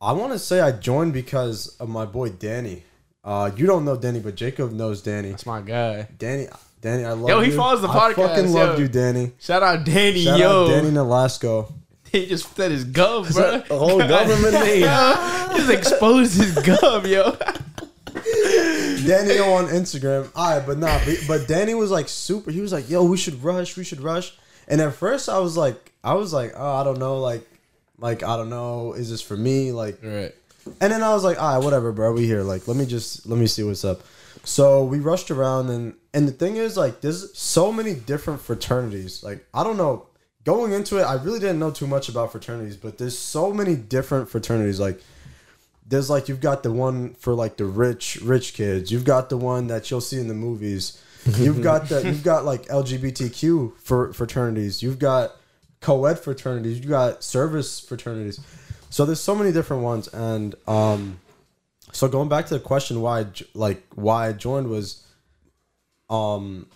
I 0.00 0.12
want 0.12 0.32
to 0.32 0.38
say 0.38 0.60
I 0.60 0.72
joined 0.72 1.12
because 1.12 1.76
of 1.78 1.88
my 1.88 2.04
boy 2.04 2.30
Danny. 2.30 2.84
Uh, 3.24 3.50
you 3.56 3.66
don't 3.66 3.84
know 3.84 3.96
Danny, 3.96 4.20
but 4.20 4.36
Jacob 4.36 4.70
knows 4.72 5.02
Danny. 5.02 5.30
That's 5.30 5.46
my 5.46 5.60
guy. 5.60 6.06
Danny, 6.16 6.46
Danny, 6.80 7.04
I 7.04 7.12
love 7.12 7.28
Yo, 7.28 7.40
you. 7.40 7.50
he 7.50 7.56
follows 7.56 7.80
the 7.82 7.88
podcast. 7.88 8.18
I 8.18 8.36
fucking 8.36 8.52
love 8.52 8.78
yo. 8.78 8.82
you, 8.84 8.88
Danny. 8.88 9.32
Shout 9.40 9.64
out 9.64 9.84
Danny, 9.84 10.22
Shout 10.22 10.38
yo. 10.38 10.64
out 10.64 10.68
Danny 10.68 10.90
Nolasco. 10.90 11.72
He 12.12 12.24
just 12.26 12.54
said 12.54 12.70
his 12.70 12.84
gov, 12.84 13.34
bro. 13.34 13.58
The 13.58 13.76
whole 13.76 13.98
government 13.98 14.52
name. 14.64 14.82
Just 15.56 15.70
exposed 15.70 16.36
his 16.40 16.54
gov, 16.54 17.04
yo. 17.06 17.36
Danny 19.06 19.38
on 19.38 19.66
Instagram. 19.68 20.30
All 20.34 20.56
right, 20.56 20.66
but 20.66 20.78
nah, 20.78 20.98
but, 21.04 21.18
but 21.28 21.48
Danny 21.48 21.74
was 21.74 21.90
like 21.90 22.08
super. 22.08 22.50
He 22.50 22.60
was 22.60 22.72
like, 22.72 22.88
"Yo, 22.88 23.04
we 23.04 23.16
should 23.16 23.42
rush. 23.42 23.76
We 23.76 23.84
should 23.84 24.00
rush." 24.00 24.36
And 24.68 24.80
at 24.80 24.94
first, 24.94 25.28
I 25.28 25.38
was 25.38 25.56
like, 25.56 25.92
I 26.02 26.14
was 26.14 26.32
like, 26.32 26.52
"Oh, 26.56 26.74
I 26.74 26.84
don't 26.84 26.98
know. 26.98 27.18
Like, 27.18 27.46
like 27.98 28.22
I 28.22 28.36
don't 28.36 28.50
know. 28.50 28.92
Is 28.92 29.10
this 29.10 29.22
for 29.22 29.36
me? 29.36 29.72
Like." 29.72 30.02
Right. 30.02 30.34
And 30.80 30.92
then 30.92 31.02
I 31.02 31.14
was 31.14 31.24
like, 31.24 31.40
"All 31.40 31.56
right, 31.56 31.64
whatever, 31.64 31.92
bro. 31.92 32.12
We 32.12 32.26
here. 32.26 32.42
Like, 32.42 32.66
let 32.68 32.76
me 32.76 32.86
just 32.86 33.26
let 33.26 33.38
me 33.38 33.46
see 33.46 33.62
what's 33.62 33.84
up." 33.84 34.02
So 34.44 34.84
we 34.84 35.00
rushed 35.00 35.30
around, 35.30 35.70
and 35.70 35.94
and 36.14 36.28
the 36.28 36.32
thing 36.32 36.56
is, 36.56 36.76
like, 36.76 37.00
there's 37.00 37.36
so 37.36 37.72
many 37.72 37.94
different 37.94 38.40
fraternities. 38.40 39.22
Like, 39.22 39.44
I 39.52 39.64
don't 39.64 39.76
know. 39.76 40.06
Going 40.44 40.72
into 40.72 40.98
it, 40.98 41.02
I 41.02 41.14
really 41.14 41.40
didn't 41.40 41.58
know 41.58 41.72
too 41.72 41.88
much 41.88 42.08
about 42.08 42.30
fraternities, 42.30 42.76
but 42.76 42.98
there's 42.98 43.18
so 43.18 43.52
many 43.52 43.74
different 43.74 44.30
fraternities. 44.30 44.78
Like, 44.78 45.00
there's 45.88 46.10
like 46.10 46.28
you've 46.28 46.40
got 46.40 46.62
the 46.62 46.72
one 46.72 47.14
for 47.14 47.34
like 47.34 47.56
the 47.56 47.64
rich 47.64 48.16
rich 48.22 48.54
kids. 48.54 48.90
You've 48.90 49.04
got 49.04 49.28
the 49.28 49.36
one 49.36 49.68
that 49.68 49.90
you'll 49.90 50.00
see 50.00 50.18
in 50.18 50.28
the 50.28 50.34
movies. 50.34 51.00
You've 51.38 51.60
got 51.60 51.88
the 51.88 52.04
you've 52.04 52.22
got 52.22 52.44
like 52.44 52.66
LGBTQ 52.66 53.78
for 53.78 54.12
fraternities. 54.12 54.80
You've 54.80 55.00
got 55.00 55.32
co-ed 55.80 56.20
fraternities. 56.20 56.78
You've 56.78 56.88
got 56.88 57.24
service 57.24 57.80
fraternities. 57.80 58.38
So 58.90 59.04
there's 59.04 59.20
so 59.20 59.34
many 59.34 59.50
different 59.50 59.82
ones, 59.82 60.06
and 60.06 60.54
um, 60.68 61.18
so 61.90 62.06
going 62.06 62.28
back 62.28 62.46
to 62.46 62.54
the 62.54 62.60
question 62.60 63.00
why 63.00 63.20
I 63.20 63.26
like 63.54 63.82
why 63.96 64.28
I 64.28 64.34
joined 64.34 64.68
was, 64.68 65.04
um, 66.08 66.68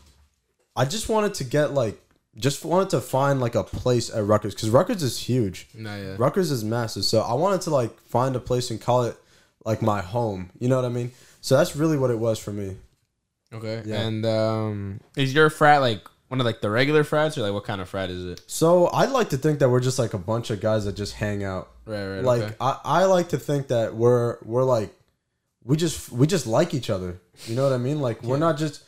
I 0.74 0.84
just 0.84 1.08
wanted 1.08 1.34
to 1.34 1.44
get 1.44 1.72
like 1.72 2.02
just 2.40 2.64
wanted 2.64 2.90
to 2.90 3.00
find 3.00 3.40
like 3.40 3.54
a 3.54 3.62
place 3.62 4.10
at 4.10 4.24
Rutgers 4.24 4.54
because 4.54 4.70
Rutgers 4.70 5.02
is 5.02 5.18
huge. 5.18 5.68
Yeah. 5.74 6.16
Rutgers 6.18 6.50
is 6.50 6.64
massive, 6.64 7.04
so 7.04 7.20
I 7.20 7.34
wanted 7.34 7.60
to 7.62 7.70
like 7.70 7.98
find 8.00 8.34
a 8.34 8.40
place 8.40 8.70
and 8.70 8.80
call 8.80 9.04
it 9.04 9.16
like 9.64 9.82
my 9.82 10.00
home. 10.00 10.50
You 10.58 10.68
know 10.68 10.76
what 10.76 10.84
I 10.84 10.88
mean? 10.88 11.12
So 11.40 11.56
that's 11.56 11.76
really 11.76 11.96
what 11.96 12.10
it 12.10 12.18
was 12.18 12.38
for 12.38 12.52
me. 12.52 12.76
Okay. 13.52 13.82
Yeah. 13.84 14.00
And 14.00 14.26
um, 14.26 15.00
is 15.16 15.34
your 15.34 15.50
frat 15.50 15.80
like 15.80 16.06
one 16.28 16.40
of 16.40 16.46
like 16.46 16.60
the 16.60 16.70
regular 16.70 17.02
frats, 17.02 17.36
or 17.36 17.42
like 17.42 17.52
what 17.52 17.64
kind 17.64 17.80
of 17.80 17.88
frat 17.88 18.10
is 18.10 18.24
it? 18.24 18.42
So 18.46 18.88
I'd 18.92 19.10
like 19.10 19.30
to 19.30 19.36
think 19.36 19.58
that 19.58 19.68
we're 19.68 19.80
just 19.80 19.98
like 19.98 20.14
a 20.14 20.18
bunch 20.18 20.50
of 20.50 20.60
guys 20.60 20.84
that 20.84 20.96
just 20.96 21.14
hang 21.14 21.42
out. 21.44 21.70
Right, 21.84 22.06
right. 22.06 22.24
Like 22.24 22.42
okay. 22.42 22.54
I, 22.60 22.78
I 22.84 23.04
like 23.04 23.30
to 23.30 23.38
think 23.38 23.68
that 23.68 23.94
we're 23.94 24.38
we're 24.44 24.64
like 24.64 24.94
we 25.64 25.76
just 25.76 26.10
we 26.10 26.26
just 26.26 26.46
like 26.46 26.72
each 26.72 26.88
other. 26.88 27.20
You 27.46 27.56
know 27.56 27.64
what 27.64 27.72
I 27.72 27.78
mean? 27.78 28.00
Like 28.00 28.22
we're 28.22 28.38
not 28.38 28.56
just 28.56 28.84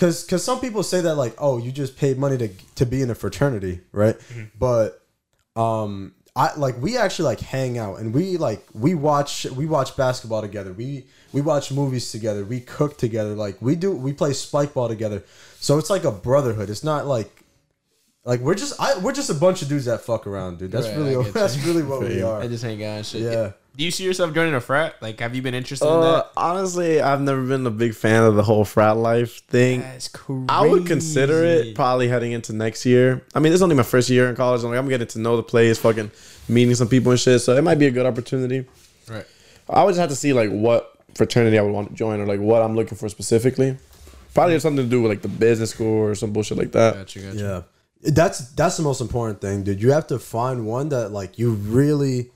because 0.00 0.24
because 0.24 0.42
some 0.42 0.60
people 0.60 0.82
say 0.82 1.02
that 1.02 1.16
like 1.16 1.34
oh 1.36 1.58
you 1.58 1.70
just 1.70 1.98
paid 1.98 2.16
money 2.16 2.38
to 2.38 2.48
to 2.76 2.86
be 2.86 3.02
in 3.02 3.10
a 3.10 3.14
fraternity 3.14 3.80
right, 3.92 4.16
but 4.58 5.02
um 5.56 6.14
I 6.34 6.54
like 6.54 6.80
we 6.80 6.96
actually 6.96 7.26
like 7.26 7.40
hang 7.40 7.76
out 7.76 7.98
and 7.98 8.14
we 8.14 8.38
like 8.38 8.64
we 8.72 8.94
watch 8.94 9.44
we 9.44 9.66
watch 9.66 9.96
basketball 9.98 10.40
together. 10.40 10.72
We 10.72 11.04
we 11.32 11.42
watch 11.42 11.70
movies 11.70 12.10
together. 12.10 12.46
We 12.46 12.60
cook 12.60 12.96
together. 12.96 13.34
Like 13.34 13.60
we 13.60 13.76
do 13.76 13.92
we 13.92 14.14
play 14.14 14.32
spike 14.32 14.72
ball 14.72 14.88
together. 14.88 15.22
So 15.58 15.76
it's 15.76 15.90
like 15.90 16.04
a 16.04 16.12
brotherhood. 16.12 16.70
It's 16.70 16.84
not 16.84 17.06
like 17.06 17.30
like 18.24 18.40
we're 18.40 18.54
just 18.54 18.80
I 18.80 18.96
we're 18.98 19.12
just 19.12 19.28
a 19.28 19.34
bunch 19.34 19.60
of 19.60 19.68
dudes 19.68 19.84
that 19.84 20.00
fuck 20.00 20.26
around, 20.26 20.60
dude. 20.60 20.72
That's 20.72 20.86
Right, 20.86 20.96
really 20.96 21.16
I 21.16 21.30
that's 21.30 21.58
really 21.58 21.82
what 21.82 22.00
we 22.00 22.22
are. 22.30 22.40
I 22.40 22.48
just 22.48 22.64
hang 22.64 22.82
out 22.84 22.96
and 22.96 23.06
shit. 23.06 23.22
Yeah. 23.22 23.52
Do 23.76 23.84
you 23.84 23.90
see 23.90 24.04
yourself 24.04 24.34
joining 24.34 24.54
a 24.54 24.60
frat? 24.60 24.96
Like, 25.00 25.20
have 25.20 25.34
you 25.34 25.42
been 25.42 25.54
interested 25.54 25.86
in 25.86 25.92
Uh, 25.92 26.00
that? 26.00 26.30
honestly, 26.36 27.00
I've 27.00 27.20
never 27.20 27.42
been 27.42 27.64
a 27.66 27.70
big 27.70 27.94
fan 27.94 28.24
of 28.24 28.34
the 28.34 28.42
whole 28.42 28.64
frat 28.64 28.96
life 28.96 29.42
thing. 29.46 29.80
That's 29.80 30.08
crazy. 30.08 30.46
I 30.48 30.66
would 30.66 30.86
consider 30.86 31.44
it 31.44 31.74
probably 31.74 32.08
heading 32.08 32.32
into 32.32 32.52
next 32.52 32.84
year. 32.84 33.22
I 33.34 33.38
mean, 33.40 33.52
it's 33.52 33.62
only 33.62 33.76
my 33.76 33.82
first 33.84 34.10
year 34.10 34.28
in 34.28 34.34
college. 34.36 34.62
I'm 34.64 34.70
like, 34.70 34.78
I'm 34.78 34.88
getting 34.88 35.06
to 35.06 35.18
know 35.20 35.36
the 35.36 35.42
place, 35.42 35.78
fucking 35.78 36.10
meeting 36.48 36.74
some 36.74 36.88
people 36.88 37.12
and 37.12 37.20
shit. 37.20 37.40
So 37.40 37.56
it 37.56 37.62
might 37.62 37.76
be 37.78 37.86
a 37.86 37.90
good 37.90 38.06
opportunity. 38.06 38.66
Right. 39.08 39.24
I 39.68 39.84
would 39.84 39.92
just 39.92 40.00
have 40.00 40.10
to 40.10 40.16
see 40.16 40.32
like 40.32 40.50
what 40.50 40.92
fraternity 41.14 41.58
I 41.58 41.62
would 41.62 41.72
want 41.72 41.88
to 41.90 41.94
join 41.94 42.20
or 42.20 42.26
like 42.26 42.40
what 42.40 42.62
I'm 42.62 42.74
looking 42.74 42.98
for 42.98 43.08
specifically. 43.08 43.76
Probably 44.34 44.52
have 44.54 44.62
something 44.62 44.84
to 44.84 44.90
do 44.90 45.00
with 45.00 45.10
like 45.10 45.22
the 45.22 45.28
business 45.28 45.70
school 45.70 46.02
or 46.02 46.14
some 46.16 46.32
bullshit 46.32 46.58
like 46.58 46.72
that. 46.72 46.94
Gotcha, 46.94 47.20
gotcha. 47.20 47.38
Yeah. 47.38 47.62
That's 48.10 48.50
that's 48.52 48.76
the 48.76 48.82
most 48.82 49.00
important 49.00 49.40
thing, 49.40 49.62
dude. 49.62 49.80
You 49.82 49.92
have 49.92 50.06
to 50.08 50.18
find 50.18 50.66
one 50.66 50.88
that 50.90 51.10
like 51.12 51.38
you 51.38 51.52
really 51.52 52.30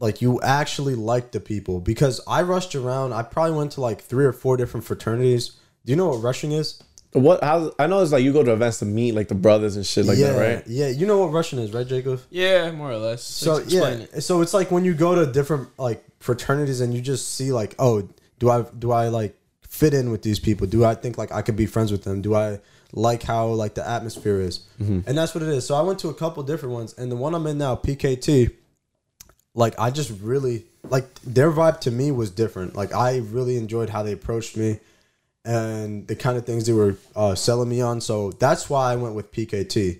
like 0.00 0.22
you 0.22 0.40
actually 0.40 0.94
like 0.94 1.30
the 1.30 1.40
people 1.40 1.80
because 1.80 2.20
I 2.26 2.42
rushed 2.42 2.74
around. 2.74 3.12
I 3.12 3.22
probably 3.22 3.56
went 3.56 3.72
to 3.72 3.80
like 3.80 4.00
three 4.00 4.24
or 4.24 4.32
four 4.32 4.56
different 4.56 4.84
fraternities. 4.84 5.50
Do 5.84 5.92
you 5.92 5.96
know 5.96 6.08
what 6.08 6.22
rushing 6.22 6.52
is? 6.52 6.82
What? 7.12 7.42
How? 7.42 7.72
I 7.78 7.86
know 7.86 8.00
it's 8.02 8.12
like 8.12 8.24
you 8.24 8.32
go 8.32 8.42
to 8.42 8.52
events 8.52 8.78
to 8.78 8.84
meet 8.84 9.14
like 9.14 9.28
the 9.28 9.34
brothers 9.34 9.76
and 9.76 9.84
shit 9.84 10.06
like 10.06 10.16
yeah, 10.16 10.32
that, 10.32 10.54
right? 10.56 10.66
Yeah, 10.66 10.88
you 10.88 11.06
know 11.06 11.18
what 11.18 11.32
rushing 11.32 11.58
is, 11.58 11.72
right, 11.72 11.86
Jacob? 11.86 12.20
Yeah, 12.30 12.70
more 12.70 12.90
or 12.90 12.98
less. 12.98 13.22
So 13.22 13.56
Ex- 13.56 13.64
explain 13.64 14.00
yeah, 14.00 14.06
it. 14.14 14.20
so 14.22 14.40
it's 14.40 14.54
like 14.54 14.70
when 14.70 14.84
you 14.84 14.94
go 14.94 15.14
to 15.16 15.30
different 15.30 15.68
like 15.78 16.04
fraternities 16.20 16.80
and 16.80 16.94
you 16.94 17.00
just 17.00 17.34
see 17.34 17.52
like, 17.52 17.74
oh, 17.78 18.08
do 18.38 18.48
I 18.48 18.62
do 18.78 18.92
I 18.92 19.08
like 19.08 19.36
fit 19.68 19.92
in 19.92 20.10
with 20.10 20.22
these 20.22 20.38
people? 20.38 20.66
Do 20.66 20.84
I 20.84 20.94
think 20.94 21.18
like 21.18 21.32
I 21.32 21.42
could 21.42 21.56
be 21.56 21.66
friends 21.66 21.90
with 21.90 22.04
them? 22.04 22.22
Do 22.22 22.34
I 22.36 22.60
like 22.92 23.24
how 23.24 23.48
like 23.48 23.74
the 23.74 23.86
atmosphere 23.86 24.40
is? 24.40 24.60
Mm-hmm. 24.80 25.00
And 25.06 25.18
that's 25.18 25.34
what 25.34 25.42
it 25.42 25.48
is. 25.48 25.66
So 25.66 25.74
I 25.74 25.82
went 25.82 25.98
to 26.00 26.08
a 26.08 26.14
couple 26.14 26.42
different 26.44 26.74
ones, 26.74 26.94
and 26.96 27.10
the 27.10 27.16
one 27.16 27.34
I'm 27.34 27.46
in 27.48 27.58
now, 27.58 27.74
PKT, 27.74 28.54
like 29.54 29.78
I 29.78 29.90
just 29.90 30.12
really 30.22 30.64
like 30.88 31.12
their 31.22 31.50
vibe 31.50 31.80
to 31.80 31.90
me 31.90 32.10
was 32.10 32.30
different. 32.30 32.76
Like 32.76 32.94
I 32.94 33.18
really 33.18 33.56
enjoyed 33.56 33.90
how 33.90 34.02
they 34.02 34.12
approached 34.12 34.56
me 34.56 34.80
and 35.44 36.06
the 36.06 36.16
kind 36.16 36.36
of 36.36 36.44
things 36.44 36.66
they 36.66 36.72
were 36.72 36.96
uh, 37.16 37.34
selling 37.34 37.68
me 37.68 37.80
on. 37.80 38.00
So 38.00 38.32
that's 38.32 38.68
why 38.68 38.92
I 38.92 38.96
went 38.96 39.14
with 39.14 39.32
PKT. 39.32 39.98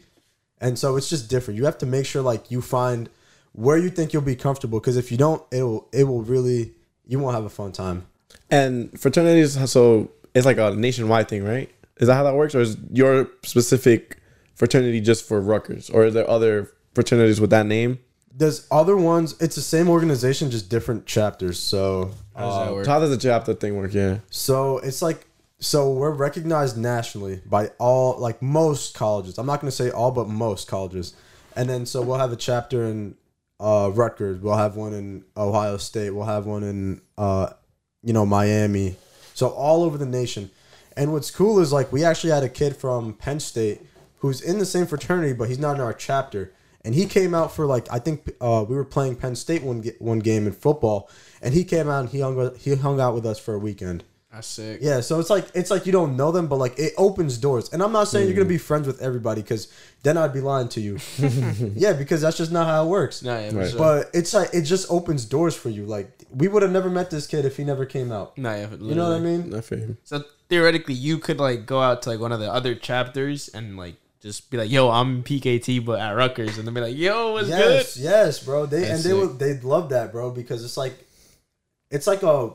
And 0.61 0.79
so 0.79 0.97
it's 0.97 1.09
just 1.09 1.31
different. 1.31 1.59
You 1.59 1.65
have 1.65 1.79
to 1.79 1.87
make 1.87 2.07
sure 2.07 2.23
like 2.23 2.51
you 2.51 2.61
find 2.61 3.09
where 3.53 3.77
you 3.77 3.91
think 3.91 4.13
you'll 4.13 4.23
be 4.23 4.37
comfortable 4.37 4.79
because 4.79 4.97
if 4.97 5.11
you 5.11 5.19
don't, 5.19 5.43
it 5.51 5.63
will 5.63 5.89
it 5.93 6.05
will 6.05 6.23
really 6.23 6.73
you 7.07 7.19
won't 7.19 7.35
have 7.35 7.45
a 7.45 7.51
fun 7.51 7.73
time. 7.73 8.07
And 8.51 8.99
fraternities, 8.99 9.71
so 9.71 10.11
it's 10.35 10.47
like 10.47 10.59
a 10.59 10.75
nationwide 10.75 11.29
thing, 11.29 11.45
right? 11.45 11.71
Is 11.99 12.09
that 12.09 12.15
how 12.15 12.23
that 12.25 12.35
works, 12.35 12.55
or 12.55 12.61
is 12.61 12.77
your 12.91 13.29
specific 13.45 14.19
fraternity 14.55 15.01
just 15.01 15.27
for 15.27 15.41
Rutgers, 15.41 15.91
or 15.91 16.05
are 16.05 16.11
there 16.11 16.29
other 16.29 16.71
fraternities 16.95 17.41
with 17.41 17.51
that 17.51 17.67
name? 17.67 17.99
There's 18.33 18.66
other 18.71 18.97
ones. 18.97 19.35
It's 19.40 19.57
the 19.57 19.62
same 19.62 19.88
organization, 19.88 20.51
just 20.51 20.69
different 20.69 21.07
chapters. 21.07 21.59
So 21.59 22.12
How 22.35 22.47
does 22.47 22.66
that 22.66 22.75
work? 22.75 22.87
How 22.87 23.01
does 23.01 23.11
the 23.11 23.19
chapter 23.19 23.55
thing 23.55 23.77
work? 23.77 23.93
Yeah. 23.93 24.19
So 24.31 24.79
it's 24.79 25.03
like 25.03 25.27
so 25.59 25.93
we're 25.93 26.11
recognized 26.11 26.79
nationally 26.79 27.43
by 27.45 27.69
all 27.79 28.19
like 28.19 28.40
most 28.40 28.95
colleges. 28.95 29.37
I'm 29.37 29.47
not 29.47 29.61
going 29.61 29.71
to 29.71 29.77
say 29.77 29.90
all, 29.90 30.11
but 30.11 30.29
most 30.29 30.69
colleges. 30.69 31.14
And 31.55 31.69
then 31.69 31.85
so 31.87 32.01
we'll 32.03 32.19
have 32.19 32.33
a 32.33 32.37
chapter 32.37 32.85
in 32.85 33.16
uh, 33.59 33.90
Rutgers. 33.93 34.40
We'll 34.40 34.57
have 34.57 34.77
one 34.77 34.95
in 34.95 35.25
Ohio 35.37 35.77
State. 35.77 36.11
We'll 36.11 36.25
have 36.25 36.47
one 36.47 36.62
in 36.62 37.03
uh, 37.19 37.53
you 38.03 38.12
know 38.12 38.25
Miami. 38.25 38.97
So 39.35 39.49
all 39.49 39.83
over 39.85 39.99
the 39.99 40.07
nation. 40.07 40.51
And 40.97 41.12
what's 41.12 41.31
cool 41.31 41.61
is 41.61 41.73
like 41.73 41.93
we 41.93 42.05
actually 42.05 42.31
had 42.31 42.43
a 42.43 42.49
kid 42.49 42.77
from 42.77 43.12
Penn 43.14 43.40
State 43.40 43.83
who's 44.19 44.40
in 44.40 44.59
the 44.59 44.66
same 44.66 44.87
fraternity, 44.87 45.33
but 45.33 45.49
he's 45.49 45.59
not 45.59 45.77
in 45.77 45.81
our 45.81 45.93
chapter. 45.95 46.53
And 46.85 46.95
he 46.95 47.07
came 47.07 47.35
out 47.35 47.53
for 47.55 47.66
like 47.66 47.87
I 47.93 47.99
think 47.99 48.31
uh, 48.40 48.64
we 48.69 48.75
were 48.75 48.85
playing 48.87 49.16
Penn 49.16 49.37
State 49.37 49.62
one 49.62 49.83
one 49.99 50.19
game 50.21 50.47
in 50.47 50.53
football, 50.53 51.11
and 51.43 51.53
he 51.55 51.64
came 51.64 51.88
out 51.88 52.01
and 52.01 52.09
he 52.09 52.21
hung 52.21 52.37
with- 52.37 52.62
he 52.64 52.75
hung 52.75 53.01
out 53.01 53.14
with 53.14 53.27
us 53.27 53.38
for 53.38 53.55
a 53.55 53.59
weekend. 53.59 54.05
That's 54.33 54.47
sick. 54.47 54.79
Yeah, 54.81 55.01
so 55.01 55.19
it's 55.19 55.29
like 55.29 55.47
it's 55.55 55.71
like 55.73 55.87
you 55.87 55.93
don't 55.93 56.16
know 56.16 56.31
them, 56.31 56.47
but 56.47 56.57
like 56.57 56.79
it 56.79 56.93
opens 56.97 57.37
doors. 57.37 57.69
And 57.73 57.83
I'm 57.83 57.90
not 57.93 58.07
saying 58.09 58.29
you're 58.29 58.37
gonna 58.37 58.49
be 58.49 58.59
friends 58.59 58.87
with 58.87 59.03
everybody 59.03 59.43
because 59.43 59.66
then 60.05 60.16
I'd 60.16 60.33
be 60.33 60.40
lying 60.40 60.69
to 60.69 60.81
you. 60.81 60.99
yeah, 61.75 61.93
because 61.93 62.21
that's 62.23 62.37
just 62.37 62.53
not 62.53 62.66
how 62.66 62.85
it 62.85 62.88
works. 62.88 63.23
Nah, 63.23 63.38
yeah, 63.40 63.51
Right. 63.53 63.69
sure. 63.71 63.79
But 63.79 64.11
it's 64.14 64.33
like 64.33 64.51
it 64.55 64.62
just 64.62 64.90
opens 64.90 65.25
doors 65.25 65.57
for 65.57 65.69
you. 65.69 65.85
Like 65.85 66.25
we 66.31 66.47
would 66.49 66.62
have 66.62 66.71
never 66.73 66.88
met 66.88 67.11
this 67.11 67.27
kid 67.27 67.45
if 67.45 67.57
he 67.57 67.64
never 67.64 67.85
came 67.85 68.12
out. 68.12 68.38
nah, 68.38 68.55
yeah, 68.55 68.69
You 68.81 68.95
know 68.95 69.11
what 69.11 69.16
I 69.16 69.21
mean? 69.21 69.53
I 69.55 69.61
feel 69.62 69.81
you. 69.81 69.97
So 70.05 70.23
theoretically, 70.49 70.95
you 70.95 71.19
could 71.19 71.40
like 71.40 71.66
go 71.66 71.81
out 71.83 72.03
to 72.03 72.11
like 72.11 72.21
one 72.21 72.31
of 72.33 72.38
the 72.40 72.51
other 72.51 72.75
chapters 72.77 73.49
and 73.49 73.77
like 73.77 73.97
just 74.23 74.51
be 74.51 74.57
like, 74.59 74.71
"Yo, 74.71 74.91
I'm 74.91 75.23
PKT, 75.23 75.85
but 75.85 75.99
at 76.01 76.11
Rutgers," 76.13 76.59
and 76.59 76.67
then 76.67 76.75
be 76.75 76.81
like, 76.81 76.97
"Yo, 76.97 77.33
what's 77.33 77.49
good? 77.49 77.59
Yes, 77.59 77.97
yes, 77.97 78.43
bro. 78.43 78.67
They 78.67 78.81
That's 78.81 78.91
and 78.91 79.03
they 79.05 79.19
would 79.19 79.39
they'd 79.39 79.65
love 79.65 79.89
that, 79.91 80.13
bro, 80.13 80.31
because 80.31 80.65
it's 80.65 80.77
like 80.77 80.95
it's 81.91 82.07
like 82.07 82.23
a 82.23 82.51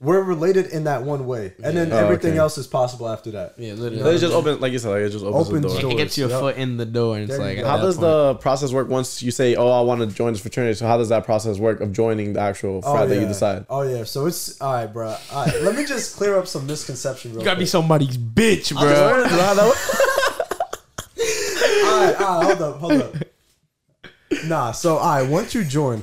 we're 0.00 0.20
related 0.20 0.66
in 0.66 0.84
that 0.84 1.04
one 1.04 1.24
way, 1.24 1.52
and 1.62 1.76
then 1.76 1.92
Oh, 1.92 1.96
everything 1.96 2.32
okay. 2.32 2.38
else 2.40 2.58
is 2.58 2.66
possible 2.66 3.08
after 3.08 3.30
that. 3.30 3.54
Yeah, 3.56 3.74
literally. 3.74 4.16
It 4.16 4.18
just 4.18 4.34
open, 4.34 4.58
like 4.60 4.72
you 4.72 4.78
said, 4.80 4.90
like 4.90 5.02
it 5.02 5.10
just 5.10 5.24
opens 5.24 5.46
Opens 5.48 5.62
the 5.62 5.68
door. 5.68 5.80
doors. 5.82 5.94
it 5.94 5.96
gets 5.96 6.18
you 6.18 6.24
a 6.26 6.28
Yep. 6.30 6.40
foot 6.40 6.56
in 6.56 6.76
the 6.76 6.84
door, 6.84 7.16
and 7.16 7.30
it's 7.30 7.38
like, 7.38 7.58
you 7.58 7.62
go. 7.62 7.68
at 7.68 7.78
How 7.78 7.84
does 7.84 7.94
point- 7.96 8.08
the 8.08 8.34
process 8.34 8.72
work 8.72 8.88
once 8.88 9.22
you 9.22 9.30
say, 9.30 9.54
"Oh, 9.54 9.68
I 9.70 9.82
want 9.82 10.00
to 10.00 10.08
join 10.08 10.32
this 10.32 10.42
fraternity"? 10.42 10.74
So 10.74 10.86
how 10.88 10.98
does 10.98 11.10
that 11.10 11.24
process 11.24 11.58
work 11.58 11.80
of 11.80 11.92
joining 11.92 12.32
the 12.32 12.40
actual 12.40 12.80
oh, 12.84 12.92
frat 12.92 13.08
that 13.08 13.20
you 13.20 13.26
decide? 13.26 13.66
Oh 13.70 13.82
yeah. 13.82 14.02
So 14.02 14.26
it's 14.26 14.60
all 14.60 14.72
right, 14.74 14.92
bro. 14.92 15.14
All 15.32 15.46
right. 15.46 15.62
Let 15.62 15.76
me 15.76 15.84
just 15.86 16.16
clear 16.16 16.36
up 16.38 16.48
some 16.48 16.66
misconception. 16.66 17.30
Real 17.30 17.40
You 17.40 17.44
gotta 17.44 17.60
be 17.60 17.64
somebody's 17.66 18.18
bitch, 18.18 18.76
I 18.76 19.54
bro. 19.54 19.72
all 21.84 22.04
right, 22.04 22.20
all 22.20 22.40
right. 22.40 22.58
Hold 22.58 22.62
up, 22.62 22.80
hold 22.80 23.02
up. 23.02 23.14
Nah. 24.46 24.72
So 24.72 24.96
all 24.96 25.20
right. 25.20 25.28
Once 25.28 25.54
you 25.54 25.64
join, 25.64 26.02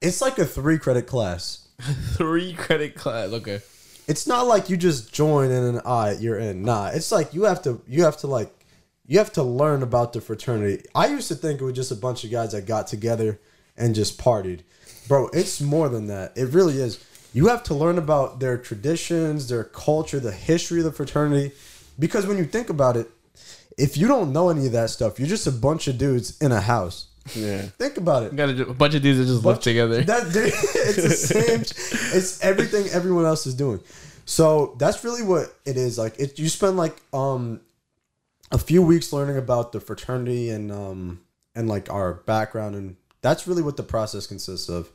it's 0.00 0.20
like 0.20 0.38
a 0.38 0.44
three 0.44 0.78
credit 0.78 1.06
class. 1.06 1.62
Three 2.14 2.54
credit 2.54 2.94
class. 2.94 3.30
Okay. 3.32 3.60
it's 4.08 4.26
not 4.26 4.46
like 4.46 4.70
you 4.70 4.78
just 4.78 5.12
join 5.12 5.50
and 5.50 5.76
then 5.76 5.82
all 5.84 6.04
right, 6.04 6.18
you're 6.18 6.38
in. 6.38 6.62
Nah, 6.62 6.88
it's 6.88 7.12
like 7.12 7.34
you 7.34 7.44
have 7.44 7.62
to 7.62 7.82
you 7.86 8.04
have 8.04 8.16
to 8.18 8.26
like 8.26 8.50
you 9.06 9.18
have 9.18 9.32
to 9.34 9.42
learn 9.42 9.82
about 9.82 10.12
the 10.12 10.20
fraternity. 10.20 10.84
I 10.94 11.08
used 11.08 11.28
to 11.28 11.34
think 11.34 11.60
it 11.60 11.64
was 11.64 11.74
just 11.74 11.92
a 11.92 11.96
bunch 11.96 12.24
of 12.24 12.30
guys 12.30 12.52
that 12.52 12.66
got 12.66 12.86
together 12.86 13.38
and 13.76 13.94
just 13.94 14.18
partied. 14.18 14.60
Bro, 15.06 15.28
it's 15.34 15.60
more 15.60 15.88
than 15.88 16.06
that. 16.08 16.32
It 16.36 16.46
really 16.46 16.78
is. 16.78 17.04
You 17.32 17.48
have 17.48 17.62
to 17.64 17.74
learn 17.74 17.98
about 17.98 18.40
their 18.40 18.56
traditions, 18.56 19.48
their 19.48 19.64
culture, 19.64 20.18
the 20.18 20.32
history 20.32 20.78
of 20.78 20.84
the 20.84 20.92
fraternity. 20.92 21.52
Because 21.98 22.26
when 22.26 22.38
you 22.38 22.46
think 22.46 22.70
about 22.70 22.96
it, 22.96 23.10
if 23.76 23.96
you 23.96 24.08
don't 24.08 24.32
know 24.32 24.48
any 24.48 24.66
of 24.66 24.72
that 24.72 24.90
stuff, 24.90 25.18
you're 25.18 25.28
just 25.28 25.46
a 25.46 25.52
bunch 25.52 25.88
of 25.88 25.98
dudes 25.98 26.38
in 26.40 26.52
a 26.52 26.60
house. 26.60 27.08
Yeah. 27.34 27.62
Think 27.62 27.96
about 27.96 28.22
it. 28.22 28.32
You 28.32 28.38
gotta 28.38 28.54
do, 28.54 28.62
a 28.64 28.74
bunch 28.74 28.94
of 28.94 29.02
dudes 29.02 29.18
that 29.18 29.26
just 29.26 29.44
live 29.44 29.60
together. 29.60 30.02
That 30.02 30.26
it's 30.34 31.02
the 31.02 31.10
same. 31.10 31.60
It's 32.16 32.42
everything 32.42 32.86
everyone 32.88 33.24
else 33.24 33.46
is 33.46 33.54
doing. 33.54 33.80
So 34.24 34.76
that's 34.78 35.04
really 35.04 35.22
what 35.22 35.54
it 35.64 35.76
is. 35.76 35.98
Like 35.98 36.18
it, 36.18 36.38
you 36.38 36.48
spend 36.48 36.76
like 36.76 36.96
um 37.12 37.60
a 38.52 38.58
few 38.58 38.82
weeks 38.82 39.12
learning 39.12 39.36
about 39.36 39.72
the 39.72 39.80
fraternity 39.80 40.50
and 40.50 40.70
um 40.70 41.20
and 41.54 41.68
like 41.68 41.90
our 41.90 42.14
background, 42.14 42.76
and 42.76 42.96
that's 43.22 43.46
really 43.46 43.62
what 43.62 43.76
the 43.76 43.82
process 43.82 44.26
consists 44.26 44.68
of. 44.68 44.90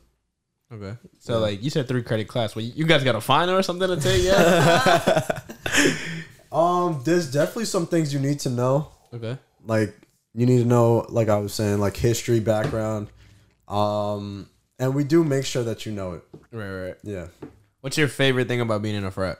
Okay. 0.72 0.96
So 1.18 1.38
like 1.38 1.62
you 1.62 1.68
said, 1.68 1.86
three 1.86 2.02
credit 2.02 2.28
class. 2.28 2.56
Well, 2.56 2.64
you 2.64 2.86
guys 2.86 3.04
got 3.04 3.14
a 3.14 3.20
final 3.20 3.56
or 3.56 3.62
something 3.62 3.88
to 3.88 3.96
take? 3.96 4.22
Yeah. 4.22 5.40
Um, 6.52 7.00
there's 7.04 7.30
definitely 7.32 7.64
some 7.64 7.86
things 7.86 8.12
you 8.12 8.20
need 8.20 8.40
to 8.40 8.50
know. 8.50 8.88
okay. 9.12 9.38
Like 9.64 9.94
you 10.34 10.46
need 10.46 10.58
to 10.58 10.64
know, 10.64 11.06
like 11.08 11.28
I 11.28 11.38
was 11.38 11.54
saying, 11.54 11.78
like 11.78 11.96
history, 11.96 12.40
background. 12.40 13.08
Um, 13.68 14.48
and 14.78 14.94
we 14.94 15.04
do 15.04 15.24
make 15.24 15.44
sure 15.46 15.62
that 15.64 15.86
you 15.86 15.92
know 15.92 16.14
it. 16.14 16.22
Right, 16.50 16.70
right. 16.86 16.94
Yeah. 17.02 17.28
What's 17.80 17.96
your 17.98 18.08
favorite 18.08 18.48
thing 18.48 18.60
about 18.60 18.82
being 18.82 18.94
in 18.94 19.04
a 19.04 19.10
frat? 19.10 19.38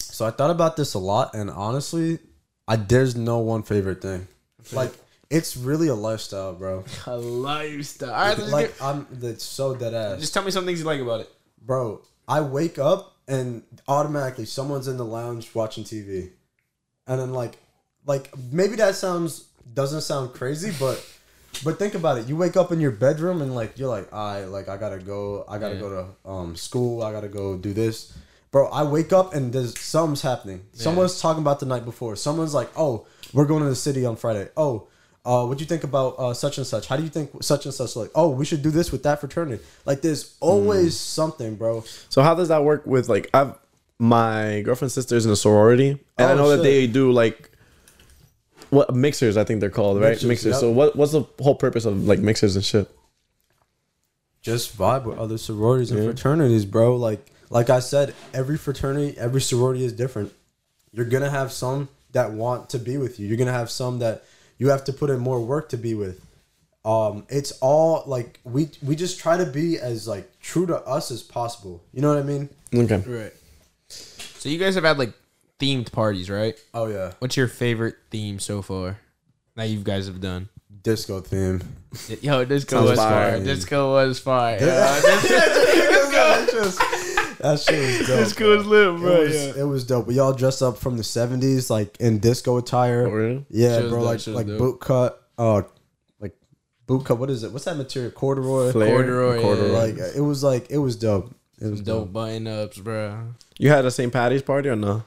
So 0.00 0.26
I 0.26 0.30
thought 0.30 0.50
about 0.50 0.76
this 0.76 0.94
a 0.94 0.98
lot, 0.98 1.34
and 1.34 1.48
honestly, 1.50 2.18
I 2.66 2.76
there's 2.76 3.16
no 3.16 3.38
one 3.38 3.62
favorite 3.62 4.02
thing. 4.02 4.26
Like 4.72 4.92
it's 5.30 5.56
really 5.56 5.88
a 5.88 5.94
lifestyle, 5.94 6.54
bro. 6.54 6.84
A 7.06 7.16
lifestyle. 7.16 8.10
All 8.12 8.16
right, 8.34 8.38
Like 8.38 8.74
I'm, 8.82 9.06
it's 9.22 9.44
so 9.44 9.74
dead 9.74 9.94
ass, 9.94 10.20
just 10.20 10.34
tell 10.34 10.42
me 10.42 10.50
some 10.50 10.64
things 10.64 10.80
you 10.80 10.84
like 10.86 11.00
about 11.00 11.20
it. 11.20 11.30
bro. 11.62 12.00
I 12.26 12.40
wake 12.42 12.78
up 12.78 13.16
and 13.28 13.62
automatically 13.86 14.46
someone's 14.46 14.88
in 14.88 14.96
the 14.96 15.04
lounge 15.04 15.54
watching 15.54 15.84
TV, 15.84 16.30
and 17.06 17.20
then 17.20 17.32
like, 17.32 17.58
like 18.06 18.36
maybe 18.50 18.74
that 18.76 18.94
sounds 18.96 19.44
doesn't 19.74 20.00
sound 20.00 20.32
crazy, 20.32 20.72
but 20.80 21.04
but 21.64 21.78
think 21.78 21.94
about 21.94 22.18
it. 22.18 22.26
You 22.28 22.36
wake 22.36 22.56
up 22.56 22.72
in 22.72 22.80
your 22.80 22.90
bedroom 22.90 23.42
and 23.42 23.54
like 23.54 23.78
you're 23.78 23.88
like, 23.88 24.12
I 24.12 24.44
like 24.46 24.68
I 24.68 24.76
gotta 24.76 24.98
go, 24.98 25.44
I 25.48 25.58
gotta 25.58 25.74
Yeah. 25.74 25.80
go 25.80 25.88
to 26.24 26.28
um 26.30 26.56
school, 26.56 27.02
I 27.02 27.12
gotta 27.12 27.28
go 27.28 27.56
do 27.56 27.72
this. 27.72 28.12
Bro, 28.50 28.68
I 28.68 28.82
wake 28.84 29.12
up 29.12 29.34
and 29.34 29.52
there's 29.52 29.78
something's 29.78 30.22
happening. 30.22 30.64
Someone's 30.72 31.20
talking 31.20 31.42
about 31.42 31.60
the 31.60 31.66
night 31.66 31.84
before. 31.84 32.16
Someone's 32.16 32.54
like, 32.54 32.70
"Oh, 32.78 33.06
we're 33.34 33.44
going 33.44 33.62
to 33.62 33.68
the 33.68 33.76
city 33.76 34.06
on 34.06 34.16
Friday." 34.16 34.48
Oh, 34.56 34.88
uh, 35.24 35.44
what 35.44 35.58
do 35.58 35.62
you 35.62 35.68
think 35.68 35.84
about 35.84 36.14
uh, 36.18 36.32
such 36.34 36.58
and 36.58 36.66
such? 36.66 36.86
How 36.86 36.96
do 36.96 37.02
you 37.02 37.08
think 37.10 37.30
such 37.42 37.64
and 37.66 37.74
such? 37.74 37.96
Like, 37.96 38.10
oh, 38.14 38.30
we 38.30 38.44
should 38.44 38.62
do 38.62 38.70
this 38.70 38.90
with 38.92 39.02
that 39.02 39.20
fraternity. 39.20 39.62
Like, 39.84 40.00
there's 40.00 40.36
always 40.40 40.98
something, 40.98 41.56
bro. 41.56 41.84
So 42.08 42.22
how 42.22 42.34
does 42.34 42.48
that 42.48 42.64
work 42.64 42.86
with 42.86 43.08
like 43.08 43.28
I've 43.34 43.54
my 43.98 44.62
girlfriend's 44.64 44.94
sister 44.94 45.16
is 45.16 45.26
in 45.26 45.32
a 45.32 45.36
sorority, 45.36 45.90
and 46.16 46.28
I 46.28 46.32
Oh, 46.32 46.36
know 46.36 46.56
that 46.56 46.62
they 46.62 46.86
do 46.86 47.10
like 47.10 47.50
what 48.70 48.94
mixers 48.94 49.36
I 49.36 49.44
think 49.44 49.60
they're 49.60 49.70
called, 49.70 50.00
right? 50.00 50.10
Mixers, 50.10 50.28
Mixers. 50.28 50.52
yep. 50.52 50.60
So 50.60 50.70
what 50.70 50.94
what's 50.96 51.12
the 51.12 51.24
whole 51.40 51.56
purpose 51.56 51.84
of 51.84 52.06
like 52.06 52.20
mixers 52.20 52.54
and 52.56 52.64
shit? 52.64 52.88
Just 54.40 54.78
vibe 54.78 55.04
with 55.04 55.18
other 55.18 55.36
sororities 55.36 55.90
and 55.90 56.04
fraternities, 56.04 56.64
bro. 56.64 56.96
Like, 56.96 57.26
like 57.50 57.70
I 57.70 57.80
said, 57.80 58.14
every 58.32 58.56
fraternity, 58.56 59.18
every 59.18 59.40
sorority 59.40 59.84
is 59.84 59.92
different. 59.92 60.32
You're 60.92 61.06
gonna 61.06 61.28
have 61.30 61.50
some 61.52 61.88
that 62.12 62.30
want 62.32 62.70
to 62.70 62.78
be 62.78 62.96
with 62.96 63.18
you. 63.18 63.26
You're 63.26 63.36
gonna 63.36 63.52
have 63.52 63.68
some 63.68 63.98
that 63.98 64.24
you 64.58 64.68
have 64.68 64.84
to 64.84 64.92
put 64.92 65.10
in 65.10 65.18
more 65.18 65.40
work 65.40 65.68
to 65.70 65.76
be 65.76 65.94
with. 65.94 66.24
Um, 66.84 67.24
it's 67.28 67.52
all 67.60 68.02
like 68.06 68.40
we 68.44 68.70
we 68.82 68.96
just 68.96 69.18
try 69.18 69.36
to 69.36 69.46
be 69.46 69.78
as 69.78 70.06
like 70.06 70.38
true 70.40 70.66
to 70.66 70.76
us 70.86 71.10
as 71.10 71.22
possible. 71.22 71.82
You 71.92 72.02
know 72.02 72.08
what 72.08 72.18
I 72.18 72.22
mean? 72.22 72.48
Okay. 72.74 73.02
Right. 73.06 73.32
So 73.88 74.48
you 74.48 74.58
guys 74.58 74.74
have 74.76 74.84
had 74.84 74.98
like 74.98 75.12
themed 75.58 75.90
parties, 75.92 76.30
right? 76.30 76.56
Oh 76.72 76.86
yeah, 76.86 77.12
What's 77.18 77.36
your 77.36 77.48
favorite 77.48 77.96
theme 78.10 78.38
so 78.38 78.62
far 78.62 78.98
that 79.56 79.68
you 79.68 79.80
guys 79.80 80.06
have 80.06 80.20
done? 80.20 80.48
disco 80.82 81.20
theme. 81.20 81.60
Yo, 82.22 82.44
disco 82.44 82.76
Sounds 82.76 82.90
was 82.90 82.98
fire. 82.98 83.32
fire. 83.32 83.44
Disco 83.44 83.92
was 83.92 84.18
fire. 84.20 84.58
that 84.60 86.48
just 86.52 86.78
that 87.40 87.60
shit 87.60 87.98
was 87.98 87.98
dope. 88.08 88.18
Disco 88.18 88.56
was 88.56 88.66
lit, 88.66 88.86
It 88.88 88.92
was, 89.00 89.34
yeah. 89.56 89.62
it 89.62 89.66
was 89.66 89.84
dope. 89.84 90.06
We 90.06 90.18
all 90.18 90.32
dressed 90.32 90.62
up 90.62 90.76
from 90.78 90.96
the 90.96 91.04
seventies, 91.04 91.70
like 91.70 91.96
in 92.00 92.18
disco 92.18 92.58
attire. 92.58 93.06
Oh, 93.06 93.10
really? 93.10 93.46
Yeah, 93.50 93.80
bro, 93.82 93.90
dope, 94.00 94.02
like 94.04 94.26
like 94.26 94.46
dope. 94.46 94.58
boot 94.58 94.80
cut. 94.80 95.22
Uh, 95.36 95.62
like 96.20 96.34
boot 96.86 97.04
cut. 97.04 97.18
What 97.18 97.30
is 97.30 97.42
it? 97.44 97.52
What's 97.52 97.64
that 97.66 97.76
material? 97.76 98.10
Corduroy. 98.10 98.72
Flare, 98.72 98.88
Corduroy, 98.88 99.40
corduroy. 99.42 99.66
yeah. 99.72 99.78
Like 99.78 100.16
it 100.16 100.20
was 100.20 100.42
like 100.42 100.70
it 100.70 100.78
was 100.78 100.96
dope. 100.96 101.34
It 101.60 101.66
was 101.68 101.80
Dope 101.80 102.04
dope. 102.06 102.12
button 102.12 102.46
ups, 102.46 102.78
bro. 102.78 103.18
You 103.58 103.70
had 103.70 103.84
a 103.84 103.90
St. 103.90 104.12
Patty's 104.12 104.42
party 104.42 104.68
or 104.68 104.76
no? 104.76 105.02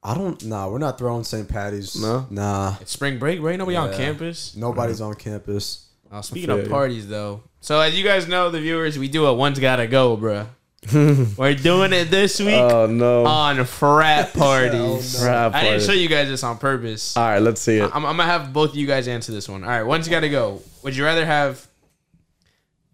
I 0.00 0.14
don't. 0.14 0.44
Nah, 0.44 0.68
we're 0.68 0.78
not 0.78 0.96
throwing 0.96 1.24
St. 1.24 1.48
Patty's. 1.48 2.00
No? 2.00 2.24
Nah. 2.30 2.76
It's 2.80 2.92
spring 2.92 3.18
break, 3.18 3.42
right? 3.42 3.58
Nobody 3.58 3.76
on 3.76 3.92
campus. 3.92 4.54
Nobody's 4.54 5.00
on 5.00 5.14
campus. 5.14 5.88
Uh, 6.08 6.22
speaking 6.22 6.50
of 6.50 6.68
parties, 6.68 7.08
though, 7.08 7.42
so 7.60 7.80
as 7.80 7.98
you 7.98 8.04
guys 8.04 8.28
know, 8.28 8.48
the 8.48 8.60
viewers, 8.60 8.96
we 8.96 9.08
do 9.08 9.26
a 9.26 9.34
one's 9.34 9.58
gotta 9.58 9.88
go, 9.88 10.16
bro. 10.16 10.46
We're 10.92 11.54
doing 11.54 11.92
it 11.92 12.10
this 12.10 12.38
week 12.38 12.54
Oh 12.54 12.86
no. 12.86 13.24
on 13.26 13.64
frat 13.64 14.32
parties. 14.34 15.16
Oh, 15.20 15.24
no. 15.24 15.24
Frat 15.24 15.54
I 15.54 15.62
didn't 15.64 15.82
show 15.82 15.92
you 15.92 16.08
guys 16.08 16.28
this 16.28 16.42
on 16.44 16.58
purpose. 16.58 17.16
All 17.16 17.24
right, 17.24 17.40
let's 17.42 17.60
see 17.60 17.78
it. 17.78 17.84
I'm, 17.92 18.04
I'm 18.06 18.16
gonna 18.16 18.24
have 18.24 18.52
both 18.52 18.70
of 18.70 18.76
you 18.76 18.86
guys 18.86 19.08
answer 19.08 19.32
this 19.32 19.48
one. 19.48 19.64
All 19.64 19.70
right, 19.70 19.82
one's 19.82 20.08
gotta 20.08 20.28
go. 20.28 20.62
Would 20.84 20.94
you 20.96 21.04
rather 21.04 21.26
have 21.26 21.66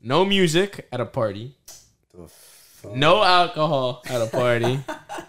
no 0.02 0.24
music 0.24 0.88
at 0.90 1.00
a 1.00 1.04
party, 1.06 1.54
no 2.94 3.22
alcohol 3.22 4.02
at 4.08 4.22
a 4.22 4.26
party, 4.26 4.80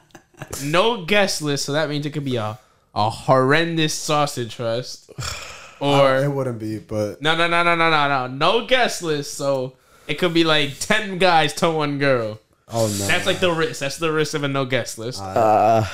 no 0.64 1.04
guest 1.06 1.42
list? 1.42 1.66
So 1.66 1.74
that 1.74 1.90
means 1.90 2.06
it 2.06 2.12
could 2.12 2.26
be 2.26 2.38
a 2.38 2.58
a 2.96 3.10
horrendous 3.10 3.94
sausage 3.94 4.56
fest, 4.56 5.12
Or 5.82 6.18
it 6.18 6.26
or 6.26 6.30
wouldn't 6.30 6.60
be, 6.60 6.78
but 6.80 7.22
no, 7.22 7.36
no, 7.36 7.48
no, 7.48 7.62
no, 7.64 7.76
no, 7.76 7.90
no, 7.90 8.08
no, 8.08 8.28
no 8.28 8.66
guest 8.68 9.04
list. 9.04 9.34
So 9.34 9.74
it 10.08 10.14
could 10.18 10.34
be 10.34 10.44
like 10.46 10.80
ten 10.80 11.18
guys 11.18 11.54
to 11.56 11.70
one 11.70 11.98
girl. 12.00 12.40
Oh 12.74 12.88
no. 12.88 13.08
That's 13.08 13.26
like 13.26 13.40
the 13.40 13.52
risk. 13.52 13.80
That's 13.80 13.98
the 13.98 14.12
risk 14.12 14.34
of 14.34 14.44
a 14.44 14.48
no 14.48 14.66
guest 14.66 14.98
list 14.98 15.22
Uh, 15.22 15.86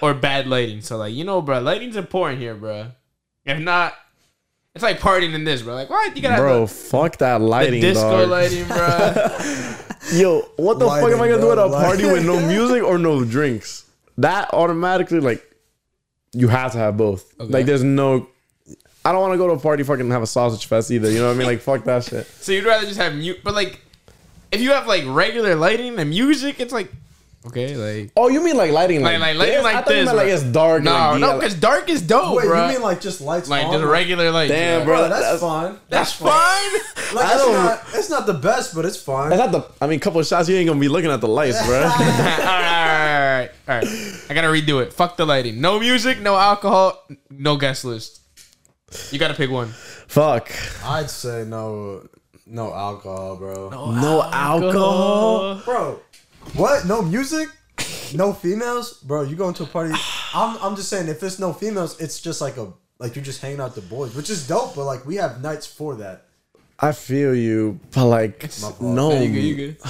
or 0.00 0.14
bad 0.14 0.46
lighting. 0.46 0.80
So 0.80 0.96
like 0.96 1.14
you 1.14 1.24
know, 1.24 1.42
bro, 1.42 1.60
lighting's 1.60 1.96
important 1.96 2.40
here, 2.40 2.54
bro. 2.54 2.88
If 3.44 3.58
not, 3.58 3.94
it's 4.74 4.82
like 4.82 5.00
partying 5.00 5.34
in 5.34 5.44
this, 5.44 5.62
bro. 5.62 5.74
Like 5.74 5.90
what 5.90 6.14
you 6.16 6.22
gotta 6.22 6.40
bro, 6.40 6.60
have 6.60 6.70
fuck 6.70 7.16
that 7.18 7.38
the, 7.38 7.44
the 7.44 7.50
lighting, 7.50 7.80
disco 7.80 8.20
dog. 8.26 8.28
lighting, 8.30 8.64
bro. 8.66 9.28
Yo, 10.12 10.40
what 10.56 10.78
the 10.78 10.86
fuck 10.86 11.10
am 11.12 11.20
I 11.20 11.28
gonna 11.28 11.40
do 11.40 11.50
at 11.50 11.56
bro, 11.56 11.66
a 11.66 11.70
party 11.70 12.04
with 12.04 12.24
no 12.24 12.38
music 12.46 12.82
or 12.82 12.98
no 12.98 13.24
drinks? 13.24 13.84
That 14.18 14.52
automatically, 14.52 15.20
like, 15.20 15.44
you 16.32 16.48
have 16.48 16.72
to 16.72 16.78
have 16.78 16.96
both. 16.96 17.32
Okay. 17.40 17.52
Like, 17.52 17.66
there's 17.66 17.84
no. 17.84 18.28
I 19.04 19.12
don't 19.12 19.20
want 19.20 19.32
to 19.34 19.38
go 19.38 19.46
to 19.46 19.52
a 19.54 19.58
party 19.58 19.82
fucking 19.84 20.10
have 20.10 20.22
a 20.22 20.26
sausage 20.26 20.66
fest 20.66 20.90
either. 20.90 21.10
You 21.10 21.20
know 21.20 21.28
what 21.28 21.34
I 21.34 21.38
mean? 21.38 21.46
Like, 21.46 21.60
fuck 21.60 21.84
that 21.84 22.04
shit. 22.04 22.26
so 22.40 22.52
you'd 22.52 22.64
rather 22.64 22.84
just 22.86 22.98
have 22.98 23.14
mute, 23.14 23.38
but 23.44 23.54
like 23.54 23.80
if 24.52 24.60
you 24.60 24.70
have 24.70 24.86
like 24.86 25.04
regular 25.06 25.54
lighting 25.54 25.98
and 25.98 26.10
music, 26.10 26.60
it's 26.60 26.72
like 26.72 26.90
Okay, 27.46 27.76
like 27.76 28.10
Oh, 28.16 28.28
you 28.28 28.42
mean 28.42 28.56
like 28.56 28.72
lighting 28.72 29.00
Like- 29.00 29.20
like, 29.20 29.36
like 29.36 29.38
lighting 29.38 29.54
this? 29.54 29.62
like 29.64 29.76
I 29.76 29.82
thought 29.82 29.90
you 29.90 29.96
this, 30.00 30.06
meant 30.06 30.16
like 30.18 30.26
it's 30.28 30.42
dark. 30.42 30.82
no, 30.82 30.90
like, 30.90 31.20
no, 31.20 31.28
yeah, 31.28 31.34
because 31.36 31.54
dark 31.54 31.88
is 31.88 32.02
dope, 32.02 32.36
Wait, 32.36 32.46
bro. 32.46 32.66
you 32.66 32.72
mean 32.72 32.82
like 32.82 33.00
just 33.00 33.20
lights 33.20 33.48
like 33.48 33.64
on? 33.64 33.72
just 33.74 33.84
regular 33.84 34.30
lights. 34.32 34.50
Damn, 34.50 34.84
bro. 34.84 34.96
bro. 34.96 34.96
Bro, 35.02 35.08
that's, 35.08 35.22
that's- 35.22 35.40
fine. 35.40 35.78
That's 35.88 36.12
fine. 36.12 36.72
Like, 37.14 37.24
I 37.26 37.32
it's 37.34 37.42
don't- 37.44 37.52
not, 37.54 37.82
it's 37.94 38.10
not 38.10 38.26
the 38.26 38.34
best, 38.34 38.74
but 38.74 38.84
it's 38.84 39.00
fine. 39.00 39.30
That's 39.30 39.40
not 39.40 39.52
the. 39.52 39.84
I 39.84 39.86
mean, 39.86 40.00
couple 40.00 40.20
of 40.20 40.26
shots, 40.26 40.48
you 40.48 40.56
ain't 40.56 40.66
gonna 40.66 40.80
be 40.80 40.88
looking 40.88 41.10
at 41.10 41.20
the 41.20 41.28
lights, 41.28 41.64
bro. 41.64 41.80
all 41.82 41.88
right, 41.88 42.40
all 42.40 43.38
right, 43.38 43.50
all 43.68 43.74
right. 43.76 43.86
I 44.28 44.34
gotta 44.34 44.48
redo 44.48 44.82
it. 44.82 44.92
Fuck 44.92 45.16
the 45.16 45.24
lighting. 45.24 45.60
No 45.60 45.78
music, 45.78 46.20
no 46.20 46.36
alcohol, 46.36 47.02
no 47.30 47.56
guest 47.56 47.84
list. 47.84 48.20
You 49.12 49.18
gotta 49.18 49.34
pick 49.34 49.48
one. 49.50 49.68
Fuck. 50.08 50.50
I'd 50.84 51.08
say 51.08 51.44
no, 51.46 52.06
no 52.48 52.72
alcohol, 52.74 53.36
bro. 53.36 53.68
No 53.70 54.22
alcohol. 54.32 55.62
Bro, 55.64 56.00
what? 56.54 56.86
No 56.86 57.02
music? 57.02 57.48
No 58.14 58.32
females? 58.32 58.94
Bro, 59.02 59.22
you 59.22 59.36
going 59.36 59.54
to 59.54 59.64
a 59.64 59.66
party? 59.66 59.94
I'm, 60.34 60.56
I'm 60.62 60.76
just 60.76 60.88
saying, 60.88 61.08
if 61.08 61.22
it's 61.22 61.38
no 61.38 61.52
females, 61.52 62.00
it's 62.00 62.20
just 62.20 62.40
like 62.40 62.56
a 62.56 62.72
like 62.98 63.14
you're 63.14 63.24
just 63.24 63.40
hanging 63.40 63.60
out 63.60 63.74
with 63.76 63.84
the 63.84 63.94
boys, 63.94 64.14
which 64.14 64.30
is 64.30 64.46
dope. 64.48 64.74
But 64.74 64.84
like 64.84 65.06
we 65.06 65.16
have 65.16 65.42
nights 65.42 65.66
for 65.66 65.94
that. 65.96 66.24
I 66.80 66.92
feel 66.92 67.34
you, 67.34 67.80
but 67.92 68.06
like, 68.06 68.42
My 68.42 68.48
fault. 68.48 68.80
no. 68.80 69.12
You 69.20 69.28
good, 69.32 69.44
you 69.44 69.54
good. 69.56 69.76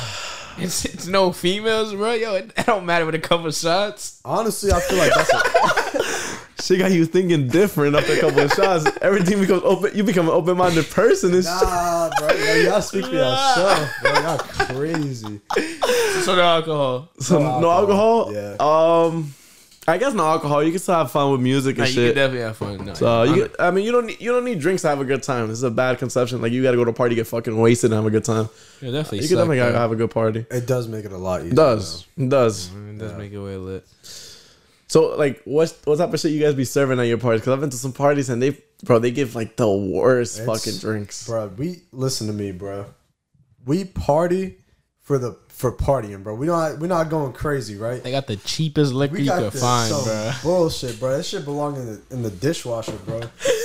It's, 0.61 0.84
it's 0.86 1.06
no 1.06 1.30
females, 1.30 1.94
bro. 1.94 2.14
Yo, 2.14 2.34
it, 2.34 2.52
it 2.56 2.66
don't 2.66 2.84
matter 2.84 3.06
with 3.06 3.14
a 3.14 3.20
couple 3.20 3.48
shots. 3.52 4.20
Honestly, 4.24 4.72
I 4.72 4.80
feel 4.80 4.98
like 4.98 5.12
that's 5.14 5.32
a, 5.32 6.38
She 6.61 6.76
got 6.76 6.90
you 6.90 7.04
thinking 7.06 7.46
different 7.48 7.94
after 7.94 8.14
a 8.14 8.20
couple 8.20 8.40
of 8.40 8.52
shots. 8.56 8.84
Everything 9.00 9.40
becomes 9.40 9.62
open. 9.64 9.96
You 9.96 10.02
become 10.02 10.26
an 10.26 10.34
open-minded 10.34 10.90
person. 10.90 11.32
And 11.32 11.44
shit. 11.44 11.52
nah, 11.52 12.11
bro. 12.18 12.28
Yo, 12.30 12.54
y'all 12.62 12.82
speak 12.82 13.04
for 13.06 13.12
yourself, 13.14 13.90
bro. 14.02 14.12
Y'all 14.12 14.38
crazy. 14.38 15.40
So 16.24 16.34
no 16.34 16.42
alcohol. 16.42 17.09
So 17.20 17.38
No 17.38 17.61
no 17.61 17.70
alcohol. 17.70 18.34
alcohol, 18.36 19.06
Um, 19.06 19.34
I 19.86 19.96
guess 19.98 20.12
no 20.12 20.26
alcohol. 20.26 20.62
You 20.62 20.70
can 20.72 20.80
still 20.80 20.96
have 20.96 21.11
fun 21.12 21.30
with 21.32 21.40
music 21.40 21.78
Nah, 21.78 21.84
and 21.84 21.94
you 21.94 22.06
can 22.09 22.14
definitely 22.14 22.40
have 22.40 22.56
fun. 22.56 22.84
No, 22.84 22.92
So 22.94 23.22
you, 23.22 23.42
I'm- 23.44 23.50
I 23.61 23.70
mean, 23.70 23.84
you 23.86 23.92
don't 23.92 24.06
need 24.06 24.20
you 24.20 24.32
don't 24.32 24.44
need 24.44 24.59
drinks 24.59 24.82
to 24.82 24.88
have 24.88 25.00
a 25.00 25.04
good 25.04 25.22
time. 25.22 25.48
This 25.48 25.59
is 25.59 25.62
a 25.62 25.70
bad 25.70 25.98
conception. 25.98 26.42
Like 26.42 26.52
you 26.52 26.62
got 26.62 26.72
to 26.72 26.76
go 26.76 26.84
to 26.84 26.90
a 26.90 26.94
party, 26.94 27.14
get 27.14 27.26
fucking 27.28 27.56
wasted, 27.56 27.92
and 27.92 27.96
have 27.98 28.04
a 28.06 28.11
good 28.11 28.24
time. 28.24 28.48
yeah, 28.82 28.90
definitely. 28.90 29.18
You 29.18 29.22
can 29.22 29.36
suck, 29.36 29.48
definitely 29.48 29.59
bro. 29.70 29.72
have 29.80 29.92
a 29.92 29.96
good 29.96 30.11
party. 30.11 30.44
It 30.50 30.66
does 30.66 30.88
make 30.88 31.04
it 31.06 31.12
a 31.12 31.16
lot 31.16 31.40
easier. 31.40 31.52
It 31.52 31.56
does 31.56 32.06
it 32.18 32.28
does. 32.28 32.70
It 32.74 32.98
does 32.98 33.14
make 33.14 33.32
it 33.32 33.38
way 33.38 33.56
lit. 33.56 33.86
So 34.89 35.16
like, 35.16 35.43
what 35.45 35.76
what 35.84 35.97
type 35.99 36.12
of 36.12 36.18
shit 36.20 36.32
you 36.32 36.41
guys 36.41 36.55
be 36.55 36.64
serving 36.64 36.99
at 36.99 37.03
your 37.05 37.18
parties? 37.18 37.43
Because 37.43 37.53
I've 37.53 37.61
been 37.61 37.70
to 37.70 37.76
some 37.76 37.93
parties 37.93 38.30
and 38.30 38.43
they, 38.43 38.57
bro, 38.84 38.99
they 38.99 39.11
give 39.11 39.34
like 39.34 39.57
the 39.57 39.70
worst 39.70 40.41
It's- 40.41 40.47
fucking 40.64 40.80
drinks. 40.80 41.26
bro. 41.26 41.49
We 41.57 41.82
listen 41.93 42.26
to 42.28 42.32
me, 42.32 42.53
bro. 42.53 42.86
We 43.66 43.84
party 43.84 44.57
for 45.03 45.18
the 45.18 45.36
for 45.49 45.72
partying, 45.72 46.22
bro. 46.22 46.34
We 46.34 46.47
not 46.47 46.78
we're 46.78 46.86
not 46.86 47.11
going 47.11 47.32
crazy, 47.34 47.76
right? 47.76 48.03
They 48.03 48.12
got 48.12 48.26
the 48.28 48.36
cheapest 48.36 48.93
liquor 48.93 49.14
We 49.14 49.20
you 49.22 49.26
got 49.26 49.51
could 49.53 49.61
find, 49.61 49.93
some 49.93 50.05
bro. 50.05 50.32
bullshit, 50.43 50.99
bro. 51.01 51.16
That 51.16 51.24
shit 51.24 51.45
belong 51.45 51.76
in 51.76 51.86
the 51.86 52.01
in 52.11 52.22
the 52.22 52.30
dishwasher, 52.30 52.97
bro. 53.05 53.20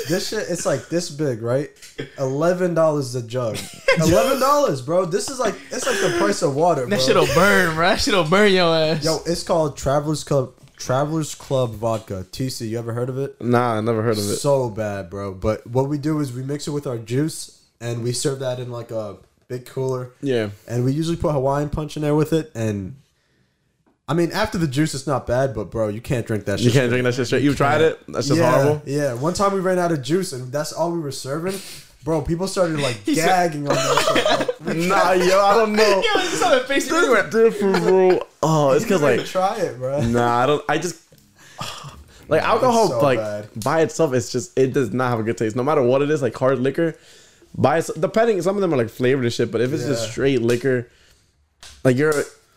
this 0.09 0.29
shit, 0.29 0.49
it's 0.49 0.65
like 0.65 0.89
this 0.89 1.09
big, 1.09 1.41
right? 1.41 1.69
Eleven 2.17 2.73
dollars 2.73 3.15
a 3.15 3.21
jug. 3.21 3.57
Eleven 3.99 4.39
dollars, 4.41 4.81
bro. 4.81 5.05
This 5.05 5.29
is 5.29 5.39
like 5.39 5.55
it's 5.71 5.85
like 5.85 5.99
the 6.01 6.17
price 6.17 6.41
of 6.41 6.55
water, 6.55 6.81
bro. 6.87 6.97
That 6.97 7.01
shit'll 7.01 7.27
burn, 7.27 7.75
bro. 7.75 7.89
That 7.89 7.99
shit'll 8.01 8.23
burn 8.25 8.51
your 8.51 8.75
ass. 8.75 9.05
Yo, 9.05 9.19
it's 9.25 9.43
called 9.43 9.77
Travelers 9.77 10.23
Club. 10.25 10.53
Travelers 10.85 11.33
Club 11.35 11.71
vodka. 11.75 12.25
TC, 12.31 12.67
you 12.69 12.77
ever 12.77 12.93
heard 12.93 13.07
of 13.09 13.17
it? 13.17 13.41
Nah, 13.41 13.75
I 13.77 13.81
never 13.81 14.01
heard 14.01 14.17
of 14.17 14.29
it. 14.29 14.35
So 14.37 14.69
bad, 14.69 15.09
bro. 15.09 15.33
But 15.33 15.65
what 15.65 15.87
we 15.87 15.97
do 15.97 16.19
is 16.19 16.33
we 16.33 16.43
mix 16.43 16.67
it 16.67 16.71
with 16.71 16.85
our 16.87 16.97
juice 16.97 17.61
and 17.79 18.03
we 18.03 18.11
serve 18.11 18.39
that 18.39 18.59
in 18.59 18.69
like 18.71 18.91
a 18.91 19.17
big 19.47 19.65
cooler. 19.65 20.11
Yeah, 20.21 20.49
And 20.67 20.83
we 20.83 20.91
usually 20.91 21.15
put 21.17 21.31
Hawaiian 21.31 21.69
punch 21.69 21.95
in 21.95 22.01
there 22.03 22.15
with 22.15 22.33
it. 22.33 22.51
And 22.53 22.97
I 24.09 24.13
mean, 24.13 24.31
after 24.33 24.57
the 24.57 24.67
juice, 24.67 24.93
it's 24.93 25.07
not 25.07 25.25
bad, 25.25 25.55
but 25.55 25.71
bro, 25.71 25.87
you 25.87 26.01
can't 26.01 26.27
drink 26.27 26.43
that 26.45 26.59
shit. 26.59 26.67
you 26.67 26.71
can't 26.73 26.89
drink 26.89 27.05
that 27.05 27.13
shit 27.15 27.27
straight. 27.27 27.43
You've 27.43 27.55
tried 27.57 27.79
it. 27.81 27.99
That's 28.09 28.27
just 28.27 28.39
yeah, 28.39 28.51
horrible. 28.51 28.81
Yeah. 28.85 29.13
One 29.13 29.33
time 29.33 29.53
we 29.53 29.61
ran 29.61 29.79
out 29.79 29.93
of 29.93 30.01
juice 30.01 30.33
and 30.33 30.51
that's 30.51 30.73
all 30.73 30.91
we 30.91 30.99
were 30.99 31.11
serving. 31.11 31.55
Bro, 32.03 32.23
people 32.23 32.47
started 32.47 32.81
like 32.81 32.95
said- 33.05 33.15
gagging 33.15 33.67
on 33.69 33.75
that 33.75 34.47
shit. 34.49 34.49
Nah, 34.63 35.11
yo, 35.11 35.41
I 35.41 35.55
don't 35.55 35.73
know. 35.75 35.83
Yo, 36.01 36.21
you 36.21 36.29
saw 36.29 36.49
the 36.57 36.61
face 36.61 36.89
of 36.89 36.93
me. 37.01 37.41
different, 37.41 37.83
bro. 37.83 38.21
Oh, 38.43 38.71
it's 38.71 38.83
because 38.85 39.01
Like, 39.01 39.25
try 39.25 39.57
it, 39.57 39.77
bro. 39.77 40.01
nah, 40.01 40.43
I 40.43 40.45
don't. 40.45 40.63
I 40.69 40.77
just 40.77 41.01
like 42.27 42.41
Nah, 42.41 42.49
alcohol. 42.49 42.87
so 42.89 42.99
like 43.01 43.19
bad. 43.19 43.49
by 43.63 43.81
itself, 43.81 44.13
it's 44.13 44.31
just 44.31 44.57
it 44.59 44.73
does 44.73 44.91
not 44.93 45.09
have 45.09 45.19
a 45.19 45.23
good 45.23 45.37
taste. 45.37 45.55
No 45.55 45.63
matter 45.63 45.81
what 45.81 46.01
it 46.01 46.09
is, 46.09 46.21
like 46.21 46.35
hard 46.35 46.59
liquor. 46.59 46.95
By 47.55 47.77
its, 47.77 47.93
depending, 47.93 48.41
some 48.41 48.55
of 48.55 48.61
them 48.61 48.73
are 48.73 48.77
like 48.77 48.89
flavored 48.89 49.25
and 49.25 49.33
shit. 49.33 49.51
But 49.51 49.61
if 49.61 49.71
it's 49.73 49.85
just 49.85 50.09
straight 50.11 50.41
liquor, 50.41 50.89
like 51.83 51.95
you're, 51.97 52.13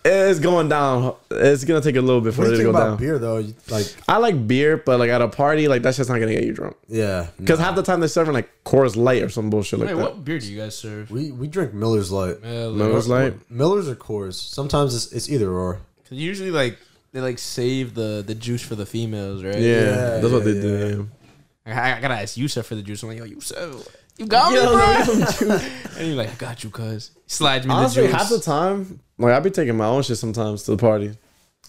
it's 0.07 0.41
going 0.41 0.69
down. 0.69 1.15
It's 1.31 1.65
gonna 1.65 1.81
take 1.81 1.97
a 1.97 2.01
little 2.01 2.21
bit 2.21 2.35
for 2.35 2.43
What 2.43 2.49
do 2.49 2.55
it 2.55 2.57
you 2.59 2.59
to 2.59 2.65
think 2.65 2.73
go 2.75 2.79
about 2.79 2.89
down. 2.91 2.97
beer 2.99 3.19
though? 3.19 3.39
You- 3.39 3.55
Like, 3.69 3.87
I 4.09 4.19
like 4.19 4.47
beer, 4.47 4.77
but 4.77 4.99
like 4.99 5.11
at 5.11 5.21
a 5.23 5.29
party, 5.29 5.69
like 5.69 5.83
that's 5.83 5.97
just 5.97 6.09
not 6.11 6.19
gonna 6.21 6.33
get 6.33 6.45
you 6.45 6.53
drunk. 6.53 6.77
yeah, 6.89 7.27
Because 7.39 7.59
half 7.59 7.77
the 7.77 7.83
time 7.83 8.01
they're 8.01 8.09
serving 8.09 8.35
like 8.35 8.49
Coors 8.65 8.97
Light 8.97 9.23
or 9.23 9.29
some 9.29 9.51
bullshit 9.51 9.79
like 9.81 9.89
Wait, 9.89 9.95
that. 9.97 10.03
what 10.03 10.25
beer 10.25 10.39
do 10.39 10.51
you 10.53 10.59
guys 10.59 10.77
serve? 10.77 11.11
we 11.11 11.31
we 11.33 11.47
drink 11.49 11.73
Miller's 11.75 12.11
Light. 12.13 12.43
Miller's 12.43 13.09
Light. 13.09 13.35
Millers 13.51 13.89
or 13.89 13.95
Coors. 13.97 14.35
Sometimes 14.35 14.95
it's, 14.95 15.13
it's 15.13 15.29
either 15.31 15.51
or. 15.51 15.81
Cause 16.09 16.19
usually 16.19 16.51
like 16.51 16.79
they 17.13 17.21
like 17.21 17.39
save 17.39 17.95
the 17.95 18.23
the 18.27 18.35
juice 18.35 18.63
for 18.63 18.75
the 18.75 18.87
females, 18.87 19.43
right? 19.43 19.59
Yeah, 19.59 19.61
Yeah, 19.81 19.95
that's 20.21 20.33
what 20.33 20.47
yeah, 20.47 20.53
they 20.53 20.61
do. 20.61 21.09
I, 21.67 21.95
I 21.97 22.01
gotta 22.01 22.15
ask 22.15 22.37
Yousef 22.37 22.65
for 22.65 22.77
the 22.77 22.83
juice. 22.83 23.03
I'm 23.03 23.09
like, 23.09 23.19
yo, 23.19 23.25
Yousef, 23.27 23.89
you 24.19 24.27
got 24.27 24.53
me, 24.53 24.59
Yo, 24.59 24.67
bro. 24.67 24.77
let 24.77 25.09
me 25.09 25.25
some 25.27 25.51
and 25.99 26.07
you're 26.07 26.17
like, 26.17 26.31
I 26.31 26.35
got 26.37 26.63
you, 26.63 26.71
cuz. 26.71 27.11
He 27.25 27.31
slides 27.31 27.67
me 27.67 27.73
Honestly, 27.75 28.03
the 28.03 28.09
juice. 28.09 28.17
half 28.17 28.29
the 28.31 28.39
time, 28.41 29.01
like 29.19 29.33
I 29.35 29.41
be 29.41 29.51
taking 29.51 29.77
my 29.77 29.87
own 29.87 30.03
shit 30.03 30.19
sometimes 30.19 30.62
to 30.64 30.73
the 30.73 30.77
party. 30.77 31.12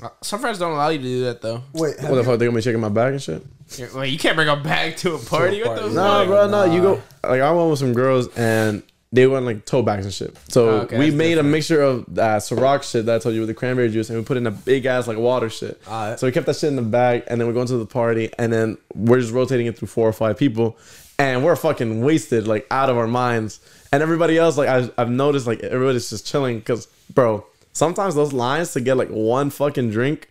Uh, 0.01 0.09
Some 0.21 0.39
friends 0.39 0.59
don't 0.59 0.73
allow 0.73 0.89
you 0.89 0.99
to 0.99 1.03
do 1.03 1.23
that 1.25 1.41
though. 1.41 1.63
Wait, 1.73 1.95
What 2.01 2.09
the 2.09 2.15
you- 2.17 2.23
fuck? 2.23 2.39
They 2.39 2.45
gonna 2.45 2.55
be 2.55 2.61
checking 2.61 2.79
my 2.81 2.89
bag 2.89 3.13
and 3.13 3.21
shit? 3.21 3.43
You're- 3.77 3.91
Wait, 3.95 4.09
you 4.11 4.19
can't 4.19 4.35
bring 4.35 4.47
a 4.47 4.55
bag 4.55 4.95
to 4.97 5.15
a 5.15 5.17
party. 5.19 5.59
what 5.63 5.77
party. 5.77 5.89
the 5.89 5.95
Nah, 5.95 6.19
fuck? 6.19 6.27
bro, 6.27 6.47
no. 6.49 6.65
You 6.73 6.81
go 6.81 7.01
like 7.27 7.41
I 7.41 7.51
went 7.51 7.69
with 7.71 7.79
some 7.79 7.93
girls 7.93 8.27
and 8.37 8.83
they 9.11 9.25
went 9.25 9.45
like 9.45 9.65
tote 9.65 9.85
bags 9.85 10.05
and 10.05 10.13
shit. 10.13 10.35
So 10.49 10.69
Oh, 10.69 10.73
okay, 10.81 10.99
we 10.99 11.05
that's 11.05 11.17
made 11.17 11.29
different. 11.29 11.47
a 11.47 11.51
mixture 11.51 11.81
of 11.81 12.05
that 12.15 12.41
Ciroc 12.41 12.83
shit 12.83 13.05
that 13.07 13.15
I 13.15 13.19
told 13.19 13.33
you 13.35 13.41
with 13.41 13.47
the 13.47 13.53
cranberry 13.55 13.89
juice, 13.89 14.09
and 14.09 14.19
we 14.19 14.23
put 14.25 14.35
in 14.37 14.45
a 14.45 14.51
big 14.51 14.85
ass 14.85 15.07
like 15.07 15.17
water 15.17 15.49
shit. 15.49 15.81
Alright. 15.87 16.19
So 16.19 16.27
we 16.27 16.31
kept 16.33 16.45
that 16.45 16.57
shit 16.57 16.67
in 16.67 16.75
the 16.75 16.81
bag, 16.81 17.23
and 17.27 17.39
then 17.39 17.47
we're 17.47 17.53
going 17.53 17.67
to 17.67 17.77
the 17.77 17.85
party, 17.85 18.29
and 18.37 18.51
then 18.53 18.77
we're 18.93 19.19
just 19.21 19.31
rotating 19.33 19.65
it 19.65 19.77
through 19.79 19.87
four 19.87 20.07
or 20.07 20.13
five 20.13 20.37
people, 20.37 20.77
and 21.17 21.43
we're 21.43 21.55
fucking 21.55 22.01
wasted, 22.01 22.47
like 22.47 22.67
out 22.69 22.89
of 22.89 22.97
our 22.97 23.07
minds. 23.07 23.61
And 23.91 24.03
everybody 24.03 24.37
else, 24.37 24.57
like 24.57 24.67
I, 24.69 24.89
I've 24.97 25.09
noticed, 25.09 25.47
like 25.47 25.61
everybody's 25.61 26.09
just 26.09 26.25
chilling 26.27 26.59
because, 26.59 26.87
bro, 27.13 27.45
sometimes 27.73 28.15
those 28.15 28.33
lines 28.33 28.73
to 28.73 28.81
get 28.81 28.97
like 28.97 29.09
one 29.09 29.49
fucking 29.49 29.91
drink, 29.91 30.29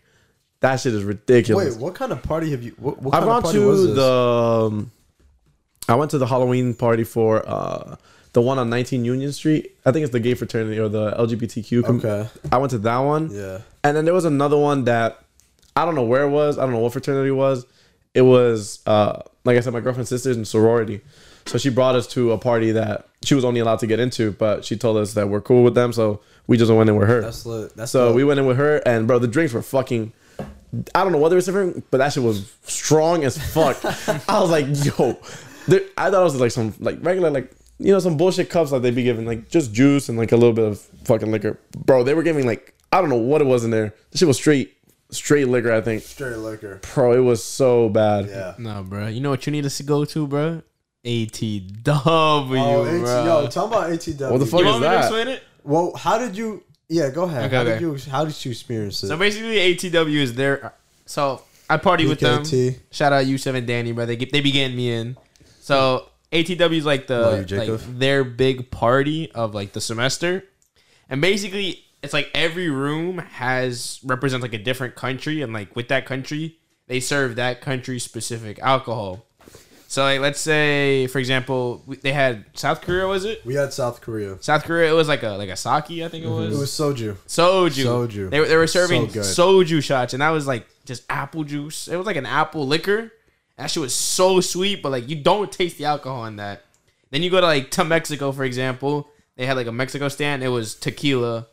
that 0.61 0.77
shit 0.81 0.93
is 0.95 1.05
ridiculous. 1.05 1.75
Wait, 1.75 1.83
what 1.83 1.95
kind 1.95 2.13
of 2.13 2.23
party 2.23 2.51
have 2.51 2.63
you? 2.63 2.73
What, 2.79 3.01
what 3.01 3.15
I've 3.15 3.21
kind 3.23 3.31
of 3.31 3.35
gone 3.35 3.43
party 3.43 3.59
was 3.61 3.87
to 3.87 3.95
the. 3.95 4.13
Um, 4.13 4.91
I 5.89 5.95
went 5.95 6.11
to 6.11 6.19
the 6.19 6.27
Halloween 6.27 6.75
party 6.75 7.05
for 7.05 7.49
uh, 7.49 7.97
the 8.33 8.41
one 8.43 8.59
on 8.59 8.69
19 8.69 9.05
Union 9.05 9.33
Street. 9.33 9.77
I 9.87 9.93
think 9.93 10.03
it's 10.03 10.13
the 10.13 10.21
gay 10.21 10.35
fraternity 10.35 10.79
or 10.81 10.89
the 10.89 11.13
LGBTQ. 11.13 11.85
com- 11.85 11.99
Okay. 11.99 12.29
I 12.51 12.59
went 12.59 12.71
to 12.73 12.79
that 12.79 12.99
one. 12.99 13.31
Yeah. 13.31 13.61
And 13.85 13.97
then 13.97 14.05
there 14.05 14.15
was 14.15 14.25
another 14.25 14.57
one 14.59 14.85
that 14.85 15.23
I 15.77 15.85
don't 15.85 15.95
know 15.95 16.03
where 16.03 16.23
it 16.25 16.31
was. 16.31 16.59
I 16.59 16.63
don't 16.63 16.73
know 16.73 16.81
what 16.81 16.93
fraternity 16.93 17.29
it 17.29 17.33
was. 17.33 17.65
It 18.15 18.23
was 18.23 18.81
uh, 18.87 19.23
like 19.45 19.57
I 19.57 19.61
said, 19.61 19.73
my 19.73 19.81
girlfriend's 19.81 20.09
sister's 20.09 20.37
in 20.37 20.45
sorority. 20.45 21.01
So 21.47 21.59
she 21.59 21.69
brought 21.71 21.95
us 21.95 22.07
to 22.09 22.33
a 22.33 22.39
party 22.39 22.73
that 22.73 23.06
she 23.27 23.35
was 23.35 23.45
only 23.45 23.61
allowed 23.61 23.81
to 23.81 23.87
get 23.87 23.99
into, 24.01 24.33
but 24.33 24.64
she 24.64 24.77
told 24.77 24.97
us 24.97 25.14
that 25.14 25.29
we're 25.29 25.41
cool 25.41 25.62
with 25.64 25.74
them, 25.74 25.93
so 25.93 26.20
we 26.47 26.57
just 26.57 26.70
went 26.72 26.89
in 26.89 26.97
with 26.97 27.09
her. 27.09 27.20
That's 27.20 27.45
lit. 27.45 27.74
That's 27.77 27.91
So 27.93 28.09
dope. 28.09 28.16
we 28.16 28.24
went 28.24 28.39
in 28.41 28.47
with 28.47 28.57
her, 28.57 28.77
and 28.87 29.07
bro, 29.07 29.18
the 29.18 29.29
drinks 29.29 29.53
were 29.53 29.62
fucking. 29.62 30.12
I 30.95 31.03
don't 31.03 31.12
know 31.12 31.18
what 31.18 31.31
they 31.31 31.35
were 31.37 31.41
serving, 31.41 31.83
but 31.91 31.99
that 31.99 32.12
shit 32.12 32.22
was 32.22 32.53
strong 32.64 33.24
as 33.24 33.39
fuck. 33.39 33.79
I 34.29 34.41
was 34.41 34.51
like, 34.51 34.66
yo, 34.85 35.18
I 35.97 36.11
thought 36.11 36.20
it 36.20 36.24
was 36.24 36.41
like 36.41 36.51
some 36.51 36.74
like 36.81 36.99
regular 37.03 37.31
like 37.31 37.51
you 37.79 37.93
know 37.93 37.99
some 37.99 38.16
bullshit 38.16 38.51
cups 38.51 38.70
that 38.72 38.83
they'd 38.83 38.95
be 38.95 39.03
giving 39.03 39.27
like 39.27 39.49
just 39.49 39.72
juice 39.72 40.09
and 40.09 40.16
like 40.18 40.33
a 40.33 40.37
little 40.37 40.53
bit 40.53 40.64
of 40.66 40.79
fucking 41.05 41.31
liquor. 41.31 41.59
Bro, 41.85 42.05
they 42.05 42.14
were 42.14 42.22
giving 42.22 42.47
like 42.47 42.74
I 42.93 43.01
don't 43.01 43.11
know 43.11 43.16
what 43.16 43.41
it 43.41 43.47
was 43.47 43.64
in 43.64 43.70
there. 43.70 43.95
This 44.11 44.18
shit 44.20 44.29
was 44.29 44.37
straight 44.37 44.77
straight 45.11 45.49
liquor. 45.49 45.72
I 45.72 45.81
think. 45.81 46.03
straight 46.03 46.37
liquor. 46.37 46.81
Bro, 46.95 47.12
it 47.14 47.20
was 47.20 47.43
so 47.43 47.89
bad. 47.89 48.27
Yeah. 48.29 48.55
No, 48.59 48.83
bro. 48.83 49.07
You 49.09 49.20
know 49.20 49.31
what 49.31 49.47
you 49.47 49.53
need 49.53 49.68
to 49.68 49.83
go 49.83 50.05
to, 50.05 50.27
bro? 50.27 50.62
ATW, 51.07 51.97
Oh, 51.97 52.85
AT, 52.85 53.25
yo, 53.27 53.47
tell 53.49 53.69
me 53.69 53.77
about 53.77 53.91
ATW. 53.91 54.31
What 54.31 54.39
the 54.39 54.47
fuck 54.47 54.61
you 54.61 54.67
is 54.67 54.73
want 54.73 54.83
me 54.83 54.89
to 54.89 54.95
that? 54.95 55.01
explain 55.05 55.29
it? 55.29 55.43
Well, 55.63 55.95
how 55.97 56.19
did 56.19 56.37
you? 56.37 56.63
Yeah, 56.89 57.11
go 57.11 57.25
ahead. 57.25 57.45
Okay, 57.47 57.57
how 57.57 57.63
okay. 57.63 57.73
did 57.73 57.81
you? 57.81 58.11
How 58.11 58.25
did 58.25 58.45
you 58.45 58.51
experience 58.51 59.03
it? 59.03 59.09
So 59.09 59.17
basically, 59.17 59.57
ATW 59.57 60.17
is 60.17 60.35
there. 60.35 60.75
So 61.07 61.43
I 61.71 61.77
party 61.77 62.07
with 62.07 62.21
them. 62.21 62.43
PKT. 62.43 62.79
Shout 62.91 63.13
out 63.13 63.25
Yousef 63.25 63.55
and 63.55 63.67
Danny, 63.67 63.93
bro. 63.93 64.07
They 64.07 64.17
get, 64.17 64.33
they 64.33 64.41
began 64.41 64.75
me 64.77 64.93
in. 64.93 65.17
So 65.61 66.09
ATW 66.33 66.73
is 66.77 66.85
like 66.87 67.09
Love 67.09 67.51
you, 67.51 67.57
the 67.57 67.67
like 67.67 67.99
their 67.99 68.25
big 68.25 68.71
party 68.71 69.31
of 69.33 69.55
like 69.55 69.73
the 69.73 69.81
semester, 69.81 70.45
and 71.09 71.21
basically 71.21 71.85
it's 72.03 72.13
like 72.13 72.31
every 72.35 72.69
room 72.69 73.19
has 73.19 74.01
represents 74.05 74.43
like 74.43 74.55
a 74.55 74.59
different 74.59 74.95
country, 74.95 75.43
and 75.43 75.53
like 75.53 75.75
with 75.75 75.89
that 75.89 76.07
country 76.07 76.59
they 76.89 77.01
serve 77.01 77.35
that 77.37 77.61
country 77.61 77.99
specific 77.99 78.59
alcohol. 78.61 79.26
So 79.89 80.03
like, 80.03 80.20
let's 80.20 80.41
say, 80.41 81.07
for 81.07 81.18
example, 81.18 81.82
we- 81.87 81.97
they 81.97 82.12
had 82.12 82.45
South 82.55 82.80
Korea. 82.80 83.07
Was 83.07 83.24
it 83.24 83.45
We 83.45 83.55
had 83.55 83.72
South 83.72 84.01
Korea. 84.01 84.37
South 84.41 84.64
Korea? 84.64 84.91
It 84.91 84.95
was 84.95 85.09
like 85.09 85.22
a 85.22 85.30
like 85.30 85.49
a 85.49 85.57
sake, 85.57 86.03
I 86.03 86.09
think 86.09 86.24
it 86.24 86.28
mm-hmm. 86.28 86.34
was. 86.34 86.57
It 86.57 86.61
was 86.61 86.70
soju. 86.70 87.16
soju. 87.26 87.84
Soju. 87.84 88.30
They 88.30 88.41
were 88.41 88.47
they 88.47 88.57
were 88.57 88.66
serving 88.66 89.07
good. 89.07 89.22
soju 89.22 89.82
shots, 89.82 90.12
and 90.12 90.22
that 90.22 90.30
was 90.30 90.47
like 90.47 90.66
just 90.84 91.05
apple 91.09 91.45
juice. 91.45 91.89
It 91.89 91.97
was 91.97 92.07
like 92.07 92.16
an 92.16 92.26
apple 92.26 92.66
liquor. 92.66 93.12
That 93.57 93.70
shit 93.70 93.80
was 93.80 93.95
so 93.95 94.41
sweet, 94.41 94.82
but 94.82 94.93
like 94.93 95.09
you 95.09 95.16
don't 95.16 95.51
taste 95.51 95.78
the 95.78 95.87
alcohol 95.87 96.26
in 96.26 96.37
that. 96.37 96.62
Then 97.11 97.22
you 97.22 97.30
go 97.30 97.41
to 97.41 97.47
like 97.47 97.70
to 97.72 97.84
Mexico, 97.84 98.32
for 98.32 98.45
example. 98.45 99.09
They 99.37 99.47
had 99.47 99.57
like 99.57 99.66
a 99.66 99.72
Mexico 99.72 100.09
stand. 100.09 100.43
It 100.43 100.49
was 100.49 100.74
tequila, 100.74 101.47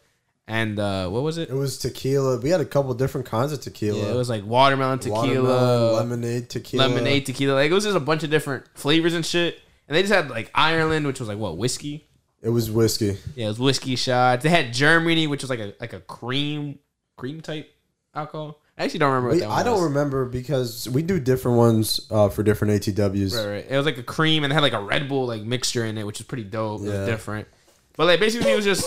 and 0.48 0.78
uh 0.80 1.08
what 1.10 1.24
was 1.24 1.38
it? 1.38 1.50
It 1.50 1.56
was 1.56 1.78
tequila. 1.78 2.39
We 2.39 2.50
had 2.50 2.62
a 2.62 2.66
couple 2.66 2.94
different 2.94 3.28
kinds 3.28 3.52
of 3.54 3.62
tequila. 3.62 4.00
Yeah, 4.00 4.12
it 4.14 4.16
was 4.16 4.30
like 4.30 4.46
watermelon 4.46 5.00
tequila, 5.00 5.41
Watermelon, 5.41 5.94
lemonade 5.96 6.50
tequila, 6.50 6.88
lemonade 6.88 7.26
tequila. 7.26 7.54
Like 7.54 7.72
it 7.72 7.74
was 7.74 7.86
just 7.86 7.98
a 7.98 8.02
bunch 8.02 8.24
of 8.24 8.30
different 8.30 8.66
flavors 8.76 9.14
and 9.14 9.26
shit. 9.26 9.60
And 9.88 9.96
they 9.96 10.02
just 10.02 10.14
had 10.14 10.30
like 10.30 10.50
Ireland, 10.56 11.06
which 11.08 11.20
was 11.20 11.30
like 11.30 11.38
what 11.38 11.58
whiskey. 11.58 12.08
It 12.41 12.50
was 12.50 12.70
whiskey. 12.70 13.18
Yeah, 13.36 13.46
it 13.46 13.50
was 13.50 13.60
whiskey 13.60 13.96
shots. 13.96 14.44
They 14.44 14.50
had 14.50 14.74
Germany, 14.74 15.28
which 15.28 15.44
was 15.44 15.50
like 15.50 15.60
a 15.60 15.74
like 15.80 15.94
a 15.94 16.00
cream 16.02 16.80
cream 17.18 17.41
type 17.41 17.74
alcohol. 18.14 18.60
I 18.78 18.86
actually 18.86 19.00
don't 19.00 19.12
remember 19.12 19.30
what 19.30 19.39
that 19.39 19.50
one 19.50 19.60
I 19.60 19.64
don't 19.64 19.76
was. 19.76 19.84
remember 19.84 20.26
because 20.26 20.89
we 20.89 21.04
do 21.04 21.20
different 21.20 21.58
ones 21.58 22.08
uh, 22.10 22.30
for 22.30 22.41
different 22.44 22.82
ATWs. 22.82 23.38
Right, 23.38 23.46
right. 23.52 23.66
It 23.70 23.78
was 23.78 23.86
like 23.86 23.98
a 24.00 24.04
cream 24.04 24.44
and 24.44 24.52
it 24.52 24.56
had 24.56 24.64
like 24.64 24.74
a 24.74 24.82
Red 24.82 25.08
Bull 25.08 25.28
like 25.28 25.44
mixture 25.44 25.86
in 25.86 25.98
it, 25.98 26.06
which 26.06 26.20
is 26.20 26.26
pretty 26.26 26.44
dope. 26.44 26.82
It 26.82 26.89
was 26.89 27.08
different. 27.08 27.48
But 27.96 28.08
like 28.08 28.20
basically 28.20 28.52
it 28.52 28.56
was 28.56 28.66
just 28.66 28.84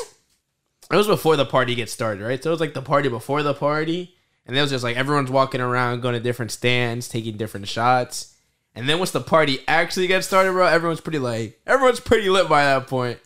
it 0.91 0.97
was 0.97 1.07
before 1.07 1.37
the 1.37 1.45
party 1.45 1.75
gets 1.75 1.93
started, 1.93 2.23
right? 2.23 2.43
So 2.43 2.51
it 2.51 2.53
was 2.53 2.61
like 2.61 2.75
the 2.75 2.83
party 2.83 3.09
before 3.09 3.43
the 3.43 3.55
party. 3.55 4.15
And 4.47 4.57
it 4.57 4.61
was 4.61 4.71
just 4.71 4.85
like 4.85 4.97
everyone's 4.97 5.31
walking 5.31 5.61
around, 5.61 6.01
going 6.03 6.15
to 6.15 6.21
different 6.21 6.53
stands, 6.53 7.09
taking 7.09 7.37
different 7.37 7.67
shots. 7.67 8.35
And 8.77 8.89
then 8.89 8.99
once 8.99 9.11
the 9.11 9.21
party 9.21 9.59
actually 9.67 10.07
gets 10.07 10.27
started, 10.27 10.53
bro, 10.53 10.67
everyone's 10.67 11.01
pretty 11.01 11.19
like 11.19 11.61
everyone's 11.67 11.99
pretty 11.99 12.29
lit 12.29 12.49
by 12.49 12.63
that 12.65 12.87
point. 12.87 13.19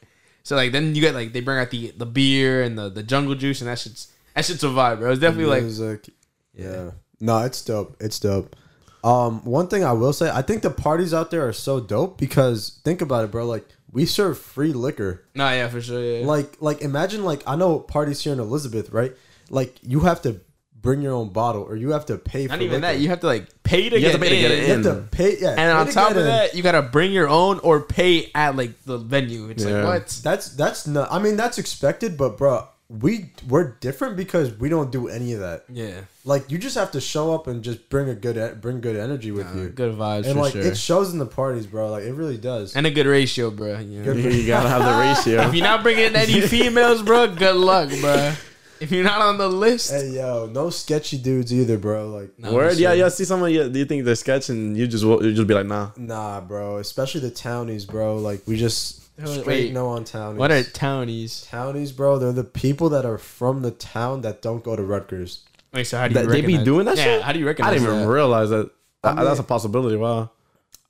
So 0.42 0.56
like 0.56 0.72
then 0.72 0.94
you 0.94 1.02
get 1.02 1.14
like 1.14 1.32
they 1.32 1.40
bring 1.40 1.58
out 1.58 1.70
the 1.70 1.90
the 1.90 2.06
beer 2.06 2.62
and 2.62 2.78
the, 2.78 2.88
the 2.88 3.02
jungle 3.02 3.34
juice 3.34 3.60
and 3.60 3.68
that 3.68 3.78
shit's 3.78 4.10
that 4.34 4.44
shit's 4.44 4.64
a 4.64 4.68
vibe, 4.68 5.00
bro. 5.00 5.10
It's 5.10 5.20
definitely 5.20 5.46
like. 5.46 6.08
Yeah. 6.54 6.92
No, 7.20 7.40
it's 7.44 7.62
dope. 7.62 7.96
It's 8.00 8.18
dope. 8.18 8.56
Um, 9.02 9.44
one 9.44 9.68
thing 9.68 9.84
I 9.84 9.92
will 9.92 10.12
say, 10.12 10.30
I 10.30 10.42
think 10.42 10.62
the 10.62 10.70
parties 10.70 11.12
out 11.14 11.30
there 11.30 11.46
are 11.46 11.52
so 11.52 11.80
dope 11.80 12.18
because 12.18 12.80
think 12.84 13.02
about 13.02 13.24
it, 13.24 13.30
bro. 13.30 13.44
Like 13.44 13.66
we 13.92 14.06
serve 14.06 14.38
free 14.38 14.72
liquor. 14.72 15.24
Nah, 15.34 15.50
yeah, 15.52 15.68
for 15.68 15.80
sure. 15.80 16.00
Yeah. 16.02 16.26
Like, 16.26 16.56
like 16.60 16.80
imagine 16.82 17.24
like 17.24 17.42
I 17.46 17.56
know 17.56 17.78
parties 17.78 18.20
here 18.22 18.32
in 18.32 18.40
Elizabeth, 18.40 18.90
right? 18.90 19.12
Like 19.50 19.76
you 19.82 20.00
have 20.00 20.22
to 20.22 20.40
bring 20.80 21.02
your 21.02 21.12
own 21.12 21.28
bottle 21.30 21.62
or 21.62 21.76
you 21.76 21.90
have 21.90 22.06
to 22.06 22.16
pay 22.16 22.46
for 22.46 22.52
Not 22.54 22.62
even 22.62 22.80
liquor. 22.80 22.92
that. 22.94 23.00
You 23.00 23.08
have 23.08 23.20
to 23.20 23.26
like 23.26 23.48
pay 23.64 23.88
to, 23.90 23.96
You 23.96 24.00
get, 24.00 24.12
have 24.12 24.20
to 24.20 24.26
pay 24.26 24.34
to 24.34 24.40
get 24.40 24.50
in. 24.52 24.58
it 24.58 24.66
You 24.68 24.72
have 24.72 24.82
to 25.02 25.08
pay. 25.10 25.36
Yeah, 25.38 25.48
And 25.50 25.56
pay 25.58 25.70
on 25.72 25.86
top 25.88 26.10
of 26.12 26.16
in. 26.18 26.24
that, 26.24 26.54
you 26.54 26.62
gotta 26.62 26.80
bring 26.82 27.12
your 27.12 27.28
own 27.28 27.58
or 27.58 27.80
pay 27.80 28.30
at 28.34 28.56
like 28.56 28.80
the 28.84 28.96
venue. 28.96 29.48
It's 29.50 29.64
Yeah. 29.64 29.82
like 29.84 30.02
what? 30.02 30.20
that's 30.22 30.50
that's 30.50 30.86
not. 30.86 31.12
I 31.12 31.18
mean, 31.18 31.36
that's 31.36 31.58
expected, 31.58 32.16
but 32.16 32.38
bro, 32.38 32.66
we 32.90 33.30
we're 33.48 33.72
different 33.78 34.16
because 34.16 34.52
we 34.58 34.68
don't 34.68 34.90
do 34.90 35.06
any 35.06 35.32
of 35.32 35.40
that. 35.40 35.64
Yeah, 35.72 36.00
Like 36.24 36.50
you 36.50 36.58
just 36.58 36.76
have 36.76 36.90
to 36.92 37.00
show 37.00 37.32
up 37.32 37.46
and 37.46 37.62
just 37.62 37.88
bring 37.88 38.08
a 38.08 38.14
good 38.16 38.60
bring 38.60 38.80
good 38.80 38.96
energy 38.96 39.30
with 39.30 39.54
you. 39.54 39.68
good 39.68 39.94
vibes 39.96 40.24
and 40.24 40.34
for 40.34 40.40
like 40.40 40.52
sure. 40.52 40.62
it 40.62 40.76
shows 40.76 41.12
in 41.12 41.20
the 41.20 41.26
parties, 41.26 41.66
bro. 41.66 41.90
Like 41.90 42.02
it 42.02 42.12
really 42.14 42.36
does. 42.36 42.74
and 42.74 42.86
a 42.86 42.90
good 42.90 43.06
ratio, 43.06 43.52
bro. 43.52 43.78
You 43.78 44.02
know? 44.02 44.12
Good 44.12 44.34
You 44.34 44.46
gotta 44.46 44.68
have 44.68 44.84
the 44.84 45.00
ratio. 45.30 45.46
If 45.46 45.54
you're 45.54 45.62
not 45.64 45.84
bringing 45.84 46.16
any 46.16 46.40
females, 46.54 47.02
bro, 47.02 47.32
good 47.32 47.54
luck, 47.56 47.90
bro. 48.00 48.32
If 48.80 48.90
you're 48.90 49.04
not 49.04 49.20
on 49.20 49.36
the 49.38 49.46
list, 49.48 49.92
hey 49.92 50.08
yo, 50.08 50.46
no 50.46 50.70
sketchy 50.70 51.18
dudes 51.18 51.52
either, 51.52 51.76
bro. 51.78 52.08
Like 52.08 52.36
No, 52.38 52.54
Word, 52.54 52.74
for 52.74 52.80
yeah, 52.80 52.94
yeah. 52.94 53.08
See 53.10 53.24
someone, 53.24 53.52
yeah, 53.52 53.64
do 53.68 53.78
you 53.78 53.84
think 53.84 54.04
they're 54.04 54.14
sketch, 54.16 54.48
and 54.48 54.76
you 54.76 54.86
just 54.88 55.04
will- 55.04 55.24
you 55.24 55.32
just 55.34 55.46
be 55.46 55.52
like, 55.54 55.66
nah. 55.66 55.90
nah, 55.96 56.40
bro. 56.40 56.78
Especially 56.78 57.20
the 57.20 57.30
townies, 57.30 57.84
bro. 57.84 58.16
Like 58.16 58.40
we 58.46 58.56
just 58.56 58.96
Wait, 58.96 59.00
straight 59.26 59.46
wait. 59.46 59.72
no 59.72 59.88
on 59.88 60.04
townies. 60.04 60.38
What 60.38 60.50
are 60.52 60.62
townies? 60.62 61.42
townies, 61.42 61.92
bro? 61.92 62.18
They're 62.18 62.32
the 62.32 62.44
people 62.44 62.88
that 62.90 63.04
are 63.04 63.18
from 63.18 63.62
the 63.62 63.70
town 63.70 64.22
that 64.22 64.42
don't 64.42 64.62
go 64.64 64.76
to 64.76 64.82
Rutgers. 64.82 65.44
Wait, 65.72 65.84
so 65.84 65.98
how 65.98 66.08
do 66.08 66.14
you 66.14 66.20
That- 66.26 66.30
they 66.30 66.40
be 66.42 66.58
doing 66.58 66.86
that 66.86 66.96
yeah, 66.96 67.04
shit? 67.04 67.22
How 67.22 67.32
do 67.32 67.38
you 67.38 67.46
recognize? 67.46 67.70
I 67.70 67.74
didn't 67.74 67.88
even 67.94 68.00
that? 68.06 68.08
realize 68.12 68.50
that. 68.50 68.70
I 69.04 69.14
That- 69.14 69.24
that's 69.24 69.40
a 69.40 69.44
possibility. 69.44 69.96
Wow. 69.96 70.30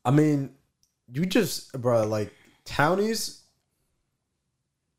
I 0.04 0.10
mean, 0.10 0.50
you 1.12 1.26
just, 1.26 1.72
bro. 1.80 2.06
Like 2.06 2.32
townies, 2.64 3.40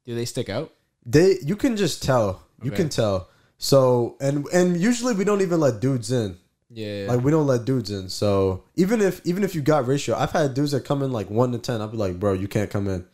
Do 0.06 0.16
they 0.16 0.26
stick 0.26 0.50
out? 0.50 0.72
they 1.06 1.38
you 1.44 1.56
can 1.56 1.78
just 1.78 2.04
tell. 2.04 2.42
You 2.62 2.70
Okay. 2.72 2.78
can 2.78 2.90
tell. 2.90 3.30
So 3.58 4.18
and 4.20 4.46
and 4.54 4.80
usually 4.80 5.14
we 5.16 5.24
don't 5.24 5.42
even 5.42 5.60
let 5.60 5.80
dudes 5.80 6.12
in. 6.12 6.38
Yeah. 6.70 7.08
Like 7.10 7.24
we 7.24 7.32
don't 7.32 7.48
let 7.48 7.66
dudes 7.66 7.90
in. 7.92 8.10
So 8.10 8.64
even 8.76 9.02
if 9.02 9.22
even 9.26 9.44
if 9.44 9.56
you 9.56 9.62
got 9.62 9.88
ratio, 9.88 10.16
I've 10.16 10.32
had 10.32 10.54
dudes 10.54 10.72
that 10.72 10.86
come 10.86 11.02
in 11.04 11.12
like 11.12 11.30
one 11.30 11.52
to 11.54 11.58
ten. 11.58 11.82
I'll 11.82 11.88
be 11.88 11.98
like, 11.98 12.20
bro, 12.20 12.34
you 12.34 12.48
can't 12.48 12.70
come 12.70 12.88
in. 12.88 13.06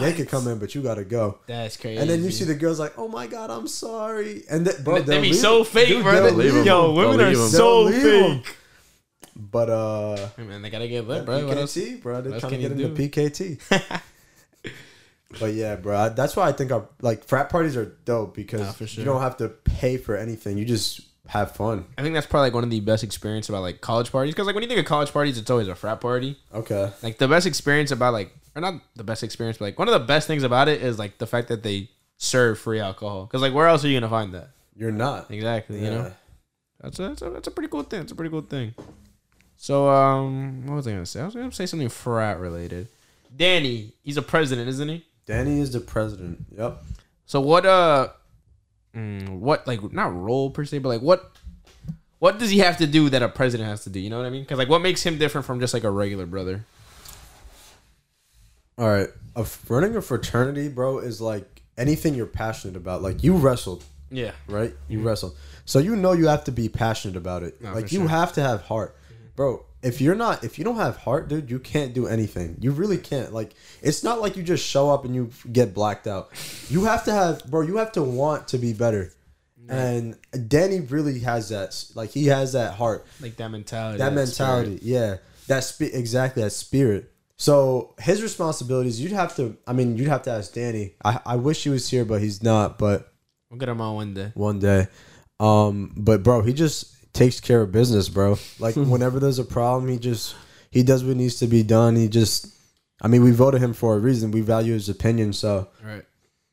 They 0.00 0.12
could 0.12 0.28
come 0.28 0.46
in, 0.48 0.58
but 0.58 0.74
you 0.74 0.82
gotta 0.82 1.04
go. 1.04 1.38
That's 1.46 1.76
crazy. 1.76 2.00
And 2.00 2.08
then 2.08 2.22
you 2.24 2.30
see 2.30 2.44
the 2.44 2.54
girls 2.54 2.78
like, 2.78 2.94
oh 2.98 3.08
my 3.08 3.26
god, 3.26 3.50
I'm 3.50 3.66
sorry. 3.68 4.44
And 4.50 4.64
th- 4.64 4.84
bro, 4.84 5.00
they, 5.00 5.02
they'll 5.02 5.22
be 5.22 5.32
so 5.32 5.58
them. 5.58 5.66
fake, 5.66 5.88
Dude, 5.88 6.02
bro. 6.02 6.12
they'll 6.12 6.24
They- 6.24 6.30
leave 6.44 6.54
them. 6.54 6.64
Yo, 6.66 6.82
They'll 6.94 6.94
women 7.10 7.20
are 7.26 7.28
leave 7.30 7.38
'em. 7.40 7.48
so 7.48 7.88
They'll 7.88 8.00
leave 8.02 8.24
'em. 8.30 8.42
fake. 8.42 8.56
But 9.34 9.68
uh, 9.70 10.28
Hey, 10.36 10.44
man, 10.44 10.62
they 10.62 10.70
gotta 10.70 10.88
get 10.88 11.06
lit, 11.06 11.26
bro. 11.26 11.46
What 11.46 11.58
else? 11.58 11.76
PKT, 11.76 12.00
bro, 12.02 12.20
they're 12.22 12.32
what 12.32 12.40
trying 12.40 12.52
to 12.52 12.58
get 12.58 12.76
you 12.78 12.86
into 12.86 13.08
PKT. 13.08 14.00
but 15.40 15.52
yeah, 15.52 15.76
bro, 15.76 15.96
I, 15.96 16.08
that's 16.10 16.36
why 16.36 16.48
I 16.48 16.52
think 16.52 16.72
our 16.72 16.88
like 17.02 17.24
frat 17.24 17.50
parties 17.50 17.76
are 17.76 17.86
dope 18.04 18.34
because 18.34 18.60
Nah, 18.80 18.86
sure. 18.86 19.00
you 19.00 19.04
don't 19.04 19.20
have 19.20 19.36
to 19.38 19.48
pay 19.48 19.96
for 19.98 20.16
anything. 20.16 20.56
You 20.56 20.64
just 20.64 21.00
have 21.26 21.52
fun. 21.52 21.84
I 21.98 22.02
think 22.02 22.14
that's 22.14 22.26
probably 22.26 22.46
like 22.46 22.54
one 22.54 22.64
of 22.64 22.70
the 22.70 22.80
best 22.80 23.02
experience 23.02 23.48
about 23.48 23.62
like 23.62 23.80
college 23.80 24.10
parties 24.12 24.32
because 24.34 24.46
like 24.46 24.54
when 24.54 24.62
you 24.62 24.68
think 24.68 24.80
of 24.80 24.86
college 24.86 25.12
parties, 25.12 25.36
it's 25.38 25.50
always 25.50 25.68
a 25.68 25.74
frat 25.74 26.00
party. 26.00 26.38
Okay. 26.54 26.90
Like 27.02 27.18
the 27.18 27.28
best 27.28 27.46
experience 27.46 27.90
about 27.90 28.12
like 28.14 28.32
or 28.56 28.60
not 28.60 28.80
the 28.96 29.04
best 29.04 29.22
experience, 29.22 29.58
but 29.58 29.66
like 29.66 29.78
one 29.78 29.86
of 29.86 29.92
the 29.92 30.06
best 30.06 30.26
things 30.26 30.42
about 30.42 30.68
it 30.68 30.82
is 30.82 30.98
like 30.98 31.18
the 31.18 31.26
fact 31.26 31.48
that 31.48 31.62
they 31.62 31.90
serve 32.16 32.58
free 32.58 32.80
alcohol. 32.80 33.26
Because 33.26 33.42
like 33.42 33.52
where 33.52 33.68
else 33.68 33.84
are 33.84 33.88
you 33.88 34.00
gonna 34.00 34.10
find 34.10 34.32
that? 34.32 34.48
You're 34.74 34.90
not. 34.90 35.30
Exactly. 35.30 35.84
You 35.84 35.90
know, 35.90 36.12
that's 36.80 36.98
a, 36.98 37.02
that's 37.02 37.22
a 37.22 37.30
that's 37.30 37.46
a 37.48 37.50
pretty 37.50 37.68
cool 37.68 37.82
thing. 37.82 38.00
It's 38.00 38.12
a 38.12 38.14
pretty 38.14 38.30
cool 38.30 38.40
thing. 38.40 38.74
So 39.56 39.88
um, 39.90 40.66
what 40.66 40.76
was 40.76 40.88
I 40.88 40.92
gonna 40.92 41.06
say? 41.06 41.20
I 41.20 41.26
was 41.26 41.34
gonna 41.34 41.52
say 41.52 41.66
something 41.66 41.88
frat 41.90 42.40
related. 42.40 42.88
Danny, 43.34 43.92
he's 44.02 44.16
a 44.16 44.22
president, 44.22 44.68
isn't 44.70 44.88
he? 44.88 45.04
Danny 45.26 45.60
is 45.60 45.72
the 45.72 45.80
president. 45.80 46.46
Yep. 46.56 46.82
So 47.26 47.40
what 47.40 47.66
uh, 47.66 48.08
mm, 48.94 49.38
what 49.38 49.66
like 49.66 49.92
not 49.92 50.14
role 50.14 50.50
per 50.50 50.64
se, 50.64 50.78
but 50.78 50.88
like 50.88 51.02
what 51.02 51.30
what 52.18 52.38
does 52.38 52.50
he 52.50 52.60
have 52.60 52.78
to 52.78 52.86
do 52.86 53.10
that 53.10 53.22
a 53.22 53.28
president 53.28 53.68
has 53.68 53.84
to 53.84 53.90
do? 53.90 54.00
You 54.00 54.08
know 54.08 54.16
what 54.16 54.26
I 54.26 54.30
mean? 54.30 54.42
Because 54.42 54.56
like 54.56 54.70
what 54.70 54.80
makes 54.80 55.02
him 55.02 55.18
different 55.18 55.46
from 55.46 55.60
just 55.60 55.74
like 55.74 55.84
a 55.84 55.90
regular 55.90 56.24
brother? 56.24 56.64
All 58.78 58.88
right. 58.88 59.08
A 59.34 59.40
f- 59.40 59.64
running 59.68 59.96
a 59.96 60.02
fraternity, 60.02 60.68
bro, 60.68 60.98
is 60.98 61.20
like 61.20 61.62
anything 61.76 62.14
you're 62.14 62.26
passionate 62.26 62.76
about. 62.76 63.02
Like 63.02 63.22
you 63.22 63.34
wrestled, 63.36 63.84
Yeah. 64.10 64.32
right? 64.48 64.74
You 64.88 64.98
mm-hmm. 64.98 65.06
wrestled. 65.06 65.36
So 65.64 65.78
you 65.78 65.96
know 65.96 66.12
you 66.12 66.26
have 66.28 66.44
to 66.44 66.52
be 66.52 66.68
passionate 66.68 67.16
about 67.16 67.42
it. 67.42 67.60
No, 67.60 67.72
like 67.72 67.92
you 67.92 68.00
sure. 68.00 68.08
have 68.08 68.32
to 68.34 68.42
have 68.42 68.62
heart. 68.62 68.96
Mm-hmm. 69.06 69.26
Bro, 69.34 69.64
if 69.82 70.00
you're 70.00 70.14
not 70.14 70.44
if 70.44 70.58
you 70.58 70.64
don't 70.64 70.76
have 70.76 70.96
heart, 70.96 71.28
dude, 71.28 71.50
you 71.50 71.58
can't 71.58 71.92
do 71.94 72.06
anything. 72.06 72.56
You 72.60 72.70
really 72.70 72.98
can't. 72.98 73.32
Like 73.32 73.54
it's 73.82 74.02
not 74.04 74.20
like 74.20 74.36
you 74.36 74.42
just 74.42 74.66
show 74.66 74.90
up 74.90 75.04
and 75.04 75.14
you 75.14 75.30
get 75.52 75.74
blacked 75.74 76.06
out. 76.06 76.30
You 76.68 76.84
have 76.84 77.04
to 77.04 77.12
have 77.12 77.44
bro, 77.46 77.62
you 77.62 77.76
have 77.78 77.92
to 77.92 78.02
want 78.02 78.48
to 78.48 78.58
be 78.58 78.72
better. 78.72 79.12
And 79.68 80.16
Danny 80.46 80.78
really 80.78 81.18
has 81.20 81.48
that 81.48 81.84
like 81.96 82.10
he 82.10 82.26
has 82.26 82.52
that 82.52 82.74
heart 82.74 83.04
Like 83.20 83.36
that 83.36 83.50
mentality. 83.50 83.98
that 83.98 84.12
mentality 84.12 84.78
yeah 84.80 85.16
that 85.48 85.64
spe- 85.64 85.92
exactly 85.92 86.44
that 86.44 86.50
spirit 86.52 87.12
so 87.38 87.94
his 88.00 88.22
responsibilities 88.22 89.00
you'd 89.00 89.12
have 89.12 89.34
to 89.36 89.56
i 89.66 89.72
mean 89.72 89.96
you'd 89.96 90.08
have 90.08 90.22
to 90.22 90.30
ask 90.30 90.54
danny 90.54 90.94
i, 91.04 91.20
I 91.26 91.36
wish 91.36 91.62
he 91.64 91.68
was 91.70 91.88
here 91.88 92.04
but 92.04 92.20
he's 92.22 92.42
not 92.42 92.78
but 92.78 93.12
We'll 93.50 93.58
get 93.60 93.68
him 93.68 93.80
on 93.80 93.94
one 93.94 94.14
day. 94.14 94.32
one 94.34 94.58
day 94.58 94.88
um 95.38 95.92
but 95.96 96.22
bro 96.22 96.42
he 96.42 96.52
just 96.52 96.94
takes 97.12 97.40
care 97.40 97.62
of 97.62 97.72
business 97.72 98.08
bro 98.08 98.38
like 98.58 98.74
whenever 98.76 99.20
there's 99.20 99.38
a 99.38 99.44
problem 99.44 99.90
he 99.90 99.98
just 99.98 100.34
he 100.70 100.82
does 100.82 101.04
what 101.04 101.16
needs 101.16 101.36
to 101.40 101.46
be 101.46 101.62
done 101.62 101.94
he 101.96 102.08
just 102.08 102.48
i 103.02 103.08
mean 103.08 103.22
we 103.22 103.30
voted 103.32 103.60
him 103.62 103.72
for 103.74 103.94
a 103.96 103.98
reason 103.98 104.30
we 104.30 104.40
value 104.40 104.72
his 104.72 104.88
opinion 104.88 105.32
so 105.32 105.68
Right. 105.84 106.04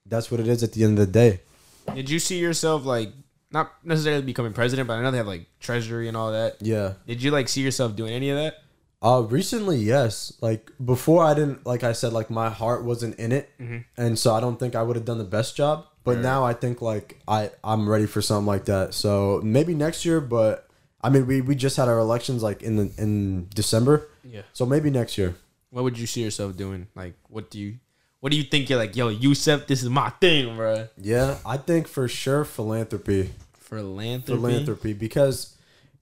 that's 0.06 0.30
what 0.30 0.40
it 0.40 0.48
is 0.48 0.64
at 0.64 0.74
the 0.74 0.84
end 0.84 1.00
of 1.00 1.06
the 1.08 1.12
day 1.12 1.40
Did 1.96 2.10
you 2.10 2.20
see 2.20 2.40
yourself 2.40 2.86
like 2.86 3.12
not 3.52 3.72
necessarily 3.84 4.24
becoming 4.24 4.52
president, 4.52 4.88
but 4.88 4.96
I 4.96 5.04
know 5.04 5.12
they 5.12 5.18
have 5.18 5.28
like 5.28 5.46
treasury 5.60 6.08
and 6.08 6.18
all 6.18 6.32
that. 6.32 6.58
yeah 6.60 6.94
Did 7.06 7.22
you 7.22 7.30
like 7.30 7.48
see 7.48 7.62
yourself 7.62 7.96
doing 7.96 8.12
any 8.12 8.32
of 8.32 8.38
that? 8.38 8.63
Uh, 9.04 9.22
recently, 9.30 9.78
yes. 9.78 10.32
Like 10.40 10.72
before, 10.84 11.24
I 11.24 11.34
didn't. 11.34 11.66
Like 11.66 11.84
I 11.84 11.92
said, 11.92 12.14
like 12.14 12.30
my 12.30 12.50
heart 12.50 12.86
wasn't 12.86 13.20
in 13.20 13.34
it, 13.34 13.50
and 13.98 14.18
so 14.18 14.34
I 14.34 14.40
don't 14.40 14.58
think 14.58 14.76
I 14.76 14.82
would 14.82 14.96
have 14.96 15.06
done 15.06 15.18
the 15.18 15.26
best 15.26 15.58
job. 15.58 15.88
But 16.06 16.20
now 16.20 16.44
I 16.44 16.54
think 16.54 16.82
like 16.82 17.20
I 17.28 17.52
I'm 17.64 17.88
ready 17.88 18.06
for 18.06 18.22
something 18.22 18.46
like 18.48 18.66
that. 18.66 18.94
So 18.94 19.42
maybe 19.44 19.74
next 19.76 20.06
year. 20.06 20.22
But 20.22 20.68
I 21.02 21.10
mean, 21.10 21.28
we 21.28 21.42
we 21.42 21.56
just 21.56 21.76
had 21.76 21.88
our 21.90 22.00
elections 22.00 22.42
like 22.42 22.64
in 22.64 22.78
the 22.78 22.92
in 22.98 23.48
December. 23.54 24.08
Yeah. 24.24 24.42
So 24.54 24.66
maybe 24.66 24.90
next 24.90 25.18
year. 25.18 25.36
What 25.70 25.84
would 25.84 25.98
you 25.98 26.08
see 26.08 26.22
yourself 26.24 26.56
doing? 26.56 26.88
Like, 26.96 27.16
what 27.30 27.50
do 27.50 27.60
you, 27.60 27.80
what 28.20 28.32
do 28.32 28.38
you 28.38 28.44
think? 28.44 28.70
You're 28.70 28.78
like, 28.78 28.96
yo, 28.96 29.14
Yousef, 29.14 29.66
this 29.66 29.82
is 29.82 29.90
my 29.90 30.10
thing, 30.22 30.56
bro. 30.56 30.88
Yeah, 30.98 31.38
I 31.46 31.58
think 31.58 31.88
for 31.88 32.08
sure 32.08 32.46
philanthropy. 32.46 33.32
Philanthropy. 33.58 34.40
Philanthropy 34.40 34.94
because 34.94 35.53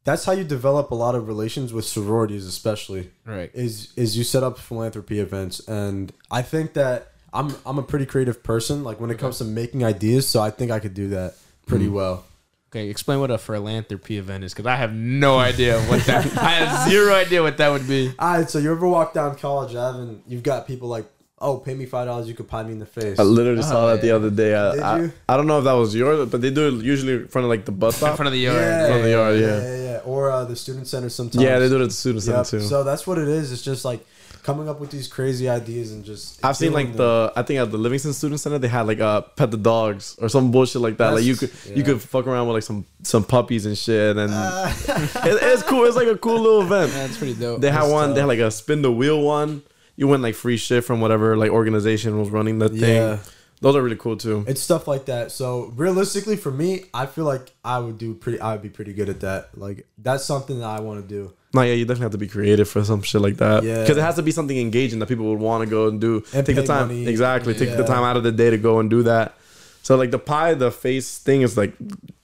that's 0.03 0.25
how 0.25 0.31
you 0.31 0.43
develop 0.43 0.91
a 0.91 0.95
lot 0.95 1.15
of 1.15 1.27
relations 1.27 1.73
with 1.73 1.85
sororities, 1.85 2.45
especially. 2.45 3.11
Right. 3.25 3.51
Is 3.53 3.93
is 3.95 4.17
you 4.17 4.23
set 4.23 4.43
up 4.43 4.57
philanthropy 4.57 5.19
events, 5.19 5.59
and 5.67 6.11
I 6.31 6.41
think 6.41 6.73
that 6.73 7.11
I'm 7.33 7.55
I'm 7.65 7.77
a 7.77 7.83
pretty 7.83 8.05
creative 8.05 8.43
person. 8.43 8.83
Like 8.83 8.99
when 8.99 9.11
it 9.11 9.19
comes 9.19 9.37
to 9.39 9.43
making 9.45 9.83
ideas, 9.83 10.27
so 10.27 10.41
I 10.41 10.49
think 10.49 10.71
I 10.71 10.79
could 10.79 10.93
do 10.93 11.09
that 11.09 11.35
pretty 11.67 11.87
Mm. 11.87 11.93
well. 11.93 12.25
Okay, 12.73 12.87
explain 12.87 13.19
what 13.19 13.29
a 13.31 13.37
philanthropy 13.37 14.17
event 14.17 14.45
is, 14.45 14.53
because 14.53 14.65
I 14.65 14.77
have 14.77 14.93
no 14.93 15.37
idea 15.37 15.79
what 15.83 16.05
that. 16.05 16.25
I 16.37 16.51
have 16.51 16.89
zero 16.89 17.13
idea 17.13 17.41
what 17.43 17.57
that 17.57 17.69
would 17.69 17.85
be. 17.85 18.13
All 18.17 18.33
right, 18.37 18.49
so 18.49 18.59
you 18.59 18.71
ever 18.71 18.87
walk 18.87 19.13
down 19.13 19.35
College 19.37 19.75
Ave 19.75 19.99
and 19.99 20.23
you've 20.25 20.41
got 20.41 20.67
people 20.67 20.87
like, 20.87 21.03
oh, 21.39 21.57
pay 21.57 21.73
me 21.73 21.85
five 21.85 22.07
dollars, 22.07 22.29
you 22.29 22.33
could 22.33 22.47
pie 22.47 22.63
me 22.63 22.71
in 22.71 22.79
the 22.79 22.85
face. 22.85 23.19
I 23.19 23.23
literally 23.23 23.61
saw 23.61 23.83
Oh, 23.83 23.87
that 23.89 24.01
the 24.01 24.11
other 24.11 24.29
day. 24.29 24.55
I, 24.55 24.71
Did 24.75 24.83
I, 24.83 24.99
you? 24.99 25.11
I 25.27 25.35
don't 25.35 25.47
know 25.47 25.57
if 25.59 25.65
that 25.65 25.73
was 25.73 25.93
yours, 25.93 26.29
but 26.29 26.39
they 26.39 26.49
do 26.49 26.69
it 26.69 26.83
usually 26.85 27.13
in 27.13 27.27
front 27.27 27.43
of 27.43 27.49
like 27.49 27.65
the 27.65 27.73
bus 27.73 27.95
In 28.01 28.05
stop. 28.07 28.15
front 28.15 28.27
of 28.27 28.33
the 28.33 28.39
yard. 28.39 28.55
yeah, 28.57 28.85
Front 28.85 28.99
of 28.99 29.03
the 29.03 29.09
yard, 29.11 29.39
yeah. 29.39 29.47
yeah, 29.47 29.80
yeah, 30.03 30.11
or 30.11 30.29
uh, 30.31 30.45
the 30.45 30.55
student 30.55 30.87
center 30.87 31.09
sometimes. 31.09 31.43
Yeah, 31.43 31.59
they 31.59 31.69
do 31.69 31.77
it 31.79 31.81
at 31.83 31.89
the 31.89 31.93
student 31.93 32.23
center 32.23 32.37
Yep. 32.39 32.47
too. 32.47 32.61
So 32.61 32.83
that's 32.83 33.05
what 33.07 33.17
it 33.17 33.27
is. 33.27 33.51
It's 33.51 33.61
just 33.61 33.85
like 33.85 34.05
coming 34.43 34.67
up 34.67 34.79
with 34.79 34.89
these 34.89 35.07
crazy 35.07 35.47
ideas 35.47 35.91
and 35.91 36.03
just. 36.03 36.43
I've 36.43 36.57
seen 36.57 36.73
like 36.73 36.87
them. 36.87 36.97
the 36.97 37.33
I 37.35 37.43
think 37.43 37.59
at 37.59 37.71
the 37.71 37.77
Livingston 37.77 38.13
Student 38.13 38.39
Center 38.41 38.57
they 38.59 38.67
had 38.67 38.87
like 38.87 38.99
uh 38.99 39.21
pet 39.21 39.51
the 39.51 39.57
dogs 39.57 40.15
or 40.19 40.29
some 40.29 40.51
bullshit 40.51 40.81
like 40.81 40.97
that. 40.97 41.11
like 41.13 41.23
you 41.23 41.35
could 41.35 41.49
That's- 41.51 41.77
you 41.77 41.83
could 41.83 42.01
fuck 42.01 42.25
around 42.27 42.47
with 42.47 42.55
like 42.55 42.63
some 42.63 42.85
some 43.03 43.23
puppies 43.23 43.65
and 43.65 43.77
shit 43.77 44.17
and 44.17 44.31
Uh, 44.33 44.71
it, 44.87 45.39
it's 45.41 45.63
cool. 45.63 45.85
It's 45.85 45.95
like 45.95 46.07
a 46.07 46.17
cool 46.17 46.39
little 46.41 46.61
event. 46.61 46.91
That's 46.91 47.17
pretty 47.17 47.35
dope. 47.35 47.61
They 47.61 47.69
had 47.71 47.81
That's 47.81 47.91
one. 47.91 48.13
They 48.13 48.19
had 48.21 48.27
like 48.27 48.39
a 48.39 48.49
spin 48.51 48.81
the 48.81 48.91
wheel 48.91 49.21
one. 49.21 49.63
You 49.97 50.07
win 50.07 50.21
like 50.23 50.33
free 50.35 50.57
shit 50.57 50.83
from 50.83 51.01
whatever 51.01 51.37
like 51.37 51.51
organization 51.51 52.17
was 52.19 52.29
running 52.29 52.57
the 52.59 52.69
thing. 52.69 53.19
Yeah. 53.61 53.67
Those 53.67 53.75
are 53.75 53.83
really 53.83 53.95
cool 53.95 54.17
too. 54.17 54.43
It's 54.47 54.61
stuff 54.61 54.87
like 54.87 55.05
that. 55.05 55.31
So 55.31 55.71
realistically, 55.75 56.35
for 56.35 56.51
me, 56.51 56.85
I 56.93 57.05
feel 57.05 57.25
like 57.25 57.51
I 57.63 57.79
would 57.79 57.97
do 57.97 58.13
pretty. 58.15 58.39
I 58.39 58.53
would 58.53 58.61
be 58.61 58.69
pretty 58.69 58.93
good 58.93 59.07
at 59.07 59.21
that. 59.21 59.57
Like 59.57 59.87
that's 59.97 60.25
something 60.25 60.59
that 60.59 60.65
I 60.65 60.81
want 60.81 61.01
to 61.01 61.07
do. 61.07 61.33
No, 61.53 61.61
yeah, 61.61 61.73
you 61.73 61.85
definitely 61.85 62.03
have 62.05 62.11
to 62.13 62.17
be 62.17 62.27
creative 62.27 62.67
for 62.69 62.83
some 62.83 63.01
shit 63.01 63.21
like 63.21 63.37
that. 63.37 63.63
Yeah. 63.63 63.81
because 63.81 63.97
it 63.97 64.01
has 64.01 64.15
to 64.15 64.23
be 64.23 64.31
something 64.31 64.57
engaging 64.57 64.99
that 64.99 65.07
people 65.07 65.25
would 65.29 65.39
want 65.39 65.63
to 65.63 65.69
go 65.69 65.87
and 65.87 65.99
do. 66.01 66.23
And 66.33 66.45
take 66.45 66.55
the 66.55 66.65
time, 66.65 66.87
money. 66.87 67.07
exactly. 67.07 67.53
Take 67.53 67.75
the 67.77 67.83
time 67.85 68.03
out 68.03 68.17
of 68.17 68.23
the 68.23 68.31
day 68.31 68.49
to 68.49 68.57
go 68.57 68.79
and 68.79 68.89
do 68.89 69.03
that. 69.03 69.35
So 69.83 69.95
like 69.95 70.11
the 70.11 70.19
pie, 70.19 70.53
the 70.53 70.71
face 70.71 71.17
thing 71.17 71.41
is 71.41 71.57
like 71.57 71.73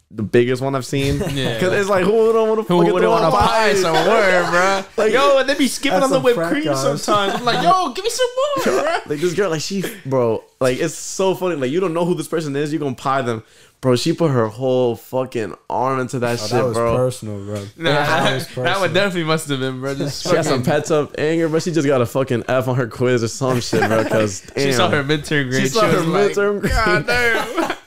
the 0.10 0.24
biggest 0.24 0.62
one 0.62 0.74
I've 0.74 0.86
seen. 0.86 1.20
Yeah. 1.34 1.54
because 1.56 1.74
it's 1.74 1.90
like 1.90 2.06
who 2.06 2.32
don't 2.34 2.48
want 2.48 2.66
to 2.68 2.74
Who 2.74 2.78
wouldn't 2.94 3.12
want 3.12 3.26
to 3.26 3.38
pie 3.38 3.74
somewhere, 3.76 4.50
bro? 4.50 4.84
Like- 5.04 5.12
yo, 5.14 5.40
and 5.40 5.50
they 5.50 5.56
be 5.56 5.68
skipping 5.68 6.02
on 6.02 6.10
the 6.10 6.20
whipped 6.20 6.40
cream 6.40 6.64
guys. 6.64 6.82
sometimes. 6.82 7.36
I'm 7.36 7.46
like, 7.46 7.62
yo, 7.64 7.92
give 7.94 8.04
me 8.06 8.10
some 8.10 8.28
more, 8.36 8.82
bro. 8.84 8.92
Like 9.08 9.20
this 9.20 9.34
girl, 9.34 9.50
like 9.50 9.62
she, 9.62 9.84
bro, 10.06 10.44
like 10.62 10.80
it's 10.80 10.94
so 10.96 11.36
funny. 11.36 11.56
Like 11.56 11.72
you 11.72 11.80
don't 11.80 11.94
know 11.94 12.06
who 12.06 12.16
this 12.16 12.28
person 12.28 12.56
is, 12.56 12.72
you 12.72 12.80
gonna 12.80 12.96
pie 12.96 13.22
them, 13.22 13.44
bro. 13.82 13.96
She 13.98 14.14
put 14.14 14.32
her 14.32 14.48
whole 14.48 14.96
fucking 14.96 15.56
arm 15.70 16.00
into 16.00 16.20
that 16.20 16.40
Oh, 16.40 16.42
shit, 16.42 16.52
that 16.52 16.64
was 16.66 16.74
bro. 16.74 16.96
personal, 16.96 17.44
bro. 17.46 17.56
Nah, 17.76 17.92
that 17.92 18.08
that, 18.08 18.34
was 18.36 18.48
that 18.56 18.80
one 18.80 18.94
definitely 18.94 19.26
must 19.26 19.50
have 19.50 19.60
been, 19.60 19.82
bro. 19.82 19.94
Just 19.94 20.24
She 20.28 20.32
got 20.32 20.46
some 20.46 20.60
fucking- 20.60 20.66
pets 20.66 20.90
up 20.90 21.16
anger, 21.18 21.50
but 21.50 21.62
she 21.64 21.72
just 21.72 21.86
got 21.86 22.02
a 22.02 22.06
fucking 22.06 22.46
F 22.48 22.70
on 22.70 22.76
her 22.78 22.88
quiz 22.88 23.24
or 23.24 23.28
some 23.28 23.60
shit, 23.60 23.82
bro. 23.88 24.04
Because 24.06 24.50
She 24.58 24.72
saw 24.72 24.90
her 24.90 25.04
midterm 25.04 25.50
grade. 25.50 25.64
She 25.64 25.68
saw 25.68 25.86
was 25.86 25.96
her 25.96 26.02
like, 26.02 26.32
midterm 26.32 26.62
grade. 26.62 26.74
God 26.74 27.06
damn. 27.08 27.78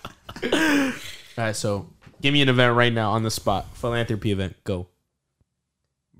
All 1.39 1.47
right, 1.47 1.57
so 1.57 1.87
give 2.21 2.33
me 2.33 2.43
an 2.43 2.49
event 2.49 2.77
right 2.77 2.93
now 2.93 3.13
on 3.13 3.23
the 3.23 3.31
spot. 3.31 3.67
Philanthropy 3.77 4.33
event. 4.33 4.57
Go. 4.65 4.87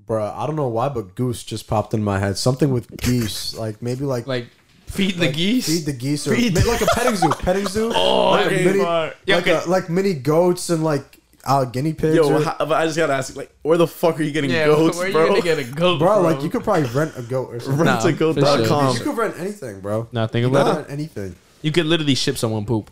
Bro, 0.05 0.33
I 0.35 0.45
don't 0.47 0.55
know 0.55 0.67
why, 0.67 0.89
but 0.89 1.15
goose 1.15 1.43
just 1.43 1.67
popped 1.67 1.93
in 1.93 2.03
my 2.03 2.19
head. 2.19 2.37
Something 2.37 2.71
with 2.71 2.95
geese, 3.01 3.55
like 3.55 3.81
maybe 3.81 4.03
like 4.03 4.27
Like 4.27 4.47
feed 4.87 5.15
the 5.15 5.27
like, 5.27 5.35
geese. 5.35 5.67
feed 5.67 5.85
the 5.85 5.93
geese, 5.93 6.27
or 6.27 6.35
Feed 6.35 6.53
ma- 6.53 6.61
like 6.61 6.81
a 6.81 6.85
petting 6.87 7.15
zoo, 7.15 7.29
petting 7.29 7.67
zoo. 7.67 7.91
oh, 7.95 8.31
like 8.31 8.47
okay, 8.47 8.61
a 8.61 8.65
mini, 8.65 8.83
fine. 8.83 9.11
Yeah, 9.25 9.35
like, 9.35 9.47
okay. 9.47 9.63
a, 9.63 9.69
like 9.69 9.89
mini 9.89 10.13
goats 10.15 10.69
and 10.69 10.83
like 10.83 11.19
uh, 11.45 11.63
guinea 11.65 11.93
pigs. 11.93 12.15
Yo, 12.15 12.29
or- 12.33 12.43
how, 12.43 12.55
but 12.59 12.71
I 12.73 12.85
just 12.85 12.97
gotta 12.97 13.13
ask, 13.13 13.37
like, 13.37 13.55
where 13.61 13.77
the 13.77 13.87
fuck 13.87 14.19
are 14.19 14.23
you 14.23 14.31
getting 14.31 14.49
yeah, 14.49 14.65
goats, 14.65 14.97
where 14.97 15.11
bro? 15.11 15.21
you 15.23 15.29
gonna 15.29 15.41
get 15.41 15.59
a 15.59 15.63
goat, 15.63 15.99
bro, 15.99 16.21
like 16.21 16.41
you 16.41 16.49
could 16.49 16.63
probably 16.63 16.89
rent 16.89 17.13
a 17.15 17.21
goat 17.21 17.53
or 17.53 17.59
something. 17.61 17.85
Nah, 17.85 18.03
Rentagoat.com. 18.03 18.97
You 18.97 19.03
could 19.03 19.17
rent 19.17 19.35
anything, 19.37 19.79
bro. 19.79 20.09
Nothing 20.11 20.43
think 20.43 20.53
about 20.53 20.81
it. 20.81 20.91
anything. 20.91 21.35
You 21.61 21.71
could 21.71 21.85
literally 21.85 22.15
ship 22.15 22.37
someone 22.37 22.65
poop. 22.65 22.91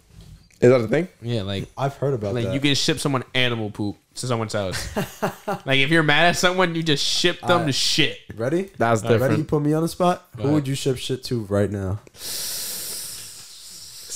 Is 0.62 0.70
that 0.70 0.82
a 0.82 0.88
thing? 0.88 1.07
Yeah, 1.22 1.43
like 1.43 1.70
I've 1.78 1.95
heard 1.95 2.14
about 2.14 2.36
like 2.36 2.45
that. 2.45 2.53
you 2.53 2.60
can 2.60 2.76
ship 2.76 2.99
someone 2.99 3.24
animal 3.34 3.72
poop 3.72 3.95
to 4.16 4.28
someone's 4.28 4.51
house. 4.51 4.93
like 5.66 5.80
if 5.80 5.89
you're 5.89 6.03
mad 6.03 6.26
at 6.30 6.36
someone, 6.36 6.76
you 6.76 6.84
just 6.84 7.05
ship 7.05 7.39
them 7.39 7.66
to 7.66 7.72
shit. 7.72 8.18
ready? 8.36 8.70
That's 8.78 9.01
the 9.01 9.18
Ready? 9.18 9.38
You 9.38 9.45
put 9.45 9.62
me 9.62 9.72
on 9.72 9.84
the 9.84 9.88
spot. 9.88 10.28
Who 10.36 10.41
ahead. 10.41 10.53
would 10.53 10.68
you 10.68 10.76
ship 10.76 10.97
shit 10.97 11.24
to 11.26 11.45
right 11.45 11.72
now? 11.72 12.01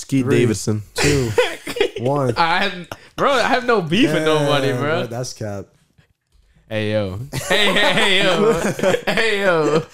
Skeet 0.04 0.24
Three. 0.24 0.39
Davidson. 0.39 0.84
Two, 0.96 1.32
one. 2.00 2.36
I 2.36 2.64
have, 2.64 2.88
bro, 3.16 3.32
I 3.32 3.44
have 3.48 3.66
no 3.66 3.82
beef 3.82 4.12
with 4.12 4.26
nobody, 4.26 4.68
Damn, 4.68 4.82
bro. 4.82 5.08
That's 5.08 5.34
cap. 5.34 5.68
Hey 6.68 6.91
yo, 6.91 7.20
hey 7.48 7.74
hey 7.74 7.94
hey 7.94 8.24
yo, 8.24 8.54
hey 9.06 9.41
yo. 9.41 9.86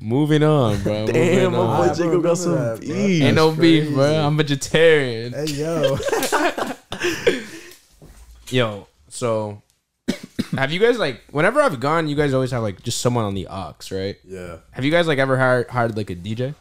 Moving 0.00 0.42
on, 0.42 0.82
bro. 0.82 1.06
Damn, 1.06 1.52
Moving 1.52 1.52
my 1.52 1.58
on. 1.58 1.88
boy 1.88 1.94
Jacob 1.94 2.22
got 2.22 2.38
some 2.38 2.54
that, 2.54 2.80
beef. 2.80 3.22
Ain't 3.22 3.36
no 3.36 3.48
That's 3.50 3.60
beef, 3.60 3.92
bro. 3.94 4.14
I'm 4.26 4.36
vegetarian. 4.36 5.32
Hey 5.32 5.44
yo. 5.46 5.98
Yo, 8.50 8.86
so 9.08 9.62
have 10.52 10.72
you 10.72 10.80
guys 10.80 10.98
like 10.98 11.22
whenever 11.30 11.60
I've 11.60 11.80
gone, 11.80 12.08
you 12.08 12.16
guys 12.16 12.32
always 12.32 12.50
have 12.50 12.62
like 12.62 12.82
just 12.82 13.00
someone 13.00 13.24
on 13.24 13.34
the 13.34 13.46
aux, 13.48 13.74
right? 13.90 14.16
yeah. 14.24 14.56
Have 14.70 14.84
you 14.84 14.90
guys 14.90 15.06
like 15.06 15.18
ever 15.18 15.36
hired 15.36 15.68
hired 15.68 15.96
like 15.96 16.08
a 16.10 16.16
DJ? 16.16 16.54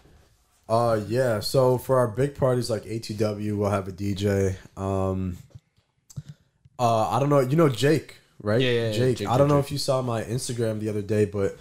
Uh 0.67 0.99
yeah. 1.07 1.39
So 1.39 1.77
for 1.77 1.97
our 1.99 2.07
big 2.09 2.35
parties 2.35 2.69
like 2.69 2.83
ATW, 2.83 3.57
we'll 3.57 3.69
have 3.69 3.87
a 3.87 3.91
DJ. 3.91 4.55
Um. 4.77 5.37
Uh, 6.79 7.09
I 7.09 7.19
don't 7.19 7.29
know. 7.29 7.39
You 7.39 7.55
know 7.55 7.69
Jake, 7.69 8.17
right? 8.43 8.61
Yeah, 8.61 8.69
yeah, 8.69 8.85
yeah. 8.87 8.91
Jake. 8.91 9.17
Jake, 9.17 9.27
I 9.29 9.37
don't 9.37 9.47
Jake, 9.47 9.53
know 9.53 9.59
if 9.59 9.71
you 9.71 9.77
saw 9.79 10.01
my 10.03 10.21
Instagram 10.23 10.79
the 10.79 10.89
other 10.89 11.01
day, 11.01 11.25
but 11.25 11.57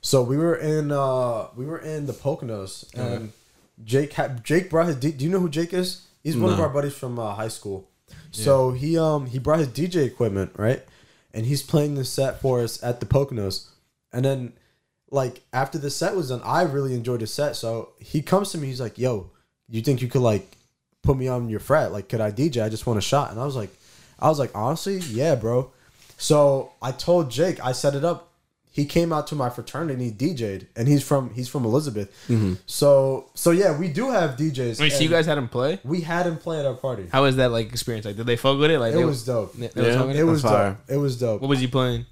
so 0.00 0.22
we 0.22 0.36
were 0.36 0.56
in 0.56 0.90
uh 0.92 1.48
we 1.56 1.66
were 1.66 1.78
in 1.78 2.06
the 2.06 2.12
Poconos 2.12 2.84
and 2.94 3.32
Jake 3.84 4.12
had 4.14 4.44
Jake 4.44 4.70
brought 4.70 4.86
his. 4.86 4.96
D- 4.96 5.12
do 5.12 5.24
you 5.24 5.30
know 5.30 5.40
who 5.40 5.48
Jake 5.48 5.72
is? 5.72 6.06
He's 6.22 6.36
one 6.36 6.52
of 6.52 6.60
our 6.60 6.68
buddies 6.68 6.94
from 6.94 7.18
uh, 7.18 7.34
high 7.34 7.48
school. 7.48 7.88
So 8.32 8.72
he 8.72 8.98
um 8.98 9.26
he 9.26 9.38
brought 9.38 9.58
his 9.58 9.68
DJ 9.68 10.06
equipment 10.06 10.52
right, 10.56 10.82
and 11.32 11.46
he's 11.46 11.62
playing 11.62 11.94
the 11.94 12.04
set 12.04 12.40
for 12.40 12.60
us 12.60 12.82
at 12.82 13.00
the 13.00 13.06
Poconos, 13.06 13.68
and 14.12 14.24
then 14.24 14.52
like 15.10 15.42
after 15.52 15.78
the 15.78 15.90
set 15.90 16.14
was 16.14 16.28
done, 16.28 16.40
I 16.44 16.62
really 16.62 16.94
enjoyed 16.94 17.20
the 17.20 17.26
set. 17.26 17.56
So 17.56 17.90
he 17.98 18.22
comes 18.22 18.52
to 18.52 18.58
me, 18.58 18.68
he's 18.68 18.80
like, 18.80 18.98
"Yo, 18.98 19.30
you 19.68 19.80
think 19.82 20.02
you 20.02 20.08
could 20.08 20.22
like 20.22 20.56
put 21.02 21.16
me 21.16 21.26
on 21.28 21.48
your 21.48 21.60
frat? 21.60 21.92
Like, 21.92 22.08
could 22.08 22.20
I 22.20 22.30
DJ? 22.30 22.62
I 22.62 22.68
just 22.68 22.86
want 22.86 22.98
a 22.98 23.02
shot." 23.02 23.30
And 23.30 23.40
I 23.40 23.44
was 23.44 23.56
like, 23.56 23.70
I 24.18 24.28
was 24.28 24.38
like, 24.38 24.50
honestly, 24.54 24.98
yeah, 24.98 25.34
bro. 25.34 25.72
So 26.18 26.72
I 26.82 26.92
told 26.92 27.30
Jake, 27.30 27.64
I 27.64 27.72
set 27.72 27.94
it 27.94 28.04
up. 28.04 28.29
He 28.72 28.84
came 28.84 29.12
out 29.12 29.26
to 29.28 29.34
my 29.34 29.50
fraternity, 29.50 29.94
and 29.94 30.02
he 30.02 30.10
DJ'd, 30.34 30.68
and 30.76 30.86
he's 30.86 31.02
from 31.02 31.34
he's 31.34 31.48
from 31.48 31.64
Elizabeth. 31.64 32.10
Mm-hmm. 32.28 32.54
So 32.66 33.30
so 33.34 33.50
yeah, 33.50 33.76
we 33.76 33.88
do 33.88 34.10
have 34.10 34.36
DJs. 34.36 34.80
Wait, 34.80 34.92
so 34.92 35.00
you 35.02 35.08
guys 35.08 35.26
had 35.26 35.38
him 35.38 35.48
play? 35.48 35.80
we 35.84 36.02
had 36.02 36.24
him 36.26 36.36
play 36.38 36.60
at 36.60 36.66
our 36.66 36.74
party. 36.74 37.06
How 37.10 37.22
was 37.24 37.36
that 37.36 37.50
like 37.50 37.66
experience? 37.70 38.06
Like, 38.06 38.16
did 38.16 38.26
they 38.26 38.36
fuck 38.36 38.58
with 38.58 38.70
it? 38.70 38.78
Like, 38.78 38.92
It 38.94 38.98
they- 38.98 39.04
was 39.04 39.24
dope. 39.24 39.54
they- 39.54 39.66
they 39.68 39.88
Yeah. 39.88 39.98
fucking 39.98 40.16
It 40.16 40.22
was 40.22 40.42
fire. 40.42 40.70
dope. 40.86 40.96
It 40.96 40.98
was 40.98 41.18
dope. 41.18 41.40
What 41.40 41.48
was 41.48 41.58
he 41.60 41.66
playing? 41.66 42.06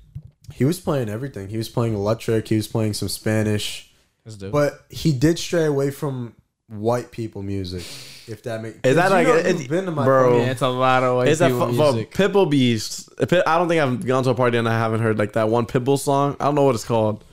He 0.53 0.65
was 0.65 0.81
playing 0.81 1.09
everything. 1.09 1.49
He 1.49 1.59
was 1.59 1.69
playing 1.69 1.95
electric. 1.95 2.49
He 2.49 2.57
was 2.57 2.67
playing 2.67 2.95
some 2.95 3.09
Spanish. 3.09 3.93
That's 4.25 4.37
dope. 4.37 4.51
But 4.53 4.85
he 4.91 5.13
did 5.13 5.39
stray 5.39 5.65
away 5.65 5.91
from 5.91 6.35
white 6.69 7.11
people 7.11 7.43
music. 7.43 7.83
If 8.31 8.43
that 8.43 8.63
makes 8.63 8.79
Is 8.85 8.97
that 8.97 9.07
you 9.09 9.11
like- 9.11 9.27
know, 9.27 9.37
it- 9.37 9.59
you've 9.59 9.69
been 9.69 9.87
to 9.87 9.91
my 9.91 10.05
bro, 10.05 10.31
party. 10.31 10.39
yeah, 10.45 10.51
it's 10.51 10.61
a 10.61 10.69
lot 10.69 11.03
of 11.03 11.17
white 11.17 11.29
It's 11.29 11.41
people 11.41 11.73
fu- 11.73 11.79
well, 11.79 11.93
music. 11.95 12.13
Pitbull 12.15 12.51
Beast. 12.51 13.09
I 13.21 13.25
don't 13.59 13.69
think 13.69 13.81
I've 13.83 14.05
gone 14.07 14.23
to 14.25 14.31
a 14.31 14.35
party 14.35 14.59
and 14.59 14.69
I 14.69 14.79
haven't 14.79 15.01
heard 15.01 15.19
like 15.19 15.33
that 15.33 15.49
one 15.49 15.65
Pitbull 15.67 15.99
song. 15.99 16.37
I 16.39 16.45
don't 16.45 16.55
know 16.55 16.65
what 16.65 16.75
it's 16.75 16.85
called. 16.85 17.25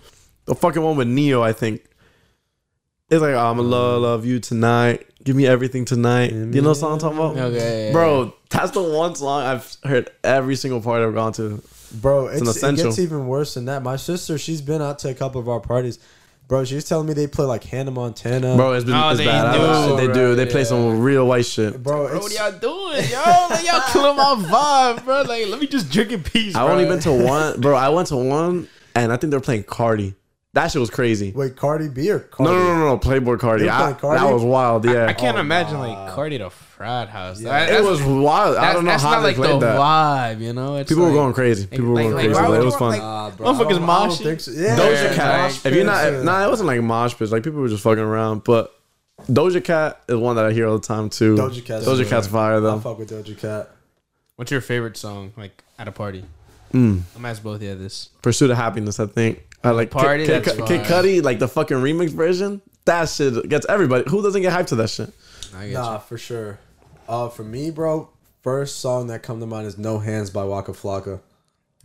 The 0.46 0.56
fucking 0.56 0.82
one 0.82 0.96
with 0.96 1.08
Ne-Yo, 1.08 1.42
I 1.42 1.52
think. 1.54 1.84
It's 3.10 3.22
like 3.22 3.36
I'm 3.36 3.58
gonna 3.58 3.62
love, 3.64 4.02
love 4.02 4.26
you 4.26 4.40
tonight. 4.40 5.06
Give 5.24 5.36
me 5.36 5.46
everything 5.46 5.86
tonight. 5.86 6.30
Do 6.30 6.36
you 6.54 6.62
know 6.62 6.70
what 6.70 6.78
song 6.78 6.94
I'm 6.94 7.00
talking 7.00 7.18
about? 7.18 7.38
Okay, 7.38 7.88
yeah, 7.88 7.92
Bro, 7.92 8.34
that's 8.50 8.72
the 8.72 8.82
one 8.82 9.16
song 9.16 9.42
I've 9.44 9.76
heard 9.84 10.10
every 10.24 10.56
single 10.56 10.82
party 10.82 11.04
I've 11.06 11.14
gone 11.14 11.34
to. 11.34 11.62
Bro, 11.94 12.28
it's, 12.28 12.64
an 12.64 12.76
it 12.76 12.84
gets 12.84 13.00
even 13.00 13.28
worse 13.28 13.54
than 13.56 13.66
that. 13.66 13.84
My 13.84 13.96
sister, 13.96 14.38
she's 14.38 14.62
been 14.62 14.82
out 14.82 15.00
to 15.00 15.10
a 15.10 15.14
couple 15.14 15.40
of 15.42 15.48
our 15.50 15.60
parties. 15.60 16.00
Bro, 16.48 16.66
she's 16.66 16.86
telling 16.88 17.08
me 17.08 17.14
they 17.14 17.26
play 17.26 17.46
like 17.46 17.64
Hannah 17.64 17.90
Montana. 17.92 18.56
Bro, 18.56 18.74
it's 18.74 18.86
been 18.86 18.94
Oh, 18.94 19.10
it's 19.10 19.18
they 19.20 19.26
bad. 19.26 19.54
Do, 19.54 19.58
don't- 19.58 19.98
they 19.98 20.14
do. 20.14 20.28
right, 20.30 20.36
They 20.36 20.46
play 20.46 20.62
yeah. 20.62 20.68
some 20.68 21.02
real 21.02 21.26
white 21.28 21.46
shit. 21.46 21.82
bro, 21.82 22.08
Bro, 22.08 22.18
it's, 22.18 22.24
what 22.38 22.52
y'all 22.54 22.60
doing, 22.60 23.04
yo? 23.10 23.48
Like, 23.50 23.66
y'all 23.66 23.82
killing 23.92 24.16
my 24.16 24.36
vibe, 24.48 25.06
bro. 25.06 25.22
Like, 25.24 25.48
let 25.48 25.60
me 25.60 25.66
just 25.66 25.92
drink 25.92 26.12
in 26.12 26.22
peace. 26.22 26.56
I've 26.56 26.66
bro. 26.68 26.74
only 26.74 26.86
been 26.86 27.00
to 27.00 27.12
one, 27.12 27.60
bro. 27.62 27.76
I 27.76 27.90
went 27.90 28.10
to 28.10 28.18
one, 28.18 28.68
and 28.94 29.12
I 29.12 29.18
think 29.18 29.32
they're 29.32 29.40
playing 29.40 29.64
Carti. 29.64 30.14
That 30.54 30.72
shit 30.72 30.80
was 30.80 30.90
crazy. 30.92 31.32
wait, 31.36 31.56
Cardi 31.58 31.90
B 31.90 32.10
or 32.12 32.20
No, 32.40 32.46
Carti? 32.46 32.46
no, 32.46 32.54
no, 32.78 32.86
no, 32.92 32.98
Playboi 33.00 33.38
Carti. 33.38 33.60
They 33.60 33.66
were 33.66 33.72
I, 33.72 33.94
Carti? 33.94 34.20
That 34.20 34.32
was 34.34 34.44
wild. 34.44 34.86
Yeah, 34.86 35.08
I 35.08 35.14
can't 35.14 35.36
Oh, 35.38 35.42
imagine 35.42 35.74
nah. 35.74 36.06
like 36.06 36.14
Carti 36.16 36.36
at 36.36 36.42
a 36.42 36.50
frat 36.76 37.10
house. 37.10 37.42
Yeah. 37.42 37.50
That- 37.66 37.74
it 37.80 37.84
was 37.84 38.02
wild. 38.04 38.58
I 38.58 38.62
That's, 38.62 38.74
don't 38.76 38.86
know 38.86 38.92
that's 38.92 39.04
how 39.04 39.12
not 39.12 39.22
they 39.22 39.36
like 39.36 39.52
the 39.52 39.60
that. 39.60 39.80
vibe, 39.80 40.42
you 40.42 40.54
know. 40.54 40.76
It's 40.78 40.90
People 40.90 41.04
like, 41.06 41.14
were 41.14 41.18
going 41.20 41.34
crazy. 41.34 41.68
People 41.68 41.86
like- 41.88 42.06
were 42.06 42.12
going 42.12 42.16
like, 42.16 42.26
crazy. 42.26 42.34
why 42.36 42.42
but 42.42 42.50
would 42.50 42.56
it 42.56 42.60
you 42.60 42.66
was 42.66 42.74
want, 42.74 42.80
fun. 42.80 42.90
like, 42.90 43.02
Nah, 43.02 43.30
bro. 43.32 43.48
I 43.48 43.52
Motherfuckers 43.54 43.58
don't- 43.70 43.90
I 43.90 44.00
don't 44.00 44.10
moshing. 44.10 44.24
think 44.24 44.40
so. 44.42 44.52
Yeah, 44.52 44.78
Doja 44.78 44.92
Yeah, 45.04 45.16
Cat. 45.16 45.40
like- 45.52 45.66
if 45.66 45.74
you're 45.76 45.86
not, 45.86 46.04
pits, 46.04 46.24
nah, 46.26 46.46
it 46.46 46.50
wasn't 46.50 46.68
like 46.68 46.82
mosh 46.82 47.16
pits. 47.18 47.32
Like 47.32 47.44
people 47.44 47.60
were 47.62 47.70
just 47.70 47.84
fucking 47.84 48.04
around. 48.04 48.44
But 48.44 48.74
Doja 49.30 49.64
Cat 49.64 50.02
is 50.08 50.16
one 50.18 50.36
that 50.36 50.46
I 50.46 50.52
hear 50.52 50.68
all 50.68 50.78
the 50.78 50.86
time 50.86 51.10
too. 51.10 51.36
Doja 51.36 51.64
Cat's 51.66 51.86
Doja 51.86 52.08
Cat's 52.08 52.28
fire 52.28 52.56
I 52.58 52.60
though. 52.60 52.80
fuck 52.80 53.00
with 53.00 53.10
Doja 53.10 53.38
Cat. 53.40 53.72
What's 54.36 54.52
your 54.52 54.62
favorite 54.62 54.98
song 54.98 55.32
like 55.38 55.64
at 55.80 55.88
a 55.88 55.92
party? 55.92 56.26
Mm. 56.74 56.76
I'm 56.76 57.06
gonna 57.16 57.30
ask 57.30 57.42
both 57.42 57.56
of 57.58 57.64
you 57.64 57.76
this. 57.76 58.10
Pursuit 58.22 58.50
of 58.52 58.58
Happiness, 58.58 59.00
I 59.00 59.06
think. 59.06 59.42
I 59.64 59.70
like 59.72 59.90
Party, 59.90 60.26
Kid, 60.26 60.44
that's 60.44 60.58
Kid, 60.58 60.66
Kid 60.68 60.86
fire. 60.86 61.04
Cudi, 61.04 61.24
like 61.24 61.40
the 61.40 61.48
fucking 61.48 61.78
remix 61.78 62.10
version. 62.10 62.62
That 62.84 63.08
shit 63.10 63.48
gets 63.50 63.66
everybody. 63.68 64.04
Who 64.10 64.22
doesn't 64.22 64.42
get 64.42 64.54
hyped 64.54 64.68
to 64.68 64.76
that 64.76 64.90
shit? 64.90 65.12
I 65.58 65.68
get 65.68 65.74
Nah, 65.74 65.98
for 66.00 66.18
sure. 66.18 66.60
Uh, 67.08 67.30
for 67.30 67.44
me, 67.44 67.72
bro, 67.72 68.10
first 68.42 68.80
song 68.80 69.08
that 69.08 69.24
come 69.24 69.40
to 69.40 69.46
mind 69.46 69.68
is 69.68 69.78
"No 69.78 70.00
Hands" 70.00 70.30
by 70.30 70.44
Waka 70.44 70.72
Flocka. 70.72 71.22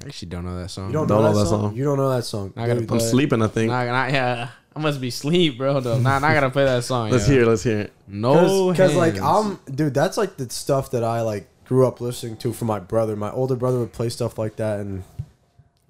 I 0.02 0.06
actually 0.06 0.28
don't 0.28 0.44
know 0.44 0.58
that 0.60 0.70
song. 0.70 0.86
You 0.88 0.94
don't, 0.94 1.06
Don't 1.06 1.22
know, 1.22 1.28
know 1.28 1.34
that, 1.34 1.44
that 1.44 1.50
song? 1.50 1.60
song. 1.62 1.76
You 1.76 1.84
don't 1.84 1.98
know 1.98 2.10
that 2.10 2.24
song. 2.24 2.52
I 2.56 2.66
gotta 2.66 2.80
Dude, 2.80 2.90
I'm 2.90 2.98
that- 2.98 3.04
sleeping, 3.04 3.42
I 3.42 3.48
think. 3.48 3.70
Nah, 3.70 3.84
nah, 3.84 4.06
yeah. 4.06 4.48
I 4.74 4.78
must 4.78 5.00
be 5.00 5.10
sleep, 5.10 5.58
bro. 5.58 5.80
Though. 5.80 5.98
Nah, 5.98 6.20
nah, 6.20 6.28
I 6.28 6.34
gotta 6.34 6.50
play 6.50 6.64
that 6.64 6.84
song. 6.84 7.10
let's 7.10 7.26
yeah. 7.28 7.34
hear 7.34 7.42
it. 7.42 7.46
Let's 7.48 7.62
hear 7.64 7.80
it. 7.80 7.92
No, 8.06 8.70
because 8.70 8.94
like. 8.94 9.20
I'm, 9.20 9.58
dude, 9.72 9.94
that's 9.94 10.16
like 10.16 10.36
the 10.36 10.48
stuff 10.48 10.92
that 10.92 11.04
I 11.04 11.22
like 11.22 11.48
grew 11.64 11.86
up 11.86 12.00
listening 12.00 12.36
to 12.38 12.52
from 12.52 12.68
my 12.68 12.78
brother. 12.78 13.16
My 13.16 13.30
older 13.30 13.56
brother 13.56 13.78
would 13.80 13.92
play 13.92 14.08
stuff 14.08 14.38
like 14.38 14.56
that, 14.56 14.80
and 14.80 15.02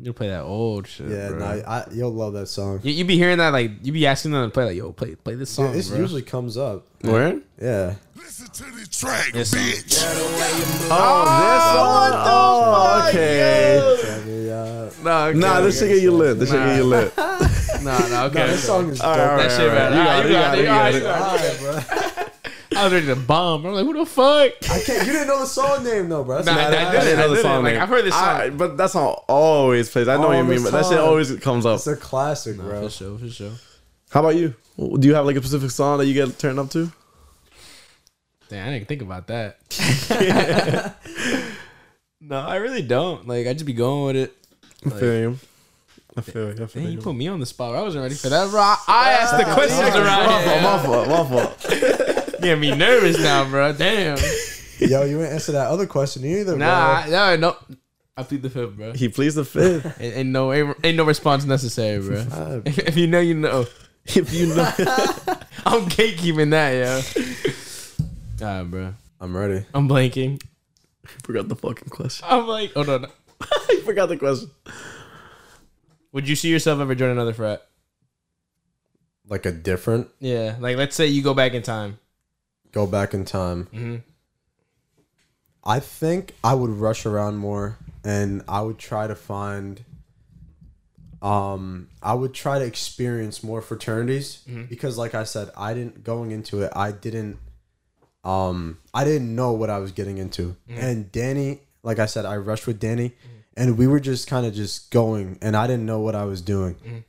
you 0.03 0.13
play 0.13 0.29
that 0.29 0.43
old 0.43 0.87
shit. 0.87 1.09
yeah, 1.09 1.29
bro. 1.29 1.39
nah, 1.39 1.47
I, 1.69 1.85
you'll 1.93 2.13
love 2.13 2.33
that 2.35 2.47
song. 2.47 2.81
You, 2.83 2.93
you 2.93 3.05
be 3.05 3.17
hearing 3.17 3.39
that 3.39 3.53
like 3.53 3.71
you 3.83 3.93
be 3.93 4.07
asking 4.07 4.31
them 4.33 4.49
to 4.49 4.53
play 4.53 4.65
like 4.65 4.77
yo 4.77 4.93
play 4.93 5.15
play 5.15 5.35
this 5.35 5.51
Yeah, 5.59 5.65
song. 5.67 5.73
this 5.75 5.89
bro. 5.91 5.99
usually 5.99 6.23
comes 6.23 6.57
up. 6.57 6.87
Where? 7.03 7.41
Yeah. 7.61 7.95
Listen 8.17 8.49
to 8.51 8.63
the 8.65 8.87
track, 8.91 9.33
This 9.33 9.53
bitch. 9.55 10.03
Oh, 10.91 11.25
this 11.41 11.65
one. 11.77 12.13
Oh, 12.27 13.07
okay. 13.09 13.97
Tell 14.03 14.25
me, 14.25 15.05
Nah, 15.05 15.25
okay, 15.27 15.39
Nah, 15.39 15.61
this 15.63 15.75
shit 15.79 15.85
okay. 15.85 15.95
get 15.95 16.03
you 16.03 16.11
lit. 16.13 16.39
This 16.39 16.51
shit 16.51 16.59
get 16.59 16.77
you 16.77 16.85
lit. 16.85 17.13
Nah, 17.81 17.97
nah, 18.09 18.25
okay. 18.25 18.41
nah, 18.41 18.47
this 18.49 18.65
song 18.67 18.91
is 18.91 18.99
dope. 18.99 19.07
All 19.09 19.17
right, 19.17 19.27
all 19.31 19.37
That 19.39 19.47
right, 19.47 19.51
shit, 19.57 19.69
all 19.71 19.75
man. 19.75 19.93
right. 20.07 20.27
You 20.27 20.33
got 20.35 20.55
it. 20.55 20.59
you 20.59 20.63
You 20.65 20.69
got 20.69 20.77
got 20.77 20.93
it, 20.93 20.97
it. 20.97 20.99
You 20.99 21.03
got 21.03 21.41
it. 21.41 21.61
Alright, 21.63 21.89
bro. 21.89 22.00
I 22.81 22.85
was 22.85 22.93
ready 22.93 23.07
to 23.07 23.17
bomb. 23.17 23.65
I'm 23.67 23.73
like, 23.75 23.85
who 23.85 23.93
the 23.93 24.07
fuck? 24.07 24.53
I 24.71 24.81
can't. 24.81 25.07
You 25.07 25.13
didn't 25.13 25.29
know 25.29 25.41
the 25.41 25.47
song 25.47 25.85
name 25.85 26.09
though, 26.09 26.25
bro. 26.25 26.37
That's 26.37 26.47
Nah, 26.47 26.55
mad 26.55 26.73
I 26.75 26.77
at- 26.77 26.91
didn't. 26.93 27.05
didn't 27.05 27.19
know 27.19 27.29
the 27.29 27.35
didn't. 27.37 27.43
song 27.51 27.63
Like, 27.65 27.73
name. 27.75 27.83
I've 27.83 27.89
heard 27.89 28.05
this 28.05 28.15
song. 28.15 28.25
I- 28.41 28.51
but 28.51 28.77
that 28.77 28.91
song 28.91 29.21
always 29.29 29.91
plays. 29.91 30.09
I 30.09 30.17
know 30.17 30.29
what 30.29 30.37
you 30.39 30.45
mean, 30.45 30.63
but 30.63 30.73
that 30.73 30.87
shit 30.87 30.99
always 30.99 31.35
comes 31.37 31.67
up. 31.67 31.77
It's 31.77 31.87
a 31.87 31.97
classic, 31.97 32.57
bro. 32.57 32.83
For 32.85 32.91
sure, 32.91 33.19
for 33.19 33.29
sure. 33.29 33.53
How 34.11 34.21
about 34.21 34.37
you? 34.37 34.55
Do 34.79 35.07
you 35.07 35.15
have 35.15 35.27
like 35.27 35.37
a 35.37 35.41
specific 35.41 35.71
song 35.71 35.99
that 35.99 36.07
you 36.07 36.15
get 36.15 36.39
turned 36.39 36.59
up 36.59 36.71
to? 36.71 36.91
Damn, 38.49 38.67
I 38.69 38.73
didn't 38.73 38.89
think 38.89 39.03
about 39.03 39.27
that. 39.29 39.59
no, 42.21 42.37
I 42.39 42.57
really 42.57 42.83
don't. 42.83 43.29
Like, 43.29 43.47
I 43.47 43.53
just 43.53 43.67
be 43.67 43.73
going 43.73 44.07
with 44.07 44.17
it. 44.17 44.37
I 44.87 44.91
feel 44.91 45.15
you. 45.21 45.39
I 46.17 46.21
feel 46.23 46.47
you. 46.57 46.65
I 46.65 46.67
feel 46.67 46.83
Man, 46.83 46.91
you 46.93 46.99
you. 46.99 47.03
put 47.05 47.15
me 47.15 47.29
on 47.29 47.39
the 47.39 47.47
spot. 47.47 47.77
I 47.77 47.83
wasn't 47.83 48.03
ready 48.03 48.17
for 48.17 48.29
that, 48.31 48.51
bro. 48.51 48.61
I, 48.61 48.77
I 48.89 49.11
asked 49.13 49.37
the 49.39 49.45
questions 49.55 49.95
around 49.95 50.27
My 50.27 50.43
here. 50.43 50.61
fault. 50.63 51.07
My 51.07 51.07
fault. 51.07 51.09
My 51.09 51.25
fault. 51.29 52.17
Getting 52.41 52.61
me 52.61 52.75
nervous 52.75 53.19
now, 53.19 53.49
bro. 53.49 53.73
Damn. 53.73 54.19
Yo, 54.79 55.05
you 55.05 55.23
ain't 55.23 55.33
answer 55.33 55.53
that 55.53 55.69
other 55.69 55.87
question 55.87 56.25
either, 56.25 56.57
Nah, 56.57 57.07
bro. 57.07 57.19
I, 57.19 57.37
no, 57.37 57.51
no. 57.51 57.77
I 58.17 58.23
plead 58.23 58.43
the 58.43 58.51
fifth, 58.51 58.77
bro. 58.77 58.93
He 58.93 59.09
pleads 59.09 59.35
the 59.35 59.45
fifth. 59.45 59.85
Ain't, 60.01 60.17
ain't 60.17 60.29
no, 60.31 60.53
ain't, 60.53 60.77
ain't 60.85 60.97
no 60.97 61.05
response 61.05 61.45
necessary, 61.45 62.03
bro. 62.03 62.63
If, 62.67 62.79
if 62.79 62.97
you 62.97 63.07
know, 63.07 63.21
you 63.21 63.35
know. 63.35 63.67
if 64.05 64.33
you 64.33 64.49
know. 64.49 64.65
I'm 65.67 65.89
gatekeeping 65.89 66.51
that, 66.51 66.73
yo. 68.41 68.47
Alright, 68.47 68.71
bro. 68.71 68.95
I'm 69.21 69.37
ready. 69.37 69.65
I'm 69.75 69.89
blanking. 69.89 70.43
forgot 71.23 71.49
the 71.49 71.57
fucking 71.57 71.89
question. 71.89 72.27
I'm 72.29 72.47
like, 72.47 72.73
hold 72.73 72.89
on. 72.89 73.07
I 73.41 73.83
forgot 73.85 74.09
the 74.09 74.17
question. 74.17 74.51
Would 76.13 76.29
you 76.29 76.37
see 76.37 76.49
yourself 76.49 76.81
ever 76.81 76.95
join 76.95 77.11
another 77.11 77.33
frat? 77.33 77.67
Like 79.29 79.47
a 79.47 79.53
different. 79.53 80.09
Yeah, 80.19 80.57
like 80.59 80.77
let's 80.77 80.97
say 80.97 81.07
you 81.07 81.23
go 81.23 81.35
back 81.35 81.55
in 81.55 81.63
time. 81.63 81.99
Go 82.73 82.87
back 82.87 83.15
in 83.15 83.25
time. 83.25 83.67
hmm 83.67 83.97
I 85.63 85.79
think 85.81 86.35
I 86.43 86.55
would 86.55 86.71
rush 86.71 87.05
around 87.05 87.37
more 87.37 87.77
and 88.03 88.43
I 88.49 88.63
would 88.63 88.79
try 88.79 89.07
to 89.07 89.15
find 89.15 89.85
um 91.23 91.89
I 92.03 92.15
would 92.15 92.33
try 92.33 92.59
to 92.59 92.65
experience 92.65 93.43
more 93.45 93.61
fraternities 93.61 94.39
because 94.69 94.97
like 94.97 95.15
I 95.15 95.25
said 95.25 95.51
I 95.57 95.75
didn't 95.75 96.03
going 96.03 96.31
into 96.31 96.63
it 96.63 96.73
I 96.75 96.93
didn't 96.93 97.37
um 98.25 98.79
I 98.95 99.05
didn't 99.05 99.35
know 99.35 99.53
what 99.53 99.69
I 99.71 99.79
was 99.79 99.93
getting 99.93 100.17
into. 100.19 100.57
And 100.69 101.13
Danny 101.13 101.61
like 101.83 101.99
I 101.99 102.07
said 102.07 102.25
I 102.25 102.37
rushed 102.39 102.67
with 102.67 102.81
Danny 102.81 103.13
and 103.57 103.77
we 103.77 103.87
were 103.87 104.01
just 104.01 104.29
kind 104.29 104.47
of 104.47 104.55
just 104.55 104.91
going 104.91 105.39
and 105.43 105.55
I 105.57 105.67
didn't 105.67 105.85
know 105.85 106.01
what 106.01 106.15
I 106.15 106.25
was 106.25 106.41
doing. 106.41 107.05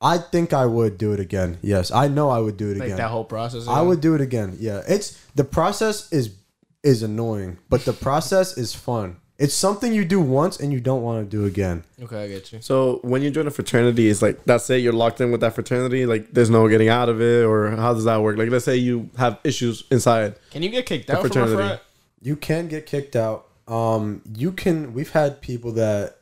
I 0.00 0.18
think 0.18 0.52
I 0.52 0.64
would 0.66 0.96
do 0.96 1.12
it 1.12 1.20
again. 1.20 1.58
Yes, 1.62 1.90
I 1.90 2.08
know 2.08 2.30
I 2.30 2.38
would 2.38 2.56
do 2.56 2.70
it 2.70 2.78
Like 2.78 2.86
again. 2.86 2.96
that 2.98 3.10
whole 3.10 3.24
process. 3.24 3.68
I 3.68 3.82
would 3.82 4.00
do 4.00 4.14
it 4.14 4.20
again. 4.20 4.56
Yeah, 4.58 4.82
it's 4.88 5.20
the 5.34 5.44
process 5.44 6.10
is 6.12 6.34
is 6.82 7.02
annoying, 7.02 7.58
but 7.68 7.84
the 7.84 7.92
process 7.92 8.56
is 8.56 8.74
fun. 8.74 9.16
It's 9.38 9.54
something 9.54 9.94
you 9.94 10.04
do 10.04 10.20
once 10.20 10.60
and 10.60 10.70
you 10.70 10.80
don't 10.80 11.02
want 11.02 11.24
to 11.24 11.36
do 11.36 11.46
again. 11.46 11.82
Okay, 12.02 12.24
I 12.24 12.28
get 12.28 12.52
you. 12.52 12.60
So 12.60 13.00
when 13.02 13.22
you 13.22 13.30
join 13.30 13.46
a 13.46 13.50
fraternity, 13.50 14.08
it's 14.10 14.20
like 14.22 14.44
that's 14.44 14.68
it. 14.70 14.82
You're 14.82 14.92
locked 14.92 15.20
in 15.20 15.30
with 15.32 15.40
that 15.42 15.54
fraternity. 15.54 16.04
Like 16.06 16.32
there's 16.32 16.50
no 16.50 16.68
getting 16.68 16.88
out 16.88 17.08
of 17.08 17.20
it, 17.20 17.44
or 17.44 17.70
how 17.70 17.92
does 17.94 18.04
that 18.04 18.22
work? 18.22 18.36
Like 18.38 18.50
let's 18.50 18.64
say 18.64 18.76
you 18.76 19.10
have 19.18 19.38
issues 19.44 19.84
inside. 19.90 20.36
Can 20.50 20.62
you 20.62 20.70
get 20.70 20.86
kicked 20.86 21.10
out 21.10 21.18
from 21.18 21.26
a 21.26 21.28
fraternity. 21.28 21.56
frat? 21.56 21.82
You 22.22 22.36
can 22.36 22.68
get 22.68 22.86
kicked 22.86 23.16
out. 23.16 23.46
Um, 23.68 24.22
you 24.34 24.52
can. 24.52 24.92
We've 24.94 25.10
had 25.12 25.40
people 25.42 25.72
that 25.72 26.16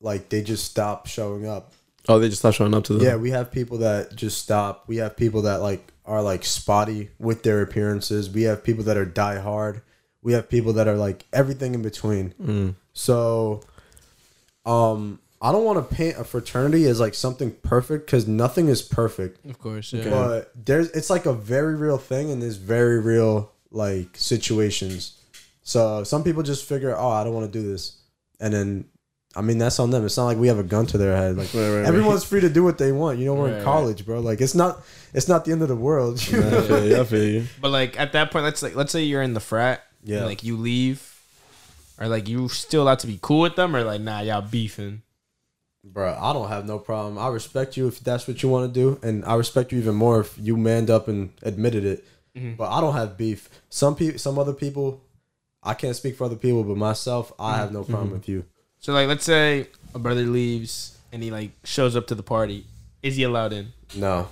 like 0.00 0.28
they 0.28 0.42
just 0.42 0.64
stop 0.64 1.06
showing 1.06 1.46
up. 1.46 1.72
Oh, 2.08 2.18
they 2.18 2.28
just 2.28 2.40
stop 2.40 2.54
showing 2.54 2.74
up 2.74 2.84
to 2.84 2.94
the. 2.94 3.04
Yeah, 3.04 3.16
we 3.16 3.30
have 3.30 3.50
people 3.50 3.78
that 3.78 4.14
just 4.14 4.38
stop. 4.38 4.84
We 4.86 4.96
have 4.96 5.16
people 5.16 5.42
that 5.42 5.62
like 5.62 5.92
are 6.04 6.22
like 6.22 6.44
spotty 6.44 7.10
with 7.18 7.42
their 7.42 7.62
appearances. 7.62 8.28
We 8.28 8.42
have 8.42 8.62
people 8.62 8.84
that 8.84 8.96
are 8.96 9.06
die 9.06 9.38
hard. 9.38 9.80
We 10.22 10.34
have 10.34 10.48
people 10.48 10.74
that 10.74 10.86
are 10.88 10.96
like 10.96 11.24
everything 11.32 11.74
in 11.74 11.82
between. 11.82 12.76
So, 12.92 13.62
um, 14.66 15.18
I 15.40 15.52
don't 15.52 15.64
want 15.64 15.88
to 15.88 15.94
paint 15.94 16.18
a 16.18 16.24
fraternity 16.24 16.86
as 16.86 17.00
like 17.00 17.14
something 17.14 17.50
perfect 17.62 18.06
because 18.06 18.26
nothing 18.26 18.68
is 18.68 18.82
perfect. 18.82 19.44
Of 19.46 19.58
course, 19.58 19.92
yeah. 19.92 20.08
But 20.08 20.52
there's 20.54 20.90
it's 20.90 21.08
like 21.10 21.26
a 21.26 21.32
very 21.32 21.74
real 21.74 21.98
thing 21.98 22.30
and 22.30 22.40
there's 22.42 22.56
very 22.56 23.00
real 23.00 23.52
like 23.70 24.16
situations. 24.16 25.18
So 25.62 26.04
some 26.04 26.22
people 26.22 26.42
just 26.42 26.66
figure, 26.66 26.94
oh, 26.96 27.08
I 27.08 27.24
don't 27.24 27.32
want 27.32 27.50
to 27.50 27.58
do 27.58 27.66
this, 27.66 27.96
and 28.40 28.52
then. 28.52 28.84
I 29.36 29.40
mean 29.40 29.58
that's 29.58 29.78
on 29.80 29.90
them. 29.90 30.04
It's 30.06 30.16
not 30.16 30.26
like 30.26 30.38
we 30.38 30.48
have 30.48 30.58
a 30.58 30.62
gun 30.62 30.86
to 30.86 30.98
their 30.98 31.16
head. 31.16 31.36
Like 31.36 31.52
Right, 31.54 31.60
right, 31.68 31.76
right. 31.78 31.84
everyone's 31.86 32.24
free 32.24 32.40
to 32.40 32.48
do 32.48 32.62
what 32.62 32.78
they 32.78 32.92
want. 32.92 33.18
You 33.18 33.26
know, 33.26 33.34
we're 33.34 33.44
Right, 33.44 33.50
in 33.50 33.54
right. 33.56 33.64
college, 33.64 34.06
bro. 34.06 34.20
Like 34.20 34.40
it's 34.40 34.54
not 34.54 34.82
it's 35.12 35.28
not 35.28 35.44
the 35.44 35.52
end 35.52 35.62
of 35.62 35.68
the 35.68 35.76
world. 35.76 36.18
I 36.18 36.22
feel 36.62 36.86
you. 36.86 37.00
I 37.00 37.04
feel 37.04 37.24
you. 37.24 37.46
But 37.60 37.70
like 37.70 37.98
at 37.98 38.12
that 38.12 38.30
point, 38.30 38.44
let's 38.44 38.62
like 38.62 38.74
let's 38.76 38.92
say 38.92 39.02
you're 39.02 39.22
in 39.22 39.34
the 39.34 39.40
frat. 39.40 39.82
Yeah. 40.02 40.18
and, 40.18 40.26
like 40.26 40.44
you 40.44 40.56
leave, 40.56 41.18
or 41.98 42.08
like 42.08 42.28
you 42.28 42.48
still 42.48 42.82
allowed 42.82 42.98
to 43.00 43.06
be 43.06 43.18
cool 43.22 43.40
with 43.40 43.56
them, 43.56 43.74
or 43.74 43.82
like 43.84 44.00
nah, 44.02 44.20
y'all 44.20 44.42
beefing. 44.42 45.02
bro, 45.82 46.16
I 46.20 46.32
don't 46.32 46.48
have 46.48 46.66
no 46.66 46.78
problem. 46.78 47.18
I 47.18 47.28
respect 47.28 47.76
you 47.76 47.88
if 47.88 48.00
that's 48.00 48.28
what 48.28 48.42
you 48.42 48.48
want 48.50 48.72
to 48.72 48.80
do, 48.80 48.98
and 49.02 49.24
I 49.24 49.34
respect 49.34 49.72
you 49.72 49.78
even 49.78 49.94
more 49.94 50.20
if 50.20 50.36
you 50.38 50.56
manned 50.56 50.90
up 50.90 51.08
and 51.08 51.30
admitted 51.42 51.84
it. 51.84 52.04
Mm-hmm. 52.36 52.54
But 52.54 52.70
I 52.70 52.80
don't 52.80 52.94
have 52.94 53.16
beef. 53.16 53.48
Some 53.70 53.94
people, 53.96 54.18
some 54.18 54.38
other 54.38 54.52
people, 54.52 55.00
I 55.62 55.72
can't 55.74 55.96
speak 55.96 56.16
for 56.16 56.24
other 56.24 56.36
people, 56.36 56.64
but 56.64 56.76
myself, 56.76 57.32
I 57.38 57.56
have 57.56 57.72
no 57.72 57.84
problem 57.84 58.10
with 58.10 58.28
you. 58.28 58.44
So 58.84 58.92
like 58.92 59.08
let's 59.08 59.24
say 59.24 59.68
a 59.94 59.98
brother 59.98 60.26
leaves 60.26 60.98
and 61.10 61.22
he 61.22 61.30
like 61.30 61.52
shows 61.64 61.96
up 61.96 62.06
to 62.08 62.14
the 62.14 62.22
party. 62.22 62.66
Is 63.02 63.16
he 63.16 63.22
allowed 63.22 63.54
in? 63.54 63.72
No, 63.96 64.28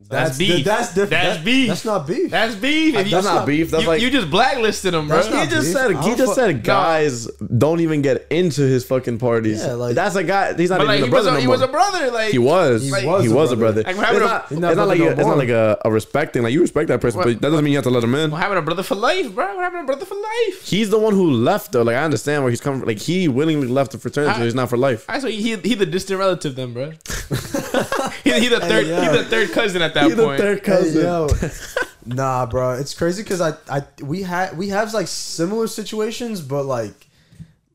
That's 0.00 0.38
beef. 0.38 0.64
That's 0.64 0.88
different. 0.94 1.10
That's 1.10 1.36
That- 1.38 1.44
beef. 1.44 1.68
That's 1.68 1.84
not 1.84 2.06
beef. 2.06 2.30
That's 2.30 2.54
beef. 2.54 2.94
If 2.94 3.06
you- 3.06 3.10
That's 3.10 3.26
not 3.26 3.44
beef. 3.46 3.70
That's 3.70 3.82
you, 3.82 3.88
like 3.88 4.00
you 4.00 4.10
just 4.10 4.30
blacklisted 4.30 4.94
him, 4.94 5.08
bro. 5.08 5.16
That's 5.20 5.28
he 5.28 5.54
just 5.54 5.66
beef. 5.66 5.76
said 5.76 5.92
I 5.96 6.02
he 6.02 6.14
just 6.14 6.30
fu- 6.30 6.34
said 6.34 6.62
guys 6.64 7.26
don't 7.58 7.80
even 7.80 8.00
get 8.00 8.26
into 8.30 8.62
his 8.62 8.84
fucking 8.86 9.18
parties. 9.18 9.60
Yeah, 9.62 9.72
like- 9.74 9.96
that's 9.96 10.14
a 10.14 10.22
guy. 10.24 10.54
He's 10.54 10.70
not 10.70 10.78
but 10.78 10.86
like 10.86 11.00
even 11.00 11.10
he 11.10 11.14
a 11.14 11.18
was, 11.18 11.24
brother. 11.24 11.28
a, 11.30 11.32
no 11.34 11.40
he 11.40 11.46
more. 11.46 11.54
was 11.56 11.62
a 11.62 11.68
brother. 11.68 12.10
Like 12.12 12.30
He 12.30 12.38
was. 12.38 12.82
He 12.84 13.00
He 13.00 13.06
was 13.06 13.28
was, 13.28 13.50
a 13.50 13.54
a 13.54 13.56
brother. 13.58 13.82
Like, 13.82 13.96
it's, 13.96 13.98
we're 13.98 14.16
a- 14.16 14.20
not, 14.20 14.42
it's 14.52 14.60
not 14.60 14.76
not 14.76 14.88
like 14.88 14.98
brother 14.98 15.12
a, 15.12 15.18
it's 15.18 15.26
not 15.26 15.36
like 15.38 15.48
a, 15.48 15.78
a 15.84 15.90
respect 15.90 16.32
thing. 16.32 16.42
Like 16.44 16.52
you 16.52 16.60
respect 16.62 16.88
that 16.88 17.00
person, 17.00 17.18
What? 17.18 17.24
but 17.26 17.40
that 17.42 17.50
doesn't 17.50 17.64
mean 17.64 17.72
you 17.72 17.78
have 17.78 17.84
to 17.84 17.90
let 17.90 18.04
him 18.04 18.14
in. 18.14 18.30
What 18.30 18.38
happened 18.40 18.58
to 18.58 18.62
brother 18.62 18.82
for 18.84 18.94
life, 18.94 19.34
bro? 19.34 19.56
What 19.56 19.62
happened 19.64 19.82
to 19.82 19.86
brother 19.86 20.06
for 20.06 20.14
life? 20.14 20.62
He's 20.66 20.88
the 20.90 20.98
one 20.98 21.12
who 21.12 21.30
left 21.32 21.72
though. 21.72 21.82
Like 21.82 21.96
I 21.96 22.04
understand 22.04 22.44
where 22.44 22.50
he's 22.50 22.60
coming. 22.60 22.80
from. 22.80 22.88
Like 22.88 22.98
he 22.98 23.28
willingly 23.28 23.66
left 23.68 23.92
the 23.92 23.98
fraternity. 23.98 24.40
I- 24.40 24.44
he's 24.44 24.54
not 24.54 24.70
for 24.70 24.76
life. 24.78 25.04
I 25.08 25.18
so 25.18 25.26
he 25.28 25.56
he 25.56 25.74
the 25.74 25.86
distant 25.86 26.18
relative 26.20 26.54
then, 26.54 26.72
bro. 26.72 26.92
he, 28.24 28.32
he 28.40 28.48
the 28.48 28.60
third 28.60 28.86
yeah. 28.86 29.10
he 29.12 29.18
the 29.18 29.24
third 29.24 29.50
cousin 29.52 29.82
at 29.88 29.94
that 29.94 30.16
the 30.16 30.22
point. 30.24 30.40
third 30.40 30.58
Hey, 30.58 30.64
cousin. 30.64 31.02
yo. 31.02 31.28
nah, 32.06 32.46
bro, 32.46 32.72
it's 32.72 32.94
crazy 32.94 33.22
because 33.22 33.40
I, 33.40 33.52
I, 33.70 33.82
we 34.02 34.22
had, 34.22 34.56
we 34.56 34.68
have 34.68 34.94
like 34.94 35.08
similar 35.08 35.66
situations, 35.66 36.40
but 36.40 36.64
like, 36.64 36.94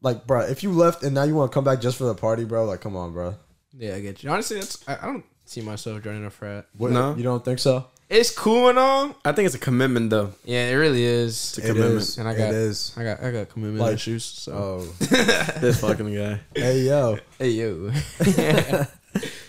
like, 0.02 0.26
bro, 0.28 0.42
if 0.42 0.64
you 0.64 0.72
left 0.72 1.04
and 1.04 1.14
now 1.16 1.24
you 1.24 1.36
want 1.36 1.52
to 1.52 1.54
come 1.54 1.64
back 1.64 1.80
just 1.82 1.98
for 1.98 2.04
the 2.06 2.16
party, 2.16 2.44
bro, 2.46 2.66
like, 2.66 2.82
come 2.82 2.96
on, 2.96 3.14
bro. 3.14 3.36
Yeah, 3.78 3.96
I 3.96 4.02
get 4.02 4.22
you. 4.24 4.30
Honestly, 4.30 4.58
that's 4.60 4.88
I, 4.88 4.98
I 5.02 5.06
don't 5.06 5.26
see 5.46 5.62
myself 5.62 6.04
joining 6.04 6.26
a 6.26 6.30
frat. 6.30 6.68
What, 6.78 6.92
No. 6.92 7.16
you 7.16 7.24
don't 7.24 7.44
think 7.44 7.60
so? 7.60 7.86
It's 8.10 8.30
cool 8.30 8.68
and 8.70 8.78
all. 8.78 9.16
I 9.26 9.32
think 9.32 9.48
it's 9.48 9.56
a 9.56 9.60
commitment 9.60 10.12
though. 10.12 10.34
Yeah, 10.46 10.68
it 10.70 10.74
really 10.76 11.04
is. 11.04 11.34
It's 11.34 11.58
a 11.58 11.62
It 11.64 11.68
commitment. 11.74 11.96
is. 12.02 12.18
And 12.20 12.28
I 12.28 12.34
got- 12.36 12.50
it 12.50 12.54
is. 12.56 12.94
I 12.96 13.04
got 13.04 13.24
I 13.24 13.32
got 13.32 13.50
commitment 13.50 13.82
Like- 13.82 13.96
issues. 13.96 14.24
So 14.26 14.52
Oh, 14.54 14.80
This 15.00 15.80
fucking 15.80 16.14
guy. 16.14 16.40
hey, 16.54 16.82
yo. 16.82 17.18
hey 17.40 17.50
yo, 17.52 17.92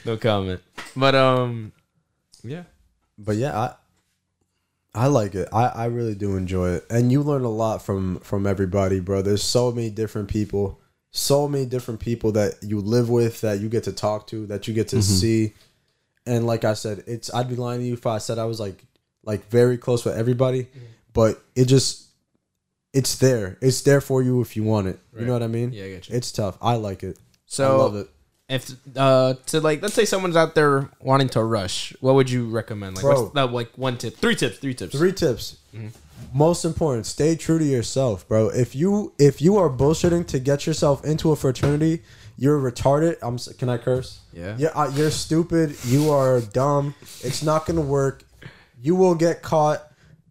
no 0.04 0.16
comment. 0.16 0.60
But 0.96 1.14
um, 1.14 1.72
yeah, 2.44 2.64
But 3.18 3.36
yeah, 3.36 3.58
I, 3.58 3.74
I 4.94 5.06
like 5.08 5.34
it. 5.34 5.48
I, 5.52 5.66
I 5.66 5.84
really 5.86 6.14
do 6.14 6.36
enjoy 6.36 6.70
it, 6.74 6.86
and 6.88 7.10
you 7.10 7.22
learn 7.22 7.42
a 7.44 7.50
lot 7.50 7.82
from 7.82 8.20
from 8.20 8.46
everybody, 8.46 9.00
bro. 9.00 9.22
There's 9.22 9.42
so 9.42 9.72
many 9.72 9.90
different 9.90 10.28
people, 10.28 10.80
so 11.10 11.48
many 11.48 11.66
different 11.66 11.98
people 12.00 12.30
that 12.32 12.54
you 12.62 12.80
live 12.80 13.10
with, 13.10 13.40
that 13.40 13.58
you 13.60 13.68
get 13.68 13.84
to 13.84 13.92
talk 13.92 14.26
to, 14.28 14.46
that 14.46 14.68
you 14.68 14.74
get 14.74 14.86
Mm-hmm. 14.88 14.96
to 14.98 15.02
see. 15.02 15.54
And 16.26 16.46
like 16.46 16.64
I 16.64 16.74
said, 16.74 17.02
it's 17.06 17.32
I'd 17.34 17.48
be 17.48 17.56
lying 17.56 17.80
to 17.80 17.86
you 17.86 17.94
if 17.94 18.06
I 18.06 18.18
said 18.18 18.38
I 18.38 18.44
was 18.44 18.60
like 18.60 18.84
like 19.24 19.48
very 19.50 19.76
close 19.78 20.04
with 20.04 20.16
everybody, 20.16 20.64
Mm-hmm. 20.64 20.84
but 21.12 21.42
it 21.56 21.64
just 21.64 22.02
it's 22.92 23.16
there. 23.18 23.58
It's 23.60 23.80
there 23.82 24.00
for 24.00 24.22
you 24.22 24.40
if 24.42 24.54
you 24.56 24.62
want 24.62 24.86
it. 24.86 25.00
You 25.18 25.26
know 25.26 25.32
what 25.32 25.42
I 25.42 25.48
mean? 25.48 25.72
Yeah, 25.72 25.84
I 25.86 25.88
get 25.90 26.08
you. 26.08 26.14
It's 26.16 26.30
tough. 26.30 26.56
I 26.62 26.76
like 26.76 27.02
it. 27.02 27.18
So 27.46 27.64
I 27.74 27.76
love 27.76 27.96
it. 27.96 28.08
If 28.54 28.70
uh 28.96 29.34
to 29.46 29.60
like 29.60 29.82
let's 29.82 29.94
say 29.94 30.04
someone's 30.04 30.36
out 30.36 30.54
there 30.54 30.88
wanting 31.00 31.28
to 31.30 31.42
rush, 31.42 31.94
what 32.00 32.14
would 32.14 32.30
you 32.30 32.48
recommend? 32.48 32.96
Like 32.96 33.02
Bro. 33.04 33.22
what's 33.22 33.34
that 33.34 33.52
like 33.52 33.70
one 33.76 33.96
tip? 33.98 34.16
Three 34.16 34.36
tips, 34.36 34.58
three 34.58 34.74
tips. 34.74 34.92
Three 34.96 35.12
tips. 35.12 35.56
Mm-hmm. 35.74 35.88
Most 36.32 36.64
important, 36.64 37.06
stay 37.06 37.36
true 37.36 37.58
to 37.58 37.64
yourself, 37.64 38.26
bro. 38.28 38.48
If 38.48 38.74
you 38.74 39.12
if 39.18 39.40
you 39.42 39.56
are 39.56 39.68
bullshitting 39.68 40.26
to 40.28 40.38
get 40.38 40.66
yourself 40.66 41.04
into 41.04 41.30
a 41.32 41.36
fraternity, 41.36 42.02
you're 42.38 42.58
retarded. 42.58 43.16
I'm. 43.22 43.34
s- 43.34 43.52
Can 43.58 43.68
I 43.68 43.78
curse? 43.78 44.20
Yeah. 44.32 44.56
Yeah. 44.58 44.68
Uh, 44.74 44.90
you're 44.94 45.10
stupid. 45.10 45.76
You 45.84 46.10
are 46.10 46.40
dumb. 46.40 46.94
It's 47.22 47.42
not 47.42 47.66
gonna 47.66 47.80
work. 47.82 48.24
You 48.82 48.94
will 48.96 49.14
get 49.14 49.42
caught. 49.42 49.82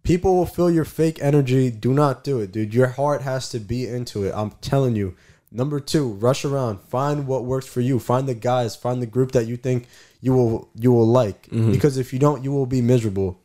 People 0.03 0.36
will 0.36 0.45
feel 0.45 0.69
your 0.69 0.84
fake 0.86 1.19
energy. 1.21 1.71
Do 1.71 1.93
not 1.93 2.24
do 2.26 2.39
it, 2.41 2.51
dude. 2.51 2.74
Your 2.74 2.88
heart 2.88 3.21
has 3.21 3.49
to 3.49 3.59
be 3.59 3.88
into 3.88 4.24
it. 4.26 4.34
I'm 4.36 4.51
telling 4.61 4.95
you. 4.95 5.15
Number 5.56 5.80
two, 5.80 6.14
rush 6.14 6.45
around. 6.45 6.80
Find 6.82 7.28
what 7.28 7.45
works 7.45 7.68
for 7.68 7.80
you. 7.80 7.99
Find 7.99 8.28
the 8.28 8.34
guys. 8.34 8.76
Find 8.76 9.01
the 9.01 9.06
group 9.06 9.34
that 9.34 9.45
you 9.45 9.56
think 9.56 9.88
you 10.20 10.34
will 10.34 10.70
you 10.76 10.91
will 10.91 11.08
like. 11.08 11.47
Because 11.49 11.97
if 11.97 12.12
you 12.12 12.18
don't, 12.20 12.43
you 12.43 12.51
will 12.51 12.66
be 12.66 12.82
miserable. 12.82 13.39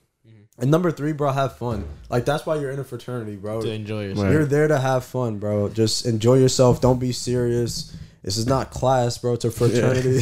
And 0.60 0.72
number 0.72 0.90
three, 0.90 1.12
bro, 1.12 1.30
have 1.30 1.56
fun. 1.56 1.84
Like 2.08 2.24
that's 2.24 2.46
why 2.46 2.56
you're 2.56 2.70
in 2.70 2.80
a 2.80 2.84
fraternity, 2.84 3.36
bro. 3.36 3.60
To 3.62 3.70
enjoy 3.70 4.04
yourself. 4.06 4.24
Right. 4.24 4.32
You're 4.32 4.46
there 4.46 4.66
to 4.68 4.78
have 4.78 5.04
fun, 5.04 5.38
bro. 5.38 5.68
Just 5.68 6.06
enjoy 6.06 6.38
yourself. 6.38 6.80
Don't 6.80 6.98
be 6.98 7.12
serious. 7.12 7.94
This 8.22 8.36
is 8.36 8.46
not 8.46 8.70
class, 8.70 9.18
bro. 9.18 9.34
It's 9.34 9.44
a 9.44 9.50
fraternity. 9.50 10.20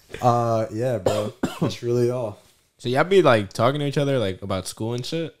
uh, 0.22 0.66
yeah, 0.72 0.98
bro. 0.98 1.32
That's 1.60 1.82
really 1.82 2.10
all. 2.10 2.38
So 2.78 2.88
y'all 2.88 3.02
be 3.04 3.22
like 3.22 3.52
talking 3.52 3.80
to 3.80 3.86
each 3.86 3.98
other 3.98 4.18
like 4.18 4.42
about 4.42 4.68
school 4.68 4.94
and 4.94 5.04
shit? 5.04 5.34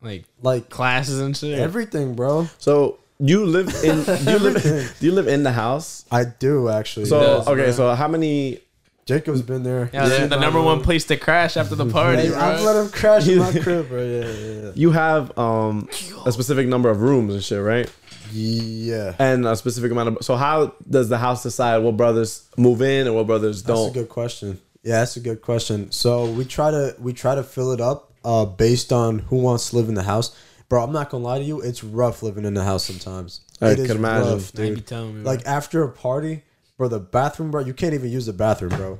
Like 0.00 0.24
Like 0.42 0.68
classes 0.70 1.20
and 1.20 1.36
shit? 1.36 1.58
everything, 1.58 2.14
bro. 2.14 2.48
So 2.58 2.98
you 3.32 3.44
live 3.46 3.68
in 3.84 4.02
do 4.04 4.30
you 4.32 4.38
live 4.38 4.96
do 5.00 5.06
you 5.06 5.12
live 5.12 5.28
in 5.28 5.42
the 5.42 5.52
house? 5.52 6.04
I 6.10 6.24
do 6.24 6.68
actually. 6.68 7.06
So 7.06 7.20
does, 7.20 7.48
okay, 7.48 7.62
man. 7.62 7.72
so 7.72 7.94
how 7.94 8.08
many? 8.08 8.60
Jacob's 9.06 9.42
been 9.42 9.62
there. 9.64 9.90
yeah, 9.92 10.08
the- 10.08 10.28
the 10.28 10.40
number 10.40 10.62
one 10.62 10.80
place 10.82 11.04
to 11.04 11.16
crash 11.18 11.58
after 11.58 11.74
the 11.74 11.84
party, 11.84 12.22
Hey. 12.28 12.34
I've 12.34 12.62
let 12.62 12.74
him 12.76 12.88
crash 12.90 13.28
in 13.28 13.38
my 13.38 13.52
crib, 13.64 13.88
bro. 13.88 14.02
Yeah, 14.02 14.26
yeah, 14.32 14.70
You 14.74 14.92
have 14.92 15.36
um 15.38 15.88
a 16.24 16.32
specific 16.32 16.66
number 16.68 16.88
of 16.88 17.02
rooms 17.02 17.34
and 17.34 17.44
shit, 17.44 17.62
right? 17.62 17.90
yeah. 18.32 18.62
Yeah. 18.94 19.14
And 19.18 19.46
a 19.46 19.56
specific 19.56 19.90
amount 19.92 20.08
of. 20.08 20.18
So 20.24 20.36
how 20.36 20.74
does 20.88 21.08
the 21.08 21.18
house 21.18 21.42
decide 21.42 21.78
what 21.78 21.96
brothers 21.96 22.48
move 22.56 22.80
in 22.82 23.06
and 23.06 23.14
what 23.14 23.26
brothers 23.26 23.62
don't? 23.62 23.76
That's 23.76 23.96
a 23.96 24.00
good 24.00 24.08
question. 24.08 24.60
Yeah, 24.82 25.00
that's 25.00 25.16
a 25.16 25.20
good 25.20 25.40
question. 25.42 25.90
So 25.92 26.30
we 26.30 26.44
try 26.44 26.70
to 26.70 26.94
we 26.98 27.12
try 27.12 27.34
to 27.34 27.42
fill 27.42 27.72
it 27.72 27.80
up 27.80 28.12
uh, 28.24 28.44
based 28.46 28.92
on 28.92 29.18
who 29.20 29.36
wants 29.36 29.70
to 29.70 29.76
live 29.76 29.88
in 29.88 29.94
the 29.94 30.02
house. 30.02 30.34
Bro, 30.68 30.84
I'm 30.84 30.92
not 30.92 31.10
gonna 31.10 31.24
lie 31.24 31.38
to 31.38 31.44
you, 31.44 31.60
it's 31.60 31.84
rough 31.84 32.22
living 32.22 32.44
in 32.44 32.54
the 32.54 32.64
house 32.64 32.84
sometimes. 32.84 33.40
I 33.60 33.70
It 33.70 33.78
is 33.80 33.86
can 33.88 33.98
imagine. 33.98 34.32
rough, 34.32 34.54
Now 34.54 34.64
you 34.64 34.74
be 34.76 34.80
dude. 34.80 35.14
me. 35.14 35.22
Like 35.22 35.44
after 35.46 35.82
a 35.82 35.90
party, 35.92 36.42
bro, 36.78 36.88
the 36.88 37.00
bathroom, 37.00 37.50
bro, 37.50 37.60
you 37.62 37.74
can't 37.74 37.94
even 37.94 38.10
use 38.10 38.26
the 38.26 38.32
bathroom, 38.32 38.70
bro. 38.70 38.90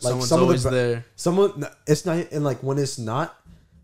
Like 0.00 0.10
someone's 0.12 0.28
some 0.28 0.38
of 0.40 0.42
always 0.44 0.62
the 0.62 0.70
ba- 0.70 0.74
there. 0.74 1.04
someone, 1.16 1.66
it's 1.86 2.06
not, 2.06 2.30
and 2.30 2.44
like 2.44 2.62
when 2.62 2.78
it's 2.78 2.98
not, 2.98 3.36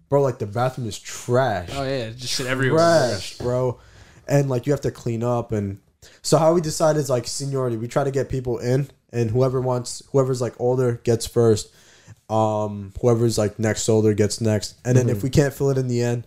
bro, 0.08 0.22
like 0.22 0.38
the 0.38 0.46
bathroom 0.46 0.86
is 0.86 0.98
trash 0.98 1.70
Oh 1.72 1.82
yeah, 1.84 2.10
just 2.10 2.34
shit 2.34 2.46
everywhere. 2.46 3.10
trash, 3.10 3.36
bro. 3.38 3.80
And 4.28 4.48
like 4.48 4.66
you 4.66 4.72
have 4.72 4.80
to 4.82 4.90
clean 4.92 5.22
up 5.24 5.50
and 5.52 5.80
so 6.22 6.38
how 6.38 6.54
we 6.54 6.60
decide 6.60 6.96
is 6.96 7.10
like 7.10 7.26
seniority. 7.26 7.76
We 7.76 7.88
try 7.88 8.04
to 8.04 8.10
get 8.10 8.28
people 8.28 8.58
in 8.58 8.88
and 9.12 9.30
whoever 9.30 9.60
wants 9.60 10.02
whoever's 10.12 10.40
like 10.40 10.54
older 10.60 11.00
gets 11.02 11.26
first. 11.26 11.72
Um 12.30 12.92
whoever's 13.00 13.36
like 13.36 13.58
next 13.58 13.88
older 13.88 14.14
gets 14.14 14.40
next. 14.40 14.76
And 14.84 14.96
then 14.96 15.08
if 15.08 15.22
we 15.22 15.30
can't 15.30 15.52
fill 15.52 15.70
it 15.70 15.78
in 15.78 15.88
the 15.88 16.00
end, 16.02 16.26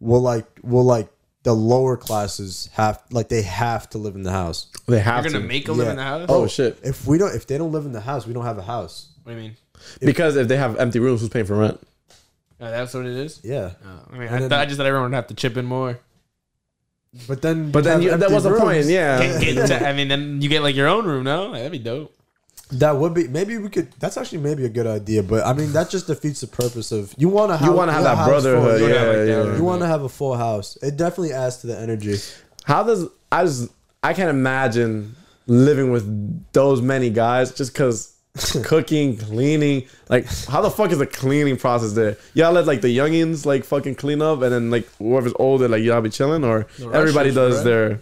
we'll 0.00 0.20
like 0.22 0.46
we'll 0.62 0.84
like 0.84 1.08
the 1.44 1.54
lower 1.54 1.96
classes 1.96 2.68
have 2.74 3.02
like 3.10 3.28
they 3.28 3.42
have 3.42 3.88
to 3.90 3.98
live 3.98 4.14
in 4.16 4.22
the 4.22 4.32
house. 4.32 4.66
They 4.86 4.98
have 5.00 5.24
You're 5.24 5.32
gonna 5.32 5.44
make 5.46 5.66
them 5.66 5.76
live 5.78 5.86
Yeah. 5.86 5.90
in 5.92 5.96
the 5.96 6.02
house? 6.02 6.26
oh 6.28 6.46
shit! 6.46 6.78
If 6.82 7.06
we 7.06 7.18
don't 7.18 7.34
if 7.34 7.46
they 7.46 7.58
don't 7.58 7.72
live 7.72 7.86
in 7.86 7.92
the 7.92 8.00
house, 8.00 8.26
we 8.26 8.32
don't 8.34 8.44
have 8.44 8.58
a 8.58 8.62
house. 8.62 9.08
What 9.22 9.32
do 9.32 9.38
you 9.38 9.44
mean? 9.44 9.56
Because 10.00 10.36
if 10.36 10.48
they 10.48 10.56
have 10.56 10.76
empty 10.78 10.98
rooms, 10.98 11.20
who's 11.20 11.30
paying 11.30 11.46
for 11.46 11.56
rent? 11.56 11.80
Oh, 12.60 12.70
that's 12.70 12.92
what 12.92 13.06
it 13.06 13.12
is. 13.16 13.40
Yeah. 13.44 13.70
Oh, 13.84 14.00
I 14.10 14.12
mean, 14.14 14.22
And 14.22 14.34
I, 14.34 14.38
then- 14.40 14.50
thought, 14.50 14.58
I 14.60 14.64
just 14.66 14.76
thought 14.78 14.86
everyone 14.86 15.10
would 15.12 15.16
have 15.16 15.28
to 15.28 15.34
chip 15.34 15.56
in 15.56 15.64
more. 15.64 16.00
But 17.28 17.40
then 17.40 17.70
But 17.70 17.84
then 17.84 18.02
you, 18.02 18.10
that 18.10 18.20
empty 18.22 18.34
was 18.34 18.42
the 18.44 18.58
point. 18.58 18.86
Yeah. 18.86 19.20
Get- 19.40 19.54
get 19.54 19.66
to- 19.68 19.88
I 19.88 19.92
mean, 19.92 20.08
then 20.08 20.42
you 20.42 20.48
get 20.48 20.62
like 20.62 20.74
your 20.74 20.88
own 20.88 21.06
room. 21.06 21.22
No, 21.24 21.52
that'd 21.52 21.70
be 21.70 21.78
dope. 21.78 22.12
That 22.72 22.96
would 22.96 23.14
be 23.14 23.28
maybe 23.28 23.56
we 23.56 23.70
could. 23.70 23.92
That's 23.98 24.16
actually 24.18 24.38
maybe 24.38 24.64
a 24.66 24.68
good 24.68 24.86
idea, 24.86 25.22
but 25.22 25.46
I 25.46 25.52
mean 25.54 25.72
that 25.72 25.88
just 25.88 26.06
defeats 26.06 26.40
the 26.42 26.46
purpose 26.48 26.92
of 26.92 27.14
you 27.16 27.28
want 27.30 27.50
to 27.50 27.56
have 27.56 27.66
You 27.66 27.72
want 27.74 27.88
to 27.88 27.92
have 27.94 28.04
that 28.04 28.26
brotherhood. 28.26 28.80
full- 28.80 28.88
Yeah, 28.90 28.94
Yeah, 29.12 29.24
yeah, 29.24 29.44
yeah. 29.44 29.56
You 29.56 29.64
want 29.64 29.80
to 29.80 29.86
have 29.86 30.02
a 30.02 30.08
full 30.08 30.36
house. 30.36 30.76
It 30.82 30.96
definitely 30.98 31.32
adds 31.32 31.56
to 31.58 31.66
the 31.66 31.78
energy. 31.78 32.16
How 32.64 32.82
does 32.82 33.06
I 33.32 33.44
just 33.44 33.70
I 34.02 34.12
can't 34.12 34.28
imagine 34.30 35.16
living 35.46 35.90
with 35.90 36.04
those 36.52 36.82
many 36.82 37.08
guys 37.08 37.54
just 37.54 37.72
because 37.72 38.14
cooking, 38.64 39.16
cleaning, 39.16 39.86
like 40.10 40.26
how 40.46 40.60
the 40.60 40.70
fuck 40.70 40.92
is 40.92 40.98
the 40.98 41.06
cleaning 41.06 41.56
process 41.56 41.92
there? 41.94 42.18
Y'all 42.34 42.52
let 42.52 42.66
like 42.66 42.82
the 42.82 42.94
youngins 42.94 43.46
like 43.46 43.64
fucking 43.64 43.94
clean 43.94 44.20
up, 44.20 44.42
and 44.42 44.52
then 44.52 44.70
like 44.70 44.86
whoever's 44.98 45.32
older, 45.38 45.68
like 45.68 45.82
y'all 45.82 46.02
be 46.02 46.10
chilling, 46.10 46.44
or 46.44 46.66
everybody 46.92 47.32
does 47.32 47.64
their 47.64 48.00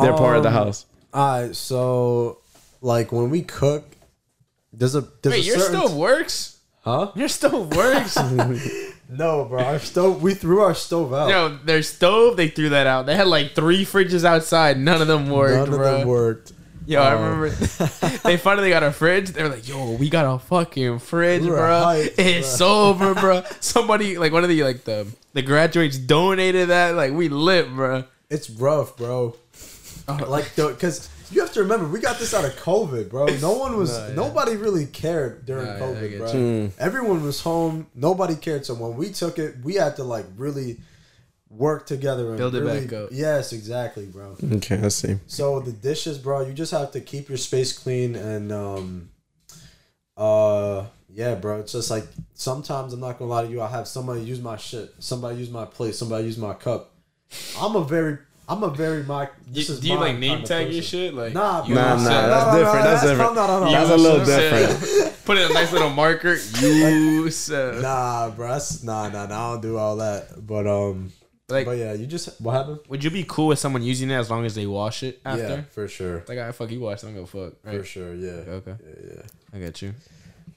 their 0.00 0.14
part 0.14 0.38
of 0.38 0.42
the 0.44 0.48
Um, 0.48 0.54
house. 0.54 0.86
All 1.12 1.42
right, 1.42 1.54
so 1.54 2.38
like 2.80 3.12
when 3.12 3.28
we 3.30 3.42
cook, 3.42 3.84
there's 4.72 4.94
a 4.94 5.00
there's 5.22 5.34
Wait, 5.34 5.42
a 5.42 5.46
your 5.46 5.58
certain 5.58 5.80
stove 5.80 5.96
works? 5.96 6.58
huh? 6.82 7.12
Your 7.14 7.28
stove 7.28 7.74
works? 7.76 8.16
No, 9.10 9.46
bro, 9.46 9.62
our 9.64 9.78
stove. 9.78 10.20
We 10.20 10.34
threw 10.34 10.60
our 10.60 10.74
stove 10.74 11.14
out. 11.14 11.30
Yo, 11.30 11.56
their 11.64 11.82
stove, 11.82 12.36
they 12.36 12.48
threw 12.48 12.68
that 12.68 12.86
out. 12.86 13.06
They 13.06 13.16
had 13.16 13.26
like 13.26 13.54
three 13.54 13.86
fridges 13.86 14.22
outside. 14.22 14.78
None 14.78 15.00
of 15.00 15.08
them 15.08 15.30
worked, 15.30 15.54
None 15.54 15.68
of 15.72 15.74
bro. 15.78 15.98
them 16.00 16.08
worked. 16.08 16.52
Yo, 16.84 17.00
I 17.00 17.14
Oh. 17.14 17.16
remember 17.16 17.48
they 18.24 18.36
finally 18.36 18.68
got 18.68 18.82
a 18.82 18.92
fridge. 18.92 19.30
They 19.30 19.42
were 19.42 19.48
like, 19.48 19.66
"Yo, 19.66 19.92
we 19.92 20.10
got 20.10 20.26
a 20.34 20.38
fucking 20.38 20.98
fridge, 20.98 21.40
We 21.40 21.48
bro. 21.48 21.58
hyped, 21.58 22.14
it's 22.18 22.58
bro." 22.58 22.68
over, 22.90 23.14
bro." 23.14 23.42
Somebody 23.60 24.18
like 24.18 24.30
one 24.32 24.42
of 24.42 24.50
the 24.50 24.62
like 24.62 24.84
the 24.84 25.06
the 25.32 25.40
graduates 25.40 25.96
donated 25.96 26.68
that. 26.68 26.94
Like 26.94 27.12
we 27.14 27.30
lit, 27.30 27.74
bro. 27.74 28.04
It's 28.28 28.50
rough, 28.50 28.94
bro. 28.98 29.36
Oh. 30.06 30.14
Like, 30.28 30.54
because 30.54 31.08
you 31.30 31.40
have 31.40 31.52
to 31.52 31.60
remember, 31.60 31.86
we 31.88 32.00
got 32.00 32.18
this 32.18 32.32
out 32.34 32.44
of 32.44 32.52
COVID, 32.56 33.10
bro. 33.10 33.26
No 33.40 33.52
one 33.58 33.76
was, 33.76 33.96
Nah, 33.96 34.06
yeah. 34.08 34.14
nobody 34.14 34.56
really 34.56 34.86
cared 34.86 35.44
during 35.46 35.66
Nah, 35.66 35.76
yeah, 35.76 35.84
I 35.84 35.86
COVID, 35.88 36.10
get 36.10 36.18
bro. 36.18 36.32
you. 36.32 36.72
Everyone 36.78 37.22
was 37.22 37.40
home. 37.42 37.86
Nobody 37.94 38.34
cared. 38.36 38.64
So 38.66 38.74
when 38.74 38.96
we 38.96 39.10
took 39.10 39.38
it, 39.38 39.56
we 39.62 39.74
had 39.74 39.96
to 39.96 40.04
like 40.04 40.26
really 40.36 40.78
work 41.50 41.86
together 41.86 42.28
and 42.28 42.36
Build 42.38 42.54
it 42.54 42.60
really, 42.62 42.80
back 42.86 42.92
up. 42.92 43.08
Yes, 43.10 43.52
exactly, 43.52 44.04
bro. 44.06 44.36
Okay, 44.54 44.76
let's 44.78 44.96
see. 44.96 45.16
So 45.26 45.60
the 45.60 45.72
dishes, 45.72 46.18
bro, 46.18 46.46
you 46.46 46.52
just 46.52 46.72
have 46.72 46.90
to 46.92 47.00
keep 47.00 47.28
your 47.28 47.38
space 47.38 47.72
clean 47.72 48.14
and 48.16 48.52
um 48.52 49.08
uh 50.16 50.84
yeah, 51.10 51.34
bro. 51.34 51.60
It's 51.60 51.72
just 51.72 51.90
like 51.90 52.06
sometimes 52.34 52.92
I'm 52.92 53.00
not 53.00 53.18
gonna 53.18 53.30
lie 53.30 53.44
to 53.44 53.50
you, 53.50 53.62
I 53.62 53.68
have 53.68 53.88
somebody 53.88 54.20
use 54.20 54.40
my 54.40 54.56
shit, 54.56 54.92
somebody 54.98 55.38
use 55.38 55.50
my 55.50 55.64
plate, 55.64 55.94
somebody 55.94 56.24
use 56.24 56.38
my 56.38 56.52
cup. 56.54 56.92
I'm 57.58 57.76
a 57.76 57.84
very 57.84 58.18
I'm 58.48 58.62
a 58.62 58.70
very 58.70 59.02
my 59.02 59.26
Do, 59.26 59.30
this 59.48 59.68
is 59.68 59.80
do 59.80 59.88
you 59.88 59.94
my 59.96 60.00
like 60.08 60.18
name 60.18 60.30
kind 60.30 60.42
of 60.42 60.48
tag 60.48 60.72
your 60.72 60.82
shit? 60.82 61.12
Like 61.14 61.34
Nah, 61.34 61.66
bro. 61.66 61.74
Nah, 61.74 61.96
said- 61.98 62.04
nah, 62.10 62.28
that's 62.28 62.46
no, 62.46 62.52
no, 62.52 62.58
different. 62.58 62.84
That's 62.84 63.02
different. 63.02 63.34
No, 63.34 63.70
That's 63.70 63.90
a 63.90 63.96
little 63.96 64.24
different. 64.24 65.14
Put 65.26 65.36
in 65.36 65.50
a 65.50 65.54
nice 65.54 65.72
little 65.72 65.90
marker. 65.90 66.34
You 66.60 67.30
said 67.30 67.82
Nah, 67.82 68.30
bro. 68.30 68.48
That's 68.48 68.82
nah, 68.82 69.08
nah, 69.10 69.26
nah. 69.26 69.48
I 69.48 69.52
don't 69.52 69.60
do 69.60 69.76
all 69.76 69.96
that. 69.96 70.46
But 70.46 70.66
um, 70.66 71.12
like. 71.48 71.66
but 71.66 71.76
yeah, 71.76 71.92
you 71.92 72.06
just 72.06 72.40
what 72.40 72.52
happened? 72.52 72.80
Would 72.88 73.04
you 73.04 73.10
be 73.10 73.24
cool 73.28 73.48
with 73.48 73.58
someone 73.58 73.82
using 73.82 74.10
it 74.10 74.14
as 74.14 74.30
long 74.30 74.46
as 74.46 74.54
they 74.54 74.66
wash 74.66 75.02
it 75.02 75.20
after? 75.26 75.42
Yeah, 75.42 75.48
after? 75.50 75.62
for 75.70 75.88
sure, 75.88 76.24
Like, 76.26 76.38
I 76.38 76.52
fuck 76.52 76.70
you 76.70 76.80
wash, 76.80 77.02
I'm 77.04 77.14
gonna 77.14 77.26
fuck. 77.26 77.52
for 77.62 77.84
sure. 77.84 78.14
Yeah, 78.14 78.30
Okay, 78.30 78.74
yeah, 78.82 79.14
yeah. 79.16 79.22
I 79.52 79.58
get 79.58 79.82
you. 79.82 79.92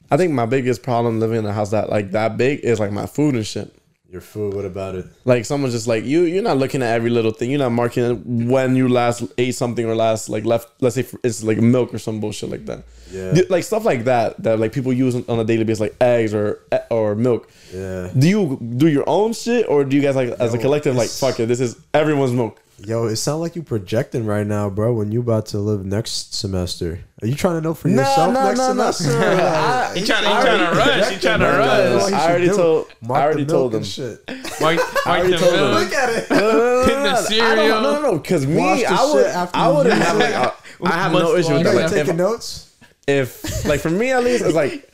I 0.10 0.18
think 0.18 0.34
my 0.34 0.46
biggest 0.46 0.84
problem 0.84 1.20
living 1.20 1.40
in 1.40 1.46
a 1.46 1.54
house 1.54 1.72
that 1.72 1.90
like 1.90 2.12
that 2.12 2.38
big 2.38 2.60
is 2.62 2.80
like 2.80 2.92
my 2.92 3.06
food 3.06 3.36
and 3.36 3.46
shit. 3.46 3.74
Your 4.12 4.20
food. 4.22 4.54
What 4.54 4.66
about 4.66 4.96
it? 4.96 5.06
Like 5.24 5.46
someone's 5.46 5.74
just 5.74 5.88
like 5.88 6.04
you. 6.04 6.24
You're 6.24 6.44
not 6.44 6.58
looking 6.58 6.84
at 6.84 6.94
every 6.94 7.10
little 7.10 7.32
thing. 7.32 7.50
You're 7.50 7.60
not 7.60 7.72
marking 7.72 8.50
when 8.50 8.76
you 8.76 8.90
last 8.90 9.24
ate 9.38 9.56
something 9.56 9.86
or 9.86 9.96
last 9.96 10.28
like 10.28 10.44
left. 10.44 10.68
Let's 10.82 10.96
say 10.96 11.06
it's 11.24 11.44
like 11.46 11.60
milk 11.60 11.94
or 11.94 11.98
some 11.98 12.20
bullshit 12.20 12.50
like 12.50 12.66
that. 12.66 12.84
Yeah, 13.10 13.42
Like 13.50 13.64
stuff 13.64 13.86
like 13.86 14.04
that 14.06 14.42
that 14.44 14.60
like 14.60 14.74
people 14.74 14.92
use 14.92 15.16
on 15.16 15.40
a 15.40 15.46
daily 15.46 15.64
basis, 15.64 15.80
like 15.80 15.96
eggs 16.02 16.34
or 16.34 16.60
or 16.90 17.16
milk. 17.16 17.50
yeah. 17.74 18.12
Do 18.18 18.28
you 18.28 18.58
do 18.78 18.88
your 18.90 19.06
own 19.08 19.32
shit 19.32 19.66
or 19.70 19.86
do 19.86 19.96
you 19.96 20.02
guys 20.02 20.16
like 20.18 20.30
as 20.42 20.54
a 20.54 20.58
collective 20.58 20.96
like 20.98 21.10
fuck 21.10 21.40
it? 21.40 21.46
This 21.48 21.62
is 21.62 21.78
everyone's 21.94 22.34
milk. 22.34 22.62
Yo, 22.84 23.06
it 23.06 23.16
sounds 23.18 23.42
like 23.42 23.56
you 23.56 23.62
projecting 23.62 24.26
right 24.26 24.46
now, 24.48 24.70
bro. 24.70 24.94
When 24.94 25.12
you 25.12 25.20
about 25.20 25.46
to 25.48 25.60
live 25.60 25.86
next 25.86 26.34
semester, 26.34 27.00
are 27.22 27.28
you 27.28 27.36
trying 27.36 27.56
to 27.56 27.62
know 27.62 27.74
for 27.76 27.90
No, 27.90 28.02
yourself 28.02 28.34
no, 28.34 28.44
next 28.46 28.58
no, 28.60 28.74
no. 28.74 28.92
semester? 28.92 29.20
I- 29.24 29.92
He 29.96 30.04
trying, 30.06 30.24
he 30.24 30.30
trying 30.30 30.60
to 30.74 30.80
rush. 30.80 31.10
He 31.12 31.20
trying 31.20 31.40
to 31.42 31.46
rush. 31.46 32.12
I 32.14 32.30
already 32.30 32.48
do. 32.48 32.56
told- 32.56 32.88
I 33.04 33.22
already 33.22 33.44
the 33.44 33.54
told 33.54 33.76
him. 33.76 33.84
Shit. 33.84 34.24
Mike, 34.28 34.80
Mike 34.80 34.80
already 35.06 35.38
told 35.38 35.54
him. 35.54 35.62
Look 35.72 35.94
at 35.94 36.10
it. 36.10 36.30
No, 36.32 36.38
no, 36.40 36.52
no, 36.52 36.86
the 36.86 36.92
no, 36.94 37.04
no, 37.12 37.16
cereal. 37.22 37.82
No, 37.82 37.92
no, 37.94 38.02
no. 38.14 38.18
Because 38.18 38.48
me, 38.48 38.56
the 38.56 38.86
I 38.88 39.04
would, 39.14 39.26
after 39.28 39.58
I 39.58 39.68
wouldn't 39.68 40.02
have 40.02 40.16
it. 40.16 40.20
like, 40.20 40.34
a- 40.34 40.54
I 40.84 40.92
have 40.94 41.12
no 41.12 41.36
issue 41.36 41.54
with 41.54 41.64
that. 41.64 41.76
Like, 41.76 41.90
taking 41.92 42.10
if, 42.12 42.16
notes? 42.16 42.74
if, 43.08 43.66
like, 43.66 43.80
for 43.82 43.92
me 43.92 44.10
at 44.12 44.24
least, 44.24 44.44
it's 44.44 44.56
like, 44.56 44.90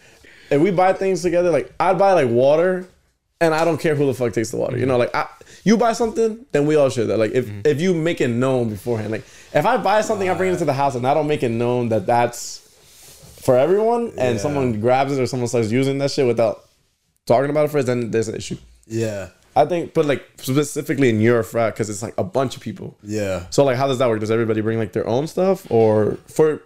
if 0.50 0.60
we 0.60 0.72
buy 0.72 0.92
things 0.94 1.22
together, 1.22 1.52
like, 1.52 1.72
I'd 1.80 1.98
buy 1.98 2.12
like 2.14 2.28
water, 2.30 2.86
and 3.40 3.54
I 3.54 3.64
don't 3.64 3.80
care 3.80 3.96
who 3.96 4.06
the 4.08 4.14
fuck 4.14 4.34
takes 4.34 4.52
the 4.52 4.58
water. 4.58 4.78
You 4.78 4.86
know, 4.86 4.98
like, 4.98 5.16
I, 5.16 5.28
you 5.68 5.76
buy 5.76 5.92
something, 5.92 6.46
then 6.54 6.66
we 6.66 6.78
all 6.78 6.90
share 6.90 7.04
that. 7.08 7.20
Like, 7.20 7.32
if 7.34 7.46
mm-hmm. 7.46 7.60
if 7.66 7.82
you 7.82 7.94
make 7.94 8.22
it 8.22 8.30
known 8.30 8.70
beforehand, 8.70 9.12
like, 9.12 9.26
if 9.54 9.66
I 9.66 9.76
buy 9.76 10.00
something, 10.00 10.30
I 10.30 10.34
bring 10.34 10.54
it 10.54 10.60
to 10.60 10.66
the 10.66 10.72
house, 10.72 10.96
and 10.96 11.06
I 11.06 11.14
don't 11.14 11.28
make 11.28 11.44
it 11.44 11.50
known 11.50 11.90
that 11.90 12.06
that's 12.06 12.60
for 13.42 13.58
everyone, 13.58 14.14
and 14.18 14.36
Yeah. 14.36 14.38
someone 14.38 14.80
grabs 14.80 15.12
it 15.12 15.22
or 15.22 15.28
someone 15.28 15.50
starts 15.50 15.70
using 15.70 15.98
that 15.98 16.12
shit 16.12 16.26
without 16.26 16.64
talking 17.26 17.50
about 17.50 17.66
it 17.66 17.72
first, 17.72 17.88
then 17.88 18.12
there's 18.12 18.30
an 18.30 18.36
issue. 18.36 18.56
Yeah. 18.86 19.28
I 19.58 19.66
think, 19.66 19.94
but 19.94 20.06
like 20.06 20.24
specifically 20.38 21.10
in 21.10 21.20
your 21.20 21.44
frat, 21.44 21.74
because 21.74 21.90
it's 21.90 22.02
like 22.02 22.14
a 22.18 22.24
bunch 22.24 22.56
of 22.56 22.62
people. 22.62 22.96
Yeah. 23.04 23.48
So 23.50 23.66
like, 23.66 23.76
how 23.76 23.88
does 23.88 23.98
that 23.98 24.08
work? 24.08 24.22
Does 24.22 24.32
everybody 24.32 24.62
bring 24.62 24.78
like 24.78 24.94
their 24.94 25.08
own 25.08 25.28
stuff, 25.28 25.70
or 25.70 26.18
for 26.28 26.62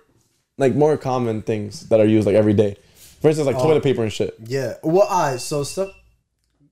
like 0.59 0.75
more 0.75 0.95
common 0.95 1.41
things 1.41 1.89
that 1.89 1.99
are 1.99 2.05
used 2.05 2.27
like 2.27 2.35
every 2.35 2.53
day? 2.53 2.75
For 3.21 3.29
instance, 3.29 3.47
like 3.47 3.55
oh. 3.55 3.63
toilet 3.63 3.81
paper 3.81 4.03
and 4.03 4.13
shit. 4.13 4.35
Yeah. 4.45 4.75
Well, 4.83 5.07
I 5.09 5.37
so 5.37 5.63
stuff 5.63 5.89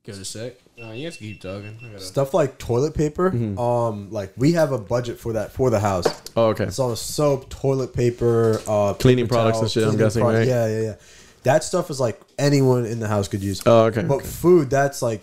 Give 0.03 0.15
it 0.15 0.21
a 0.21 0.25
sec. 0.25 0.53
No, 0.79 0.91
you 0.93 1.05
guys 1.07 1.17
can 1.17 1.27
keep 1.27 1.41
talking. 1.41 1.77
I 1.83 1.87
gotta- 1.87 1.99
stuff 1.99 2.33
like 2.33 2.57
toilet 2.57 2.93
paper. 2.93 3.31
Mm-hmm. 3.31 3.59
Um, 3.59 4.09
like 4.11 4.31
we 4.37 4.53
have 4.53 4.71
a 4.71 4.77
budget 4.77 5.19
for 5.19 5.33
that 5.33 5.51
for 5.51 5.69
the 5.69 5.79
house. 5.79 6.05
Oh, 6.37 6.47
okay. 6.47 6.63
It's 6.65 6.79
all 6.79 6.95
soap, 6.95 7.49
toilet 7.49 7.93
paper, 7.93 8.61
uh, 8.67 8.93
Cleaning 8.93 9.25
paper 9.25 9.35
products 9.35 9.57
and 9.59 9.61
towels, 9.63 9.71
shit, 9.73 9.83
I'm 9.83 9.89
cleaning 9.89 10.05
guessing, 10.05 10.21
product- 10.21 10.39
right? 10.39 10.47
Yeah, 10.47 10.67
yeah, 10.67 10.81
yeah. 10.81 10.95
That 11.43 11.63
stuff 11.63 11.89
is 11.89 11.99
like 11.99 12.19
anyone 12.37 12.85
in 12.85 12.99
the 12.99 13.07
house 13.07 13.27
could 13.27 13.41
use. 13.41 13.61
Oh, 13.65 13.85
okay. 13.85 14.03
But 14.03 14.15
okay. 14.17 14.25
food, 14.25 14.69
that's 14.69 15.01
like 15.01 15.21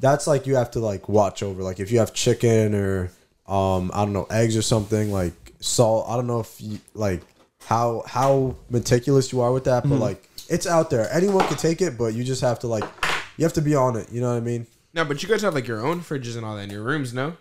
that's 0.00 0.26
like 0.26 0.46
you 0.46 0.56
have 0.56 0.70
to 0.72 0.80
like 0.80 1.08
watch 1.08 1.42
over. 1.42 1.62
Like 1.62 1.80
if 1.80 1.90
you 1.90 1.98
have 2.00 2.12
chicken 2.14 2.74
or 2.74 3.10
um, 3.46 3.90
I 3.94 4.04
don't 4.04 4.12
know, 4.12 4.26
eggs 4.30 4.56
or 4.56 4.62
something 4.62 5.10
like 5.10 5.32
salt. 5.60 6.06
I 6.08 6.16
don't 6.16 6.26
know 6.26 6.40
if 6.40 6.60
you 6.60 6.78
like 6.94 7.22
how 7.64 8.02
how 8.06 8.56
meticulous 8.70 9.32
you 9.32 9.40
are 9.40 9.52
with 9.52 9.64
that, 9.64 9.82
but 9.84 9.90
Mm-hmm. 9.92 10.02
like 10.02 10.28
it's 10.48 10.66
out 10.66 10.90
there. 10.90 11.10
Anyone 11.12 11.46
could 11.48 11.58
take 11.58 11.80
it, 11.82 11.96
but 11.98 12.14
you 12.14 12.24
just 12.24 12.40
have 12.42 12.58
to 12.60 12.66
like 12.66 12.84
you 13.38 13.44
have 13.44 13.52
to 13.54 13.62
be 13.62 13.74
on 13.74 13.96
it. 13.96 14.10
You 14.12 14.20
know 14.20 14.30
what 14.30 14.36
I 14.36 14.40
mean? 14.40 14.66
No, 14.98 15.04
but 15.04 15.22
you 15.22 15.28
guys 15.28 15.42
have 15.42 15.54
like 15.54 15.68
your 15.68 15.86
own 15.86 16.00
fridges 16.00 16.36
and 16.36 16.44
all 16.44 16.56
that 16.56 16.62
in 16.62 16.70
your 16.70 16.82
rooms, 16.82 17.14
no? 17.14 17.36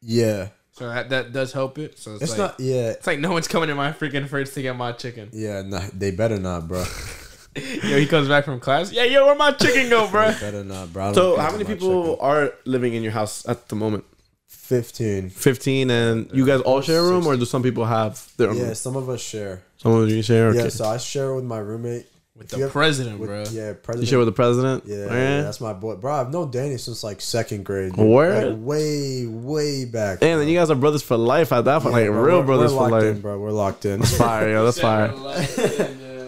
Yeah. 0.00 0.48
So 0.72 0.88
that 0.88 1.10
that 1.10 1.32
does 1.32 1.52
help 1.52 1.76
it. 1.78 1.98
So 1.98 2.14
it's, 2.14 2.22
It's 2.22 2.30
like 2.32 2.38
not. 2.38 2.60
Yeah. 2.60 2.90
it's 2.90 3.06
like 3.06 3.18
no 3.18 3.32
one's 3.32 3.48
coming 3.48 3.68
in 3.70 3.76
my 3.76 3.90
freaking 3.92 4.28
fridge 4.28 4.52
to 4.52 4.62
get 4.62 4.76
my 4.76 4.92
chicken. 4.92 5.28
Yeah. 5.32 5.62
Nah, 5.62 5.82
they 5.92 6.12
better 6.12 6.38
not, 6.38 6.68
bro. 6.68 6.84
Yo, 7.56 7.98
he 7.98 8.06
comes 8.06 8.28
back 8.28 8.44
from 8.46 8.60
class. 8.60 8.92
Yeah, 8.92 9.04
yo, 9.04 9.26
where 9.26 9.34
my 9.34 9.50
chicken 9.52 9.90
go, 9.90 10.08
bro? 10.08 10.30
They 10.32 10.40
better 10.40 10.64
not, 10.64 10.90
bro. 10.92 11.02
I 11.02 11.06
don't 11.08 11.14
So 11.14 11.34
care 11.34 11.42
how 11.42 11.48
about 11.48 11.58
many 11.58 11.64
my 11.68 11.74
people 11.74 12.02
chicken. 12.12 12.18
are 12.24 12.54
living 12.64 12.94
in 12.94 13.02
your 13.02 13.12
house 13.12 13.46
at 13.46 13.68
the 13.68 13.74
moment? 13.76 14.04
Fifteen. 14.46 15.28
Fifteen, 15.28 15.90
and 15.90 16.30
you 16.32 16.46
guys 16.46 16.60
all 16.62 16.80
share 16.80 17.00
a 17.00 17.02
room, 17.02 17.26
or 17.26 17.36
do 17.36 17.44
some 17.44 17.62
people 17.62 17.84
have 17.84 18.32
their 18.38 18.48
own? 18.50 18.56
Yeah, 18.56 18.62
room? 18.66 18.74
some 18.74 18.96
of 18.96 19.08
us 19.10 19.20
share. 19.20 19.60
Some 19.76 19.92
of 19.92 20.08
you 20.08 20.22
share. 20.22 20.48
Okay. 20.48 20.62
Yeah, 20.62 20.68
so 20.68 20.84
I 20.86 20.96
share 20.96 21.34
with 21.34 21.44
my 21.44 21.58
roommate. 21.58 22.06
With 22.34 22.44
If 22.46 22.50
the 22.52 22.58
have- 22.64 22.70
president, 22.72 23.18
with- 23.18 23.28
bro. 23.28 23.40
Yeah, 23.40 23.44
president. 23.44 23.66
You 23.66 23.74
president. 23.82 24.08
share 24.08 24.18
with 24.18 24.28
the 24.28 24.32
president. 24.32 24.84
Yeah, 24.86 24.96
yeah, 25.04 25.42
that's 25.42 25.60
my 25.60 25.74
boy, 25.74 25.96
bro. 25.96 26.14
I've 26.14 26.32
known 26.32 26.50
Danny 26.50 26.78
since 26.78 27.04
like 27.04 27.20
second 27.20 27.64
grade. 27.64 27.92
dude. 27.94 28.06
Word? 28.06 28.54
Like, 28.54 28.58
way, 28.66 29.26
way 29.26 29.84
back. 29.84 30.20
Damn, 30.20 30.38
then 30.38 30.48
you 30.48 30.58
guys 30.58 30.70
are 30.70 30.74
brothers 30.74 31.02
for 31.02 31.18
life 31.18 31.52
at 31.52 31.66
that 31.66 31.82
point, 31.82 31.94
Yeah, 31.94 32.00
like 32.04 32.10
bro, 32.10 32.22
real 32.22 32.34
we're- 32.36 32.46
brothers 32.46 32.72
we're 32.72 32.78
for 32.78 32.90
life. 32.90 33.04
in, 33.04 33.20
bro. 33.20 33.38
We're 33.38 33.50
locked 33.50 33.84
in. 33.84 34.00
That's 34.00 34.16
Fire, 34.16 34.48
yo, 34.48 34.64
that's 34.64 34.80
fire. 34.80 35.12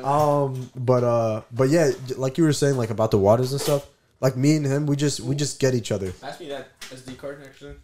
um, 0.05 0.71
but 0.77 1.05
uh, 1.05 1.41
but 1.53 1.71
yeah, 1.71 1.91
like 2.19 2.37
you 2.37 2.45
were 2.45 2.53
saying, 2.53 2.77
like 2.77 2.91
about 2.91 3.11
the 3.11 3.19
waters 3.19 3.53
and 3.53 3.61
stuff. 3.61 3.87
Like 4.21 4.37
me 4.37 4.57
and 4.57 4.67
him, 4.67 4.85
we 4.87 4.97
just 4.97 5.21
we 5.21 5.35
just 5.35 5.59
get 5.59 5.75
each 5.75 5.91
other. 5.91 6.13
Pass 6.13 6.39
me 6.39 6.49
that 6.49 6.69
SD 6.81 7.17
card 7.17 7.41
next 7.41 7.61
to 7.61 7.75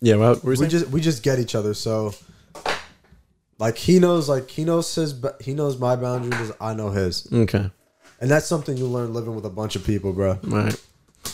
Yeah, 0.00 0.16
well, 0.16 0.34
what 0.34 0.44
were 0.44 0.52
you 0.52 0.60
We 0.60 0.68
saying? 0.68 0.70
just 0.70 0.88
we 0.90 1.00
just 1.00 1.22
get 1.24 1.38
each 1.40 1.54
other. 1.56 1.74
So, 1.74 2.14
like 3.60 3.76
he 3.76 4.00
knows, 4.00 4.28
like 4.28 4.50
he 4.50 4.64
knows 4.64 4.92
his, 4.94 5.12
ba- 5.12 5.36
he 5.40 5.54
knows 5.54 5.78
my 5.78 5.94
boundaries. 5.94 6.50
I 6.60 6.74
know 6.74 6.90
his, 6.90 7.28
okay, 7.32 7.70
and 8.20 8.28
that's 8.30 8.46
something 8.46 8.76
you 8.76 8.86
learn 8.86 9.14
living 9.14 9.36
with 9.36 9.44
a 9.46 9.50
bunch 9.50 9.76
of 9.76 9.84
people, 9.84 10.12
bro. 10.12 10.38
right. 10.42 10.74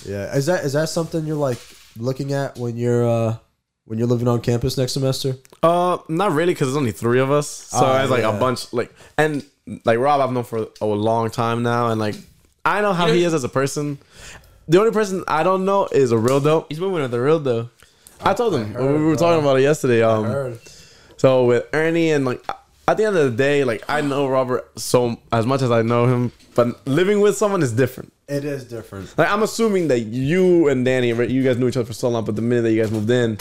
Yeah, 0.04 0.34
is 0.36 0.46
that 0.46 0.64
is 0.64 0.72
that 0.74 0.88
something 0.90 1.24
you're 1.24 1.36
like 1.36 1.58
looking 1.96 2.32
at 2.34 2.58
when 2.58 2.76
you're 2.76 3.08
uh 3.08 3.36
when 3.84 3.98
you're 3.98 4.08
living 4.08 4.26
on 4.28 4.40
campus 4.40 4.76
next 4.76 4.92
semester? 4.92 5.36
Uh, 5.62 5.98
not 6.08 6.32
really, 6.32 6.52
because 6.52 6.68
there's 6.68 6.76
only 6.76 6.92
three 6.92 7.20
of 7.20 7.30
us, 7.30 7.48
so 7.48 7.78
Ah, 7.84 8.02
it's 8.02 8.10
like 8.10 8.22
yeah. 8.22 8.36
a 8.36 8.38
bunch. 8.40 8.72
Like, 8.72 8.92
and 9.16 9.44
like 9.84 9.98
Rob, 9.98 10.20
I've 10.20 10.32
known 10.32 10.44
for 10.44 10.66
a 10.80 10.86
long 10.86 11.30
time 11.30 11.62
now, 11.62 11.88
and 11.88 12.00
like 12.00 12.16
I 12.64 12.80
know 12.82 12.92
how 12.92 13.06
You 13.06 13.12
know- 13.12 13.18
he 13.18 13.24
is 13.24 13.32
as 13.34 13.44
a 13.44 13.48
person. 13.48 13.98
The 14.68 14.80
only 14.80 14.90
person 14.90 15.22
I 15.28 15.44
don't 15.44 15.64
know 15.64 15.86
is 15.92 16.10
a 16.10 16.18
real 16.18 16.40
dope. 16.40 16.66
He's 16.68 16.80
moving 16.80 17.00
to 17.02 17.08
the 17.08 17.20
real 17.20 17.38
though. 17.38 17.70
I 18.20 18.34
told 18.34 18.54
him 18.56 18.72
heard, 18.74 18.82
we 18.82 19.04
were 19.04 19.14
bro. 19.14 19.28
talking 19.28 19.40
about 19.44 19.58
it 19.58 19.62
yesterday. 19.62 20.02
Um, 20.02 20.24
Heard. 20.24 20.58
So 21.16 21.44
with 21.44 21.66
Ernie 21.72 22.10
and 22.12 22.24
like 22.24 22.44
at 22.88 22.96
the 22.96 23.04
end 23.04 23.16
of 23.16 23.30
the 23.30 23.36
day, 23.36 23.64
like 23.64 23.82
I 23.88 24.00
know 24.00 24.28
Robert 24.28 24.70
so 24.78 25.18
as 25.32 25.44
much 25.46 25.62
as 25.62 25.70
I 25.70 25.82
know 25.82 26.06
him, 26.06 26.32
but 26.54 26.86
living 26.86 27.20
with 27.20 27.36
someone 27.36 27.62
is 27.62 27.72
different. 27.72 28.12
It 28.28 28.44
is 28.44 28.64
different. 28.64 29.16
Like 29.18 29.30
I'm 29.30 29.42
assuming 29.42 29.88
that 29.88 30.00
you 30.00 30.68
and 30.68 30.84
Danny, 30.84 31.08
you 31.08 31.42
guys 31.42 31.58
knew 31.58 31.68
each 31.68 31.76
other 31.76 31.86
for 31.86 31.92
so 31.92 32.08
long, 32.08 32.24
but 32.24 32.36
the 32.36 32.42
minute 32.42 32.62
that 32.62 32.72
you 32.72 32.82
guys 32.82 32.90
moved 32.90 33.10
in, 33.10 33.38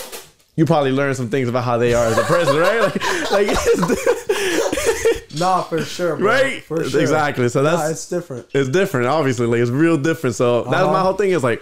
you 0.55 0.65
probably 0.65 0.91
learned 0.91 1.17
some 1.17 1.29
things 1.29 1.49
about 1.49 1.63
how 1.63 1.77
they 1.77 1.93
are 1.93 2.05
as 2.05 2.17
a 2.17 2.23
person, 2.23 2.55
right? 2.57 2.81
Like, 2.81 3.31
like 3.31 3.47
it's, 3.49 5.35
Nah, 5.39 5.63
for 5.63 5.81
sure, 5.83 6.15
bro. 6.15 6.27
right? 6.27 6.63
For 6.63 6.83
sure. 6.87 7.01
Exactly. 7.01 7.49
So 7.49 7.61
that's 7.61 7.81
Nah, 7.81 7.89
it's, 7.89 8.07
different. 8.07 8.43
it's 8.45 8.53
different. 8.69 8.73
different, 8.73 9.07
obviously. 9.07 9.47
Like 9.47 9.59
it's 9.59 9.69
real 9.71 9.97
different. 9.97 10.35
So 10.35 10.63
that's 10.63 10.75
Uh-huh. 10.75 10.93
my 10.93 11.01
whole 11.01 11.13
thing. 11.13 11.31
Is 11.31 11.43
like 11.43 11.61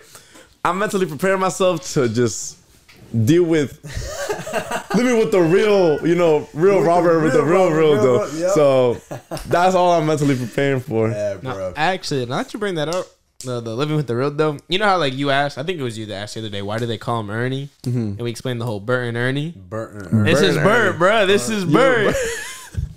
I'm 0.63 0.77
mentally 0.77 1.05
preparing 1.07 1.39
myself 1.39 1.91
to 1.93 2.07
just 2.07 2.57
deal 3.25 3.43
with 3.43 3.79
living 4.95 5.17
with 5.19 5.31
the 5.31 5.41
real, 5.41 6.05
you 6.07 6.15
know, 6.15 6.47
real 6.53 6.75
With 6.75 6.83
the 6.83 6.87
Robert 6.89 7.21
with 7.23 7.33
the 7.33 7.43
real 7.43 7.69
real, 7.71 7.71
Robert, 7.71 7.77
real 7.77 7.93
real 7.95 8.01
though. 8.29 8.37
Yep. 8.37 8.51
So 8.51 8.93
that's 9.47 9.75
all 9.75 9.91
I'm 9.93 10.05
mentally 10.05 10.35
preparing 10.35 10.79
for. 10.81 11.09
Yeah, 11.09 11.37
No, 11.41 11.53
bro. 11.53 11.73
actually, 11.75 12.25
not 12.25 12.49
to 12.49 12.57
bring 12.57 12.75
that 12.75 12.89
up. 12.89 13.05
The, 13.45 13.59
the 13.59 13.75
living 13.75 13.97
with 13.97 14.07
the 14.07 14.15
real 14.15 14.31
though. 14.31 14.57
You 14.69 14.79
know 14.79 14.85
how 14.85 14.97
like 14.97 15.13
you 15.13 15.29
asked? 15.29 15.57
I 15.57 15.63
think 15.63 15.77
it 15.77 15.83
was 15.83 15.97
you 15.97 16.05
that 16.05 16.15
asked 16.15 16.35
the 16.35 16.39
other 16.39 16.49
day. 16.49 16.61
Why 16.61 16.77
do 16.77 16.85
they 16.85 16.97
call 16.97 17.19
him 17.19 17.29
Ernie? 17.29 17.67
Mm-hmm. 17.83 17.97
And 17.99 18.21
we 18.21 18.31
explained 18.31 18.61
the 18.61 18.65
whole 18.65 18.79
Bert 18.79 19.07
and 19.09 19.17
Ernie. 19.17 19.51
Burton. 19.51 20.23
This 20.23 20.39
Bert 20.39 20.49
is 20.49 20.55
and 20.55 20.63
Bert, 20.65 20.89
Ernie. 20.91 20.97
bro. 20.97 21.25
This 21.25 21.49
is 21.49 21.65
Bert. 21.65 22.15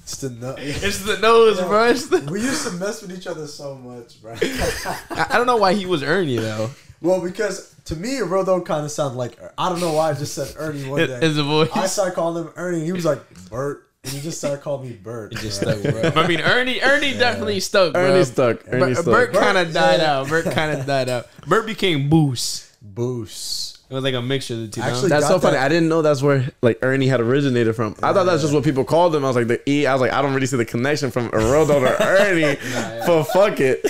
It's 0.07 0.19
the 0.19 0.31
nut. 0.31 0.55
It's 0.61 1.03
the 1.05 1.19
nose, 1.19 1.61
bro. 1.61 1.89
It's 1.89 2.07
the- 2.07 2.21
We 2.31 2.41
used 2.41 2.65
to 2.65 2.73
mess 2.75 3.03
with 3.03 3.11
each 3.11 3.27
other 3.27 3.49
so 3.49 3.75
much, 3.75 4.23
bro. 4.23 4.35
I, 4.41 5.27
I 5.31 5.37
don't 5.37 5.49
know 5.49 5.57
why 5.57 5.75
he 5.75 5.85
was 5.85 6.05
Ernie 6.05 6.37
though. 6.37 6.71
well, 7.03 7.21
because 7.21 7.75
to 7.87 7.97
me, 7.97 8.19
Rodo 8.19 8.65
kind 8.65 8.85
of 8.85 8.91
sounded 8.91 9.17
like 9.17 9.41
er, 9.41 9.53
I 9.57 9.69
don't 9.69 9.81
know 9.81 9.93
why 9.93 10.11
I 10.11 10.15
just 10.15 10.35
said 10.35 10.55
Ernie 10.59 10.89
one 10.89 11.07
day. 11.07 11.19
It's 11.23 11.39
a 11.39 11.43
voice. 11.43 11.71
I 11.75 11.87
started 11.87 12.15
calling 12.15 12.45
him 12.45 12.53
Ernie. 12.57 12.85
He 12.85 12.93
was 12.93 13.05
like 13.05 13.21
Bert, 13.49 13.89
and 14.05 14.13
he 14.13 14.21
just 14.21 14.39
started 14.39 14.63
calling 14.63 14.89
me 14.89 14.97
Bert. 14.97 15.33
just 15.33 15.63
bro. 15.63 15.81
stuck, 15.81 16.13
bro. 16.15 16.23
I 16.23 16.27
mean, 16.27 16.41
Ernie, 16.41 16.81
Ernie 16.81 17.13
definitely 17.13 17.61
stuck, 17.61 17.93
bro. 17.93 18.03
Ernie 18.03 18.25
stuck. 18.25 18.63
Ernie 18.67 18.81
Bert, 18.81 18.97
stuck. 18.97 19.07
Bert 19.07 19.33
kind 19.33 19.59
of 19.59 19.73
died 19.73 20.01
yeah. 20.01 20.19
out. 20.19 20.29
Bert 20.29 20.45
kind 20.47 20.79
of 20.79 20.87
died 20.87 21.09
out. 21.09 21.29
Bert 21.47 21.67
became 21.67 22.09
Boos. 22.09 22.77
Boos. 22.83 23.79
It 23.89 23.95
was 23.95 24.03
like 24.03 24.15
a 24.15 24.23
mixture 24.23 24.55
of 24.55 24.61
the 24.61 24.69
two. 24.69 24.81
Actually, 24.81 24.95
Actually, 24.95 25.09
That's 25.11 25.29
got 25.29 25.31
so 25.31 25.39
funny. 25.39 25.59
I 25.59 25.69
didn't 25.69 25.89
know 25.89 26.03
that's 26.03 26.21
where 26.21 26.51
like 26.61 26.81
Ernie 26.83 27.07
had 27.07 27.21
originated 27.21 27.77
from. 27.77 27.95
I 28.03 28.13
thought 28.13 28.25
that's 28.25 28.43
just 28.43 28.53
what 28.53 28.65
people 28.65 28.85
called 28.85 29.15
him. 29.15 29.25
I 29.25 29.29
was 29.29 29.37
like 29.37 29.47
the 29.47 29.71
E. 29.71 29.87
I 29.87 29.93
was 29.93 30.01
like 30.01 30.13
I 30.13 30.23
don't 30.23 30.35
really 30.35 30.47
see 30.47 30.57
the 30.57 30.65
connection 30.65 31.13
from 31.13 31.31
Eroldo 31.31 31.81
to 31.87 32.05
Ernie. 32.05 32.59
But 33.07 33.25
fuck 33.25 33.61
it. 33.61 33.87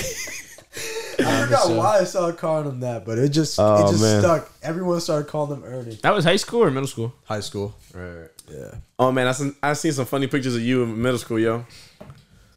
I 1.20 1.22
um, 1.42 1.44
forgot 1.46 1.62
so- 1.64 1.76
why 1.76 1.98
I 2.00 2.04
started 2.04 2.38
calling 2.38 2.68
him 2.68 2.80
that, 2.80 3.04
but 3.04 3.18
it 3.18 3.28
just 3.30 3.58
Oh, 3.58 3.86
it 3.86 3.90
just 3.90 4.02
man. 4.02 4.20
stuck. 4.20 4.50
Everyone 4.62 5.00
started 5.00 5.28
calling 5.28 5.56
him 5.60 5.64
Ernie. 5.64 5.98
that 6.02 6.14
was 6.14 6.24
high 6.24 6.36
school 6.36 6.62
or 6.64 6.70
middle 6.70 6.86
school? 6.88 7.12
High 7.24 7.40
school. 7.40 7.74
Right. 7.94 8.28
Yeah. 8.52 8.74
Oh 8.98 9.10
man, 9.12 9.26
I 9.26 9.32
seen 9.32 9.54
I 9.62 9.72
seen 9.72 9.92
some 9.92 10.06
funny 10.06 10.26
pictures 10.26 10.54
of 10.54 10.62
you 10.62 10.82
in 10.84 11.00
middle 11.00 11.18
school, 11.18 11.38
yo. 11.38 11.64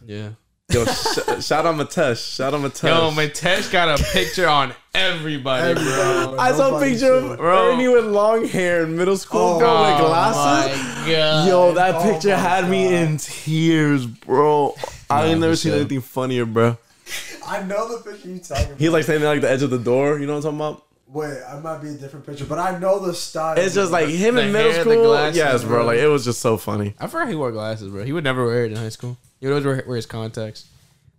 Yeah. 0.05 0.29
Yo, 0.71 0.85
sh- 0.85 1.17
shout 1.43 1.65
out 1.65 1.73
Matesh. 1.75 2.35
Shout 2.35 2.53
out 2.53 2.61
Matesh. 2.61 2.83
Yo, 2.89 3.09
Matesh 3.11 3.71
got 3.71 3.99
a 3.99 4.03
picture 4.13 4.47
on 4.47 4.71
everybody, 4.93 5.73
bro. 5.73 6.35
I 6.37 6.51
saw 6.51 6.67
a 6.67 6.71
Nobody 6.73 6.91
picture 6.91 7.11
of 7.13 7.23
should. 7.29 7.37
Bro. 7.37 7.71
Ernie 7.73 7.87
with 7.87 8.05
long 8.05 8.45
hair 8.47 8.83
in 8.83 8.95
middle 8.95 9.17
school, 9.17 9.55
Oh, 9.55 9.59
bro, 9.59 9.81
with 9.81 10.01
Oh 10.01 10.07
glasses. 10.07 10.77
my 10.77 11.11
god. 11.11 11.47
Yo, 11.47 11.73
that 11.73 11.95
Oh 11.95 12.03
picture 12.03 12.29
my 12.29 12.35
had 12.35 12.69
me 12.69 12.83
God. 12.83 12.93
in 12.93 13.17
tears, 13.17 14.05
bro. 14.05 14.75
I 15.09 15.25
ain't 15.25 15.39
never 15.39 15.55
seen 15.55 15.71
sure. 15.71 15.79
anything 15.79 16.01
funnier, 16.01 16.45
bro. 16.45 16.77
I 17.47 17.63
know 17.63 17.97
the 17.97 18.09
picture 18.09 18.27
you 18.29 18.39
talking 18.39 18.65
about. 18.67 18.79
He's 18.79 18.89
like 18.89 19.03
standing 19.03 19.25
like 19.27 19.41
the 19.41 19.49
edge 19.49 19.61
of 19.63 19.69
the 19.69 19.79
door. 19.79 20.19
You 20.19 20.27
know 20.27 20.33
what 20.35 20.45
I'm 20.45 20.57
talking 20.59 20.75
about? 20.77 20.85
Wait, 21.07 21.41
I 21.49 21.59
might 21.59 21.79
be 21.81 21.89
a 21.89 21.93
different 21.93 22.25
picture, 22.25 22.45
but 22.45 22.59
I 22.59 22.77
know 22.77 22.99
the 22.99 23.13
style. 23.15 23.57
It's 23.57 23.73
just 23.73 23.91
like 23.91 24.09
him 24.09 24.35
The 24.35 24.41
in 24.43 24.51
middle 24.51 24.71
hair, 24.71 24.83
the 24.83 24.91
school. 24.91 25.03
glasses, 25.05 25.37
yes, 25.37 25.63
bro. 25.63 25.77
bro. 25.77 25.85
Like 25.87 25.97
it 25.97 26.07
was 26.07 26.23
just 26.23 26.39
so 26.39 26.55
funny. 26.57 26.93
I 26.99 27.07
forgot 27.07 27.29
he 27.29 27.35
wore 27.35 27.51
glasses, 27.51 27.89
bro. 27.89 28.03
He 28.03 28.11
would 28.11 28.23
never 28.23 28.45
wear 28.45 28.65
it 28.65 28.71
in 28.71 28.77
high 28.77 28.89
school. 28.89 29.17
He 29.39 29.47
would 29.47 29.53
always 29.53 29.65
wear, 29.65 29.83
wear 29.87 29.95
his 29.95 30.05
contacts. 30.05 30.65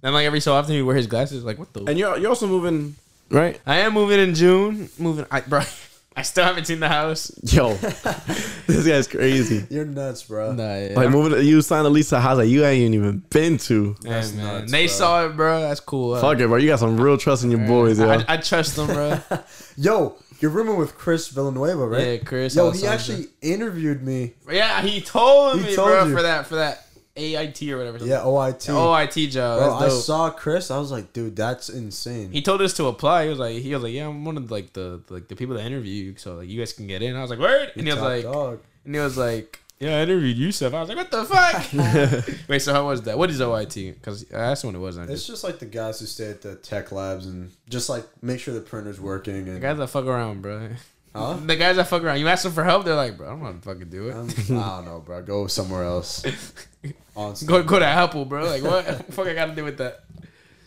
Then 0.00 0.12
like 0.12 0.26
every 0.26 0.40
so 0.40 0.54
often 0.54 0.74
he'd 0.74 0.82
wear 0.82 0.94
his 0.96 1.08
glasses. 1.08 1.42
Like 1.44 1.58
what 1.58 1.72
the? 1.72 1.84
And 1.86 1.98
you're 1.98 2.16
you're 2.18 2.28
also 2.28 2.46
moving, 2.46 2.94
right? 3.30 3.60
I 3.66 3.78
am 3.80 3.94
moving 3.94 4.20
in 4.20 4.34
June. 4.34 4.88
Moving, 4.98 5.26
I, 5.30 5.40
bro. 5.40 5.62
I 6.16 6.22
still 6.22 6.44
haven't 6.44 6.66
seen 6.66 6.80
the 6.80 6.88
house. 6.88 7.30
Yo, 7.44 7.74
this 8.66 8.86
guy's 8.86 9.06
crazy. 9.06 9.64
You're 9.70 9.84
nuts, 9.84 10.24
bro. 10.24 10.52
Nah, 10.52 10.62
yeah. 10.76 10.92
Like 10.96 11.10
moving, 11.10 11.44
you 11.46 11.62
signed 11.62 11.86
a 11.86 11.90
lease 11.90 12.08
to 12.10 12.16
a 12.16 12.20
house 12.20 12.36
that 12.38 12.48
you 12.48 12.64
ain't 12.64 12.94
even 12.94 13.18
been 13.30 13.58
to. 13.58 13.94
Yeah, 14.02 14.10
That's 14.14 14.32
man. 14.34 14.44
nuts, 14.60 14.72
they 14.72 14.86
bro. 14.86 14.92
saw 14.92 15.26
it, 15.26 15.36
bro. 15.36 15.60
That's 15.60 15.80
cool. 15.80 16.14
Uh, 16.14 16.20
Fuck 16.20 16.40
it, 16.40 16.48
bro. 16.48 16.56
You 16.56 16.66
got 16.68 16.80
some 16.80 17.00
real 17.00 17.16
trust 17.16 17.44
in 17.44 17.50
your 17.52 17.64
boys, 17.66 17.98
yo. 18.00 18.10
I, 18.10 18.24
I 18.26 18.36
trust 18.38 18.74
them, 18.76 18.88
bro. 18.88 19.20
Yo, 19.76 20.16
you're 20.40 20.50
rooming 20.50 20.76
with 20.76 20.96
Chris 20.98 21.28
Villanueva, 21.28 21.86
right? 21.86 22.06
Yeah, 22.06 22.16
Chris 22.18 22.54
Yo, 22.56 22.70
he 22.72 22.86
actually 22.86 23.26
interviewed 23.40 24.02
me. 24.02 24.34
yeah, 24.50 24.82
he 24.82 25.00
told 25.00 25.60
He 25.60 25.68
me, 25.68 25.74
told 25.76 25.88
bro, 25.88 26.04
you. 26.06 26.14
for 26.16 26.22
that 26.22 26.46
for 26.46 26.56
that 26.56 26.86
AIT 27.20 27.62
or 27.70 27.78
whatever. 27.78 27.98
Yeah, 28.04 28.20
OIT. 28.20 28.68
OIT 28.68 29.30
job. 29.30 29.58
Bro, 29.58 29.74
I 29.74 29.88
saw 29.88 30.30
Chris. 30.30 30.70
I 30.70 30.78
was 30.78 30.90
like, 30.90 31.12
dude, 31.12 31.36
that's 31.36 31.68
insane. 31.68 32.32
He 32.32 32.42
told 32.42 32.62
us 32.62 32.74
to 32.74 32.86
apply. 32.86 33.24
He 33.24 33.30
was 33.30 33.38
like, 33.38 33.56
he 33.56 33.72
was 33.74 33.82
like, 33.82 33.92
yeah, 33.92 34.08
I'm 34.08 34.24
one 34.24 34.36
of 34.36 34.50
like 34.50 34.72
the 34.72 35.02
like 35.08 35.28
the 35.28 35.36
people 35.36 35.56
that 35.56 35.64
interview 35.64 35.92
you, 35.92 36.16
so 36.16 36.36
like 36.36 36.48
you 36.48 36.58
guys 36.58 36.72
can 36.72 36.86
get 36.86 37.02
in. 37.02 37.16
I 37.16 37.20
was 37.20 37.30
like, 37.30 37.38
word, 37.38 37.72
and 37.76 37.86
he 37.86 37.92
was 37.92 38.02
like, 38.02 38.24
dog. 38.24 38.60
and 38.84 38.94
he 38.94 39.00
was 39.00 39.16
like, 39.16 39.60
yeah, 39.80 39.96
I 39.96 40.02
interviewed 40.02 40.36
Yousef. 40.36 40.74
I 40.74 40.80
was 40.80 40.88
like, 40.90 40.98
what 40.98 41.10
the 41.10 41.24
fuck? 41.24 42.38
Wait, 42.48 42.60
so 42.60 42.74
how 42.74 42.86
was 42.86 43.02
that? 43.02 43.16
What 43.16 43.30
is 43.30 43.40
OIT? 43.40 43.94
Because 43.94 44.30
I 44.30 44.36
asked 44.38 44.62
him 44.62 44.68
what 44.68 44.76
it 44.76 44.82
was. 44.82 44.98
And 44.98 45.08
It's 45.08 45.20
just, 45.22 45.28
just 45.28 45.44
like 45.44 45.58
the 45.58 45.64
guys 45.64 46.00
who 46.00 46.06
stay 46.06 46.28
at 46.30 46.42
the 46.42 46.56
tech 46.56 46.92
labs 46.92 47.26
and 47.26 47.50
just 47.68 47.88
like 47.88 48.04
make 48.22 48.40
sure 48.40 48.52
the 48.52 48.60
printer's 48.60 49.00
working 49.00 49.46
the 49.46 49.52
and 49.52 49.60
guys 49.60 49.78
that 49.78 49.88
fuck 49.88 50.04
around, 50.04 50.42
bro. 50.42 50.68
Huh? 51.14 51.38
The 51.44 51.56
guys 51.56 51.76
that 51.76 51.88
fuck 51.88 52.02
around. 52.02 52.20
You 52.20 52.28
ask 52.28 52.42
them 52.44 52.52
for 52.52 52.62
help, 52.62 52.84
they're 52.84 52.94
like, 52.94 53.16
bro, 53.16 53.26
I 53.26 53.30
don't 53.30 53.40
want 53.40 53.62
to 53.62 53.68
fucking 53.68 53.88
do 53.88 54.08
it. 54.10 54.14
Um, 54.14 54.28
I 54.28 54.76
don't 54.76 54.84
know, 54.84 55.00
bro. 55.00 55.22
Go 55.22 55.46
somewhere 55.46 55.84
else. 55.84 56.24
Honestly, 57.16 57.46
Go 57.48 57.62
go 57.62 57.78
to 57.78 57.86
Apple, 57.86 58.24
bro. 58.24 58.44
Like 58.46 58.62
what? 58.62 58.86
the 59.06 59.12
fuck 59.12 59.26
I 59.26 59.34
got 59.34 59.46
to 59.46 59.54
do 59.54 59.64
with 59.64 59.78
that? 59.78 60.00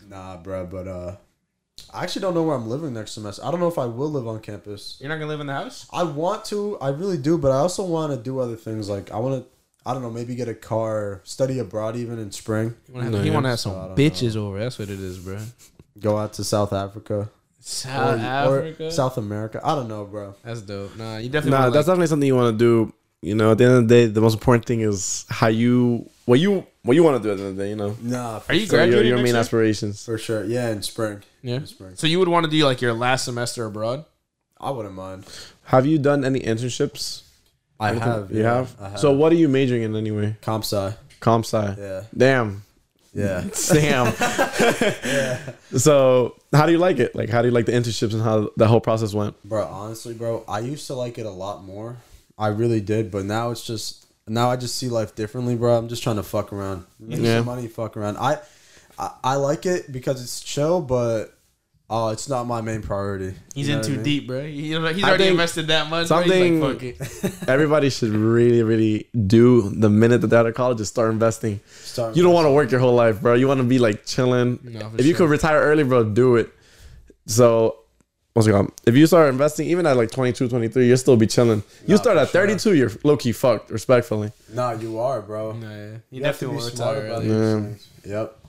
nah, 0.08 0.38
bro. 0.38 0.66
But 0.66 0.88
uh, 0.88 1.16
I 1.94 2.04
actually 2.04 2.22
don't 2.22 2.34
know 2.34 2.44
where 2.44 2.56
I'm 2.56 2.70
living 2.70 2.94
next 2.94 3.12
semester. 3.12 3.44
I 3.44 3.52
don't 3.52 3.60
know 3.60 3.68
if 3.68 3.78
I 3.80 3.86
will 3.86 4.12
live 4.12 4.28
on 4.28 4.40
campus. 4.42 4.98
You're 5.00 5.10
not 5.10 5.16
gonna 5.16 5.28
live 5.28 5.40
in 5.40 5.48
the 5.48 5.54
house? 5.54 5.88
I 5.92 6.04
want 6.04 6.46
to. 6.46 6.78
I 6.80 6.90
really 6.90 7.18
do, 7.18 7.38
but 7.38 7.52
I 7.52 7.58
also 7.58 7.84
want 7.84 8.12
to 8.14 8.18
do 8.20 8.40
other 8.40 8.56
things. 8.56 8.90
Like 8.90 9.12
I 9.12 9.18
want 9.18 9.44
to. 9.44 9.50
I 9.86 9.94
don't 9.94 10.02
know. 10.02 10.12
Maybe 10.12 10.36
get 10.36 10.48
a 10.48 10.54
car, 10.54 11.22
study 11.24 11.60
abroad 11.60 11.96
even 11.98 12.20
in 12.20 12.32
spring. 12.32 12.76
You 12.88 12.94
want 12.94 13.06
to 13.08 13.12
No, 13.12 13.18
have, 13.18 13.26
yeah. 13.26 13.34
wanna 13.34 13.50
have 13.50 13.60
So 13.60 13.72
some 13.72 13.80
I 13.82 13.88
don't 13.88 13.98
bitches 13.98 14.36
over. 14.38 14.60
That's 14.60 14.78
what 14.80 14.90
it 14.90 15.00
is, 15.00 15.18
bro. 15.20 15.40
Go 16.00 16.18
out 16.18 16.34
to 16.34 16.44
South 16.44 16.72
Africa. 16.74 17.30
South 17.60 18.20
or, 18.20 18.24
Africa. 18.60 18.88
or 18.88 18.92
South 18.92 19.18
America. 19.18 19.60
I 19.64 19.76
don't 19.76 19.88
know, 19.88 20.06
bro. 20.06 20.36
That's 20.44 20.62
dope. 20.62 20.96
Nah, 20.98 21.18
you 21.18 21.30
definitely. 21.30 21.52
Nah, 21.58 21.64
that's 21.70 21.76
like, 21.76 21.86
definitely 21.86 22.08
something 22.08 22.28
you 22.28 22.36
want 22.36 22.54
to 22.54 22.58
do. 22.58 22.94
You 23.24 23.36
know, 23.36 23.52
at 23.54 23.58
the 23.58 23.64
end 23.64 23.74
of 23.76 23.88
the 23.88 23.96
day, 23.96 24.06
the 24.08 24.20
most 24.20 24.34
important 24.34 24.66
thing 24.66 24.82
is 24.82 25.26
how 25.30 25.48
you 25.48 26.10
what 26.26 26.40
you 26.42 26.66
what 26.84 26.94
you 26.96 27.04
want 27.04 27.24
to 27.24 27.24
do 27.24 27.32
at 27.32 27.38
the 27.38 27.44
end 27.44 27.52
of 27.52 27.56
the 27.58 27.64
day. 27.64 27.70
You 27.70 27.76
know, 27.78 27.96
Nah, 28.02 28.40
for 28.40 28.52
Are 28.52 28.56
you 28.56 28.66
so 28.66 28.76
your, 28.76 28.86
graduating 28.86 29.08
your 29.08 29.18
next 29.18 29.24
main 29.26 29.34
year? 29.36 29.40
aspirations. 29.40 30.04
For 30.06 30.18
sure. 30.18 30.44
Yeah, 30.44 30.70
in 30.72 30.82
spring. 30.84 31.24
yeah. 31.42 31.56
In 31.56 31.66
spring. 31.68 31.96
So 31.96 32.06
you 32.06 32.20
would 32.20 32.28
want 32.28 32.44
to 32.46 32.52
do 32.52 32.66
like 32.66 32.82
your 32.82 32.94
last 32.94 33.24
semester 33.26 33.66
abroad? 33.66 34.04
I 34.60 34.72
wouldn't 34.72 34.94
mind. 34.96 35.26
Have 35.66 35.86
you 35.86 35.98
done 36.00 36.26
any 36.26 36.42
internships? 36.42 37.24
I 37.80 37.90
Anything? 37.92 38.08
have. 38.08 38.32
You 38.32 38.42
yeah, 38.44 38.54
have? 38.56 38.76
I 38.82 38.90
have. 38.90 39.00
So 39.00 39.12
what 39.14 39.32
are 39.32 39.36
you 39.36 39.48
majoring 39.48 39.84
in 39.84 39.96
anyway? 39.96 40.36
comp 40.42 40.64
sci. 40.66 40.94
Comp 41.22 41.46
sci. 41.46 41.76
Yeah. 41.80 42.04
Damn. 42.16 42.64
Yeah. 43.14 43.44
Damn. 43.72 44.14
Yeah. 45.06 45.40
So 45.78 46.36
how 46.54 46.66
do 46.66 46.72
you 46.72 46.78
like 46.78 47.00
it? 47.00 47.16
Like 47.16 47.30
how 47.30 47.42
do 47.42 47.48
you 47.48 47.54
like 47.54 47.66
the 47.66 47.72
internships 47.72 48.14
and 48.14 48.22
how 48.22 48.50
the 48.58 48.68
whole 48.68 48.82
process 48.82 49.14
went? 49.14 49.42
Bro, 49.44 49.66
honestly, 49.68 50.14
bro, 50.14 50.44
I 50.48 50.60
used 50.60 50.88
to 50.88 50.94
like 50.94 51.18
it 51.18 51.26
a 51.26 51.30
lot 51.32 51.64
more. 51.64 51.98
I 52.44 52.48
really 52.50 52.82
did, 52.82 53.10
but 53.12 53.24
now 53.26 53.52
it's 53.52 53.66
just 53.66 54.06
now 54.28 54.50
I 54.52 54.56
just 54.58 54.76
see 54.76 54.90
life 54.90 55.16
differently, 55.16 55.56
bro. 55.56 55.78
I'm 55.78 55.88
just 55.88 56.04
trying 56.04 56.18
to 56.18 56.24
fuck 56.24 56.52
around, 56.54 56.86
make 57.00 57.20
Yeah. 57.20 57.38
some 57.38 57.46
money, 57.46 57.68
fuck 57.68 57.96
around. 57.98 58.18
I, 58.18 58.38
I 59.00 59.12
I 59.24 59.36
like 59.36 59.66
it 59.66 59.92
because 59.92 60.22
it's 60.22 60.42
chill, 60.42 60.82
but 60.82 61.38
oh, 61.90 62.10
it's 62.10 62.28
not 62.28 62.46
my 62.48 62.62
main 62.62 62.82
priority. 62.82 63.34
He's 63.54 63.70
in 63.70 63.82
too 63.82 63.94
I 63.94 63.96
mean? 63.96 64.04
deep, 64.04 64.28
bro. 64.28 64.42
He- 64.46 64.70
He's 64.70 65.04
I 65.04 65.10
already 65.10 65.28
invested 65.28 65.68
that 65.68 65.90
much. 65.90 66.08
Bro. 66.08 66.22
He's 66.24 66.32
something- 66.32 66.62
like, 66.62 66.98
fuck 67.00 67.32
it. 67.32 67.34
Everybody 67.56 67.90
should 67.90 68.10
really, 68.12 68.64
really 68.64 69.08
do 69.28 69.70
the 69.70 69.90
minute 69.90 70.22
that 70.22 70.28
they're 70.28 70.40
out 70.40 70.48
of 70.48 70.56
college 70.56 70.82
is 70.82 70.88
start 70.90 71.12
investing. 71.12 71.60
Start- 71.84 72.16
You 72.18 72.24
don't 72.24 72.34
want 72.34 72.46
to 72.48 72.52
work 72.52 72.72
your 72.72 72.80
whole 72.80 72.96
life, 72.96 73.22
bro. 73.22 73.36
You 73.36 73.48
want 73.48 73.60
to 73.60 73.68
be 73.76 73.80
like 73.80 74.06
chilling. 74.06 74.60
No, 74.64 74.90
for 74.90 74.98
if 75.00 75.06
you 75.06 75.14
could 75.14 75.30
retire 75.30 75.60
early, 75.62 75.84
bro, 75.84 76.04
do 76.04 76.36
it. 76.38 76.50
So, 77.28 77.78
what's 78.34 78.48
it 78.48 78.52
called? 78.52 78.72
If 78.86 78.96
you 78.96 79.08
start 79.08 79.30
investing, 79.30 79.68
even 79.68 79.86
at 79.86 79.98
like 79.98 80.12
22, 80.12 80.50
23, 80.50 80.88
you'll 80.88 80.98
still 80.98 81.18
be 81.18 81.28
chilling. 81.28 81.64
You 81.88 81.98
start 81.98 82.18
for 82.18 82.24
at 82.24 82.30
32, 82.30 82.74
you're 82.76 82.92
low 83.04 83.18
key 83.18 83.32
fucked, 83.32 83.72
respectfully. 83.72 84.32
Nah, 84.52 84.72
you 84.74 85.00
are, 85.00 85.22
bro. 85.22 85.54
Nah, 85.54 85.70
yeah. 85.70 85.76
You, 85.76 86.00
You 86.12 86.24
have 86.26 86.40
to 86.40 86.46
definitely 86.46 86.48
be 86.48 86.62
want 86.62 86.66
to 86.66 86.72
retire 86.72 87.02
early. 87.02 87.78
Yeah. 88.06 88.20
Yep. 88.20 88.40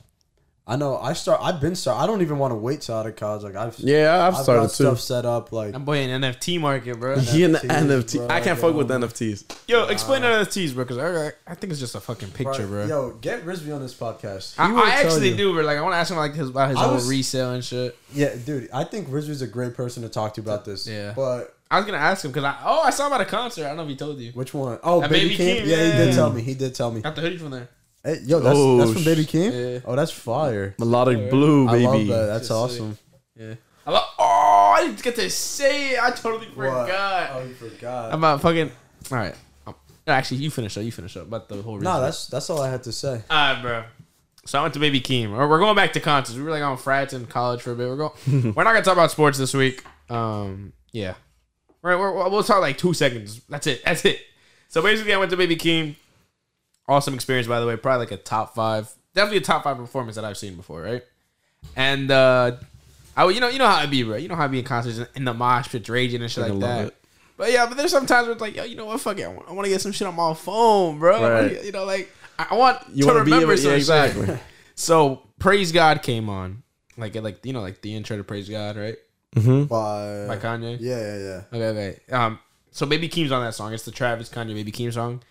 I 0.66 0.76
know. 0.76 0.96
I 0.96 1.12
start. 1.12 1.40
I've 1.42 1.60
been 1.60 1.74
start. 1.74 2.00
I 2.00 2.06
don't 2.06 2.22
even 2.22 2.38
want 2.38 2.52
to 2.52 2.54
wait 2.54 2.80
till 2.80 2.94
out 2.96 3.04
of 3.06 3.14
college. 3.16 3.42
Like 3.42 3.54
I've. 3.54 3.78
Yeah, 3.80 4.26
I've, 4.26 4.34
I've 4.34 4.42
started 4.42 4.60
got 4.62 4.70
too. 4.70 4.84
stuff 4.84 5.00
set 5.00 5.26
up. 5.26 5.52
Like 5.52 5.74
I'm 5.74 5.84
boy 5.84 5.98
in 5.98 6.22
NFT 6.22 6.58
market, 6.58 6.98
bro. 6.98 7.18
He 7.18 7.44
in 7.44 7.52
the 7.52 7.58
NFT. 7.58 8.16
bro, 8.16 8.28
I 8.28 8.40
can't 8.40 8.58
yo. 8.58 8.68
fuck 8.68 8.74
with 8.74 8.88
NFTs. 8.88 9.44
Yo, 9.68 9.86
explain 9.88 10.22
NFTs, 10.22 10.72
bro, 10.74 10.84
because 10.84 10.96
I, 10.98 11.32
I 11.46 11.54
think 11.54 11.70
it's 11.70 11.80
just 11.80 11.94
a 11.94 12.00
fucking 12.00 12.30
picture, 12.30 12.66
bro. 12.66 12.86
Yo, 12.86 13.10
get 13.20 13.44
Rizvi 13.44 13.74
on 13.74 13.82
this 13.82 13.92
podcast. 13.92 14.54
I, 14.58 14.72
I 14.74 14.90
actually 15.02 15.30
you. 15.30 15.36
do, 15.36 15.52
bro. 15.52 15.64
Like, 15.64 15.76
I 15.76 15.82
want 15.82 15.92
to 15.92 15.98
ask 15.98 16.10
him 16.10 16.16
like 16.16 16.32
his 16.34 16.48
about 16.48 16.70
his 16.70 16.78
I 16.78 16.84
whole 16.84 16.94
was- 16.94 17.08
resale 17.10 17.52
and 17.52 17.62
shit. 17.62 17.94
Yeah, 18.14 18.34
dude. 18.34 18.70
I 18.72 18.84
think 18.84 19.08
Rizvi's 19.08 19.42
a 19.42 19.46
great 19.46 19.74
person 19.74 20.02
to 20.02 20.08
talk 20.08 20.32
to 20.34 20.40
about 20.40 20.64
this. 20.64 20.86
Yeah. 20.86 21.12
But 21.14 21.54
I 21.70 21.76
was 21.78 21.84
gonna 21.86 21.98
ask 21.98 22.24
him 22.24 22.30
because 22.30 22.44
I 22.44 22.56
oh 22.64 22.80
I 22.82 22.90
saw 22.90 23.08
him 23.08 23.12
at 23.12 23.20
a 23.20 23.24
concert. 23.26 23.64
I 23.64 23.68
don't 23.68 23.76
know 23.78 23.82
if 23.82 23.88
he 23.90 23.96
told 23.96 24.18
you. 24.18 24.30
which 24.32 24.54
one? 24.54 24.78
Oh, 24.82 25.02
At 25.02 25.10
Baby, 25.10 25.36
Baby 25.36 25.60
Keem. 25.60 25.62
Keem, 25.64 25.66
Yeah, 25.66 25.76
he 25.76 26.04
did 26.04 26.14
tell 26.14 26.30
me. 26.32 26.40
He 26.42 26.54
did 26.54 26.74
tell 26.74 26.90
me. 26.90 27.02
Got 27.02 27.16
the 27.16 27.20
hoodie 27.20 27.36
from 27.38 27.50
there. 27.50 27.68
Hey, 28.04 28.18
yo, 28.24 28.38
that's 28.40 28.56
Oh, 28.58 28.76
that's 28.78 28.92
from 28.92 29.04
Baby 29.04 29.24
Keem. 29.24 29.74
Yeah. 29.74 29.80
Oh, 29.84 29.96
that's 29.96 30.12
fire. 30.12 30.74
Melodic 30.78 31.30
blue, 31.30 31.66
I 31.68 31.72
baby. 31.72 31.86
love 31.86 32.06
that. 32.08 32.26
That's 32.26 32.44
Shit's 32.44 32.50
awesome. 32.50 32.98
Yeah. 33.34 33.54
I 33.86 33.90
love. 33.90 34.04
Oh, 34.18 34.74
I 34.76 34.84
didn't 34.86 35.02
get 35.02 35.16
to 35.16 35.30
say 35.30 35.92
it. 35.94 36.02
I 36.02 36.10
totally 36.10 36.46
What? 36.48 36.54
forgot. 36.86 37.30
Oh, 37.34 37.44
you 37.44 37.54
forgot. 37.54 38.12
I'm 38.12 38.18
about 38.20 38.40
fucking. 38.42 38.70
All 39.10 39.18
right. 39.18 39.34
Um, 39.66 39.74
Actually, 40.06 40.38
you 40.38 40.50
finish 40.50 40.76
up. 40.76 40.84
You 40.84 40.92
finish 40.92 41.16
up 41.16 41.24
about 41.24 41.48
the 41.48 41.62
whole. 41.62 41.78
no, 41.78 42.00
that's 42.00 42.26
that's 42.28 42.50
all 42.50 42.60
I 42.60 42.70
had 42.70 42.82
to 42.84 42.92
say. 42.92 43.22
All 43.30 43.54
right, 43.54 43.62
bro. 43.62 43.84
So 44.46 44.58
I 44.58 44.62
went 44.62 44.74
to 44.74 44.80
Baby 44.80 45.00
Keem. 45.00 45.30
We're 45.32 45.48
we're 45.48 45.58
going 45.58 45.74
back 45.76 45.94
to 45.94 46.00
concerts. 46.00 46.36
We 46.36 46.42
were 46.44 46.50
like 46.50 46.62
on 46.62 46.76
frats 46.76 47.14
in 47.14 47.26
college 47.26 47.62
for 47.62 47.72
a 47.72 47.74
bit. 47.74 47.88
We're 47.88 47.96
going. 47.96 48.12
we're 48.54 48.64
not 48.64 48.72
gonna 48.72 48.82
talk 48.82 48.92
about 48.94 49.10
sports 49.10 49.38
this 49.38 49.54
week. 49.54 49.82
Um, 50.10 50.74
yeah. 50.92 51.14
Right. 51.82 51.98
We're, 51.98 52.12
we're- 52.14 52.30
we'll 52.30 52.42
talk 52.42 52.60
like 52.60 52.76
two 52.76 52.92
seconds. 52.92 53.40
That's 53.48 53.66
it. 53.66 53.82
That's 53.84 54.04
it. 54.04 54.20
So 54.68 54.82
basically, 54.82 55.14
I 55.14 55.16
went 55.18 55.30
to 55.30 55.36
Baby 55.38 55.56
Keem. 55.56 55.96
Awesome 56.88 57.14
experience, 57.14 57.46
by 57.48 57.60
the 57.60 57.66
way. 57.66 57.76
Probably 57.76 58.00
like 58.06 58.12
a 58.12 58.16
top 58.16 58.54
five, 58.54 58.90
definitely 59.14 59.38
a 59.38 59.42
top 59.42 59.64
five 59.64 59.76
performance 59.76 60.16
that 60.16 60.24
I've 60.24 60.36
seen 60.36 60.54
before, 60.54 60.82
right? 60.82 61.02
And 61.76 62.10
uh, 62.10 62.56
I, 63.16 63.24
would- 63.24 63.34
you 63.34 63.40
know, 63.40 63.48
you 63.48 63.58
know 63.58 63.66
how 63.66 63.76
I 63.76 63.86
be, 63.86 64.02
bro. 64.02 64.16
You 64.16 64.28
know 64.28 64.34
how 64.36 64.44
I 64.44 64.48
be 64.48 64.58
in 64.58 64.64
concerts 64.64 64.98
in- 64.98 65.06
in 65.16 65.24
the 65.24 65.32
mosh 65.34 65.68
pits, 65.70 65.88
raging 65.88 66.20
and 66.22 66.30
shit 66.30 66.48
like 66.48 66.60
that. 66.60 66.86
it. 66.88 66.96
But 67.36 67.50
yeah, 67.52 67.66
but 67.66 67.76
there's 67.76 67.90
sometimes 67.90 68.26
where 68.26 68.32
it's 68.32 68.40
like, 68.40 68.54
yo, 68.54 68.64
you 68.64 68.76
know 68.76 68.84
what? 68.86 69.00
Fuck 69.00 69.18
it. 69.18 69.24
I 69.24 69.28
want 69.52 69.64
to 69.64 69.68
get 69.68 69.80
some 69.80 69.92
shit 69.92 70.06
on 70.06 70.14
my 70.14 70.34
phone, 70.34 70.98
bro. 70.98 71.20
Right. 71.30 71.64
You 71.64 71.72
know, 71.72 71.84
like 71.84 72.12
I, 72.38 72.48
I 72.50 72.54
want 72.54 72.78
You 72.92 73.06
to 73.06 73.12
want 73.14 73.24
be 73.24 73.32
remember 73.32 73.54
able, 73.54 73.62
some 73.62 73.70
yeah, 73.70 73.76
shit. 73.78 73.78
exactly. 74.16 74.38
So 74.76 75.22
praise 75.38 75.70
God 75.70 76.02
came 76.02 76.28
on, 76.28 76.64
like 76.96 77.14
like 77.14 77.46
you 77.46 77.52
know, 77.52 77.60
like 77.60 77.80
the 77.80 77.94
intro 77.94 78.16
to 78.16 78.24
praise 78.24 78.48
God, 78.48 78.76
right? 78.76 78.96
Mm-hmm. 79.36 79.64
By, 79.64 80.26
By 80.26 80.36
Kanye. 80.42 80.78
yeah, 80.80 80.98
yeah, 80.98 81.18
yeah. 81.18 81.42
Okay, 81.52 81.66
okay. 81.68 82.12
Um, 82.12 82.38
so 82.72 82.84
Baby 82.84 83.08
Keem's 83.08 83.30
on 83.32 83.44
that 83.44 83.54
song. 83.54 83.72
It's 83.72 83.84
the 83.84 83.92
Travis 83.92 84.28
Kanye 84.28 84.52
Baby 84.54 84.72
Keem 84.72 84.92
song. 84.92 85.22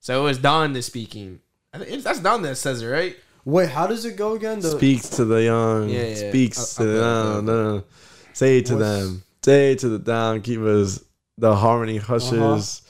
So 0.00 0.20
it 0.20 0.24
was 0.24 0.38
Don 0.38 0.72
that's 0.72 0.86
speaking. 0.86 1.40
I 1.72 1.78
think 1.78 2.02
that's 2.02 2.20
Don 2.20 2.42
that 2.42 2.56
says 2.56 2.82
it, 2.82 2.86
right? 2.86 3.16
Wait, 3.44 3.68
how 3.70 3.86
does 3.86 4.04
it 4.04 4.16
go 4.16 4.32
again? 4.34 4.60
The, 4.60 4.70
Speaks 4.70 5.08
to 5.10 5.24
the 5.24 5.42
young. 5.44 5.88
Yeah, 5.88 6.02
yeah. 6.08 6.30
Speaks 6.30 6.78
I'll- 6.80 6.86
to 6.86 6.92
I'll 6.92 6.96
the 6.96 7.42
put 7.42 7.52
it 7.52 7.54
down. 7.56 7.64
down. 7.64 7.84
Say 8.32 8.62
to 8.62 8.74
What's- 8.76 8.86
them. 8.88 9.22
Say 9.44 9.74
to 9.76 9.88
the 9.88 9.98
down 9.98 10.40
keepers. 10.42 11.04
The 11.38 11.56
harmony 11.56 11.98
uh-huh. 11.98 12.18
hushes. 12.18 12.82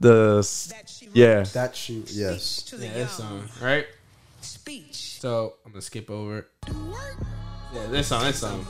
The 0.00 0.46
yeah. 1.14 1.42
that 1.54 1.74
shoot. 1.74 2.10
Yes. 2.12 2.62
To 2.62 2.76
the 2.76 2.86
Yeah, 2.86 2.92
this 2.92 3.12
song, 3.12 3.48
right? 3.62 3.86
Speech. 4.42 5.18
So 5.20 5.54
I'm 5.64 5.72
gonna 5.72 5.82
skip 5.82 6.10
over. 6.10 6.38
it. 6.38 6.46
Yeah, 7.74 7.86
this 7.88 8.08
song, 8.08 8.24
this 8.24 8.38
song. 8.38 8.66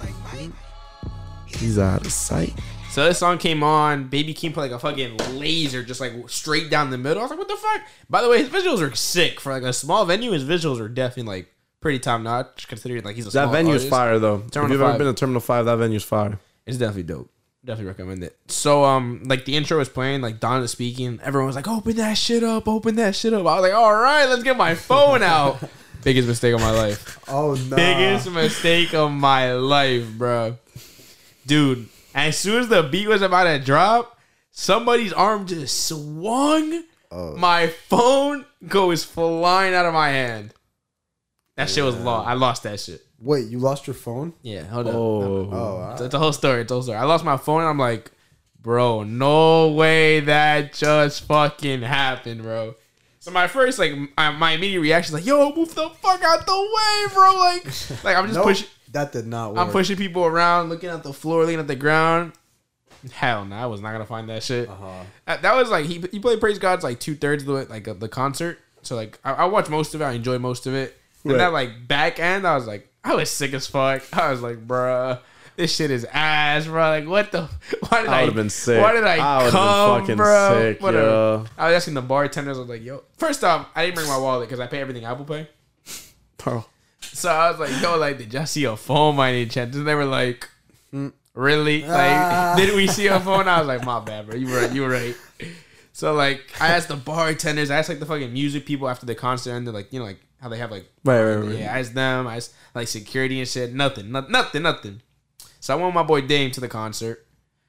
He's 1.46 1.78
out 1.78 2.06
of 2.06 2.12
sight. 2.12 2.54
So 2.98 3.04
this 3.04 3.18
song 3.20 3.38
came 3.38 3.62
on. 3.62 4.08
Baby 4.08 4.34
Keem 4.34 4.52
put 4.52 4.58
like 4.58 4.72
a 4.72 4.78
fucking 4.80 5.16
laser 5.38 5.84
just 5.84 6.00
like 6.00 6.14
straight 6.28 6.68
down 6.68 6.90
the 6.90 6.98
middle. 6.98 7.20
I 7.20 7.22
was 7.22 7.30
like, 7.30 7.38
what 7.38 7.46
the 7.46 7.54
fuck? 7.54 7.82
By 8.10 8.22
the 8.22 8.28
way, 8.28 8.42
his 8.42 8.48
visuals 8.48 8.80
are 8.80 8.92
sick 8.96 9.38
for 9.38 9.52
like 9.52 9.62
a 9.62 9.72
small 9.72 10.04
venue. 10.04 10.32
His 10.32 10.42
visuals 10.42 10.80
are 10.80 10.88
definitely 10.88 11.32
like 11.32 11.54
pretty 11.80 12.00
top 12.00 12.20
notch 12.22 12.66
considering 12.66 13.04
like 13.04 13.14
he's 13.14 13.28
a 13.28 13.30
That 13.30 13.44
small 13.44 13.52
venue's 13.52 13.74
artist. 13.82 13.88
fire 13.90 14.18
though. 14.18 14.42
if 14.44 14.50
Terminal 14.50 14.72
you've 14.72 14.82
ever 14.82 14.98
been 14.98 15.06
to 15.06 15.14
Terminal 15.14 15.40
Five, 15.40 15.66
that 15.66 15.76
venue's 15.76 16.02
fire. 16.02 16.40
It's 16.66 16.76
definitely 16.76 17.04
dope. 17.04 17.30
Definitely 17.64 17.86
recommend 17.90 18.24
it. 18.24 18.36
So 18.48 18.84
um 18.84 19.22
like 19.26 19.44
the 19.44 19.54
intro 19.56 19.78
was 19.78 19.88
playing, 19.88 20.20
like 20.20 20.40
Don 20.40 20.60
is 20.64 20.72
speaking, 20.72 21.20
everyone 21.22 21.46
was 21.46 21.54
like, 21.54 21.68
Open 21.68 21.94
that 21.98 22.18
shit 22.18 22.42
up, 22.42 22.66
open 22.66 22.96
that 22.96 23.14
shit 23.14 23.32
up. 23.32 23.46
I 23.46 23.60
was 23.60 23.62
like, 23.62 23.74
All 23.74 23.94
right, 23.94 24.28
let's 24.28 24.42
get 24.42 24.56
my 24.56 24.74
phone 24.74 25.22
out. 25.22 25.62
Biggest 26.02 26.26
mistake 26.26 26.52
of 26.52 26.60
my 26.60 26.72
life. 26.72 27.20
Oh 27.28 27.54
no. 27.54 27.76
Biggest 27.76 28.28
mistake 28.32 28.92
of 28.92 29.12
my 29.12 29.52
life, 29.52 30.04
bro. 30.18 30.56
Dude, 31.46 31.88
as 32.14 32.38
soon 32.38 32.60
as 32.60 32.68
the 32.68 32.82
beat 32.82 33.08
was 33.08 33.22
about 33.22 33.44
to 33.44 33.58
drop, 33.58 34.18
somebody's 34.50 35.12
arm 35.12 35.46
just 35.46 35.86
swung. 35.88 36.84
Oh. 37.10 37.36
My 37.36 37.68
phone 37.68 38.44
goes 38.66 39.04
flying 39.04 39.74
out 39.74 39.86
of 39.86 39.94
my 39.94 40.10
hand. 40.10 40.52
That 41.56 41.68
shit 41.70 41.84
was 41.84 41.96
lost. 41.96 42.28
I 42.28 42.34
lost 42.34 42.62
that 42.64 42.78
shit. 42.80 43.02
Wait, 43.20 43.48
you 43.48 43.58
lost 43.58 43.86
your 43.86 43.94
phone? 43.94 44.32
Yeah, 44.42 44.62
hold 44.64 44.86
up. 44.86 44.94
Oh. 44.94 45.50
Oh, 45.50 45.90
It's, 45.92 46.00
it's 46.02 46.14
a 46.14 46.18
whole 46.18 46.32
story. 46.32 46.60
It's 46.62 46.70
a 46.70 46.74
whole 46.74 46.82
story. 46.82 46.98
I 46.98 47.04
lost 47.04 47.24
my 47.24 47.36
phone 47.36 47.60
and 47.62 47.68
I'm 47.68 47.78
like, 47.78 48.12
bro, 48.60 49.02
no 49.02 49.68
way 49.72 50.20
that 50.20 50.72
just 50.74 51.24
fucking 51.24 51.82
happened, 51.82 52.42
bro. 52.42 52.74
So 53.20 53.32
my 53.32 53.48
first 53.48 53.78
like 53.80 53.92
my, 53.96 54.08
uh, 54.28 54.32
my 54.32 54.52
immediate 54.52 54.80
reaction 54.80 55.10
is 55.16 55.20
like, 55.20 55.26
yo, 55.26 55.52
move 55.52 55.74
the 55.74 55.88
fuck 55.90 56.22
out 56.22 56.46
the 56.46 56.52
way, 56.56 57.12
bro. 57.14 57.34
Like, 57.34 58.04
like 58.04 58.16
I'm 58.16 58.26
just 58.26 58.36
Nope, 58.36 58.44
pushing. 58.44 58.68
That 58.92 59.12
did 59.12 59.26
not 59.26 59.50
work. 59.54 59.58
I'm 59.66 59.70
pushing 59.70 59.96
people 59.96 60.24
around, 60.24 60.68
looking 60.68 60.88
at 60.90 61.02
the 61.02 61.12
floor, 61.12 61.44
looking 61.44 61.60
at 61.60 61.66
the 61.66 61.76
ground. 61.76 62.32
Hell 63.12 63.44
no, 63.44 63.54
I 63.56 63.66
was 63.66 63.80
not 63.80 63.92
gonna 63.92 64.06
find 64.06 64.28
that 64.28 64.42
shit. 64.42 64.68
Uh-huh. 64.68 65.04
That, 65.26 65.42
that 65.42 65.54
was 65.54 65.70
like 65.70 65.86
he 65.86 66.02
he 66.10 66.18
played 66.18 66.40
Praise 66.40 66.58
God's 66.58 66.82
like 66.82 66.98
two 66.98 67.14
thirds 67.14 67.44
of 67.44 67.46
the 67.48 67.72
like 67.72 67.86
of 67.86 68.00
the 68.00 68.08
concert. 68.08 68.58
So 68.82 68.96
like 68.96 69.18
I, 69.24 69.32
I 69.32 69.44
watched 69.44 69.70
most 69.70 69.94
of 69.94 70.00
it, 70.00 70.04
I 70.04 70.12
enjoyed 70.12 70.40
most 70.40 70.66
of 70.66 70.74
it. 70.74 70.96
And 71.24 71.32
Right. 71.32 71.38
that 71.38 71.52
like 71.52 71.86
back 71.86 72.18
end, 72.18 72.46
I 72.46 72.54
was 72.56 72.66
like, 72.66 72.88
I 73.04 73.14
was 73.14 73.30
sick 73.30 73.52
as 73.52 73.66
fuck. 73.66 74.02
I 74.12 74.30
was 74.30 74.40
like, 74.42 74.66
bruh, 74.66 75.20
this 75.56 75.74
shit 75.74 75.90
is 75.92 76.04
ass, 76.12 76.66
bro. 76.66 76.80
Like 76.88 77.06
what 77.06 77.30
the? 77.30 77.42
Why 77.88 78.00
did 78.02 78.10
I 78.10 78.18
I? 78.18 78.20
would've 78.22 78.34
been 78.34 78.50
sick. 78.50 78.82
Why 78.82 78.92
did 78.92 79.04
I, 79.04 79.14
I 79.46 79.50
come, 79.50 80.00
fucking 80.00 80.16
bro? 80.16 80.58
sick, 80.58 80.82
Whatever. 80.82 81.06
yo. 81.06 81.44
I 81.56 81.66
was 81.68 81.76
asking 81.76 81.94
the 81.94 82.02
bartenders. 82.02 82.56
I 82.56 82.60
was 82.60 82.68
like, 82.68 82.82
yo. 82.82 83.04
First 83.16 83.44
off, 83.44 83.68
I 83.76 83.84
didn't 83.84 83.94
bring 83.96 84.08
my 84.08 84.18
wallet 84.18 84.48
because 84.48 84.58
I 84.60 84.66
pay 84.66 84.80
everything 84.80 85.04
Apple 85.04 85.24
Pay. 85.24 85.48
Bro. 86.38 86.64
So 87.12 87.30
I 87.30 87.50
was 87.50 87.58
like, 87.60 87.82
yo, 87.82 87.98
like, 87.98 88.18
did 88.18 88.32
y'all 88.32 88.46
see 88.46 88.64
a 88.64 88.76
phone 88.76 89.16
by 89.16 89.30
any 89.30 89.46
chance? 89.46 89.74
And 89.76 89.86
they 89.86 89.94
were 89.94 90.04
like, 90.04 90.48
Mm. 90.94 91.12
really? 91.34 91.82
Like, 91.82 91.90
Ah. 91.90 92.54
did 92.56 92.74
we 92.74 92.86
see 92.86 93.06
a 93.08 93.20
phone? 93.20 93.46
I 93.48 93.58
was 93.58 93.68
like, 93.68 93.84
my 93.84 94.00
bad, 94.00 94.26
bro. 94.26 94.36
You 94.36 94.46
were 94.48 94.56
right. 94.60 94.72
You 94.72 94.82
were 94.82 94.88
right. 94.90 95.14
So 95.92 96.14
like, 96.14 96.42
I 96.60 96.68
asked 96.68 96.88
the 96.88 96.96
bartenders, 96.96 97.70
I 97.70 97.78
asked 97.78 97.88
like 97.88 97.98
the 98.00 98.06
fucking 98.06 98.32
music 98.32 98.64
people 98.66 98.88
after 98.88 99.04
the 99.04 99.14
concert, 99.14 99.52
and 99.52 99.66
they're 99.66 99.74
like, 99.74 99.92
you 99.92 99.98
know, 99.98 100.04
like 100.06 100.20
how 100.40 100.48
they 100.48 100.58
have 100.58 100.70
like, 100.70 100.88
Right, 101.04 101.22
right, 101.22 101.36
right. 101.36 101.58
yeah, 101.58 101.74
I 101.74 101.80
asked 101.80 101.94
them, 101.94 102.26
I 102.28 102.36
asked 102.36 102.54
like 102.74 102.86
security 102.88 103.38
and 103.40 103.48
shit. 103.48 103.74
Nothing, 103.74 104.12
no- 104.12 104.26
nothing, 104.28 104.62
nothing. 104.62 105.00
So 105.60 105.74
I 105.74 105.76
went 105.76 105.88
with 105.88 105.94
my 105.96 106.04
boy 106.04 106.20
Dame 106.20 106.52
to 106.52 106.60
the 106.60 106.68
concert, 106.68 107.26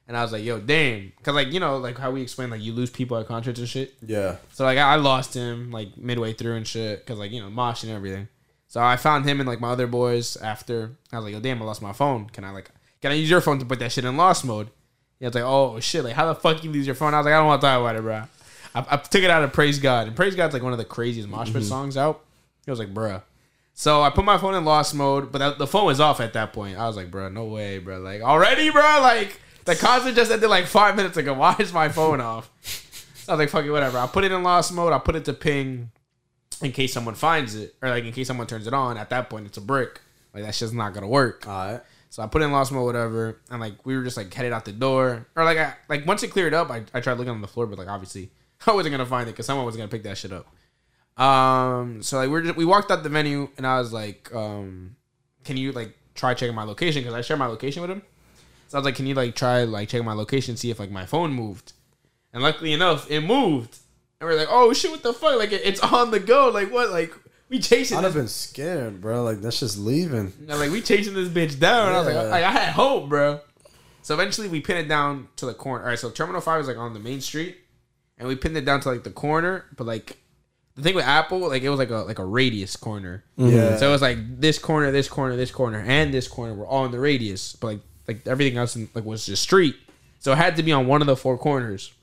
and 0.08 0.16
I 0.16 0.22
was 0.22 0.32
like, 0.32 0.44
yo, 0.44 0.60
Dame, 0.60 1.12
because 1.18 1.34
like 1.34 1.52
you 1.52 1.60
know, 1.60 1.78
like 1.78 1.98
how 1.98 2.12
we 2.12 2.22
explain 2.22 2.52
like 2.52 2.62
you 2.62 2.72
lose 2.72 2.92
people 2.92 3.18
at 3.18 3.28
concerts 3.28 3.60
and 3.60 3.68
shit. 3.68 3.96
Yeah. 4.06 4.36
So 4.54 4.64
like 4.64 4.78
I 4.78 4.94
I 4.94 4.96
lost 4.98 5.34
him 5.34 5.72
like 5.72 5.98
midway 5.98 6.34
through 6.34 6.56
and 6.56 6.68
shit 6.68 7.00
because 7.00 7.18
like 7.18 7.32
you 7.32 7.42
know 7.42 7.50
mosh 7.50 7.82
and 7.84 7.92
everything. 7.92 8.28
So 8.70 8.80
I 8.80 8.98
found 8.98 9.26
him 9.26 9.40
and 9.40 9.50
like 9.50 9.60
my 9.60 9.72
other 9.72 9.88
boys 9.88 10.38
after. 10.38 10.92
I 11.12 11.18
was 11.18 11.26
like, 11.26 11.34
"Yo, 11.34 11.40
damn, 11.40 11.62
I 11.62 11.66
lost 11.66 11.82
my 11.82 11.92
phone. 11.92 12.30
Can 12.30 12.44
I 12.44 12.52
like 12.52 12.70
can 13.02 13.12
I 13.12 13.16
use 13.16 13.30
your 13.30 13.42
phone 13.42 13.60
to 13.60 13.66
put 13.66 13.80
that 13.80 13.92
shit 13.92 14.06
in 14.06 14.16
lost 14.16 14.46
mode?" 14.46 14.70
He 15.20 15.26
was 15.26 15.34
like, 15.34 15.44
"Oh 15.44 15.80
shit, 15.80 16.04
like 16.04 16.14
how 16.14 16.32
the 16.32 16.36
fuck 16.36 16.64
you 16.64 16.72
lose 16.72 16.86
your 16.86 16.96
phone?" 16.96 17.14
I 17.14 17.18
was 17.18 17.26
like, 17.26 17.34
"I 17.34 17.38
don't 17.38 17.48
want 17.48 17.62
to 17.62 17.68
talk 17.68 17.82
about 17.82 17.96
it, 17.96 18.04
bro." 18.04 18.24
I, 18.76 18.86
I 18.92 18.98
took 18.98 19.24
it 19.24 19.32
out 19.32 19.44
of 19.44 19.52
Praise 19.52 19.80
God, 19.80 20.08
and 20.08 20.16
Praise 20.16 20.36
God's 20.36 20.54
like 20.54 20.62
one 20.62 20.72
of 20.72 20.78
the 20.78 20.86
craziest 20.86 21.28
mosh 21.28 21.48
pit 21.48 21.58
mm-hmm. 21.58 21.64
songs 21.64 21.98
out. 21.98 22.24
He 22.64 22.72
was 22.72 22.80
like, 22.80 22.94
"Bruh." 22.94 23.24
So 23.74 24.04
I 24.04 24.12
put 24.12 24.24
my 24.24 24.38
phone 24.38 24.54
in 24.54 24.64
lost 24.66 24.94
mode, 24.94 25.32
but 25.32 25.58
the 25.58 25.66
phone 25.66 25.86
was 25.86 26.00
off 26.00 26.20
at 26.20 26.34
that 26.34 26.54
point. 26.54 26.78
I 26.78 26.86
was 26.86 26.96
like, 26.96 27.10
"Bruh, 27.10 27.34
no 27.34 27.46
way, 27.46 27.80
bro. 27.80 28.00
Like 28.00 28.22
already, 28.22 28.70
bro. 28.70 28.82
Like 29.02 29.40
the 29.66 29.76
concert 29.76 30.14
just 30.14 30.32
ended 30.32 30.50
like 30.50 30.68
five 30.68 30.96
minutes 30.96 31.18
ago. 31.18 31.34
Why 31.36 31.56
is 31.58 31.74
my 31.74 31.90
phone 31.90 32.22
off?" 32.22 32.52
So 32.62 33.34
I 33.34 33.36
was 33.36 33.40
like, 33.40 33.50
fuck 33.50 33.66
it, 33.66 33.72
whatever. 33.72 33.98
I 33.98 34.08
put 34.08 34.24
it 34.24 34.32
in 34.32 34.42
lost 34.44 34.74
mode. 34.74 34.94
I 34.94 35.00
put 35.00 35.16
it 35.16 35.26
to 35.26 35.34
ping 35.34 35.92
in 36.62 36.72
case 36.72 36.94
someone 36.94 37.16
finds 37.16 37.56
it, 37.56 37.76
or 37.82 37.90
like 37.90 38.04
in 38.04 38.14
case 38.14 38.28
someone 38.28 38.48
turns 38.48 38.68
it 38.68 38.74
on. 38.74 38.98
At 38.98 39.10
that 39.10 39.30
point, 39.30 39.46
it's 39.46 39.58
a 39.58 39.62
brick. 39.62 40.02
Like 40.34 40.44
that 40.44 40.56
shit's 40.56 40.74
not 40.74 40.94
gonna 40.94 41.08
work. 41.08 41.48
All 41.48 41.72
right. 41.72 41.82
So 42.10 42.24
I 42.24 42.28
put 42.28 42.42
in 42.42 42.52
lost 42.52 42.72
mode, 42.72 42.86
whatever, 42.86 43.40
and 43.52 43.62
like 43.62 43.86
we 43.86 43.96
were 43.96 44.04
just 44.04 44.18
like 44.18 44.34
headed 44.34 44.52
out 44.52 44.66
the 44.66 44.72
door, 44.72 45.28
or 45.36 45.44
like 45.44 45.58
I 45.58 45.76
like 45.88 46.06
once 46.06 46.24
it 46.24 46.30
cleared 46.30 46.54
up, 46.54 46.70
I, 46.70 46.84
I 46.94 47.02
tried 47.02 47.18
looking 47.18 47.32
on 47.32 47.42
the 47.42 47.48
floor, 47.48 47.68
but 47.68 47.78
like 47.78 47.88
obviously 47.88 48.32
I 48.68 48.72
wasn't 48.72 48.94
gonna 48.94 49.06
find 49.06 49.28
it 49.28 49.34
because 49.34 49.46
someone 49.46 49.66
was 49.66 49.76
gonna 49.76 49.90
pick 49.90 50.04
that 50.04 50.18
shit 50.18 50.32
up. 50.34 50.48
Um, 51.22 52.02
so 52.02 52.18
like 52.18 52.28
we 52.28 52.34
we're 52.34 52.42
just, 52.42 52.56
we 52.56 52.66
walked 52.66 52.92
out 52.92 53.04
the 53.04 53.10
venue, 53.10 53.50
and 53.58 53.68
I 53.68 53.80
was 53.80 53.94
like, 53.94 54.34
um, 54.34 54.96
can 55.44 55.58
you 55.58 55.72
like 55.72 55.96
try 56.16 56.34
checking 56.34 56.56
my 56.56 56.64
location 56.64 57.02
because 57.02 57.14
I 57.14 57.22
share 57.22 57.38
my 57.38 57.48
location 57.48 57.82
with 57.82 57.92
him. 57.92 58.02
So 58.68 58.78
I 58.78 58.80
was 58.80 58.86
like, 58.86 58.96
can 58.96 59.08
you 59.08 59.16
like 59.16 59.36
try 59.36 59.64
like 59.64 59.90
checking 59.90 60.06
my 60.06 60.14
location, 60.14 60.58
see 60.58 60.70
if 60.70 60.80
like 60.80 60.92
my 60.92 61.06
phone 61.06 61.32
moved, 61.32 61.74
and 62.34 62.44
luckily 62.44 62.74
enough, 62.74 63.10
it 63.10 63.22
moved, 63.22 63.78
and 64.20 64.28
we 64.30 64.36
are 64.36 64.38
like, 64.38 64.48
oh 64.50 64.74
shit, 64.74 64.92
what 64.92 65.04
the 65.04 65.14
fuck? 65.14 65.38
Like 65.38 65.52
it's 65.52 65.80
on 65.80 66.12
the 66.12 66.20
go, 66.20 66.50
like 66.50 66.72
what? 66.72 66.90
Like 66.92 67.14
we 67.50 67.60
chasing 67.60 67.98
I'd 67.98 68.02
this 68.04 68.14
have 68.14 68.22
been 68.22 68.28
scared, 68.28 69.02
bro. 69.02 69.24
Like 69.24 69.42
that's 69.42 69.60
just 69.60 69.78
leaving. 69.78 70.34
you 70.42 70.48
know, 70.48 70.58
like 70.58 70.72
we 70.72 70.82
chasing 70.82 71.14
this 71.14 71.30
bitch 71.30 71.60
down. 71.60 71.94
I 71.94 71.98
was 72.00 72.06
like, 72.08 72.16
Yeah. 72.16 72.22
like, 72.24 72.44
I 72.44 72.52
had 72.52 72.74
hope, 72.74 73.10
bro. 73.10 73.40
So 74.02 74.14
eventually 74.14 74.48
we 74.48 74.62
pinned 74.62 74.80
it 74.80 74.88
down 74.88 75.28
to 75.38 75.46
the 75.46 75.54
corner. 75.54 75.84
All 75.84 75.90
right, 75.90 76.00
so 76.00 76.10
Terminal 76.10 76.42
Five 76.42 76.62
is 76.62 76.68
like 76.68 76.78
on 76.78 76.94
the 76.94 77.00
main 77.00 77.22
street, 77.22 77.58
and 78.18 78.28
we 78.28 78.36
pinned 78.36 78.58
it 78.58 78.66
down 78.66 78.82
to 78.82 78.90
like 78.90 79.04
the 79.04 79.12
corner. 79.12 79.66
But 79.76 79.88
like 79.88 80.18
the 80.76 80.82
thing 80.82 80.96
with 80.96 81.06
Apple, 81.06 81.40
like 81.40 81.64
it 81.64 81.70
was 81.70 81.80
like 81.80 81.90
a 81.92 81.98
like 81.98 82.20
a 82.20 82.26
radius 82.26 82.76
corner. 82.76 83.24
Mm-hmm. 83.38 83.56
Yeah. 83.56 83.78
So 83.78 83.90
it 83.90 83.92
was 83.92 84.02
like 84.02 84.18
this 84.40 84.58
corner, 84.60 84.92
this 84.92 85.08
corner, 85.10 85.36
this 85.36 85.52
corner, 85.52 85.84
and 85.86 86.14
this 86.14 86.28
corner 86.28 86.54
were 86.54 86.66
all 86.68 86.86
in 86.86 86.92
the 86.92 87.00
radius. 87.00 87.54
But 87.54 87.68
like 87.68 87.80
like 88.08 88.28
everything 88.28 88.58
else 88.58 88.76
in, 88.76 88.90
like 88.94 89.06
was 89.06 89.26
just 89.26 89.44
street. 89.44 89.76
So 90.20 90.34
it 90.34 90.38
had 90.38 90.56
to 90.58 90.64
be 90.64 90.72
on 90.72 90.88
one 90.88 91.02
of 91.02 91.08
the 91.08 91.16
four 91.16 91.38
corners. 91.38 91.94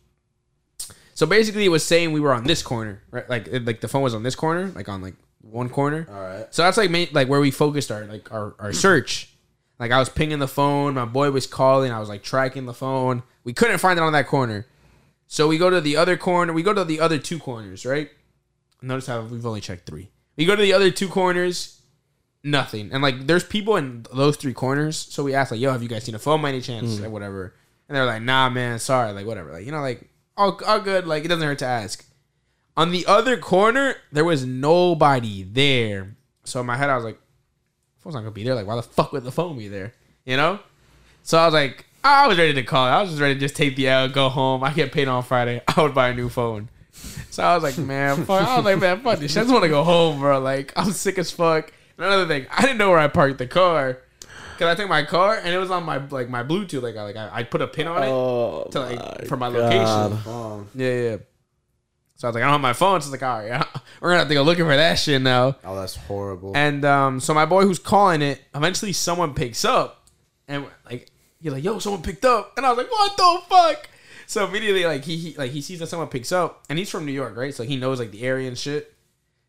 So 1.17 1.25
basically, 1.25 1.65
it 1.65 1.71
was 1.71 1.83
saying 1.83 2.13
we 2.13 2.21
were 2.21 2.35
on 2.35 2.45
this 2.45 2.63
corner, 2.63 3.03
right? 3.11 3.29
Like 3.29 3.49
it, 3.49 3.65
like 3.65 3.81
the 3.81 3.89
phone 3.89 4.03
was 4.03 4.15
on 4.15 4.23
this 4.23 4.35
corner, 4.35 4.67
like 4.75 4.87
on 4.87 5.01
like 5.01 5.15
one 5.41 5.71
corner. 5.71 6.07
All 6.11 6.21
right. 6.21 6.55
So 6.55 6.63
that's 6.63 6.77
like 6.77 6.91
main, 6.91 7.09
like 7.11 7.27
where 7.27 7.41
we 7.41 7.51
focused 7.51 7.91
our 7.91 8.05
like 8.05 8.31
our, 8.31 8.55
our 8.59 8.75
search. 8.75 9.31
Like 9.79 9.93
I 9.93 9.99
was 9.99 10.11
pinging 10.11 10.41
the 10.41 10.49
phone, 10.49 10.93
my 10.93 11.07
boy 11.07 11.31
was 11.31 11.47
calling, 11.47 11.91
I 11.91 12.01
was 12.01 12.11
like 12.11 12.23
tracking 12.23 12.67
the 12.67 12.75
phone. 12.75 13.23
We 13.45 13.55
couldn't 13.55 13.79
find 13.79 13.99
it 13.99 14.03
on 14.03 14.13
that 14.13 14.27
corner. 14.27 14.67
So 15.27 15.49
we 15.49 15.57
go 15.57 15.71
to 15.71 15.81
the 15.81 15.97
other 15.97 16.19
corner. 16.19 16.53
We 16.53 16.63
go 16.63 16.75
to 16.75 16.85
the 16.85 17.01
other 17.01 17.17
two 17.17 17.39
corners, 17.39 17.87
right? 17.87 18.11
Notice 18.83 19.07
how 19.07 19.23
we've 19.23 19.47
only 19.47 19.63
checked 19.63 19.87
three. 19.87 20.11
We 20.37 20.45
go 20.45 20.55
to 20.55 20.61
the 20.61 20.75
other 20.75 20.91
two 20.91 21.09
corners, 21.09 21.81
nothing. 22.45 22.91
And 22.93 23.03
like 23.03 23.27
there's 23.27 23.43
people 23.43 23.77
in 23.77 24.05
those 24.15 24.37
three 24.37 24.53
corners. 24.53 24.99
So 24.99 25.25
we 25.25 25.33
asked 25.33 25.51
like, 25.51 25.61
"Yo, 25.61 25.73
have 25.73 25.83
you 25.83 25.89
guys 25.89 26.05
seen 26.05 26.15
a 26.15 26.19
phone 26.19 26.43
by 26.43 26.51
any 26.51 26.61
chance?" 26.61 26.97
Mm-hmm. 26.97 27.07
Or 27.07 27.11
whatever. 27.11 27.55
And 27.89 27.97
they're 27.97 28.05
like, 28.05 28.21
"Nah, 28.21 28.51
man, 28.51 28.79
sorry." 28.79 29.13
Like 29.13 29.25
whatever. 29.25 29.53
Like 29.53 29.65
you 29.65 29.73
know, 29.73 29.81
like 29.81 30.11
all, 30.37 30.61
all 30.67 30.81
good. 30.81 31.07
Like 31.07 31.25
it 31.25 31.29
doesn't 31.29 31.47
hurt 31.47 31.59
to 31.61 31.67
ask. 31.67 32.05
On 32.77 32.91
the 32.91 33.07
other 33.07 33.37
corner, 33.37 33.97
there 34.13 34.25
was 34.25 34.45
nobody 34.45 35.43
there. 35.43 36.17
So 36.45 36.61
in 36.61 36.67
my 36.67 36.77
head, 36.77 36.91
I 36.91 36.97
was 36.97 37.05
like, 37.05 37.19
phone's 37.99 38.15
not 38.15 38.21
gonna 38.21 38.33
be 38.33 38.45
there. 38.45 38.55
Like, 38.55 38.67
why 38.67 38.77
the 38.77 38.83
fuck 38.83 39.13
would 39.13 39.25
the 39.25 39.33
phone 39.33 39.57
be 39.57 39.69
there? 39.69 39.95
You 40.25 40.37
know? 40.37 40.61
So 41.23 41.39
I 41.39 41.47
was 41.47 41.55
like, 41.55 41.87
I 42.05 42.29
was 42.29 42.39
ready 42.39 42.53
to 42.55 42.63
call. 42.63 42.87
I 42.87 43.01
was 43.01 43.11
just 43.11 43.21
ready 43.21 43.35
to 43.35 43.41
just 43.41 43.57
take 43.57 43.75
the 43.75 43.89
L, 43.89 44.09
go 44.09 44.29
home. 44.29 44.63
I 44.63 44.73
get 44.73 44.93
paid 44.93 45.09
on 45.09 45.23
Friday. 45.23 45.61
I 45.69 45.83
would 45.83 45.95
buy 45.95 46.11
a 46.11 46.15
new 46.15 46.29
phone. 46.29 46.69
So 47.31 47.43
I 47.43 47.55
was 47.55 47.63
like, 47.63 47.79
man, 47.79 48.25
fuck. 48.25 48.43
I 48.43 48.57
was 48.57 48.65
like, 48.65 48.79
man, 48.79 49.01
fuck 49.01 49.19
this. 49.19 49.37
I 49.37 49.41
just 49.41 49.53
want 49.53 49.65
to 49.65 49.69
go 49.69 49.83
home, 49.83 50.21
bro. 50.21 50.39
Like, 50.39 50.73
I'm 50.77 50.93
sick 50.93 51.19
as 51.19 51.31
fuck. 51.31 51.73
And 51.97 52.07
another 52.07 52.27
thing, 52.27 52.47
I 52.51 52.63
didn't 52.63 52.79
know 52.79 52.91
where 52.91 52.99
I 52.99 53.09
parked 53.09 53.39
the 53.39 53.47
car. 53.47 54.03
Cause 54.59 54.69
I 54.69 54.74
took 54.74 54.89
my 54.89 55.05
car 55.05 55.37
and 55.37 55.49
it 55.55 55.59
was 55.59 55.70
on 55.70 55.85
my 55.85 55.99
like 56.09 56.28
my 56.28 56.43
Bluetooth. 56.43 56.83
Like 56.83 56.97
I 56.97 57.03
like 57.03 57.16
I, 57.16 57.31
I 57.33 57.43
put 57.43 57.61
a 57.62 57.66
pin 57.66 57.87
on 57.87 58.03
it 58.03 58.07
Oh, 58.09 58.69
to 58.73 58.81
like 58.81 58.99
my 58.99 59.27
for 59.28 59.37
my 59.37 59.51
God. 59.51 60.11
location. 60.12 60.33
Um, 60.33 60.69
Yeah, 60.74 60.95
yeah. 61.11 61.16
So 62.19 62.27
I 62.27 62.31
was 62.31 62.35
like, 62.35 62.43
I 62.45 62.47
don't 62.47 62.53
have 62.55 62.61
my 62.62 62.73
phone. 62.73 63.01
So 63.03 63.12
it's 63.12 63.23
like, 63.23 63.23
all 63.23 63.47
right, 63.47 63.66
we're 64.01 64.09
gonna 64.11 64.20
have 64.20 64.28
to 64.28 64.35
go 64.35 64.43
looking 64.43 64.65
for 64.65 64.74
that 64.77 64.95
shit 64.95 65.20
now. 65.20 65.57
oh, 65.65 65.77
that's 65.77 65.97
horrible. 65.97 66.57
And 66.57 66.85
um, 66.85 67.20
so 67.20 67.35
my 67.35 67.45
boy 67.45 67.62
who's 67.65 67.78
calling 67.78 68.23
it, 68.23 68.41
eventually 68.55 68.93
someone 68.95 69.35
picks 69.35 69.65
up, 69.66 70.07
and 70.49 70.65
like 70.89 71.11
he's 71.41 71.53
like, 71.53 71.62
"Yo, 71.62 71.78
someone 71.78 72.03
picked 72.03 72.24
up," 72.24 72.55
and 72.57 72.65
I 72.65 72.70
was 72.70 72.78
like, 72.78 72.91
"What 72.91 73.16
the 73.19 73.41
fuck?" 73.49 73.89
So 74.27 74.47
immediately, 74.47 74.87
like 74.87 75.05
he, 75.05 75.16
he 75.19 75.37
like 75.37 75.51
he 75.51 75.61
sees 75.61 75.78
that 75.81 75.89
someone 75.89 76.09
picks 76.09 76.33
up, 76.33 76.65
and 76.70 76.78
he's 76.78 76.89
from 76.91 77.05
New 77.05 77.12
York, 77.12 77.37
right? 77.37 77.53
So 77.55 77.65
he 77.65 77.77
knows 77.77 77.99
like 78.01 78.12
the 78.12 78.23
area 78.23 78.49
and 78.49 78.57
shit. 78.57 78.95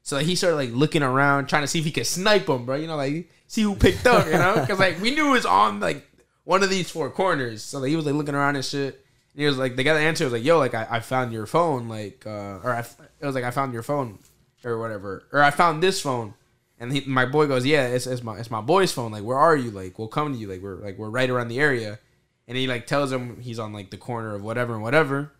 So 0.03 0.17
like, 0.17 0.25
he 0.25 0.35
started 0.35 0.57
like 0.57 0.71
looking 0.71 1.03
around, 1.03 1.47
trying 1.47 1.63
to 1.63 1.67
see 1.67 1.79
if 1.79 1.85
he 1.85 1.91
could 1.91 2.05
snipe 2.05 2.47
him, 2.49 2.65
bro. 2.65 2.75
You 2.75 2.87
know, 2.87 2.97
like 2.97 3.29
see 3.47 3.63
who 3.63 3.75
picked 3.75 4.05
up, 4.05 4.25
you 4.27 4.33
know? 4.33 4.59
Because 4.59 4.79
like 4.79 5.01
we 5.01 5.15
knew 5.15 5.29
it 5.29 5.31
was 5.31 5.45
on 5.45 5.79
like 5.79 6.07
one 6.43 6.63
of 6.63 6.69
these 6.69 6.89
four 6.89 7.09
corners. 7.09 7.63
So 7.63 7.79
like, 7.79 7.89
he 7.89 7.95
was 7.95 8.05
like 8.05 8.15
looking 8.15 8.35
around 8.35 8.55
and 8.55 8.63
shit. 8.63 9.03
And 9.33 9.41
he 9.41 9.45
was 9.45 9.57
like, 9.57 9.75
they 9.75 9.83
got 9.83 9.93
the 9.93 9.99
that 9.99 10.05
answered 10.07 10.23
was 10.25 10.33
like, 10.33 10.43
"Yo, 10.43 10.57
like 10.57 10.73
I, 10.73 10.87
I 10.89 10.99
found 10.99 11.31
your 11.31 11.45
phone, 11.45 11.87
like, 11.87 12.25
uh, 12.25 12.59
or 12.63 12.73
I, 12.73 12.79
it 12.79 13.25
was 13.25 13.35
like 13.35 13.43
I 13.43 13.51
found 13.51 13.71
your 13.71 13.83
phone, 13.83 14.17
or 14.65 14.79
whatever, 14.79 15.27
or 15.31 15.43
I 15.43 15.51
found 15.51 15.83
this 15.83 16.01
phone." 16.01 16.33
And 16.79 16.91
he, 16.91 17.01
my 17.01 17.25
boy 17.27 17.45
goes, 17.45 17.63
"Yeah, 17.63 17.85
it's, 17.85 18.07
it's 18.07 18.23
my 18.23 18.39
it's 18.39 18.49
my 18.49 18.61
boy's 18.61 18.91
phone. 18.91 19.11
Like, 19.11 19.23
where 19.23 19.37
are 19.37 19.55
you? 19.55 19.69
Like, 19.69 19.99
we'll 19.99 20.07
come 20.07 20.33
to 20.33 20.39
you. 20.39 20.47
Like, 20.47 20.61
we're 20.63 20.77
like 20.77 20.97
we're 20.97 21.09
right 21.09 21.29
around 21.29 21.49
the 21.49 21.59
area." 21.59 21.99
And 22.47 22.57
he 22.57 22.65
like 22.65 22.87
tells 22.87 23.11
him 23.11 23.39
he's 23.39 23.59
on 23.59 23.73
like 23.73 23.91
the 23.91 23.97
corner 23.97 24.33
of 24.33 24.41
whatever 24.41 24.73
and 24.73 24.81
whatever. 24.81 25.33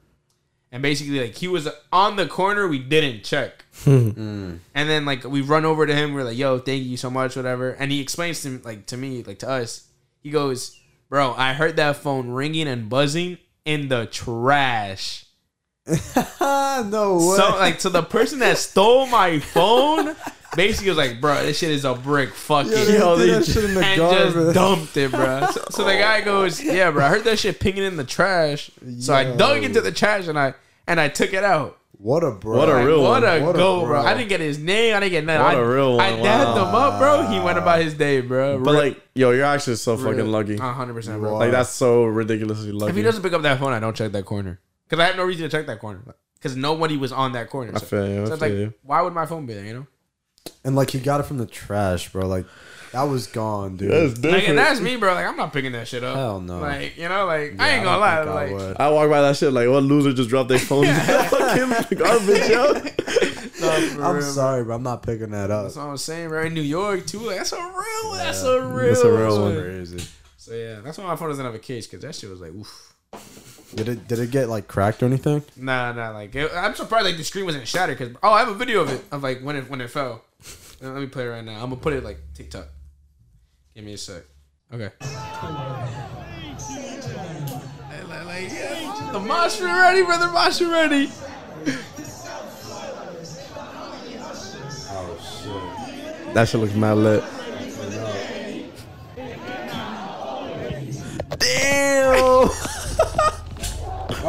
And 0.72 0.82
basically, 0.82 1.22
like 1.22 1.36
he 1.36 1.48
was 1.48 1.68
on 1.94 2.18
the 2.18 2.28
corner, 2.28 2.68
we 2.68 2.80
didn't 2.80 3.24
check. 3.24 3.66
Hmm. 3.84 4.10
Mm. 4.10 4.60
And 4.76 4.90
then 4.90 5.06
like 5.06 5.24
we 5.24 5.42
run 5.42 5.64
over 5.66 5.86
to 5.86 5.96
him, 5.96 6.14
we're 6.14 6.24
like, 6.24 6.38
"Yo, 6.38 6.60
thank 6.60 6.84
you 6.84 6.98
so 6.98 7.10
much, 7.10 7.36
whatever." 7.36 7.72
And 7.72 7.92
he 7.92 8.02
explains 8.02 8.42
to 8.44 8.60
like 8.64 8.86
to 8.88 8.98
me, 8.98 9.24
like 9.24 9.40
to 9.40 9.50
us, 9.50 9.88
he 10.20 10.30
goes, 10.30 10.78
"Bro, 11.10 11.36
I 11.38 11.54
heard 11.54 11.78
that 11.78 11.96
phone 11.96 12.30
ringing 12.30 12.68
and 12.68 12.90
buzzing 12.90 13.38
in 13.64 13.88
the 13.88 14.08
trash." 14.08 15.26
no 15.88 17.28
way. 17.30 17.38
So 17.38 17.56
like, 17.58 17.80
so 17.80 17.90
the 17.90 18.04
person 18.04 18.40
that 18.40 18.58
stole 18.58 19.08
my 19.08 19.40
phone 19.40 20.16
basically 20.58 20.90
was 20.90 20.98
like, 20.98 21.22
"Bro, 21.22 21.44
this 21.44 21.58
shit 21.60 21.72
is 21.72 21.86
a 21.86 21.94
brick. 21.94 22.34
Fuck 22.34 22.66
yeah, 22.68 22.74
it." 22.80 23.00
Yo, 23.00 23.16
threw 23.16 23.26
they 23.26 23.32
that 23.32 23.46
shit 23.54 23.64
in 23.64 23.74
the 23.76 23.86
and 23.86 24.02
just 24.02 24.54
dumped 24.54 24.98
it, 24.98 25.12
bro. 25.12 25.48
So, 25.54 25.64
so 25.70 25.84
the 25.86 25.94
guy 25.94 26.20
goes, 26.20 26.62
"Yeah, 26.64 26.92
bro, 26.92 27.06
I 27.06 27.10
heard 27.10 27.24
that 27.24 27.40
shit 27.40 27.62
pinging 27.62 27.84
in 27.84 27.96
the 27.96 28.04
trash." 28.04 28.70
So 29.00 29.14
I 29.14 29.24
dug 29.36 29.64
into 29.64 29.80
the 29.80 29.94
trash 29.94 30.28
and 30.28 30.38
I 30.38 30.54
and 30.86 31.00
I 31.00 31.08
took 31.08 31.32
it 31.32 31.46
out. 31.46 31.78
What 32.00 32.24
a 32.24 32.30
bro. 32.30 32.58
What 32.58 32.70
a 32.70 32.86
real 32.86 33.02
what 33.02 33.24
one. 33.24 33.42
a 33.42 33.44
What 33.44 33.56
a 33.56 33.58
go, 33.58 33.80
bro. 33.80 33.88
bro. 33.88 34.02
I 34.02 34.14
didn't 34.14 34.30
get 34.30 34.40
his 34.40 34.60
name. 34.60 34.96
I 34.96 35.00
didn't 35.00 35.14
get 35.14 35.26
nothing. 35.26 35.44
What 35.46 35.56
I, 35.56 35.60
a 35.60 35.66
real 35.66 36.00
I 36.00 36.12
one. 36.12 36.22
dabbed 36.24 36.58
Wow. 36.58 36.70
him 36.70 36.76
up, 36.76 37.00
bro. 37.00 37.28
He 37.28 37.40
went 37.40 37.58
about 37.58 37.82
his 37.82 37.96
day, 37.96 38.22
bro. 38.22 38.60
But 38.64 38.76
like, 38.76 39.02
yo, 39.16 39.32
you're 39.32 39.46
actually 39.46 39.78
so 39.78 39.98
fucking 39.98 40.28
lucky. 40.28 40.58
hundred 40.58 40.94
percent, 40.94 41.20
bro. 41.22 41.38
Like 41.38 41.50
that's 41.52 41.72
so 41.72 42.04
ridiculously 42.06 42.72
lucky. 42.72 42.92
If 42.92 42.96
he 42.98 43.02
doesn't 43.02 43.24
pick 43.24 43.34
up 43.34 43.42
that 43.42 43.60
phone, 43.60 43.74
I 43.74 43.80
don't 43.80 43.96
check 43.96 44.12
that 44.12 44.26
corner 44.26 44.60
because 44.88 45.02
I 45.02 45.08
have 45.08 45.16
no 45.18 45.24
reason 45.24 45.44
to 45.44 45.50
check 45.50 45.66
that 45.66 45.80
corner 45.80 46.02
because 46.36 46.56
nobody 46.56 46.98
was 46.98 47.12
on 47.12 47.32
that 47.32 47.50
corner. 47.50 47.72
I 47.76 47.80
feel 47.80 48.08
you. 48.08 48.22
I 48.22 48.26
so 48.26 48.34
it's 48.34 48.42
feel 48.44 48.50
like, 48.50 48.58
you. 48.60 48.74
why 48.84 49.02
would 49.02 49.14
my 49.14 49.26
phone 49.26 49.48
be 49.48 49.56
there? 49.56 49.66
You 49.66 49.74
know, 49.74 49.88
And 50.64 50.76
like 50.76 50.92
he 50.92 51.00
got 51.00 51.20
it 51.20 51.24
from 51.24 51.38
the 51.38 51.46
trash, 51.46 52.12
bro. 52.12 52.28
Like 52.28 52.46
that 52.92 53.04
was 53.04 53.28
gone, 53.28 53.78
dude. 53.78 53.92
That's 53.92 54.24
like 54.24 54.48
and 54.48 54.58
that's 54.58 54.80
me, 54.80 54.96
bro. 54.96 55.14
Like 55.14 55.26
I'm 55.26 55.36
not 55.38 55.54
picking 55.54 55.74
that 55.74 55.88
shit 55.88 56.04
up. 56.04 56.16
Hell 56.16 56.40
no. 56.42 56.60
Like 56.60 56.98
you 56.98 57.08
know, 57.10 57.26
like 57.26 57.54
Yeah, 57.56 57.64
I 57.64 57.70
ain't 57.70 57.84
gonna 57.84 57.98
lie. 58.00 58.16
don't 58.18 58.30
I 58.30 58.34
Like 58.34 58.52
would. 58.52 58.78
I 58.78 58.90
walk 58.90 59.10
by 59.10 59.22
that 59.22 59.36
shit 59.38 59.52
like, 59.54 59.68
what 59.70 59.84
loser 59.84 60.14
just 60.14 60.30
dropped 60.30 60.50
their 60.50 60.60
phone? 60.60 60.86
fucking 60.96 61.98
garbage, 61.98 62.50
yo. 62.50 62.74
no, 63.62 64.04
I'm 64.04 64.16
real. 64.16 64.22
sorry, 64.22 64.64
but 64.64 64.74
I'm 64.74 64.84
not 64.84 65.04
picking 65.04 65.32
that 65.32 65.52
up. 65.52 65.64
That's 65.64 65.76
what 65.76 65.88
I'm 65.88 65.98
saying, 65.98 66.30
bro. 66.30 66.44
In 66.46 66.54
New 66.54 66.62
York 66.62 67.06
too. 67.06 67.20
Like, 67.20 67.38
that's 67.38 67.52
a 67.52 67.58
real. 67.58 68.14
That's 68.14 68.44
a 68.44 68.62
real. 68.62 68.88
That's 68.88 69.02
a 69.04 69.12
real 69.12 69.42
one. 69.42 69.56
Crazy. 69.62 70.08
So 70.38 70.54
yeah, 70.54 70.80
that's 70.82 70.98
why 70.98 71.06
my 71.06 71.16
phone 71.18 71.30
doesn't 71.30 71.44
have 71.44 71.56
a 71.56 71.60
case 71.60 71.88
because 71.88 72.04
that 72.04 72.16
shit 72.16 72.30
was 72.30 72.40
like, 72.40 72.52
oof. 72.52 72.94
Did 73.76 73.90
it 73.90 74.08
did 74.08 74.20
it 74.20 74.32
get 74.32 74.48
like 74.48 74.70
cracked 74.70 75.04
or 75.04 75.08
anything? 75.08 75.44
Nah, 75.58 75.92
nah. 75.92 76.12
Like 76.12 76.34
it, 76.36 76.50
I'm 76.56 76.74
surprised 76.74 77.06
like 77.06 77.18
the 77.18 77.24
screen 77.24 77.46
wasn't 77.46 77.68
shattered 77.68 77.98
because 77.98 78.16
oh, 78.24 78.32
I 78.32 78.40
have 78.40 78.48
a 78.48 78.54
video 78.54 78.82
of 78.82 78.90
it 78.90 79.04
of 79.12 79.24
like 79.24 79.42
when 79.42 79.58
it 79.58 79.70
when 79.70 79.82
it 79.82 79.90
fell. 79.90 80.24
Let 80.80 80.96
me 80.96 81.08
play 81.08 81.26
it 81.26 81.30
right 81.30 81.44
now. 81.44 81.54
I'm 81.54 81.70
gonna 81.70 81.78
put 81.78 81.94
it 81.94 82.04
like 82.04 82.20
TikTok. 82.36 82.68
Give 83.76 83.84
me 83.84 83.94
a 83.94 83.98
sec. 83.98 84.24
Okay. 84.72 84.92
Hey, 85.00 85.14
like, 88.04 88.26
like, 88.26 88.52
yeah, 88.52 89.10
the 89.12 89.20
mosh 89.20 89.60
ready, 89.60 90.04
brother. 90.04 90.28
Mosh 90.32 90.60
pit 90.60 90.68
ready. 90.68 91.10
Oh 94.90 95.18
shit. 95.20 96.34
That 96.34 96.48
shit 96.48 96.62
looks 96.62 96.74
mad 96.74 96.98
lit. 96.98 97.24
Damn. 101.40 102.50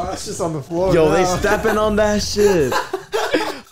Oh, 0.01 0.07
that's 0.11 0.27
just 0.27 0.41
on 0.41 0.53
the 0.53 0.62
floor. 0.62 0.95
Yo, 0.95 1.09
now. 1.09 1.15
they 1.15 1.25
stepping 1.41 1.77
on 1.77 1.97
that 1.97 2.23
shit. 2.23 2.73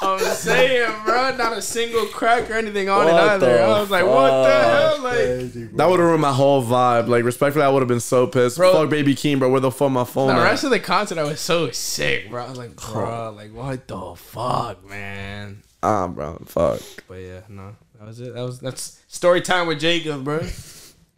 I'm 0.07 0.35
saying, 0.35 0.91
bro, 1.05 1.37
not 1.37 1.53
a 1.53 1.63
single 1.63 2.07
crack 2.07 2.51
or 2.51 2.55
anything 2.55 2.89
on 2.89 3.09
it 3.09 3.13
either. 3.13 3.63
I 3.63 3.81
was 3.81 3.91
like, 3.91 4.05
what 4.07 4.43
the 4.43 4.53
hell? 4.53 5.03
Like, 5.03 5.15
Crazy. 5.17 5.65
That 5.65 5.89
would 5.89 5.99
have 5.99 6.09
ruined 6.09 6.23
my 6.23 6.33
whole 6.33 6.63
vibe. 6.63 7.09
Like, 7.09 7.25
respectfully, 7.25 7.65
I 7.65 7.69
would 7.69 7.81
have 7.81 7.89
been 7.89 8.01
so 8.01 8.27
pissed. 8.27 8.57
Bro. 8.57 8.73
Fuck 8.73 8.91
Baby 8.91 9.15
Keem, 9.15 9.39
bro. 9.39 9.51
Where 9.51 9.61
the 9.61 9.71
fuck 9.71 9.91
my 9.91 10.05
phone 10.05 10.29
the 10.29 10.35
at? 10.35 10.43
rest 10.45 10.65
of 10.65 10.71
the 10.71 10.81
concert, 10.81 11.19
I 11.19 11.25
was 11.25 11.41
so 11.41 11.71
sick, 11.71 12.31
bro. 12.31 12.45
I 12.45 12.49
was 12.49 12.59
like, 12.59 12.77
bro, 12.77 13.33
like, 13.37 13.53
what 13.53 13.87
the 13.89 14.15
fuck, 14.17 14.89
man? 14.89 15.63
Ah, 15.83 16.07
bro. 16.09 16.41
Fuck. 16.47 16.81
But 17.09 17.15
yeah, 17.17 17.41
no, 17.49 17.77
that 17.99 18.07
was 18.07 18.21
it. 18.21 18.35
That 18.35 18.43
was 18.43 18.61
that's 18.61 19.01
story 19.09 19.41
time 19.41 19.67
with 19.67 19.81
Jakov, 19.81 20.25
bro. 20.25 20.41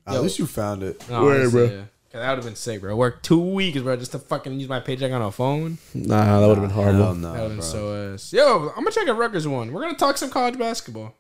At 0.07 0.23
least 0.23 0.39
you 0.39 0.47
found 0.47 0.83
it. 0.83 1.09
No, 1.09 1.25
Where, 1.25 1.35
honestly, 1.41 1.67
bro? 1.67 1.77
Yeah. 1.77 1.85
Cause 2.11 2.21
that 2.23 2.31
would 2.31 2.37
have 2.37 2.45
been 2.47 2.57
sick, 2.57 2.81
bro. 2.81 2.91
I 2.93 2.95
worked 2.95 3.23
two 3.25 3.39
weeks, 3.39 3.79
bro, 3.83 3.95
just 3.97 4.13
to 4.13 4.19
fucking 4.19 4.59
use 4.59 4.69
my 4.69 4.81
paycheck 4.81 5.13
on 5.13 5.21
a 5.21 5.31
phone. 5.31 5.77
Nah, 5.93 6.41
that 6.41 6.47
would 6.47 6.57
have 6.57 6.65
been 6.67 6.75
horrible. 6.75 7.05
Hell 7.05 7.15
no, 7.15 7.33
that 7.35 7.43
would 7.43 7.51
have 7.51 7.51
been 7.51 7.57
bro. 7.59 7.67
so 7.67 8.15
ass. 8.15 8.33
Yo, 8.33 8.69
I'm 8.71 8.77
gonna 8.77 8.91
check 8.93 9.09
out 9.09 9.19
Rutgers 9.19 9.47
one. 9.47 9.73
We're 9.73 9.83
gonna 9.83 9.95
talk 9.95 10.17
some 10.17 10.31
college 10.31 10.59
basketball. 10.59 11.15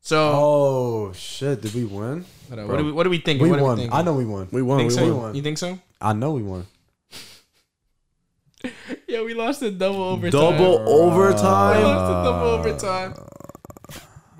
So, 0.00 0.30
Oh 0.34 1.12
shit! 1.12 1.60
Did 1.60 1.74
we 1.74 1.84
win? 1.84 2.24
what, 2.48 2.66
what 2.68 2.78
do 2.78 2.84
we 2.86 2.92
what 2.92 3.02
do 3.04 3.10
we 3.10 3.18
think? 3.18 3.42
We 3.42 3.50
what 3.50 3.60
won. 3.60 3.78
we? 3.78 3.90
I 3.90 4.00
know 4.00 4.14
we 4.14 4.24
won. 4.24 4.48
We 4.50 4.62
won. 4.62 4.78
Think 4.78 4.90
We 4.92 4.96
so? 4.96 5.06
won. 5.12 5.16
won. 5.24 5.34
You 5.34 5.42
think 5.42 5.58
so? 5.58 5.78
I 6.00 6.14
know 6.14 6.30
we 6.32 6.42
won. 6.42 6.66
Yeah, 9.08 9.22
we 9.24 9.34
lost 9.34 9.60
a 9.62 9.70
double 9.70 10.02
overtime. 10.02 10.30
Double 10.40 10.78
We 10.84 10.92
overtime. 10.92 11.82
lost 11.82 12.10
a 12.10 12.24
double 12.30 12.48
overtime. 12.48 13.14
Uh, 13.18 13.24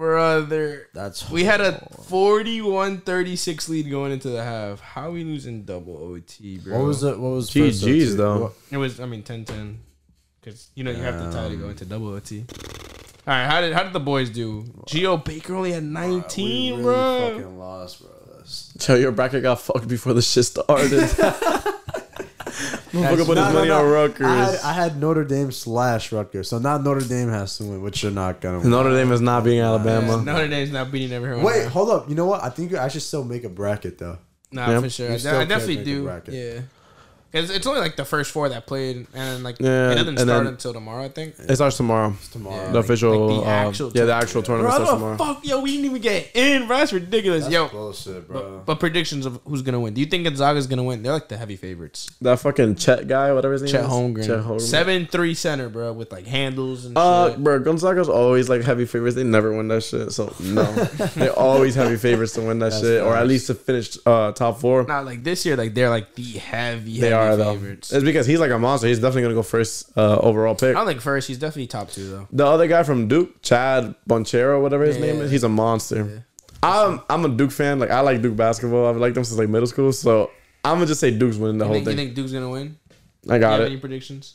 Brother, 0.01 0.89
That's 0.95 1.31
we 1.31 1.45
had 1.45 1.61
a 1.61 1.73
41-36 2.09 3.69
lead 3.69 3.91
going 3.91 4.13
into 4.13 4.31
the 4.31 4.43
half. 4.43 4.81
How 4.81 5.09
are 5.09 5.11
we 5.11 5.25
losing 5.25 5.65
double 5.65 5.95
OT, 5.99 6.57
bro? 6.57 6.79
What 6.79 6.87
was 6.87 7.03
it? 7.05 7.19
What 7.19 7.29
was 7.33 7.51
GG's 7.51 7.83
first 7.83 7.85
OT? 7.85 8.05
though. 8.17 8.53
It 8.71 8.79
was, 8.79 8.99
I 8.99 9.05
mean, 9.05 9.23
10-10. 9.23 9.77
Because, 10.41 10.71
you 10.75 10.85
know, 10.85 10.91
you 10.91 11.03
have 11.03 11.23
to 11.23 11.31
tie 11.37 11.51
to 11.51 11.57
go 11.57 11.69
into 11.69 11.85
double 11.85 12.09
OT. 12.15 12.47
All 13.27 13.35
right, 13.35 13.47
how 13.47 13.61
did 13.61 13.75
how 13.75 13.83
did 13.83 13.93
the 13.93 14.01
boys 14.01 14.31
do? 14.31 14.65
Geo 14.87 15.19
Baker 15.19 15.55
only 15.55 15.73
had 15.73 15.85
19, 15.85 16.47
we 16.47 16.71
really 16.71 16.83
bro. 16.83 17.31
fucking 17.35 17.59
lost, 17.59 18.01
bro. 18.01 18.11
That's- 18.33 18.75
Yo, 18.89 18.95
your 18.95 19.13
bracket 19.13 19.43
got 19.43 19.61
fucked 19.61 19.87
before 19.87 20.15
the 20.15 20.23
shit 20.23 20.47
started. 20.47 21.11
Motherfucker 22.93 23.27
put 23.27 23.35
No, 23.37 23.45
his 23.45 23.55
money 23.55 23.69
no. 23.69 23.79
on 23.85 23.91
Rutgers. 23.91 24.27
I 24.27 24.35
had, 24.37 24.59
I 24.65 24.73
had 24.73 25.01
Notre 25.01 25.25
Dame 25.25 25.53
slash 25.53 26.13
Rutgers, 26.13 26.49
so 26.49 26.59
now 26.59 26.79
Notre 26.79 27.01
Dame 27.07 27.29
has 27.29 27.57
to 27.59 27.65
win, 27.65 27.83
which 27.83 28.03
you're 28.03 28.13
not 28.13 28.41
gonna. 28.41 28.59
win. 28.61 28.71
Notre 28.71 28.91
Dame 28.91 29.13
is 29.13 29.21
not 29.21 29.45
being 29.45 29.61
Alabama. 29.61 30.23
Notre 30.23 30.49
Dame's 30.49 30.71
not 30.73 30.91
beating 30.91 31.13
everyone. 31.13 31.43
Wait, 31.45 31.67
hold 31.67 31.91
up. 31.91 32.09
You 32.09 32.15
know 32.15 32.27
what? 32.27 32.43
I 32.43 32.51
think 32.51 32.75
I 32.75 32.89
should 32.89 33.03
still 33.03 33.25
make 33.25 33.45
a 33.45 33.49
bracket 33.49 33.99
though. 33.99 34.19
Nah, 34.53 34.69
Yeah. 34.71 34.81
for 34.81 34.91
sure. 34.91 35.11
I, 35.11 35.15
I 35.15 35.45
definitely 35.45 35.85
do. 35.85 36.11
Yeah. 36.29 36.61
Because 37.31 37.51
it's 37.51 37.65
only 37.67 37.81
like 37.81 37.95
the 37.95 38.05
first 38.05 38.33
four 38.33 38.49
that 38.49 38.67
played, 38.67 39.07
and 39.15 39.45
like 39.45 39.61
Yeah, 39.61 39.93
it 39.93 39.95
doesn't 39.95 40.17
start 40.19 40.27
then- 40.27 40.47
until 40.49 40.73
tomorrow, 40.73 41.05
I 41.05 41.09
think. 41.09 41.35
It 41.39 41.55
starts 41.57 41.77
tomorrow. 41.77 42.15
Tomorrow. 42.33 42.57
Yeah. 42.57 42.73
The 42.73 42.79
official, 42.81 43.11
like 43.29 43.45
the 43.45 43.49
uh, 43.49 43.53
actual 43.69 43.87
yeah, 43.87 43.93
the 43.93 43.99
tournament. 43.99 44.23
actual 44.23 44.43
Bro, 44.43 44.47
tournament 44.47 44.75
starts 44.75 44.91
tomorrow. 44.91 45.17
fuck, 45.17 45.47
yo, 45.47 45.61
we 45.61 45.71
didn't 45.73 45.85
even 45.87 46.03
get 46.03 46.31
in, 46.35 46.67
bro. 46.67 46.79
That's 46.79 46.93
ridiculous, 46.93 47.43
That's 47.45 47.55
yo. 47.55 47.69
bullshit, 47.69 48.27
bro. 48.27 48.41
But, 48.41 48.67
but 48.67 48.81
predictions 48.81 49.27
of 49.27 49.41
who's 49.47 49.63
gonna 49.63 49.79
win? 49.79 49.95
Do 49.95 50.01
you 50.01 50.07
think 50.09 50.25
Gonzaga's 50.25 50.67
gonna 50.67 50.83
win? 50.83 51.03
They're 51.05 51.13
like 51.13 51.29
the 51.29 51.37
heavy 51.37 51.55
favorites. 51.57 52.11
That 52.21 52.41
fucking 52.41 52.75
Chet 52.75 53.07
guy, 53.07 53.33
whatever 53.33 53.53
his 53.53 53.63
name 53.63 53.71
Chet 53.73 53.85
is. 53.85 53.91
Holmgren, 53.91 54.27
Chet 54.27 54.41
Holmgren. 54.45 54.61
seven 54.61 55.07
three 55.07 55.35
center, 55.35 55.69
bro, 55.69 55.93
with 55.93 56.11
like 56.11 56.27
handles 56.27 56.85
and 56.85 56.99
Uh, 56.99 57.31
shit. 57.31 57.45
bro, 57.45 57.61
Gonzaga's 57.61 58.09
always 58.09 58.49
like 58.49 58.63
heavy 58.63 58.87
favorites. 58.87 59.15
They 59.15 59.23
never 59.25 59.57
win 59.57 59.69
that 59.69 59.85
shit. 59.85 60.11
So 60.11 60.35
no, 60.41 60.65
they're 61.15 61.33
always 61.39 61.77
heavy 61.77 61.97
favorites 61.97 62.33
to 62.33 62.41
win 62.41 62.59
that 62.59 62.71
That's 62.71 62.83
shit, 62.83 63.03
or 63.03 63.15
at 63.17 63.29
least 63.29 63.47
to 63.47 63.55
finish 63.55 63.97
uh, 64.05 64.33
top 64.33 64.61
four. 64.61 64.85
Not 64.85 65.05
like 65.05 65.23
this 65.23 65.47
year, 65.47 65.55
like 65.57 65.75
they're 65.75 65.91
like 65.91 66.17
the 66.17 66.25
heavy, 66.25 66.99
They 67.01 67.11
heavy 67.11 67.20
are 67.29 67.37
though. 67.37 67.55
favorites. 67.55 67.93
It's 67.93 68.05
because 68.05 68.27
he's 68.27 68.41
like 68.41 68.51
a 68.51 68.59
monster. 68.59 68.87
He's 68.89 68.99
definitely 68.99 69.23
gonna 69.23 69.35
go 69.35 69.43
first 69.43 69.97
uh, 69.97 70.19
overall 70.19 70.55
pick. 70.55 70.75
I 70.77 70.79
don't 70.81 70.87
think 70.87 71.01
first. 71.01 71.29
He's 71.29 71.39
definitely 71.39 71.67
top 71.69 71.91
two 71.91 72.09
though. 72.11 72.29
The 72.33 72.47
other 72.47 72.67
guy 72.67 72.83
from 72.83 73.09
Duke, 73.09 73.43
Chad 73.43 73.95
Banchero, 74.09 74.61
whatever 74.63 74.85
his 74.85 74.97
Yeah. 74.97 75.07
name 75.07 75.21
is, 75.23 75.31
he's 75.31 75.45
a 75.45 75.49
monster. 75.49 76.25
I'm 76.63 77.01
I'm 77.09 77.25
a 77.25 77.29
Duke 77.29 77.53
fan. 77.53 77.79
Like 77.79 77.91
I 77.91 78.01
like 78.01 78.21
Duke 78.23 78.37
basketball. 78.37 78.87
I've 78.87 78.97
liked 78.97 79.15
them 79.15 79.25
since 79.25 79.39
like 79.39 79.49
middle 79.49 79.67
school. 79.67 79.93
So 79.93 80.31
I'm 80.65 80.77
gonna 80.77 80.87
just 80.87 81.01
say 81.01 81.11
Duke's 81.11 81.37
winning 81.37 81.59
the 81.59 81.65
You 81.65 81.69
whole 81.69 81.75
think, 81.85 81.87
you 81.89 81.97
think 81.97 82.15
Duke's 82.15 82.33
gonna 82.33 82.51
win? 82.51 82.77
I 83.29 83.35
you 83.35 83.41
got 83.41 83.53
have 83.53 83.61
it. 83.63 83.67
any 83.67 83.77
predictions? 83.79 84.35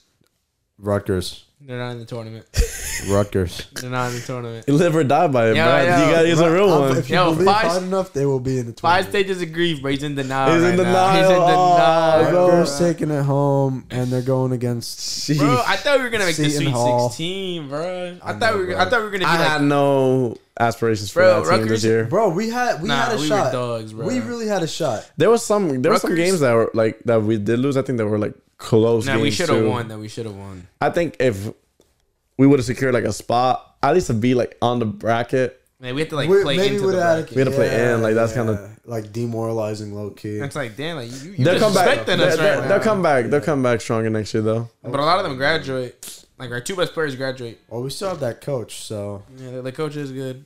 Rutgers. 0.77 1.44
They're 1.67 1.79
not 1.79 1.91
in 1.93 1.99
the 1.99 2.05
tournament. 2.05 2.45
Rutgers. 3.09 3.65
They're 3.81 3.89
not 3.89 4.09
in 4.11 4.19
the 4.19 4.21
tournament. 4.21 4.65
You 4.67 4.75
live 4.75 4.95
or 4.95 5.03
die 5.03 5.27
by 5.27 5.49
it, 5.49 5.55
Yeah, 5.55 5.65
bro. 5.65 5.83
yeah. 5.83 6.05
You 6.09 6.15
got 6.15 6.25
he's 6.25 6.39
a 6.39 6.51
real 6.51 6.69
Um, 6.71 6.81
one. 6.89 6.97
If 6.97 7.09
you 7.09 7.15
Yo, 7.15 7.31
believe 7.31 7.45
five- 7.47 7.65
hard 7.71 7.83
enough, 7.83 8.13
they 8.13 8.25
will 8.25 8.39
be 8.39 8.59
in 8.59 8.67
the 8.67 8.73
Five 8.73 9.05
tournament. 9.05 9.09
stages 9.09 9.41
of 9.41 9.51
grief, 9.53 9.81
but 9.81 9.91
he's 9.91 10.03
in 10.03 10.13
denial. 10.15 10.53
He's 10.53 10.63
in 10.63 10.69
right 10.69 10.77
now. 10.77 10.83
denial. 10.83 11.17
He's 11.23 11.29
in 11.31 11.41
Oh, 11.41 11.47
denial. 11.47 12.31
bro. 12.31 12.47
Rutgers 12.59 12.77
taking 12.79 13.09
it 13.11 13.23
home, 13.23 13.85
and 13.89 14.11
they're 14.11 14.21
going 14.21 14.51
against. 14.51 14.99
Jeez. 14.99 15.39
Bro, 15.39 15.63
I 15.65 15.75
thought 15.77 15.97
we 15.97 16.03
were 16.03 16.09
gonna 16.11 16.25
make 16.25 16.35
the 16.35 16.43
Seton 16.49 16.61
Sweet 16.65 16.69
Hall. 16.71 17.09
Sixteen, 17.09 17.67
bro. 17.69 18.17
I, 18.21 18.29
I 18.29 18.33
thought 18.33 18.39
know, 18.39 18.53
we 18.53 18.59
were. 18.65 18.65
bro. 18.73 18.77
I 18.77 18.85
thought 18.89 18.99
we 18.99 19.03
were 19.05 19.09
gonna 19.11 19.19
be 19.19 19.25
I 19.25 19.37
like, 19.39 19.47
had 19.47 19.63
no 19.63 20.37
aspirations 20.59 21.09
for 21.11 21.19
Bro, 21.21 21.45
that 21.45 21.57
team 21.57 21.67
this 21.67 21.83
year. 21.83 22.05
Bro, 22.05 22.29
we 22.29 22.49
had 22.49 22.81
we 22.81 22.87
Nah, 22.89 22.95
had 23.05 23.13
a 23.13 23.15
we 23.15 23.21
were 23.23 23.27
shot. 23.27 23.51
dogs, 23.51 23.91
bro. 23.91 24.05
We 24.05 24.19
really 24.19 24.47
had 24.47 24.61
a 24.61 24.67
shot. 24.67 25.09
There 25.17 25.31
was 25.31 25.43
some 25.43 25.81
there 25.81 25.91
were 25.91 25.97
some 25.99 26.11
Rutgers- 26.11 26.25
games 26.29 26.39
that 26.41 26.53
were 26.53 26.69
like 26.75 26.99
that 27.05 27.23
we 27.23 27.37
did 27.39 27.57
lose. 27.59 27.75
I 27.75 27.81
think 27.81 27.97
that 27.97 28.05
were 28.05 28.19
like 28.19 28.35
close. 28.57 29.05
Nah, 29.05 29.13
games 29.13 29.23
we 29.23 29.31
should 29.31 29.49
have 29.49 29.65
won. 29.65 29.87
That 29.87 29.97
we 29.99 30.07
should 30.07 30.25
have 30.25 30.35
won. 30.35 30.67
I 30.81 30.89
think 30.89 31.17
if 31.19 31.49
we 32.37 32.47
would 32.47 32.59
have 32.59 32.65
secured 32.65 32.93
like 32.93 33.03
a 33.03 33.13
spot, 33.13 33.75
at 33.83 33.93
least 33.93 34.07
to 34.07 34.13
be 34.13 34.33
like 34.33 34.57
on 34.61 34.79
the 34.79 34.85
bracket. 34.85 35.61
Man, 35.79 35.93
we 35.95 36.01
have 36.01 36.09
to 36.09 36.15
like 36.15 36.29
We- 36.29 36.41
play 36.41 36.67
into 36.67 36.87
the 36.87 36.93
bracket. 36.93 37.35
We 37.35 37.41
had 37.41 37.49
to 37.49 37.55
play 37.55 37.91
in, 37.93 38.01
like, 38.01 38.15
that's 38.15 38.33
kinda- 38.33 38.71
like 38.85 39.11
demoralizing, 39.11 39.93
low 39.93 40.11
key. 40.11 40.37
It's 40.37 40.55
like 40.55 40.77
damn, 40.77 40.95
like 40.97 41.11
you, 41.23 41.31
you 41.31 41.43
They'll 41.45 41.59
come 41.59 41.73
back. 41.73 41.99
disrespecting 41.99 42.05
They'll, 42.05 42.21
us 42.23 42.37
they'll- 42.37 42.59
right 42.61 42.67
they'll 42.69 42.79
come 42.79 43.01
back. 43.01 43.25
They'll 43.25 43.41
come 43.41 43.61
back 43.63 43.81
stronger 43.81 44.09
next 44.09 44.33
year 44.33 44.43
though. 44.43 44.69
But 44.83 44.99
a 44.99 45.03
lot 45.03 45.19
of 45.19 45.25
them 45.25 45.37
graduate. 45.37 46.25
Like 46.37 46.51
our 46.51 46.59
two 46.61 46.75
best 46.75 46.93
players 46.93 47.15
graduate. 47.15 47.59
Well, 47.69 47.81
we 47.81 47.89
still 47.89 48.09
have 48.09 48.19
that 48.19 48.41
coach, 48.41 48.81
so 48.83 49.23
Yeah, 49.37 49.51
the, 49.51 49.61
the 49.63 49.71
coach 49.71 49.95
is 49.95 50.11
good. 50.11 50.45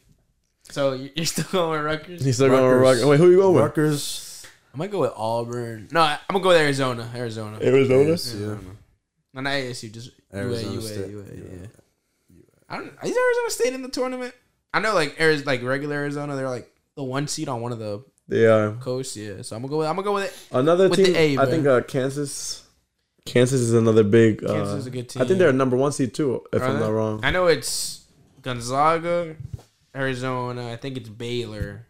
So 0.69 0.94
you- 0.94 1.10
you're 1.15 1.26
still 1.26 1.45
going 1.52 1.72
with 1.72 1.86
Rutgers? 1.86 2.23
He's 2.23 2.36
still 2.36 2.49
going 2.49 2.64
with 2.64 2.73
Rutgers. 2.81 3.03
Rutgers. 3.03 3.06
Wait, 3.06 3.18
who 3.18 3.26
are 3.27 3.31
you 3.31 3.38
going 3.38 3.56
with? 3.56 3.64
Rutgers. 3.64 4.26
I 4.74 4.78
might 4.78 4.91
go 4.91 5.00
with 5.00 5.12
Auburn. 5.16 5.88
No, 5.91 6.02
I- 6.02 6.20
I'm 6.30 6.34
gonna 6.34 6.44
go 6.44 6.50
with 6.50 6.58
Arizona. 6.58 7.10
Arizona. 7.16 7.60
Arizona. 7.62 8.10
Yeah. 8.10 8.58
No, 9.34 9.41
not 9.41 9.54
ASU. 9.54 9.91
Just 9.91 10.12
Arizona 10.34 10.74
UA, 10.74 10.82
State. 10.82 11.10
UA, 11.10 11.24
UA, 11.24 11.24
yeah. 11.62 11.68
I 12.70 12.78
don't. 12.78 12.88
Is 12.88 13.18
Arizona 13.18 13.50
State 13.50 13.74
in 13.74 13.82
the 13.82 13.90
tournament? 13.90 14.34
I 14.74 14.80
know, 14.80 14.94
like 14.94 15.20
Arizona, 15.20 15.48
like 15.48 15.64
regular 15.64 15.96
Arizona, 15.96 16.36
they're 16.36 16.50
like 16.50 16.72
the 16.96 17.04
one 17.04 17.28
seed 17.28 17.50
on 17.50 17.62
one 17.62 17.72
of 17.72 17.80
the 17.80 18.04
Yeah. 18.28 18.76
coasts. 18.80 19.18
Yeah, 19.18 19.41
so 19.41 19.56
I'm 19.56 19.62
gonna 19.64 19.72
go. 19.72 19.78
With, 19.80 19.88
I'm 19.88 19.96
gonna 19.96 20.06
go 20.06 20.14
with 20.14 20.26
it. 20.26 20.56
Another 20.56 20.88
With 20.90 21.00
the 21.00 21.06
team. 21.06 21.16
A, 21.16 21.38
I 21.41 21.46
think 21.48 21.66
uh, 21.66 21.82
Kansas. 21.82 22.64
Kansas 23.26 23.62
is 23.62 23.74
another 23.74 24.04
big. 24.04 24.44
Uh, 24.44 24.54
Kansas 24.54 24.80
is 24.80 24.86
a 24.88 24.90
good 24.91 25.10
team. 25.10 25.22
I 25.22 25.26
think 25.26 25.40
they're 25.40 25.50
a 25.50 25.54
number 25.54 25.76
one 25.78 25.91
seed 25.91 26.14
too, 26.14 26.41
if 26.54 26.62
Are 26.62 26.66
I'm 26.66 26.74
they? 26.76 26.80
not 26.80 26.91
wrong. 26.91 27.20
I 27.24 27.32
know 27.32 27.46
it's 27.48 28.06
Gonzaga, 28.41 29.36
Arizona. 29.96 30.72
I 30.72 30.78
think 30.78 30.98
it's 30.98 31.10
Baylor. 31.10 31.86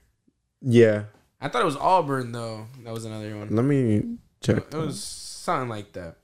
Yeah. 0.61 1.03
I 1.41 1.47
thought 1.47 1.61
it 1.61 1.65
was 1.65 1.77
Auburn 1.77 2.31
though. 2.31 2.67
That 2.83 2.93
was 2.93 3.05
another 3.05 3.35
one. 3.37 3.55
Let 3.55 3.65
me 3.65 4.17
check. 4.41 4.57
It 4.57 4.73
was 4.73 5.01
something 5.01 5.69
like 5.69 5.93
that. 5.93 6.17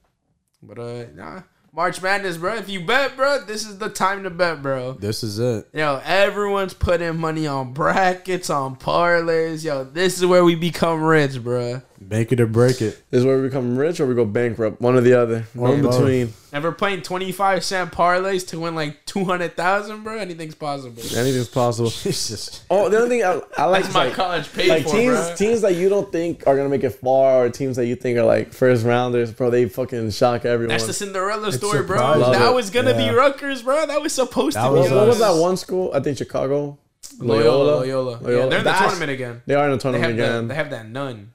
But 0.61 0.79
uh, 0.79 1.05
nah. 1.15 1.41
March 1.75 2.01
Madness, 2.01 2.37
bro. 2.37 2.55
If 2.55 2.69
you 2.69 2.85
bet, 2.85 3.17
bro, 3.17 3.43
this 3.43 3.67
is 3.67 3.79
the 3.79 3.89
time 3.89 4.23
to 4.23 4.29
bet, 4.29 4.61
bro. 4.61 4.93
This 4.93 5.23
is 5.23 5.39
it. 5.39 5.67
Yo, 5.73 6.01
everyone's 6.05 6.73
putting 6.73 7.17
money 7.17 7.47
on 7.47 7.73
brackets, 7.73 8.49
on 8.49 8.77
parlays. 8.77 9.65
Yo, 9.65 9.83
this 9.83 10.17
is 10.17 10.25
where 10.25 10.45
we 10.45 10.55
become 10.55 11.03
rich, 11.03 11.43
bro. 11.43 11.81
Make 11.99 12.31
it 12.31 12.39
or 12.41 12.47
break 12.47 12.81
it. 12.81 13.01
This 13.09 13.19
is 13.19 13.25
where 13.25 13.37
we 13.41 13.47
become 13.47 13.77
rich 13.77 13.99
or 13.99 14.05
we 14.05 14.15
go 14.15 14.25
bankrupt. 14.25 14.81
One 14.81 14.95
or 14.95 15.01
the 15.01 15.13
other. 15.13 15.45
One 15.53 15.75
in 15.75 15.81
between. 15.81 16.33
And 16.51 16.63
we're 16.63 16.71
playing 16.73 17.01
25 17.03 17.63
cent 17.63 17.91
parlays 17.91 18.47
to 18.49 18.59
win 18.59 18.75
like 18.75 19.05
200,000, 19.05 20.03
bro. 20.03 20.17
Anything's 20.17 20.55
possible. 20.55 21.01
Anything's 21.17 21.47
possible. 21.47 21.89
Jesus. 22.03 22.63
Oh, 22.69 22.89
the 22.89 22.97
other 22.97 23.07
thing 23.09 23.23
I, 23.23 23.41
I 23.57 23.65
like 23.65 23.83
That's 23.83 23.87
is 23.89 23.93
my 23.95 24.05
like, 24.05 24.13
college 24.13 24.51
paid 24.53 24.69
like 24.69 24.83
for, 24.83 24.91
teams 24.91 25.15
bro. 25.27 25.35
teams 25.35 25.61
that 25.61 25.75
you 25.75 25.89
don't 25.89 26.11
think 26.11 26.45
are 26.47 26.55
gonna 26.55 26.69
make 26.69 26.83
it 26.83 26.91
far, 26.91 27.45
or 27.45 27.49
teams 27.49 27.75
that 27.77 27.85
you 27.87 27.95
think 27.95 28.17
are 28.17 28.23
like 28.25 28.53
first 28.53 28.85
rounders, 28.85 29.31
bro. 29.31 29.49
They 29.49 29.67
fucking 29.67 30.11
shock 30.11 30.45
everyone. 30.45 30.69
That's 30.73 30.87
the 30.87 30.93
Cinderella 30.93 31.47
It's 31.47 31.57
story, 31.57 31.83
bro. 31.83 31.97
Love 31.97 32.33
That 32.33 32.51
it. 32.51 32.55
was 32.55 32.69
gonna 32.69 32.91
Yeah. 32.91 33.09
be 33.11 33.15
Rutgers, 33.15 33.61
bro. 33.63 33.85
That 33.85 34.01
was 34.01 34.13
supposed 34.13 34.55
That 34.55 34.67
to 34.67 34.73
was 34.73 34.87
be. 34.89 34.93
what, 34.95 35.01
what 35.01 35.07
was 35.09 35.19
that 35.19 35.31
one 35.35 35.57
school? 35.57 35.91
I 35.93 35.99
think 36.01 36.17
Chicago. 36.17 36.77
Loyola, 37.19 37.79
Loyola. 37.81 38.11
Yeah, 38.13 38.19
they're 38.27 38.41
in 38.43 38.49
the 38.49 38.57
That's- 38.63 38.79
tournament 38.81 39.11
again. 39.11 39.41
They 39.45 39.53
are 39.55 39.65
in 39.65 39.71
the 39.71 39.77
They 39.77 39.81
tournament 39.81 40.17
the, 40.17 40.23
again. 40.23 40.47
they 40.47 40.55
have 40.55 40.69
that 40.71 40.89
nun. 40.89 41.31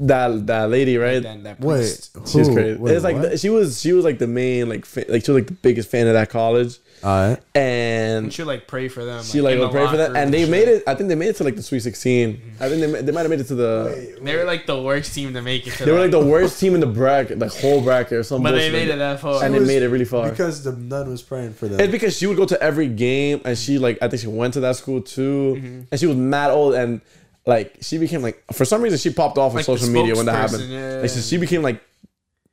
That 0.00 0.46
that 0.46 0.70
lady, 0.70 0.96
right? 0.96 1.22
That, 1.22 1.42
that 1.44 1.60
Wait. 1.60 1.76
priest. 1.76 2.16
She's 2.26 2.48
crazy. 2.48 2.78
Wait, 2.78 2.94
it's 2.94 3.04
like 3.04 3.20
the- 3.20 3.36
she 3.38 3.50
was 3.50 3.80
she 3.80 3.92
was 3.92 4.04
like 4.04 4.18
the 4.18 4.26
main 4.26 4.68
like 4.68 4.84
fa- 4.84 5.04
like 5.08 5.24
she 5.24 5.30
was 5.32 5.40
like 5.42 5.46
the 5.46 5.54
biggest 5.54 5.90
fan 5.90 6.06
of 6.06 6.12
that 6.12 6.30
college, 6.30 6.78
All 7.02 7.30
right. 7.30 7.40
And 7.54 8.24
and 8.24 8.32
she 8.32 8.44
like 8.44 8.66
pray 8.66 8.88
for 8.88 9.04
them. 9.04 9.22
she 9.24 9.40
like 9.40 9.54
in 9.54 9.60
would 9.60 9.70
pray 9.70 9.86
for 9.88 9.96
that, 9.96 10.10
locker 10.10 10.20
and 10.22 10.32
they 10.32 10.42
shit. 10.42 10.50
made 10.50 10.68
it. 10.68 10.84
I 10.86 10.94
think 10.94 11.08
they 11.08 11.14
made 11.14 11.28
it 11.28 11.36
to 11.36 11.44
like 11.44 11.56
the 11.56 11.62
Sweet 11.62 11.80
16. 11.80 12.56
I 12.60 12.68
think 12.68 12.80
they 12.80 13.02
they 13.02 13.12
might 13.12 13.22
have 13.22 13.30
made 13.30 13.40
it 13.40 13.48
to 13.48 13.54
the. 13.54 14.18
They 14.22 14.36
were 14.36 14.44
like 14.44 14.66
the 14.66 14.80
worst 14.80 15.14
team 15.14 15.32
to 15.34 15.42
make 15.42 15.66
it. 15.66 15.72
To 15.74 15.84
They 15.84 15.92
were 15.92 16.00
like 16.00 16.10
the 16.10 16.24
worst 16.24 16.60
team 16.60 16.74
in 16.74 16.80
the 16.80 16.86
bracket, 16.86 17.38
like 17.38 17.52
whole 17.52 17.80
bracket 17.82 18.12
or 18.12 18.22
something. 18.22 18.44
but 18.44 18.52
they 18.52 18.70
made 18.70 18.88
it 18.88 18.96
that 18.98 19.20
far. 19.20 19.42
and 19.42 19.54
they 19.54 19.58
made 19.60 19.82
it 19.82 19.88
really 19.88 20.04
far. 20.04 20.30
Because 20.30 20.62
the 20.62 20.72
nun 20.72 21.10
was 21.10 21.22
praying 21.22 21.54
for 21.54 21.66
them. 21.68 21.80
It's 21.80 21.90
because 21.90 22.16
she 22.16 22.26
would 22.26 22.36
go 22.36 22.46
to 22.46 22.62
every 22.62 22.88
game, 22.88 23.40
and 23.44 23.58
she 23.58 23.78
like 23.78 23.98
I 24.00 24.08
think 24.08 24.22
she 24.22 24.28
went 24.28 24.54
to 24.54 24.60
that 24.60 24.76
school 24.76 25.00
too, 25.00 25.56
mm-hmm. 25.58 25.80
and 25.90 26.00
she 26.00 26.06
was 26.06 26.16
mad 26.16 26.50
old, 26.50 26.74
and 26.74 27.00
like 27.48 27.78
she 27.80 27.98
became 27.98 28.22
like 28.22 28.44
for 28.52 28.64
some 28.64 28.82
reason 28.82 28.98
she 28.98 29.10
popped 29.10 29.38
off 29.38 29.52
on 29.52 29.56
Like 29.56 29.66
the 29.66 29.76
social 29.78 29.92
media 29.92 30.14
when 30.14 30.26
that 30.26 30.34
happened. 30.50 30.70
yeah. 30.70 30.98
Like, 31.00 31.10
so 31.10 31.20
she 31.20 31.36
became 31.38 31.62
like 31.62 31.82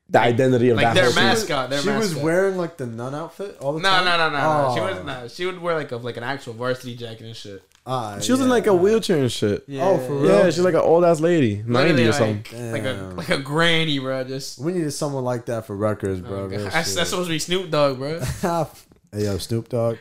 the 0.09 0.19
identity 0.19 0.69
of 0.69 0.77
like 0.77 0.85
that 0.85 0.93
their 0.93 1.03
whole 1.05 1.13
team. 1.13 1.23
mascot. 1.23 1.69
Their 1.69 1.81
she 1.81 1.87
mascot. 1.87 2.01
was 2.15 2.15
wearing 2.23 2.57
like 2.57 2.77
the 2.77 2.85
nun 2.85 3.13
outfit 3.15 3.57
all 3.59 3.73
the 3.73 3.79
No, 3.81 3.89
time. 3.89 4.05
no, 4.05 4.17
no, 4.17 4.29
no, 4.29 4.69
no. 4.69 4.73
She 4.75 4.79
Oh. 4.81 4.95
was 4.95 5.05
no. 5.05 5.27
She 5.27 5.45
would 5.45 5.61
wear 5.61 5.75
like 5.75 5.91
a 5.91 5.97
like 5.97 6.17
an 6.17 6.23
actual 6.23 6.53
varsity 6.53 6.95
jacket 6.95 7.21
and 7.25 7.35
shit. 7.35 7.61
Ah, 7.87 8.17
She 8.19 8.31
was 8.31 8.41
in 8.41 8.49
like 8.49 8.65
a 8.67 8.73
wheelchair 8.73 9.17
and 9.17 9.31
shit. 9.31 9.63
Yeah. 9.67 9.87
Oh, 9.87 9.97
for 9.99 10.15
real? 10.15 10.31
Yeah, 10.39 10.45
she's 10.45 10.59
like 10.59 10.73
an 10.73 10.79
old 10.79 11.03
ass 11.05 11.19
lady, 11.19 11.57
Literally, 11.67 11.73
ninety 11.89 12.03
or 12.03 12.05
like, 12.07 12.15
something. 12.47 12.71
Like 12.71 12.83
a 12.83 13.13
like 13.15 13.29
a 13.29 13.37
granny, 13.37 13.99
bro. 13.99 14.23
Just 14.23 14.57
We 14.59 14.73
needed 14.73 14.91
someone 14.91 15.23
like 15.23 15.45
that 15.47 15.65
for 15.67 15.75
Rutgers, 15.75 16.19
bro. 16.21 16.43
oh, 16.43 16.45
Real 16.47 16.63
that's, 16.69 16.95
that's 16.95 17.09
supposed 17.11 17.27
to 17.27 17.33
be 17.33 17.39
Snoop 17.39 17.69
Dogg, 17.69 17.97
bro. 17.99 18.19
hey, 19.11 19.25
yo, 19.25 19.37
Snoop 19.37 19.69
Dogg. 19.69 19.97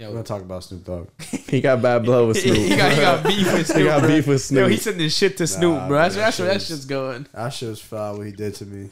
We're 0.00 0.06
Yo, 0.06 0.12
gonna 0.12 0.24
talk 0.24 0.40
about 0.40 0.64
Snoop 0.64 0.84
Dogg. 0.84 1.08
He 1.48 1.60
got 1.60 1.82
bad 1.82 2.04
blood 2.04 2.28
with 2.28 2.38
Snoop. 2.42 2.56
he 2.56 2.74
got 2.74 2.90
he 2.92 3.00
got 3.00 3.22
beef 3.22 3.52
with 3.52 3.66
Snoop. 3.66 3.78
He 3.80 3.84
got 3.84 4.00
bro. 4.00 4.08
beef 4.08 4.26
with 4.26 4.40
Snoop. 4.40 4.60
Yo, 4.62 4.68
he 4.68 4.76
sent 4.78 4.96
this 4.96 5.14
shit 5.14 5.36
to 5.36 5.46
Snoop, 5.46 5.74
Nah, 5.76 5.88
bro. 5.88 5.98
That's, 5.98 6.14
man, 6.16 6.24
that's 6.24 6.38
where 6.38 6.48
that 6.48 6.60
shit 6.62 6.68
shit's 6.68 6.84
going. 6.86 7.26
That 7.34 7.50
shit 7.50 7.68
was 7.68 7.82
foul. 7.82 8.16
What 8.16 8.26
he 8.26 8.32
did 8.32 8.54
to 8.56 8.64
me. 8.66 8.88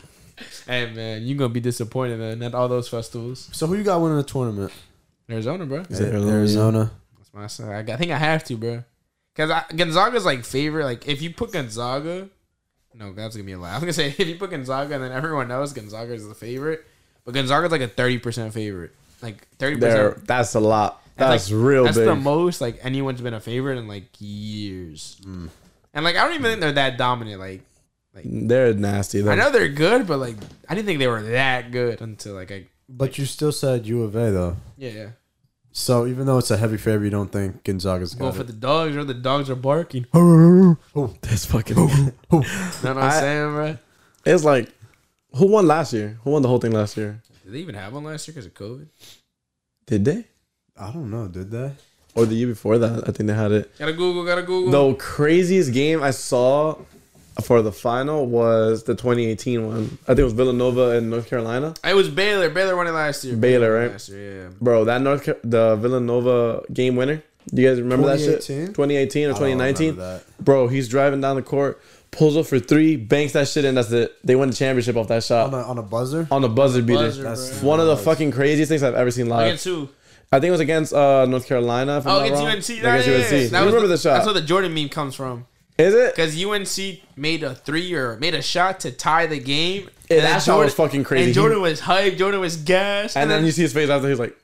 Hey 0.66 0.92
man, 0.92 1.22
you 1.22 1.34
gonna 1.34 1.48
be 1.52 1.60
disappointed, 1.60 2.18
man. 2.18 2.42
At 2.42 2.54
all 2.54 2.68
those 2.68 2.88
festivals, 2.90 3.48
So 3.52 3.66
who 3.66 3.76
you 3.76 3.84
got 3.84 4.02
winning 4.02 4.18
the 4.18 4.22
tournament? 4.22 4.70
Arizona, 5.30 5.64
bro. 5.64 5.80
Is 5.88 5.98
it 5.98 6.12
Arizona? 6.12 6.32
Arizona. 6.32 6.90
That's 7.16 7.34
my 7.34 7.46
side. 7.46 7.88
I, 7.88 7.94
I 7.94 7.96
think 7.96 8.12
I 8.12 8.18
have 8.18 8.44
to, 8.44 8.56
bro. 8.56 8.84
Cause 9.34 9.50
I, 9.50 9.64
Gonzaga's 9.74 10.26
like 10.26 10.44
favorite. 10.44 10.84
Like 10.84 11.08
if 11.08 11.22
you 11.22 11.32
put 11.32 11.52
Gonzaga, 11.52 12.28
no, 12.94 13.14
that's 13.14 13.34
gonna 13.34 13.46
be 13.46 13.52
a 13.52 13.58
lie. 13.58 13.70
I 13.70 13.74
was 13.74 13.80
gonna 13.80 13.92
say 13.94 14.08
if 14.18 14.28
you 14.28 14.36
put 14.36 14.50
Gonzaga 14.50 14.94
and 14.96 15.04
then 15.04 15.12
everyone 15.12 15.48
knows 15.48 15.72
Gonzaga 15.72 16.12
is 16.12 16.28
the 16.28 16.34
favorite, 16.34 16.84
but 17.24 17.32
Gonzaga's 17.32 17.72
like 17.72 17.80
a 17.80 17.88
thirty 17.88 18.18
percent 18.18 18.52
favorite. 18.52 18.92
Like 19.22 19.46
thirty 19.58 19.78
There, 19.80 20.10
percent. 20.10 20.26
that's 20.28 20.54
a 20.54 20.60
lot. 20.60 21.02
That's 21.16 21.50
like, 21.50 21.60
real 21.60 21.84
That's 21.84 21.96
big. 21.96 22.06
the 22.06 22.14
most 22.14 22.60
like 22.60 22.78
anyone's 22.82 23.20
been 23.20 23.34
a 23.34 23.40
favorite 23.40 23.76
in 23.78 23.88
like 23.88 24.04
years. 24.20 25.20
And 25.26 26.04
like 26.04 26.16
I 26.16 26.24
don't 26.24 26.34
even 26.34 26.42
think 26.44 26.60
they're 26.60 26.72
that 26.72 26.96
dominant. 26.98 27.40
Like 27.40 27.62
like 28.14 28.24
They're 28.26 28.72
nasty. 28.74 29.20
Though. 29.20 29.32
I 29.32 29.34
know 29.34 29.50
they're 29.50 29.68
good, 29.68 30.06
but 30.06 30.18
like 30.18 30.36
I 30.68 30.74
didn't 30.74 30.86
think 30.86 30.98
they 31.00 31.08
were 31.08 31.22
that 31.22 31.72
good 31.72 32.00
until 32.00 32.34
like 32.34 32.52
I 32.52 32.66
But 32.88 33.18
you 33.18 33.24
still 33.26 33.52
said 33.52 33.86
U 33.86 34.02
of 34.04 34.14
A 34.14 34.30
though. 34.30 34.56
yeah 34.76 34.90
yeah. 34.90 35.08
So 35.72 36.06
even 36.06 36.26
though 36.26 36.38
it's 36.38 36.50
a 36.50 36.56
heavy 36.56 36.76
favorite, 36.76 37.04
you 37.04 37.10
don't 37.10 37.30
think 37.30 37.62
Gonzaga's 37.62 38.14
Go 38.14 38.26
got 38.26 38.34
for 38.36 38.40
it. 38.42 38.46
the 38.48 38.52
dogs 38.52 38.96
or 38.96 39.04
the 39.04 39.14
dogs 39.14 39.48
are 39.50 39.54
barking. 39.56 40.06
Oh, 40.14 40.76
oh, 40.96 41.14
That's 41.20 41.44
fucking. 41.46 41.76
Oh, 41.78 42.10
oh. 42.32 42.42
You 42.42 42.48
know 42.84 42.94
what 42.94 42.96
I'm 42.96 42.98
I- 42.98 43.20
saying, 43.20 43.50
bro? 43.52 43.76
it's 44.24 44.44
like, 44.44 44.70
who 45.34 45.46
won 45.46 45.66
last 45.66 45.92
year? 45.92 46.18
Who 46.24 46.30
won 46.30 46.42
the 46.42 46.48
whole 46.48 46.58
thing 46.58 46.72
last 46.72 46.96
year? 46.96 47.22
Did 47.48 47.54
they 47.54 47.60
even 47.60 47.76
have 47.76 47.94
one 47.94 48.04
last 48.04 48.28
year 48.28 48.34
because 48.34 48.44
of 48.44 48.52
COVID? 48.52 48.88
Did 49.86 50.04
they? 50.04 50.24
I 50.78 50.92
don't 50.92 51.10
know. 51.10 51.28
Did 51.28 51.50
they? 51.50 51.72
Or 52.14 52.26
the 52.26 52.34
year 52.34 52.48
before 52.48 52.76
that? 52.76 53.08
I 53.08 53.10
think 53.10 53.26
they 53.26 53.32
had 53.32 53.52
it. 53.52 53.74
Gotta 53.78 53.94
Google, 53.94 54.22
gotta 54.26 54.42
Google. 54.42 54.90
The 54.90 54.98
craziest 54.98 55.72
game 55.72 56.02
I 56.02 56.10
saw 56.10 56.76
for 57.42 57.62
the 57.62 57.72
final 57.72 58.26
was 58.26 58.82
the 58.82 58.94
2018 58.94 59.66
one. 59.66 59.98
I 60.02 60.08
think 60.08 60.18
it 60.18 60.24
was 60.24 60.34
Villanova 60.34 60.90
and 60.90 61.08
North 61.08 61.26
Carolina. 61.26 61.72
It 61.82 61.94
was 61.94 62.10
Baylor. 62.10 62.50
Baylor 62.50 62.76
won 62.76 62.86
it 62.86 62.90
last 62.90 63.24
year. 63.24 63.34
Baylor, 63.34 63.72
right? 63.72 63.92
Last 63.92 64.10
year, 64.10 64.42
yeah. 64.42 64.48
Bro, 64.60 64.84
that 64.84 65.00
North 65.00 65.24
Car- 65.24 65.38
the 65.42 65.76
Villanova 65.76 66.64
game 66.70 66.96
winner. 66.96 67.22
Do 67.46 67.62
you 67.62 67.68
guys 67.70 67.80
remember 67.80 68.08
that 68.08 68.18
shit? 68.18 68.42
2018? 68.42 68.74
2018 68.74 69.22
or 69.22 69.28
I 69.28 69.32
don't 69.32 69.38
2019? 69.38 69.96
that. 69.96 70.24
Bro, 70.38 70.68
he's 70.68 70.86
driving 70.86 71.22
down 71.22 71.36
the 71.36 71.42
court, 71.42 71.80
pulls 72.10 72.36
up 72.36 72.46
for 72.46 72.58
three, 72.58 72.96
banks 72.96 73.32
that 73.34 73.48
shit 73.48 73.64
in. 73.64 73.74
That's 73.74 73.90
it. 73.92 74.14
They 74.24 74.36
win 74.36 74.50
the 74.50 74.56
championship 74.56 74.96
off 74.96 75.08
that 75.08 75.16
On 75.16 75.20
shot 75.22 75.54
a, 75.54 75.56
on 75.58 75.78
a 75.78 75.82
buzzer. 75.82 76.26
on 76.30 76.44
a 76.44 76.48
buzzer 76.48 76.82
beater. 76.82 76.98
Buzzer, 77.04 77.22
That's 77.22 77.60
bro. 77.60 77.68
One 77.68 77.80
of 77.80 77.86
the 77.86 77.96
fucking 77.96 78.30
craziest 78.32 78.68
things 78.68 78.82
I've 78.82 78.94
ever 78.94 79.10
seen 79.10 79.28
live. 79.28 79.46
Against 79.46 79.64
who? 79.64 79.88
I 80.30 80.40
think 80.40 80.48
it 80.48 80.52
was 80.52 80.60
against 80.60 80.92
uh, 80.92 81.24
North 81.26 81.46
Carolina. 81.46 81.98
If 81.98 82.06
I'm 82.06 82.12
Oh, 82.12 82.18
not 82.18 82.26
against 82.26 82.42
wrong. 82.42 82.50
UNC. 82.50 82.68
Yeah, 82.68 82.82
Nah, 82.82 82.88
against 82.98 83.08
yeah, 83.08 83.14
UNC. 83.14 83.30
yeah. 83.32 83.38
You 83.38 83.48
That 83.48 83.58
remember 83.60 83.80
the, 83.82 83.86
the 83.88 83.96
shot? 83.98 84.12
That's 84.14 84.24
where 84.26 84.34
the 84.34 84.42
Jordan 84.42 84.74
meme 84.74 84.88
comes 84.90 85.14
from. 85.14 85.46
Is 85.78 85.94
it? 85.94 86.14
Because 86.16 86.44
UNC 86.44 87.00
made 87.16 87.42
a 87.44 87.54
three 87.54 87.94
or 87.94 88.16
made 88.18 88.34
a 88.34 88.42
shot 88.42 88.80
to 88.80 88.90
tie 88.90 89.26
the 89.26 89.38
game. 89.38 89.88
Yeah, 90.10 90.16
and 90.16 90.24
that 90.26 90.30
then 90.32 90.40
shot 90.40 90.58
was 90.58 90.74
fucking 90.74 91.04
crazy. 91.04 91.26
And 91.26 91.34
Jordan 91.34 91.60
was 91.62 91.80
hyped. 91.80 92.18
Jordan 92.18 92.40
was 92.40 92.56
gassed. 92.56 93.16
and 93.16 93.30
then 93.30 93.44
you 93.44 93.52
see 93.52 93.62
his 93.62 93.72
face 93.72 93.88
after 93.88 94.08
he's 94.08 94.18
like, 94.18 94.36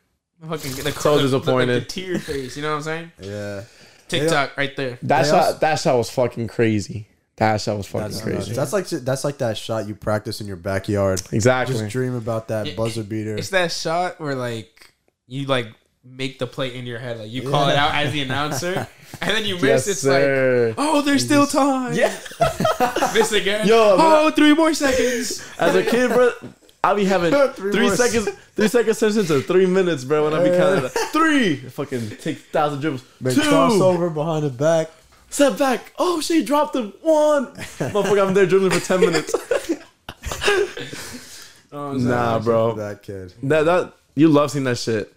fucking 0.49 0.73
the, 0.73 0.93
So 0.93 1.17
the, 1.17 1.23
disappointed. 1.23 1.69
The, 1.69 1.75
like 1.81 1.89
the 1.89 2.01
tear 2.03 2.19
face. 2.21 2.57
You 2.57 2.63
know 2.63 2.71
what 2.71 2.77
I'm 2.77 2.83
saying? 2.83 3.13
Yeah. 3.21 3.65
TikTok 4.09 4.57
right 4.57 4.77
there. 4.77 4.99
that 5.03 5.23
They 5.25 5.29
shot. 5.31 5.45
also- 5.45 5.59
that 5.59 5.75
shot 5.81 5.97
was 5.99 6.11
fucking 6.11 6.47
crazy. 6.49 7.09
That 7.37 7.61
shot 7.61 7.77
was 7.77 7.87
fucking 7.87 8.09
That's 8.09 8.21
crazy. 8.23 8.37
nuts. 8.39 8.57
That's 8.57 8.73
like 8.73 8.87
that's 8.89 9.25
like 9.25 9.39
that 9.39 9.57
shot 9.59 9.89
you 9.89 9.95
practice 9.97 10.41
in 10.41 10.47
your 10.47 10.57
backyard. 10.57 11.21
Exactly. 11.33 11.77
Just 11.77 11.91
dream 11.91 12.15
about 12.15 12.49
that 12.49 12.69
It- 12.69 12.77
buzzer 12.77 13.03
beater. 13.03 13.35
It's 13.37 13.49
that 13.51 13.73
shot 13.73 14.21
where 14.21 14.35
like 14.37 14.93
you 15.27 15.47
like 15.47 15.67
make 16.05 16.39
the 16.39 16.47
play 16.47 16.77
in 16.77 16.87
your 16.87 16.99
head. 16.99 17.19
Like 17.19 17.31
you 17.31 17.43
call 17.51 17.69
it 17.69 17.77
out 17.77 17.93
as 17.95 18.13
the 18.13 18.21
announcer, 18.23 18.87
and 19.21 19.31
then 19.31 19.45
you 19.45 19.55
miss. 19.55 19.63
yes, 19.65 19.89
it's 19.89 20.01
sir. 20.03 20.69
like, 20.69 20.75
oh, 20.79 21.01
there's 21.03 21.25
still 21.25 21.47
time. 21.47 21.95
yeah. 21.95 22.15
Miss 23.15 23.33
again. 23.33 23.67
Yo, 23.67 23.97
oh, 23.99 24.31
three 24.31 24.55
more 24.55 24.75
seconds. 24.75 25.43
As 25.59 25.75
a 25.75 25.83
kid, 25.85 26.11
bro, 26.13 26.31
I'll 26.85 26.95
be 26.97 27.05
having 27.05 27.33
Three 27.55 27.73
three, 27.73 27.89
seconds, 27.91 28.29
three 28.55 28.69
second 28.69 28.95
sessions 28.95 29.29
to 29.29 29.41
three 29.41 29.67
minutes, 29.67 30.05
bro. 30.05 30.25
When 30.25 30.35
I 30.35 30.43
be 30.49 30.57
counting, 30.57 30.83
like, 30.85 30.93
three, 31.13 31.57
fucking 31.57 32.11
take 32.21 32.39
thousand 32.39 32.81
dribbles, 32.81 33.03
Make 33.21 33.35
two, 33.37 33.41
crossover 33.43 34.13
behind 34.13 34.45
the 34.45 34.51
back. 34.51 34.91
Step 35.35 35.59
back. 35.59 35.93
Oh, 35.99 36.21
she 36.21 36.45
dropped 36.45 36.77
him. 36.77 36.93
One, 37.03 37.47
motherfucker, 37.55 38.27
I'm 38.27 38.35
there 38.35 38.47
dribbling 38.47 38.71
for 38.71 38.81
ten 38.81 39.01
minutes. 39.01 39.35
Oh, 41.77 41.93
nah, 41.95 42.39
bro. 42.39 42.75
That 42.77 43.03
kid. 43.03 43.35
That 43.43 43.65
that 43.65 43.95
you 44.15 44.29
love 44.29 44.53
seeing 44.53 44.63
that 44.63 44.79
shit. 44.79 45.13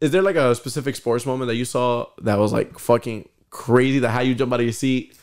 Is 0.00 0.10
there 0.10 0.20
like 0.20 0.34
a 0.34 0.52
specific 0.56 0.96
sports 0.96 1.24
moment 1.24 1.46
that 1.46 1.54
you 1.54 1.64
saw 1.64 2.06
that 2.22 2.40
was 2.40 2.52
like 2.52 2.76
fucking 2.76 3.28
crazy? 3.50 4.00
That 4.00 4.08
how 4.10 4.20
you 4.20 4.34
jump 4.34 4.52
out 4.52 4.58
of 4.58 4.66
your 4.66 4.72
seat? 4.72 5.16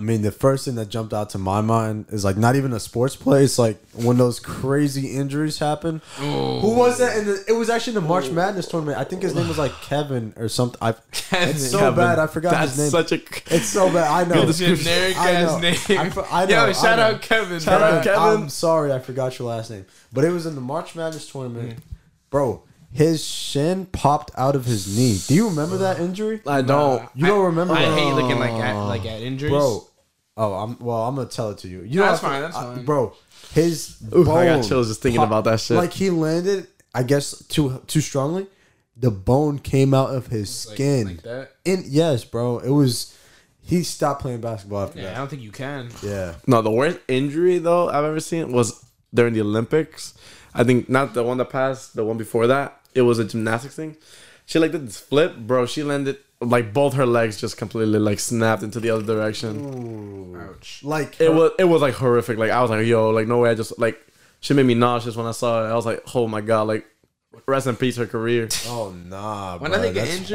I 0.00 0.02
mean, 0.02 0.22
the 0.22 0.32
first 0.32 0.64
thing 0.64 0.76
that 0.76 0.88
jumped 0.88 1.12
out 1.12 1.28
to 1.30 1.38
my 1.38 1.60
mind 1.60 2.06
is 2.08 2.24
like 2.24 2.38
not 2.38 2.56
even 2.56 2.72
a 2.72 2.80
sports 2.80 3.16
play. 3.16 3.44
It's 3.44 3.58
like 3.58 3.76
when 3.92 4.16
those 4.16 4.40
crazy 4.40 5.14
injuries 5.14 5.58
happen. 5.58 6.00
Who 6.16 6.74
was 6.74 6.98
that? 7.00 7.18
And 7.18 7.28
it 7.46 7.52
was 7.52 7.68
actually 7.68 7.92
the 7.92 8.00
March 8.00 8.30
Madness 8.30 8.66
tournament. 8.66 8.96
I 8.96 9.04
think 9.04 9.20
his 9.20 9.34
name 9.34 9.46
was 9.46 9.58
like 9.58 9.72
Kevin 9.82 10.32
or 10.38 10.48
something. 10.48 10.78
I, 10.80 10.90
it's 11.12 11.70
so 11.70 11.80
Kevin. 11.80 11.96
bad. 11.96 12.18
I 12.18 12.28
forgot 12.28 12.52
That's 12.52 12.76
his 12.76 12.78
name. 12.78 12.90
such 12.90 13.12
a. 13.12 13.54
it's 13.54 13.66
so 13.66 13.92
bad. 13.92 14.10
I 14.10 14.24
know. 14.26 14.46
Good 14.46 14.54
generic 14.78 15.18
I 15.18 15.32
ass 15.32 15.60
name. 15.60 15.98
I, 15.98 16.26
I 16.30 16.46
know. 16.46 16.66
Yo, 16.66 16.72
shout 16.72 16.96
know. 16.96 17.04
out 17.04 17.20
Kevin. 17.20 17.60
Shout 17.60 17.80
bro. 17.80 17.88
out 17.88 18.04
Kevin. 18.04 18.42
I'm 18.42 18.48
sorry, 18.48 18.92
I 18.94 19.00
forgot 19.00 19.38
your 19.38 19.48
last 19.48 19.70
name. 19.70 19.84
But 20.14 20.24
it 20.24 20.30
was 20.30 20.46
in 20.46 20.54
the 20.54 20.62
March 20.62 20.96
Madness 20.96 21.30
tournament, 21.30 21.78
bro. 22.30 22.62
His 22.92 23.24
shin 23.24 23.86
popped 23.86 24.32
out 24.36 24.56
of 24.56 24.64
his 24.64 24.96
knee. 24.96 25.18
Do 25.28 25.34
you 25.34 25.48
remember 25.48 25.76
that 25.76 26.00
injury? 26.00 26.40
I 26.44 26.62
don't. 26.62 27.08
You 27.14 27.26
don't 27.26 27.44
remember? 27.44 27.74
I 27.74 27.82
that? 27.82 27.98
hate 27.98 28.12
looking 28.14 28.38
like 28.40 28.50
at 28.50 28.74
like 28.74 29.06
at 29.06 29.20
injuries, 29.20 29.50
bro. 29.52 29.86
Oh, 30.36 30.54
I'm 30.54 30.78
well. 30.78 31.02
I'm 31.08 31.16
gonna 31.16 31.28
tell 31.28 31.50
it 31.50 31.58
to 31.58 31.68
you. 31.68 31.82
You 31.82 32.00
know, 32.00 32.06
That's 32.06 32.20
fine, 32.20 32.40
that's 32.42 32.56
to- 32.56 32.62
uh, 32.62 32.74
fine. 32.76 32.84
bro. 32.84 33.12
His 33.52 33.96
Ooh, 34.14 34.24
bone 34.24 34.36
I 34.38 34.44
got 34.46 34.64
chills 34.64 34.88
just 34.88 35.02
thinking 35.02 35.18
pop- 35.18 35.28
about 35.28 35.44
that 35.44 35.60
shit. 35.60 35.76
Like 35.76 35.92
he 35.92 36.10
landed, 36.10 36.66
I 36.94 37.02
guess 37.02 37.42
too 37.48 37.82
too 37.86 38.00
strongly. 38.00 38.46
The 38.96 39.10
bone 39.10 39.58
came 39.58 39.92
out 39.94 40.14
of 40.14 40.28
his 40.28 40.66
Like- 40.66 40.74
skin. 40.76 41.06
like 41.06 41.22
that. 41.22 41.52
In 41.64 41.84
yes, 41.86 42.24
bro. 42.24 42.58
It 42.58 42.70
was. 42.70 43.14
He 43.62 43.82
stopped 43.82 44.22
playing 44.22 44.40
basketball 44.40 44.82
after 44.84 44.96
that. 44.96 45.02
Yeah, 45.02 45.08
I 45.10 45.12
that. 45.12 45.18
don't 45.18 45.28
think 45.28 45.42
you 45.42 45.52
can. 45.52 45.90
Yeah. 46.02 46.34
No, 46.46 46.60
the 46.62 46.70
worst 46.70 46.98
injury 47.08 47.58
though 47.58 47.88
I've 47.88 48.04
ever 48.04 48.18
seen 48.20 48.52
was 48.52 48.84
during 49.14 49.34
the 49.34 49.42
Olympics. 49.42 50.14
I 50.54 50.64
think 50.64 50.88
not 50.88 51.14
the 51.14 51.22
one 51.22 51.38
that 51.38 51.50
passed, 51.50 51.94
the 51.94 52.04
one 52.04 52.16
before 52.18 52.46
that. 52.48 52.80
It 52.94 53.02
was 53.02 53.18
a 53.18 53.24
gymnastics 53.24 53.74
thing. 53.76 53.96
She 54.46 54.58
like 54.58 54.72
did 54.72 54.86
this 54.88 54.98
flip, 54.98 55.36
bro. 55.36 55.66
She 55.66 55.82
landed 55.84 56.18
like 56.40 56.72
both 56.72 56.94
her 56.94 57.06
legs 57.06 57.40
just 57.40 57.56
completely 57.56 57.98
like 57.98 58.18
snapped 58.18 58.62
into 58.62 58.80
the 58.80 58.90
other 58.90 59.04
direction. 59.04 60.36
Ouch. 60.36 60.80
Like 60.82 61.20
It 61.20 61.26
her- 61.28 61.32
was 61.32 61.52
it 61.58 61.64
was 61.64 61.82
like 61.82 61.94
horrific. 61.94 62.38
Like 62.38 62.50
I 62.50 62.60
was 62.62 62.70
like, 62.70 62.86
yo, 62.86 63.10
like 63.10 63.26
no 63.26 63.38
way. 63.38 63.50
I 63.50 63.54
just 63.54 63.78
like 63.78 64.00
she 64.40 64.54
made 64.54 64.66
me 64.66 64.74
nauseous 64.74 65.16
when 65.16 65.26
I 65.26 65.32
saw 65.32 65.66
it. 65.66 65.70
I 65.70 65.74
was 65.74 65.86
like, 65.86 66.02
oh 66.14 66.26
my 66.26 66.40
god, 66.40 66.62
like 66.68 66.86
rest 67.46 67.66
in 67.66 67.76
peace 67.76 67.96
her 67.96 68.06
career. 68.06 68.48
Oh 68.66 68.90
nah, 69.06 69.58
When 69.58 69.70
bro, 69.70 69.80
I 69.80 69.82
think 69.82 69.96
of 69.96 70.08
injuries- 70.08 70.30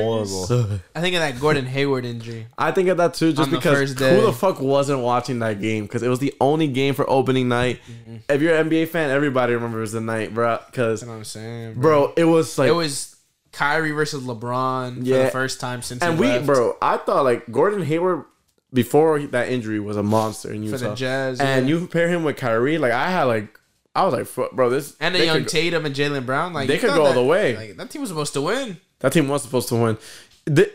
horrible. 0.48 0.80
I 0.96 1.02
think 1.02 1.16
of 1.16 1.22
that 1.22 1.40
Gordon 1.40 1.66
Hayward 1.66 2.06
injury. 2.06 2.48
I 2.58 2.72
think 2.72 2.90
of 2.90 2.98
that 2.98 3.14
too, 3.16 3.32
just 3.32 3.42
On 3.48 3.50
the 3.50 3.58
because 3.58 3.94
first 3.94 4.00
who 4.00 4.22
the 4.22 4.34
fuck 4.34 4.60
wasn't 4.60 5.00
watching 5.02 5.40
that 5.40 5.60
game? 5.60 5.86
Because 5.86 6.04
it 6.04 6.10
was 6.10 6.20
the 6.20 6.34
only 6.40 6.68
game 6.68 6.94
for 6.94 7.10
opening 7.10 7.48
night. 7.48 7.80
Mm-hmm. 7.90 8.16
If 8.30 8.42
you're 8.42 8.56
an 8.56 8.70
NBA 8.70 8.90
fan, 8.90 9.10
everybody 9.10 9.54
remembers 9.54 9.92
the 9.94 10.02
night, 10.02 10.34
bro. 10.34 10.60
Because 10.68 11.02
That's 11.02 11.10
what 11.10 11.16
I'm 11.16 11.24
saying, 11.24 11.74
bro, 11.76 12.14
it 12.16 12.26
was 12.26 12.58
like 12.60 12.70
it 12.70 12.74
was 12.76 13.15
Kyrie 13.56 13.92
versus 13.92 14.24
LeBron 14.24 14.98
for 14.98 15.04
the 15.04 15.30
first 15.32 15.60
time 15.60 15.82
since 15.82 16.04
And 16.04 16.20
we, 16.20 16.28
left 16.28 16.46
bro, 16.46 16.76
I 16.82 16.98
thought 16.98 17.24
like 17.24 17.50
Gordon 17.52 17.82
Hayward 17.84 18.26
before 18.74 19.20
that 19.28 19.50
injury 19.50 19.80
was 19.80 19.96
a 19.98 20.04
monster 20.04 20.52
in 20.52 20.62
Utah. 20.64 20.78
for 20.78 20.90
the 20.90 20.96
Jazz. 20.96 21.40
and 21.40 21.66
yeah. 21.66 21.74
you 21.74 21.80
compare 21.80 22.10
him 22.10 22.24
with 22.24 22.36
Kyrie, 22.36 22.78
like 22.78 22.92
I 22.92 23.10
had 23.10 23.24
like, 23.24 23.58
I 23.96 24.06
was 24.06 24.14
like, 24.14 24.52
bro, 24.54 24.70
this 24.70 24.96
and 25.00 25.16
a 25.16 25.26
young 25.26 25.44
go- 25.44 25.46
Tatum 25.46 25.86
and 25.86 25.96
Jaylen 25.96 26.26
Brown, 26.26 26.52
like 26.52 26.68
They 26.68 26.78
could 26.78 26.90
go 26.90 27.06
all 27.06 27.14
the 27.14 27.24
way. 27.24 27.56
Like, 27.56 27.78
that 27.78 27.90
team 27.90 28.02
was 28.02 28.10
supposed 28.10 28.34
to 28.34 28.42
win. 28.42 28.78
that 29.00 29.14
team 29.14 29.30
was 29.30 29.44
supposed 29.44 29.70
to 29.70 29.76
win. 29.76 29.98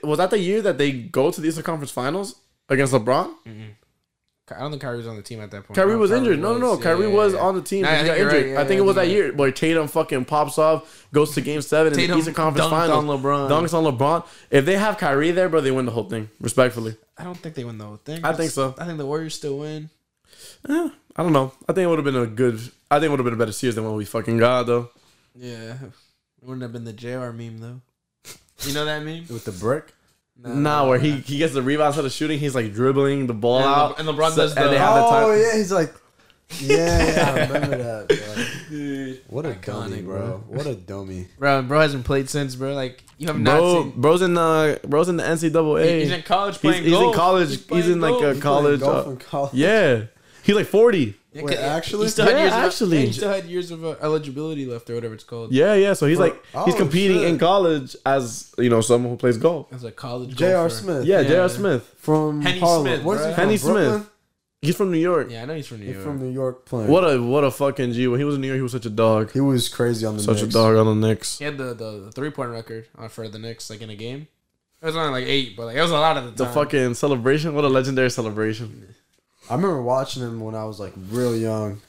Was 0.02 0.16
that 0.18 0.30
the 0.30 0.38
year 0.38 0.62
that 0.62 0.78
they 0.78 0.90
go 0.92 1.30
to 1.30 1.40
the 1.40 1.46
Eastern 1.48 1.62
Conference 1.64 1.92
Finals 1.92 2.36
against 2.70 2.92
LeBron? 2.94 3.34
I 4.56 4.60
don't 4.60 4.70
think 4.70 4.82
Kyrie 4.82 4.96
was 4.98 5.06
on 5.06 5.16
the 5.16 5.22
team 5.22 5.40
at 5.40 5.50
that 5.50 5.64
point. 5.64 5.76
Kyrie 5.76 5.92
No, 5.92 5.98
was 5.98 6.10
injured. 6.10 6.38
No, 6.40 6.52
no, 6.54 6.58
no. 6.58 6.74
Yeah, 6.76 6.82
Kyrie 6.82 7.08
yeah, 7.08 7.14
was 7.14 7.34
yeah. 7.34 7.40
on 7.40 7.54
the 7.54 7.62
team. 7.62 7.82
Nah, 7.82 7.88
I 7.90 7.92
he 7.92 7.96
think 8.02 8.06
got 8.08 8.16
injured. 8.18 8.32
right. 8.32 8.46
Yeah, 8.52 8.60
I 8.60 8.64
think 8.64 8.70
yeah, 8.78 8.82
it 8.82 8.86
was 8.86 8.96
that 8.96 9.08
year. 9.08 9.32
Boy, 9.32 9.50
Tatum 9.50 9.88
fucking 9.88 10.24
pops 10.24 10.58
off, 10.58 11.06
goes 11.12 11.34
to 11.34 11.40
Game 11.40 11.62
Seven 11.62 11.92
in 11.92 11.98
Tatum 11.98 12.14
the 12.14 12.18
Eastern 12.18 12.34
Conference 12.34 12.66
dunked 12.66 12.70
Finals. 12.70 13.04
on 13.04 13.20
LeBron. 13.22 13.48
Dunks 13.50 13.74
on 13.74 13.84
LeBron. 13.84 14.26
If 14.50 14.64
they 14.64 14.76
have 14.76 14.98
Kyrie 14.98 15.30
there, 15.30 15.48
bro, 15.48 15.60
they 15.60 15.70
win 15.70 15.84
the 15.86 15.92
whole 15.92 16.08
thing. 16.08 16.28
Respectfully, 16.40 16.96
I 17.16 17.24
don't 17.24 17.36
think 17.38 17.54
they 17.54 17.64
win 17.64 17.78
the 17.78 17.84
whole 17.86 17.96
thing. 18.04 18.24
I 18.24 18.32
think 18.32 18.50
so. 18.50 18.74
I 18.78 18.84
think 18.86 18.98
the 18.98 19.06
Warriors 19.06 19.34
still 19.34 19.58
win. 19.58 19.90
Eh, 20.68 20.88
I 21.16 21.22
don't 21.22 21.32
know. 21.32 21.52
I 21.68 21.72
think 21.72 21.84
it 21.84 21.88
would 21.88 21.98
have 21.98 22.04
been 22.04 22.16
a 22.16 22.26
good. 22.26 22.54
I 22.90 22.96
think 22.98 23.04
it 23.06 23.10
would 23.10 23.20
have 23.20 23.24
been 23.24 23.34
a 23.34 23.38
better 23.38 23.52
series 23.52 23.74
than 23.76 23.84
what 23.84 23.94
we 23.94 24.04
fucking 24.04 24.38
got 24.38 24.64
though. 24.64 24.90
Yeah, 25.34 25.74
it 25.74 25.92
wouldn't 26.42 26.62
have 26.62 26.72
been 26.72 26.84
the 26.84 26.92
JR 26.92 27.30
meme 27.30 27.58
though. 27.58 27.80
You 28.62 28.74
know 28.74 28.84
that 28.84 29.02
meme? 29.02 29.26
with 29.30 29.44
the 29.44 29.52
brick. 29.52 29.92
No, 30.42 30.54
Nah, 30.54 30.88
where 30.88 30.98
he, 30.98 31.12
he 31.16 31.38
gets 31.38 31.52
the 31.52 31.62
rebound 31.62 31.88
instead 31.88 32.04
of 32.06 32.12
shooting, 32.12 32.38
he's 32.38 32.54
like 32.54 32.72
dribbling 32.72 33.26
the 33.26 33.34
ball 33.34 33.58
And 33.58 33.66
Le- 33.66 33.70
out, 33.76 33.98
and 33.98 34.08
LeBron 34.08 34.30
So- 34.30 34.36
does 34.42 34.56
and 34.56 34.66
the- 34.66 34.70
they 34.70 34.78
have 34.78 34.94
the 34.94 35.04
Oh 35.04 35.10
time. 35.10 35.38
yeah, 35.40 35.56
he's 35.56 35.70
like, 35.72 35.92
yeah, 36.60 37.06
yeah, 37.14 37.30
I 37.30 37.46
remember 37.46 37.76
that. 37.76 38.08
bro. 38.08 38.44
Dude, 38.70 39.20
What 39.28 39.46
a 39.46 39.50
Iconic, 39.50 39.62
dummy, 39.66 40.02
bro. 40.02 40.18
bro. 40.18 40.44
What 40.48 40.66
a 40.66 40.74
dummy. 40.74 41.28
bro, 41.38 41.62
bro 41.62 41.80
hasn't 41.80 42.04
played 42.04 42.28
since, 42.30 42.54
bro. 42.56 42.74
Like 42.74 43.04
you 43.18 43.26
have 43.28 43.38
not 43.38 43.58
Bro, 43.58 43.82
seen. 43.82 43.92
bro's 44.00 44.22
in 44.22 44.34
the 44.34 44.80
bro's 44.86 45.08
in 45.08 45.16
the 45.18 45.22
NCAA. 45.22 46.00
He's 46.00 46.10
in 46.10 46.22
college 46.22 46.54
He's, 46.54 46.60
playing 46.60 46.84
he's 46.84 46.92
in 46.92 47.12
college. 47.12 47.48
He's, 47.50 47.58
playing 47.58 47.92
in 47.92 48.00
like 48.00 48.10
golf. 48.20 48.36
a 48.36 48.40
college. 48.40 48.80
played 48.80 48.90
golf 48.90 49.06
uh, 49.06 49.10
in 49.10 49.16
college. 49.18 49.54
yeah, 49.54 50.02
he's 50.42 50.56
like 50.56 50.66
forty. 50.66 51.14
Yeah, 51.32 51.42
Wait, 51.42 51.54
'cause 51.54 51.64
actually? 51.64 52.04
he 52.06 52.10
still 52.10 52.26
had 52.26 52.32
Yeah, 52.34 52.42
years 52.42 52.52
of- 52.52 52.58
actually. 52.64 52.98
yeah, 52.98 53.06
he 53.06 53.12
still 53.12 53.30
had 53.32 53.44
years 53.44 53.70
of 53.70 53.84
uh, 53.84 53.94
eligibility 54.02 54.66
left, 54.66 54.90
or 54.90 54.94
whatever 54.96 55.14
it's 55.14 55.22
called. 55.22 55.52
Yeah, 55.52 55.74
yeah. 55.74 55.92
So 55.92 56.06
he's 56.06 56.18
For- 56.18 56.24
like 56.24 56.34
he's 56.64 56.74
oh, 56.74 56.78
competing 56.78 57.18
shit. 57.18 57.28
in 57.28 57.38
college 57.38 57.94
as 58.04 58.52
you 58.58 58.68
know 58.68 58.80
someone 58.80 59.12
who 59.12 59.16
plays 59.16 59.36
golf. 59.38 59.72
As 59.72 59.84
a 59.84 59.92
college 59.92 60.34
J.R. 60.34 60.68
Smith. 60.68 61.04
Yeah, 61.04 61.20
Yeah. 61.20 61.28
J.R. 61.28 61.48
Smith. 61.48 61.94
From 61.98 62.40
Henny 62.42 62.58
Harlem. 62.58 62.82
Smith, 62.86 63.02
Where's 63.04 63.20
he 63.20 63.26
from? 63.26 63.34
Henny 63.34 63.58
Brooklyn? 63.58 63.90
Smith. 64.00 64.10
He's 64.62 64.76
from 64.76 64.90
New 64.90 64.98
York. 64.98 65.28
Yeah, 65.30 65.42
I 65.42 65.46
know 65.46 65.54
he's 65.54 65.66
from 65.68 65.78
New 65.78 65.84
York. 65.86 65.96
He's 65.96 66.04
from 66.04 66.18
New 66.20 66.30
York 66.32 66.66
playing. 66.66 66.88
What 66.90 67.04
a 67.04 67.22
what 67.22 67.44
a 67.44 67.50
fucking 67.50 67.92
G. 67.92 68.08
When 68.08 68.18
he 68.18 68.24
was 68.24 68.34
in 68.34 68.40
New 68.42 68.48
York, 68.48 68.58
he 68.58 68.62
was 68.62 68.72
such 68.72 68.84
a 68.86 68.90
dog. 68.90 69.30
He 69.32 69.40
was 69.40 69.68
crazy 69.68 70.04
on 70.04 70.16
the 70.16 70.22
Such 70.22 70.42
Knicks. 70.42 70.48
a 70.54 70.58
dog 70.58 70.76
on 70.76 71.00
the 71.00 71.06
Knicks. 71.08 71.38
He 71.38 71.44
had 71.44 71.56
the, 71.56 71.72
the, 71.74 71.90
the 72.06 72.12
three 72.12 72.30
point 72.30 72.50
record 72.50 72.88
for 73.08 73.26
the 73.28 73.38
Knicks, 73.38 73.70
like 73.70 73.80
in 73.80 73.88
a 73.90 73.96
game. 73.96 74.26
It 74.82 74.86
was 74.86 74.96
only 74.96 75.12
like 75.20 75.28
eight, 75.28 75.56
but 75.56 75.66
like 75.66 75.76
it 75.76 75.80
was 75.82 75.90
a 75.92 75.94
lot 75.94 76.16
of 76.16 76.24
the 76.24 76.30
time. 76.44 76.48
The 76.48 76.52
fucking 76.60 76.94
celebration. 76.94 77.54
What 77.54 77.64
a 77.64 77.68
legendary 77.68 78.10
celebration. 78.10 78.94
I 79.50 79.54
remember 79.56 79.82
watching 79.82 80.22
him 80.22 80.40
when 80.40 80.54
I 80.54 80.64
was 80.64 80.78
like 80.80 80.92
real 81.10 81.36
young. 81.36 81.80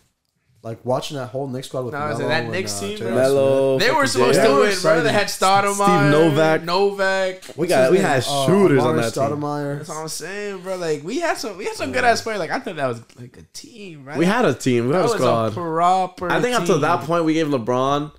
Like 0.63 0.85
watching 0.85 1.17
that 1.17 1.27
whole 1.29 1.47
Knicks 1.47 1.69
squad 1.69 1.85
with 1.85 1.93
Nah, 1.93 2.09
Melo 2.09 2.27
that 2.27 2.43
and, 2.43 2.51
Knicks 2.51 2.77
uh, 2.77 2.81
team, 2.81 2.97
J.R. 2.99 3.15
Melo. 3.15 3.79
They 3.79 3.89
were 3.89 4.05
supposed 4.05 4.35
J.R. 4.35 4.45
to 4.45 4.51
They 4.53 4.53
were 4.59 4.69
win, 4.69 4.81
bro. 4.83 5.01
They 5.01 5.11
had 5.11 5.25
Stoudemire, 5.25 5.73
Steve 5.73 6.11
Novak. 6.11 6.63
Novak. 6.63 7.43
We 7.57 7.65
got 7.65 7.91
we 7.91 7.97
had 7.97 8.17
Uh, 8.27 8.45
shooters 8.45 8.83
on 8.83 8.93
Amar'e 8.95 9.01
that 9.01 9.13
team. 9.15 9.23
Stoudemire. 9.23 9.77
That's 9.77 9.89
what 9.89 9.97
I'm 9.97 10.07
saying, 10.07 10.61
bro. 10.61 10.75
Like 10.75 11.03
we 11.03 11.19
had 11.19 11.37
some, 11.37 11.57
we 11.57 11.65
had 11.65 11.73
some 11.73 11.91
good 11.91 12.03
ass 12.03 12.21
players. 12.21 12.37
Like 12.37 12.51
I 12.51 12.59
thought 12.59 12.75
that 12.75 12.85
was 12.85 13.01
like 13.19 13.35
a 13.37 13.41
team, 13.53 14.05
right? 14.05 14.19
We 14.19 14.25
had 14.25 14.45
a 14.45 14.53
team. 14.53 14.85
We 14.85 14.91
that 14.91 14.97
had 14.99 15.05
a 15.05 15.07
was 15.13 15.13
squad. 15.13 15.51
a 15.51 15.55
proper. 15.55 16.29
I 16.29 16.39
think 16.41 16.55
up 16.55 16.65
to 16.67 16.77
that 16.77 17.05
point 17.05 17.25
we 17.25 17.33
gave 17.33 17.47
LeBron 17.47 18.11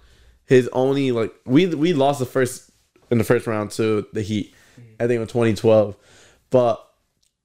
his 0.45 0.69
only 0.73 1.13
like 1.13 1.33
we 1.47 1.67
we 1.67 1.93
lost 1.93 2.19
the 2.19 2.27
first 2.27 2.73
in 3.13 3.19
the 3.19 3.25
first 3.25 3.47
round 3.47 3.71
to 3.73 4.05
the 4.13 4.23
Heat. 4.23 4.53
I 4.99 5.07
think 5.07 5.21
in 5.21 5.27
2012, 5.29 5.97
but 6.51 6.85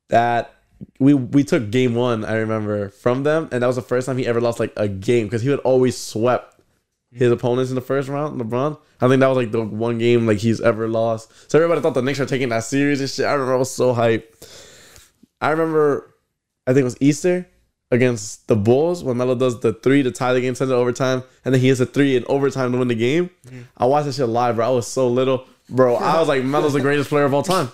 that 0.09 0.55
we 0.99 1.13
we 1.13 1.43
took 1.43 1.69
game 1.71 1.95
one. 1.95 2.25
I 2.25 2.35
remember 2.35 2.89
from 2.89 3.23
them, 3.23 3.49
and 3.51 3.63
that 3.63 3.67
was 3.67 3.75
the 3.75 3.81
first 3.81 4.05
time 4.05 4.17
he 4.17 4.27
ever 4.27 4.41
lost 4.41 4.59
like 4.59 4.73
a 4.77 4.87
game 4.87 5.27
because 5.27 5.41
he 5.41 5.49
would 5.49 5.59
always 5.59 5.97
swept 5.97 6.59
his 7.11 7.31
opponents 7.31 7.71
in 7.71 7.75
the 7.75 7.81
first 7.81 8.09
round. 8.09 8.39
LeBron, 8.39 8.77
I 9.01 9.07
think 9.07 9.19
that 9.21 9.27
was 9.27 9.37
like 9.37 9.51
the 9.51 9.63
one 9.63 9.97
game 9.97 10.27
like 10.27 10.39
he's 10.39 10.61
ever 10.61 10.87
lost. 10.87 11.31
So 11.51 11.57
everybody 11.57 11.81
thought 11.81 11.93
the 11.93 12.01
Knicks 12.01 12.19
were 12.19 12.25
taking 12.25 12.49
that 12.49 12.63
series 12.63 12.99
and 12.99 13.09
shit. 13.09 13.25
I 13.25 13.33
remember 13.33 13.55
I 13.55 13.57
was 13.57 13.71
so 13.71 13.93
hyped. 13.93 14.23
I 15.39 15.51
remember, 15.51 16.15
I 16.65 16.73
think 16.73 16.81
it 16.81 16.85
was 16.85 16.97
Easter 16.99 17.47
against 17.91 18.47
the 18.47 18.55
Bulls 18.55 19.03
when 19.03 19.17
Melo 19.17 19.35
does 19.35 19.59
the 19.61 19.73
three 19.73 20.03
to 20.03 20.11
tie 20.11 20.33
the 20.33 20.41
game, 20.41 20.55
send 20.55 20.71
it 20.71 20.73
overtime, 20.73 21.23
and 21.45 21.53
then 21.53 21.61
he 21.61 21.67
hits 21.67 21.79
a 21.79 21.85
three 21.85 22.15
in 22.15 22.25
overtime 22.27 22.71
to 22.71 22.77
win 22.77 22.87
the 22.87 22.95
game. 22.95 23.29
Mm-hmm. 23.45 23.61
I 23.77 23.85
watched 23.85 24.07
that 24.07 24.13
shit 24.13 24.27
live, 24.27 24.55
bro. 24.55 24.67
I 24.67 24.69
was 24.71 24.87
so 24.87 25.07
little. 25.07 25.45
Bro, 25.69 25.95
I 25.97 26.17
was 26.19 26.29
like, 26.29 26.45
Melo's 26.45 26.71
the 26.71 26.79
greatest 26.79 27.09
player 27.09 27.25
of 27.25 27.33
all 27.33 27.43
time. 27.43 27.69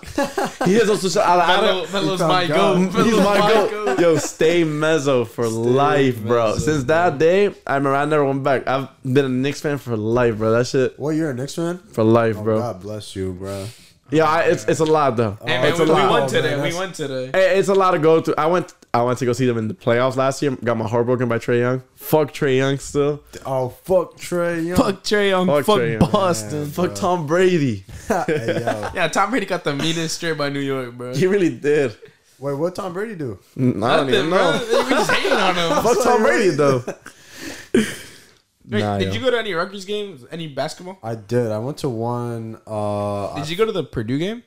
He 0.64 0.74
is 0.74 0.90
also. 0.90 1.20
I, 1.20 1.34
I, 1.36 1.60
Melo, 1.60 1.86
Melo's 1.92 2.18
found 2.18 2.32
my 2.32 2.46
God. 2.48 2.92
goat. 2.92 3.04
He's 3.04 3.14
Melo's 3.14 3.24
my 3.24 3.38
goat. 3.38 4.00
Yo, 4.00 4.16
stay 4.16 4.64
mezzo 4.64 5.24
for 5.24 5.46
life, 5.48 6.20
bro. 6.20 6.54
mezzo, 6.54 6.58
Since 6.58 6.84
that 6.84 7.18
day, 7.18 7.54
I 7.64 7.76
remember 7.76 7.94
I 7.94 8.04
never 8.04 8.24
went 8.24 8.42
back. 8.42 8.66
I've 8.66 8.88
been 9.04 9.24
a 9.24 9.28
Knicks 9.28 9.60
fan 9.60 9.78
for 9.78 9.96
life, 9.96 10.38
bro. 10.38 10.50
That 10.50 10.66
shit 10.66 10.98
What 10.98 11.10
you're 11.10 11.30
a 11.30 11.34
Knicks 11.34 11.54
fan? 11.54 11.78
for 11.92 12.02
life, 12.02 12.36
Oh, 12.38 12.42
bro. 12.42 12.58
God 12.58 12.80
bless 12.80 13.14
you, 13.14 13.32
bro. 13.32 13.64
Yeah, 14.10 14.24
I, 14.24 14.42
it's 14.42 14.64
it's 14.66 14.80
a 14.80 14.84
lot 14.84 15.16
though. 15.16 15.38
Hey, 15.40 15.58
man, 15.58 15.66
it's 15.70 15.78
we, 15.78 15.84
a 15.84 15.88
we 15.88 15.92
lot. 15.94 16.10
won 16.10 16.22
Oh, 16.24 16.28
today. 16.28 16.50
man, 16.50 16.56
we 16.62 16.70
that's- 16.70 16.74
won 16.74 16.92
today. 16.92 17.30
Hey, 17.32 17.58
It's 17.58 17.68
a 17.68 17.74
lot 17.74 17.92
to 17.92 17.98
go 17.98 18.20
through. 18.20 18.34
I 18.36 18.46
went 18.46 18.72
I 18.92 19.02
went 19.02 19.18
to 19.20 19.24
go 19.24 19.32
see 19.32 19.46
them 19.46 19.58
in 19.58 19.66
the 19.66 19.74
playoffs 19.74 20.14
last 20.16 20.40
year. 20.42 20.56
Got 20.62 20.76
my 20.76 20.86
heart 20.86 21.06
broken 21.06 21.28
by 21.28 21.38
Trae 21.38 21.58
Young. 21.60 21.82
Fuck 21.96 22.32
Trae 22.32 22.56
Young 22.58 22.78
still. 22.78 23.22
Oh 23.46 23.70
fuck 23.70 24.16
Trae 24.16 24.64
Young. 24.66 24.76
Fuck 24.76 25.02
Trae 25.02 25.30
Young. 25.30 25.46
Fuck 25.46 25.64
Fuck, 25.64 25.78
Trae 25.80 25.98
Young. 26.00 26.10
Boston. 26.12 26.60
Man. 26.60 26.70
Fuck 26.70 26.94
Tom 26.94 27.26
Brady. 27.26 27.84
hey, 28.08 28.24
yo. 28.60 28.90
Yeah, 28.94 29.08
Tom 29.08 29.30
Brady 29.30 29.46
got 29.46 29.64
the 29.64 29.74
meanest 29.74 30.16
straight 30.16 30.36
by 30.38 30.48
New 30.50 30.60
York, 30.60 30.92
bro. 30.94 31.14
He 31.14 31.26
really 31.26 31.50
did. 31.50 31.96
Wait, 32.38 32.52
what 32.54 32.74
Tom 32.74 32.92
Brady 32.92 33.14
do? 33.14 33.38
I 33.56 33.60
don't 33.60 33.80
Nothing, 33.80 34.08
even 34.14 34.28
bro. 34.28 34.38
know. 34.38 34.84
We 34.84 34.90
just 34.90 35.10
hating 35.10 35.32
on 35.32 35.54
him. 35.54 35.82
Fuck 35.82 36.04
Tom 36.04 36.22
Brady 36.22 36.50
though. 36.50 36.84
Wait, 38.74 38.80
Nah, 38.80 38.98
did 38.98 39.08
yo. 39.08 39.14
you 39.14 39.20
go 39.20 39.30
to 39.30 39.38
any 39.38 39.52
Rutgers 39.54 39.84
games? 39.84 40.24
Any 40.30 40.48
basketball? 40.48 40.98
I 41.02 41.14
did. 41.14 41.50
I 41.50 41.58
went 41.58 41.78
to 41.78 41.88
one. 41.88 42.60
Uh, 42.66 43.34
Did 43.36 43.48
you 43.48 43.56
go 43.56 43.64
to 43.64 43.72
the 43.72 43.84
Purdue 43.84 44.18
game? 44.18 44.42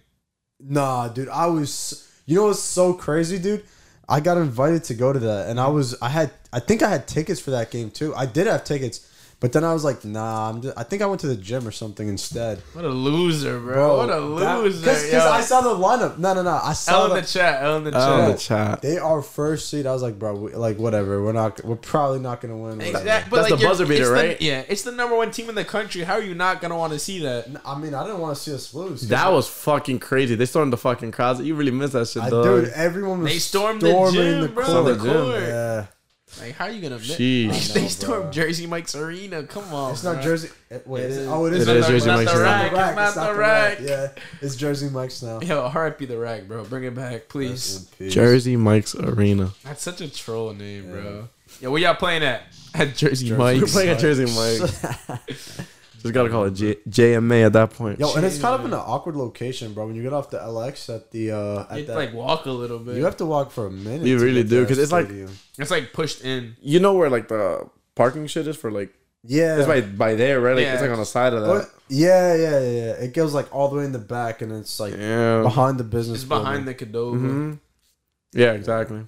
Nah, 0.60 1.08
dude, 1.10 1.30
I 1.30 1.48
was. 1.48 2.10
You 2.26 2.36
know 2.36 2.46
what's 2.48 2.60
so 2.60 2.94
crazy, 2.94 3.38
dude? 3.40 3.64
I 4.10 4.20
got 4.20 4.38
invited 4.38 4.84
to 4.86 4.94
go 4.94 5.12
to 5.14 5.20
that, 5.20 5.50
and 5.50 5.60
I 5.60 5.68
was. 5.68 5.96
I 6.02 6.10
had. 6.10 6.32
I 6.52 6.60
think 6.60 6.82
I 6.84 6.90
had 6.90 7.08
tickets 7.08 7.40
for 7.40 7.52
that 7.52 7.72
game 7.72 7.92
too. 7.92 8.16
I 8.16 8.26
did 8.26 8.48
have 8.48 8.64
tickets, 8.64 9.08
but 9.40 9.54
then 9.54 9.64
I 9.64 9.72
was 9.72 9.84
like, 9.84 10.04
nah. 10.04 10.50
I'm. 10.50 10.62
Just, 10.64 10.76
I 10.78 10.84
think 10.84 11.02
I 11.04 11.06
went 11.06 11.22
to 11.22 11.28
the 11.28 11.36
gym 11.36 11.68
or 11.68 11.72
something 11.72 12.08
instead. 12.08 12.58
What 12.74 12.86
a 12.86 12.90
loser, 12.90 13.60
bro. 13.60 13.98
what 13.98 14.10
a 14.10 14.20
loser. 14.20 14.80
Because. 14.80 15.14
I 15.14 15.42
saw 15.42 15.62
the 15.62 15.70
lineup. 15.76 16.18
No, 16.18 16.34
no, 16.34 16.42
no. 16.42 16.60
I 16.64 16.74
saw 16.74 17.02
L 17.02 17.06
in 17.06 17.16
the, 17.16 17.22
the 17.22 17.28
chat. 17.28 17.62
L 17.64 17.78
in 17.78 17.84
the 17.84 17.92
chat. 17.92 18.32
The 18.32 18.38
chat. 18.38 18.82
They 18.82 18.98
are 18.98 19.22
first 19.22 19.70
seed. 19.70 19.86
I 19.86 19.94
was 19.94 20.02
like, 20.02 20.18
bro, 20.18 20.34
we, 20.36 20.54
like 20.56 20.78
whatever. 20.80 21.22
We're 21.24 21.34
not. 21.34 21.64
We're 21.64 21.76
probably 21.76 22.20
not 22.20 22.42
gonna 22.42 22.58
win. 22.58 22.78
whatever. 22.78 22.98
Exactly. 22.98 23.38
That's 23.38 23.50
the 23.52 23.58
you're- 23.58 23.70
buzzer 23.70 23.86
beater, 23.86 24.02
it's 24.02 24.10
the- 24.10 24.16
right? 24.16 24.42
yeah, 24.42 24.64
it's 24.68 24.82
the 24.82 24.92
number 24.92 25.16
one 25.16 25.30
team 25.32 25.50
in 25.50 25.56
the 25.56 25.66
country. 25.66 26.02
How 26.04 26.14
are 26.16 26.24
you 26.24 26.34
not 26.34 26.60
gonna 26.60 26.78
want 26.78 26.94
to 26.94 27.00
see 27.00 27.20
that? 27.20 27.48
I 27.64 27.78
mean, 27.78 27.94
I 27.94 28.04
didn't 28.06 28.20
want 28.20 28.36
to 28.36 28.42
see 28.42 28.54
us 28.56 28.74
lose. 28.74 29.02
'cause 29.02 29.10
That 29.10 29.32
was 29.32 29.48
fucking 29.48 30.00
crazy. 30.00 30.34
They 30.34 30.46
stormed 30.48 30.74
the 30.74 30.78
fucking 30.78 31.12
crowds. 31.12 31.42
You 31.42 31.54
really 31.54 31.72
missed 31.72 31.94
that 31.94 32.08
shit, 32.08 32.24
I, 32.24 32.30
dude, 32.32 32.70
everyone 32.70 33.22
was 33.22 33.32
They 33.34 33.40
stormed 33.40 33.82
the 33.82 33.90
storming 33.92 34.14
gym, 34.14 34.42
the 34.42 34.48
bro. 34.48 34.66
court. 34.66 34.86
the 34.86 34.94
The 34.96 35.14
court. 35.14 35.42
Yeah, 35.44 35.86
Like, 36.40 36.54
how 36.54 36.66
are 36.66 36.72
you 36.72 36.82
gonna? 36.82 36.96
miss? 36.98 37.12
Sheesh. 37.18 37.74
They 37.74 37.88
stormed. 37.88 38.32
Jersey 38.32 38.68
Mike's 38.68 38.96
arena. 38.96 39.44
Come 39.44 39.74
on, 39.74 39.94
it's 39.94 40.04
not. 40.04 40.22
Jersey. 40.22 40.50
eh, 40.72 40.80
Wait, 40.86 41.04
It 41.04 41.10
is 41.12 41.18
it? 41.18 41.22
is. 41.22 41.28
Oh, 41.28 41.46
it 41.46 41.54
is. 41.54 41.68
It 41.68 41.78
It's 41.78 41.88
is 41.88 41.92
Jersey 41.94 42.10
Mike's 42.12 42.32
arena. 42.34 42.44
rack. 42.44 42.72
Rack, 42.74 42.90
It's 42.90 42.96
not 42.96 43.08
it's 43.08 43.16
not 43.16 43.28
the 43.28 43.34
the 43.34 43.40
rack. 43.40 43.80
rack. 43.80 43.88
Yeah, 43.88 44.08
it's 44.42 44.56
Jersey 44.56 44.90
Mike's 44.90 45.24
now. 45.24 45.40
Yo, 45.42 45.72
RIP 45.74 46.00
the 46.08 46.18
rack, 46.18 46.48
bro. 46.48 46.64
Bring 46.66 46.84
it 46.84 46.94
back, 46.96 47.28
please. 47.30 47.90
Jersey 48.00 48.56
Mike's 48.56 48.96
Arena. 48.96 49.52
That's 49.64 49.82
such 49.82 50.02
a 50.02 50.14
troll 50.14 50.54
name, 50.54 50.92
bro. 50.92 51.28
Yo, 51.62 51.72
where 51.72 51.82
y'all 51.82 51.96
playing 51.96 52.24
at? 52.24 52.44
At 52.76 52.96
Jersey, 52.96 53.30
Jersey 53.30 53.62
We're 53.62 53.66
playing 53.68 53.90
at 53.90 54.00
Jersey 54.00 54.26
Mike. 54.26 55.20
Just 56.02 56.14
gotta 56.14 56.30
call 56.30 56.46
it 56.46 56.52
J- 56.52 56.76
JMA 56.90 57.46
at 57.46 57.54
that 57.54 57.72
point. 57.72 58.00
Yo, 58.00 58.14
and 58.16 58.26
it's 58.26 58.40
kind 58.40 58.54
of 58.56 58.66
in 58.66 58.74
an 58.74 58.80
awkward 58.80 59.16
location, 59.16 59.74
bro. 59.74 59.88
When 59.88 59.96
you 59.96 60.04
get 60.04 60.14
off 60.14 60.30
the 60.30 60.38
LX 60.40 60.94
at 60.96 61.12
the 61.12 61.32
uh, 61.32 61.36
You 61.36 61.60
at 61.60 61.68
have 61.70 61.88
that, 61.88 61.94
to 61.94 61.96
like 61.96 62.14
walk 62.14 62.46
a 62.46 62.52
little 62.52 62.80
bit. 62.80 62.98
you 62.98 63.04
have 63.06 63.18
to 63.18 63.26
walk 63.26 63.52
for 63.52 63.66
a 63.68 63.72
minute. 63.72 64.06
You 64.06 64.18
to 64.20 64.24
really 64.26 64.44
get 64.44 64.50
do, 64.50 64.62
to 64.62 64.68
'cause 64.68 64.78
that 64.78 64.84
it's 64.84 64.92
like- 64.92 65.06
stadium. 65.08 65.32
it's 65.58 65.72
like 65.72 65.94
pushed 65.94 66.24
in. 66.24 66.56
You 66.62 66.80
know 66.80 66.94
where 66.94 67.10
like 67.10 67.28
the 67.30 67.68
parking 67.96 68.28
shit 68.28 68.48
is 68.48 68.56
for 68.58 68.70
like 68.72 68.94
Yeah. 69.24 69.58
It's 69.58 69.68
by 69.68 69.82
by 69.82 70.16
there, 70.16 70.40
right? 70.40 70.56
Like 70.56 70.64
Yeah. 70.66 70.74
it's 70.74 70.82
like 70.82 70.92
on 70.92 71.00
the 71.00 71.06
side 71.06 71.34
of 71.34 71.42
that. 71.42 71.50
What? 71.50 71.70
Yeah, 71.90 72.36
yeah, 72.36 72.60
yeah, 72.60 72.70
yeah. 72.70 72.92
It 73.06 73.14
goes 73.14 73.34
like 73.34 73.54
all 73.54 73.70
the 73.70 73.78
way 73.78 73.86
in 73.86 73.92
the 73.92 74.00
back, 74.00 74.42
and 74.42 74.52
it's 74.52 74.80
like 74.80 74.94
Yeah. 74.96 75.42
behind 75.42 75.78
the 75.80 75.84
business. 75.84 76.20
It's 76.20 76.28
behind 76.28 76.68
the 76.68 76.76
Cadova. 76.76 77.18
hmm 77.20 77.54
Yeah, 78.34 78.52
exactly. 78.54 79.08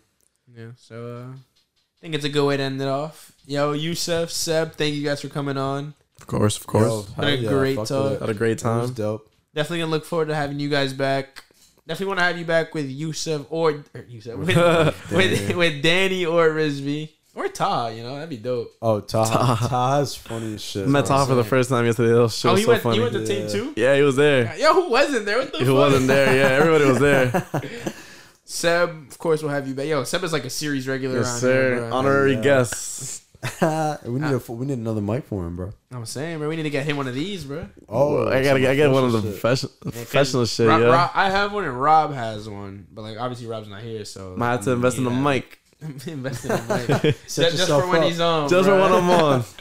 Yeah, 0.57 0.71
so 0.77 0.95
uh, 1.17 1.33
I 1.33 1.97
think 2.01 2.15
it's 2.15 2.25
a 2.25 2.29
good 2.29 2.45
way 2.45 2.57
to 2.57 2.63
end 2.63 2.81
it 2.81 2.87
off. 2.87 3.31
Yo, 3.45 3.73
Yousef, 3.75 4.29
Seb, 4.31 4.73
thank 4.73 4.95
you 4.95 5.03
guys 5.03 5.21
for 5.21 5.27
coming 5.29 5.57
on. 5.57 5.93
Of 6.19 6.27
course, 6.27 6.57
of 6.57 6.67
course. 6.67 7.11
Had 7.13 7.25
a 7.27 7.47
great 7.47 7.75
talk. 7.85 8.19
Had 8.19 8.29
a 8.29 8.33
great 8.33 8.59
That 8.59 8.77
was 8.77 8.87
time. 8.89 8.93
dope. 8.93 9.29
Definitely 9.55 9.79
gonna 9.79 9.91
look 9.91 10.05
forward 10.05 10.27
to 10.27 10.35
having 10.35 10.59
you 10.59 10.69
guys 10.69 10.93
back. 10.93 11.43
Definitely 11.87 12.07
want 12.07 12.19
to 12.19 12.23
have 12.25 12.37
you 12.37 12.45
back 12.45 12.75
with 12.75 12.87
Yousef 12.87 13.47
or, 13.49 13.71
or 13.71 14.01
Yousef 14.03 14.37
with, 15.11 15.11
with 15.11 15.55
with 15.55 15.81
Danny 15.81 16.23
or 16.25 16.49
Rizvi 16.49 17.09
or 17.33 17.47
Ta. 17.47 17.87
You 17.87 18.03
know 18.03 18.13
that'd 18.13 18.29
be 18.29 18.37
dope. 18.37 18.69
Oh, 18.79 18.99
Taha. 18.99 19.33
Taha. 19.33 19.67
Taha's 19.69 20.13
funny 20.15 20.53
as 20.53 20.61
shit. 20.63 20.87
Met 20.87 21.07
bro. 21.07 21.17
Tom 21.17 21.27
for 21.27 21.33
the 21.35 21.43
first 21.43 21.69
time 21.69 21.85
yesterday. 21.85 22.13
That 22.13 22.21
was 22.21 22.35
so, 22.35 22.51
oh, 22.51 22.55
he 22.55 22.61
so 22.63 22.69
went. 22.69 22.83
funny. 22.83 22.97
He 22.97 23.01
went 23.01 23.13
to 23.13 23.21
Yeah. 23.21 23.25
team 23.25 23.49
two. 23.49 23.73
yeah, 23.75 23.95
he 23.95 24.03
was 24.03 24.15
there. 24.17 24.55
Yo, 24.57 24.71
who 24.73 24.89
wasn't 24.91 25.25
there? 25.25 25.39
What 25.39 25.51
the 25.51 25.57
Who 25.59 25.65
fuck? 25.65 25.75
wasn't 25.75 26.07
there? 26.07 26.35
Yeah, 26.35 26.57
everybody 26.63 26.85
was 26.85 26.99
there. 26.99 27.47
Seb, 28.45 28.89
of 29.09 29.17
course, 29.19 29.41
we'll 29.43 29.51
have 29.51 29.67
you 29.67 29.73
back. 29.75 29.87
Yo, 29.87 30.03
Seb 30.03 30.23
is 30.23 30.33
like 30.33 30.45
a 30.45 30.49
series 30.49 30.87
regular. 30.87 31.17
yes, 31.17 31.27
around 31.27 31.39
sir. 31.39 31.75
Here. 31.75 31.89
Honorary 31.91 32.33
Yeah. 32.33 32.41
guest. 32.41 33.23
we 34.05 34.19
need 34.19 34.33
a 34.33 34.51
we 34.51 34.65
need 34.65 34.79
another 34.79 35.01
mic 35.01 35.23
for 35.25 35.45
him, 35.47 35.55
bro. 35.55 35.71
I'm 35.91 36.05
saying, 36.05 36.39
bro, 36.39 36.49
we 36.49 36.57
need 36.57 36.63
to 36.63 36.69
get 36.69 36.85
him 36.85 36.97
one 36.97 37.07
of 37.07 37.15
these, 37.15 37.45
bro. 37.45 37.67
Oh, 37.87 38.27
I 38.27 38.43
gotta, 38.43 38.69
I 38.69 38.75
get 38.75 38.91
one 38.91 39.05
of 39.05 39.13
the 39.13 39.21
shit. 39.21 39.31
professional, 39.31 39.71
professional 39.81 40.45
shit. 40.45 40.67
Rob, 40.67 40.81
yeah, 40.81 40.87
Rob- 40.87 41.11
I 41.13 41.29
have 41.29 41.53
one 41.53 41.63
and 41.63 41.79
Rob 41.81 42.13
has 42.13 42.49
one, 42.49 42.87
but 42.91 43.03
like 43.03 43.17
obviously 43.17 43.47
Rob's 43.47 43.69
not 43.69 43.81
here, 43.81 44.03
so 44.03 44.35
might 44.35 44.51
have 44.51 44.63
to 44.65 44.71
invest 44.79 44.97
in 44.97 45.05
the 45.05 45.09
mic 45.09 45.59
invest 46.05 46.45
in 46.45 46.49
the 46.49 46.87
mic. 47.03 47.15
Set 47.27 47.51
just, 47.51 47.57
just 47.57 47.69
for 47.69 47.87
when 47.87 48.01
up. 48.01 48.07
he's 48.09 48.19
on. 48.19 48.49
just 48.49 48.67
for 48.67 48.75
when 48.75 48.91
I'm 48.91 49.09
on. 49.09 49.43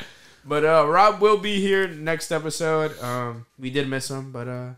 But 0.44 0.64
uh, 0.64 0.86
Rob 0.88 1.20
will 1.20 1.36
be 1.36 1.60
here 1.60 1.86
next 1.88 2.32
episode. 2.32 2.98
Um, 3.02 3.44
we 3.58 3.68
did 3.68 3.86
miss 3.86 4.10
him, 4.10 4.32
but 4.32 4.48
uh, 4.48 4.70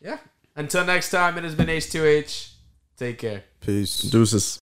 yeah. 0.00 0.16
Until 0.56 0.82
next 0.86 1.10
time, 1.10 1.36
it 1.36 1.44
has 1.44 1.54
been 1.54 1.66
H2H. 1.66 2.52
Take 2.96 3.18
care. 3.18 3.44
Peace. 3.60 3.98
Deuces. 3.98 4.52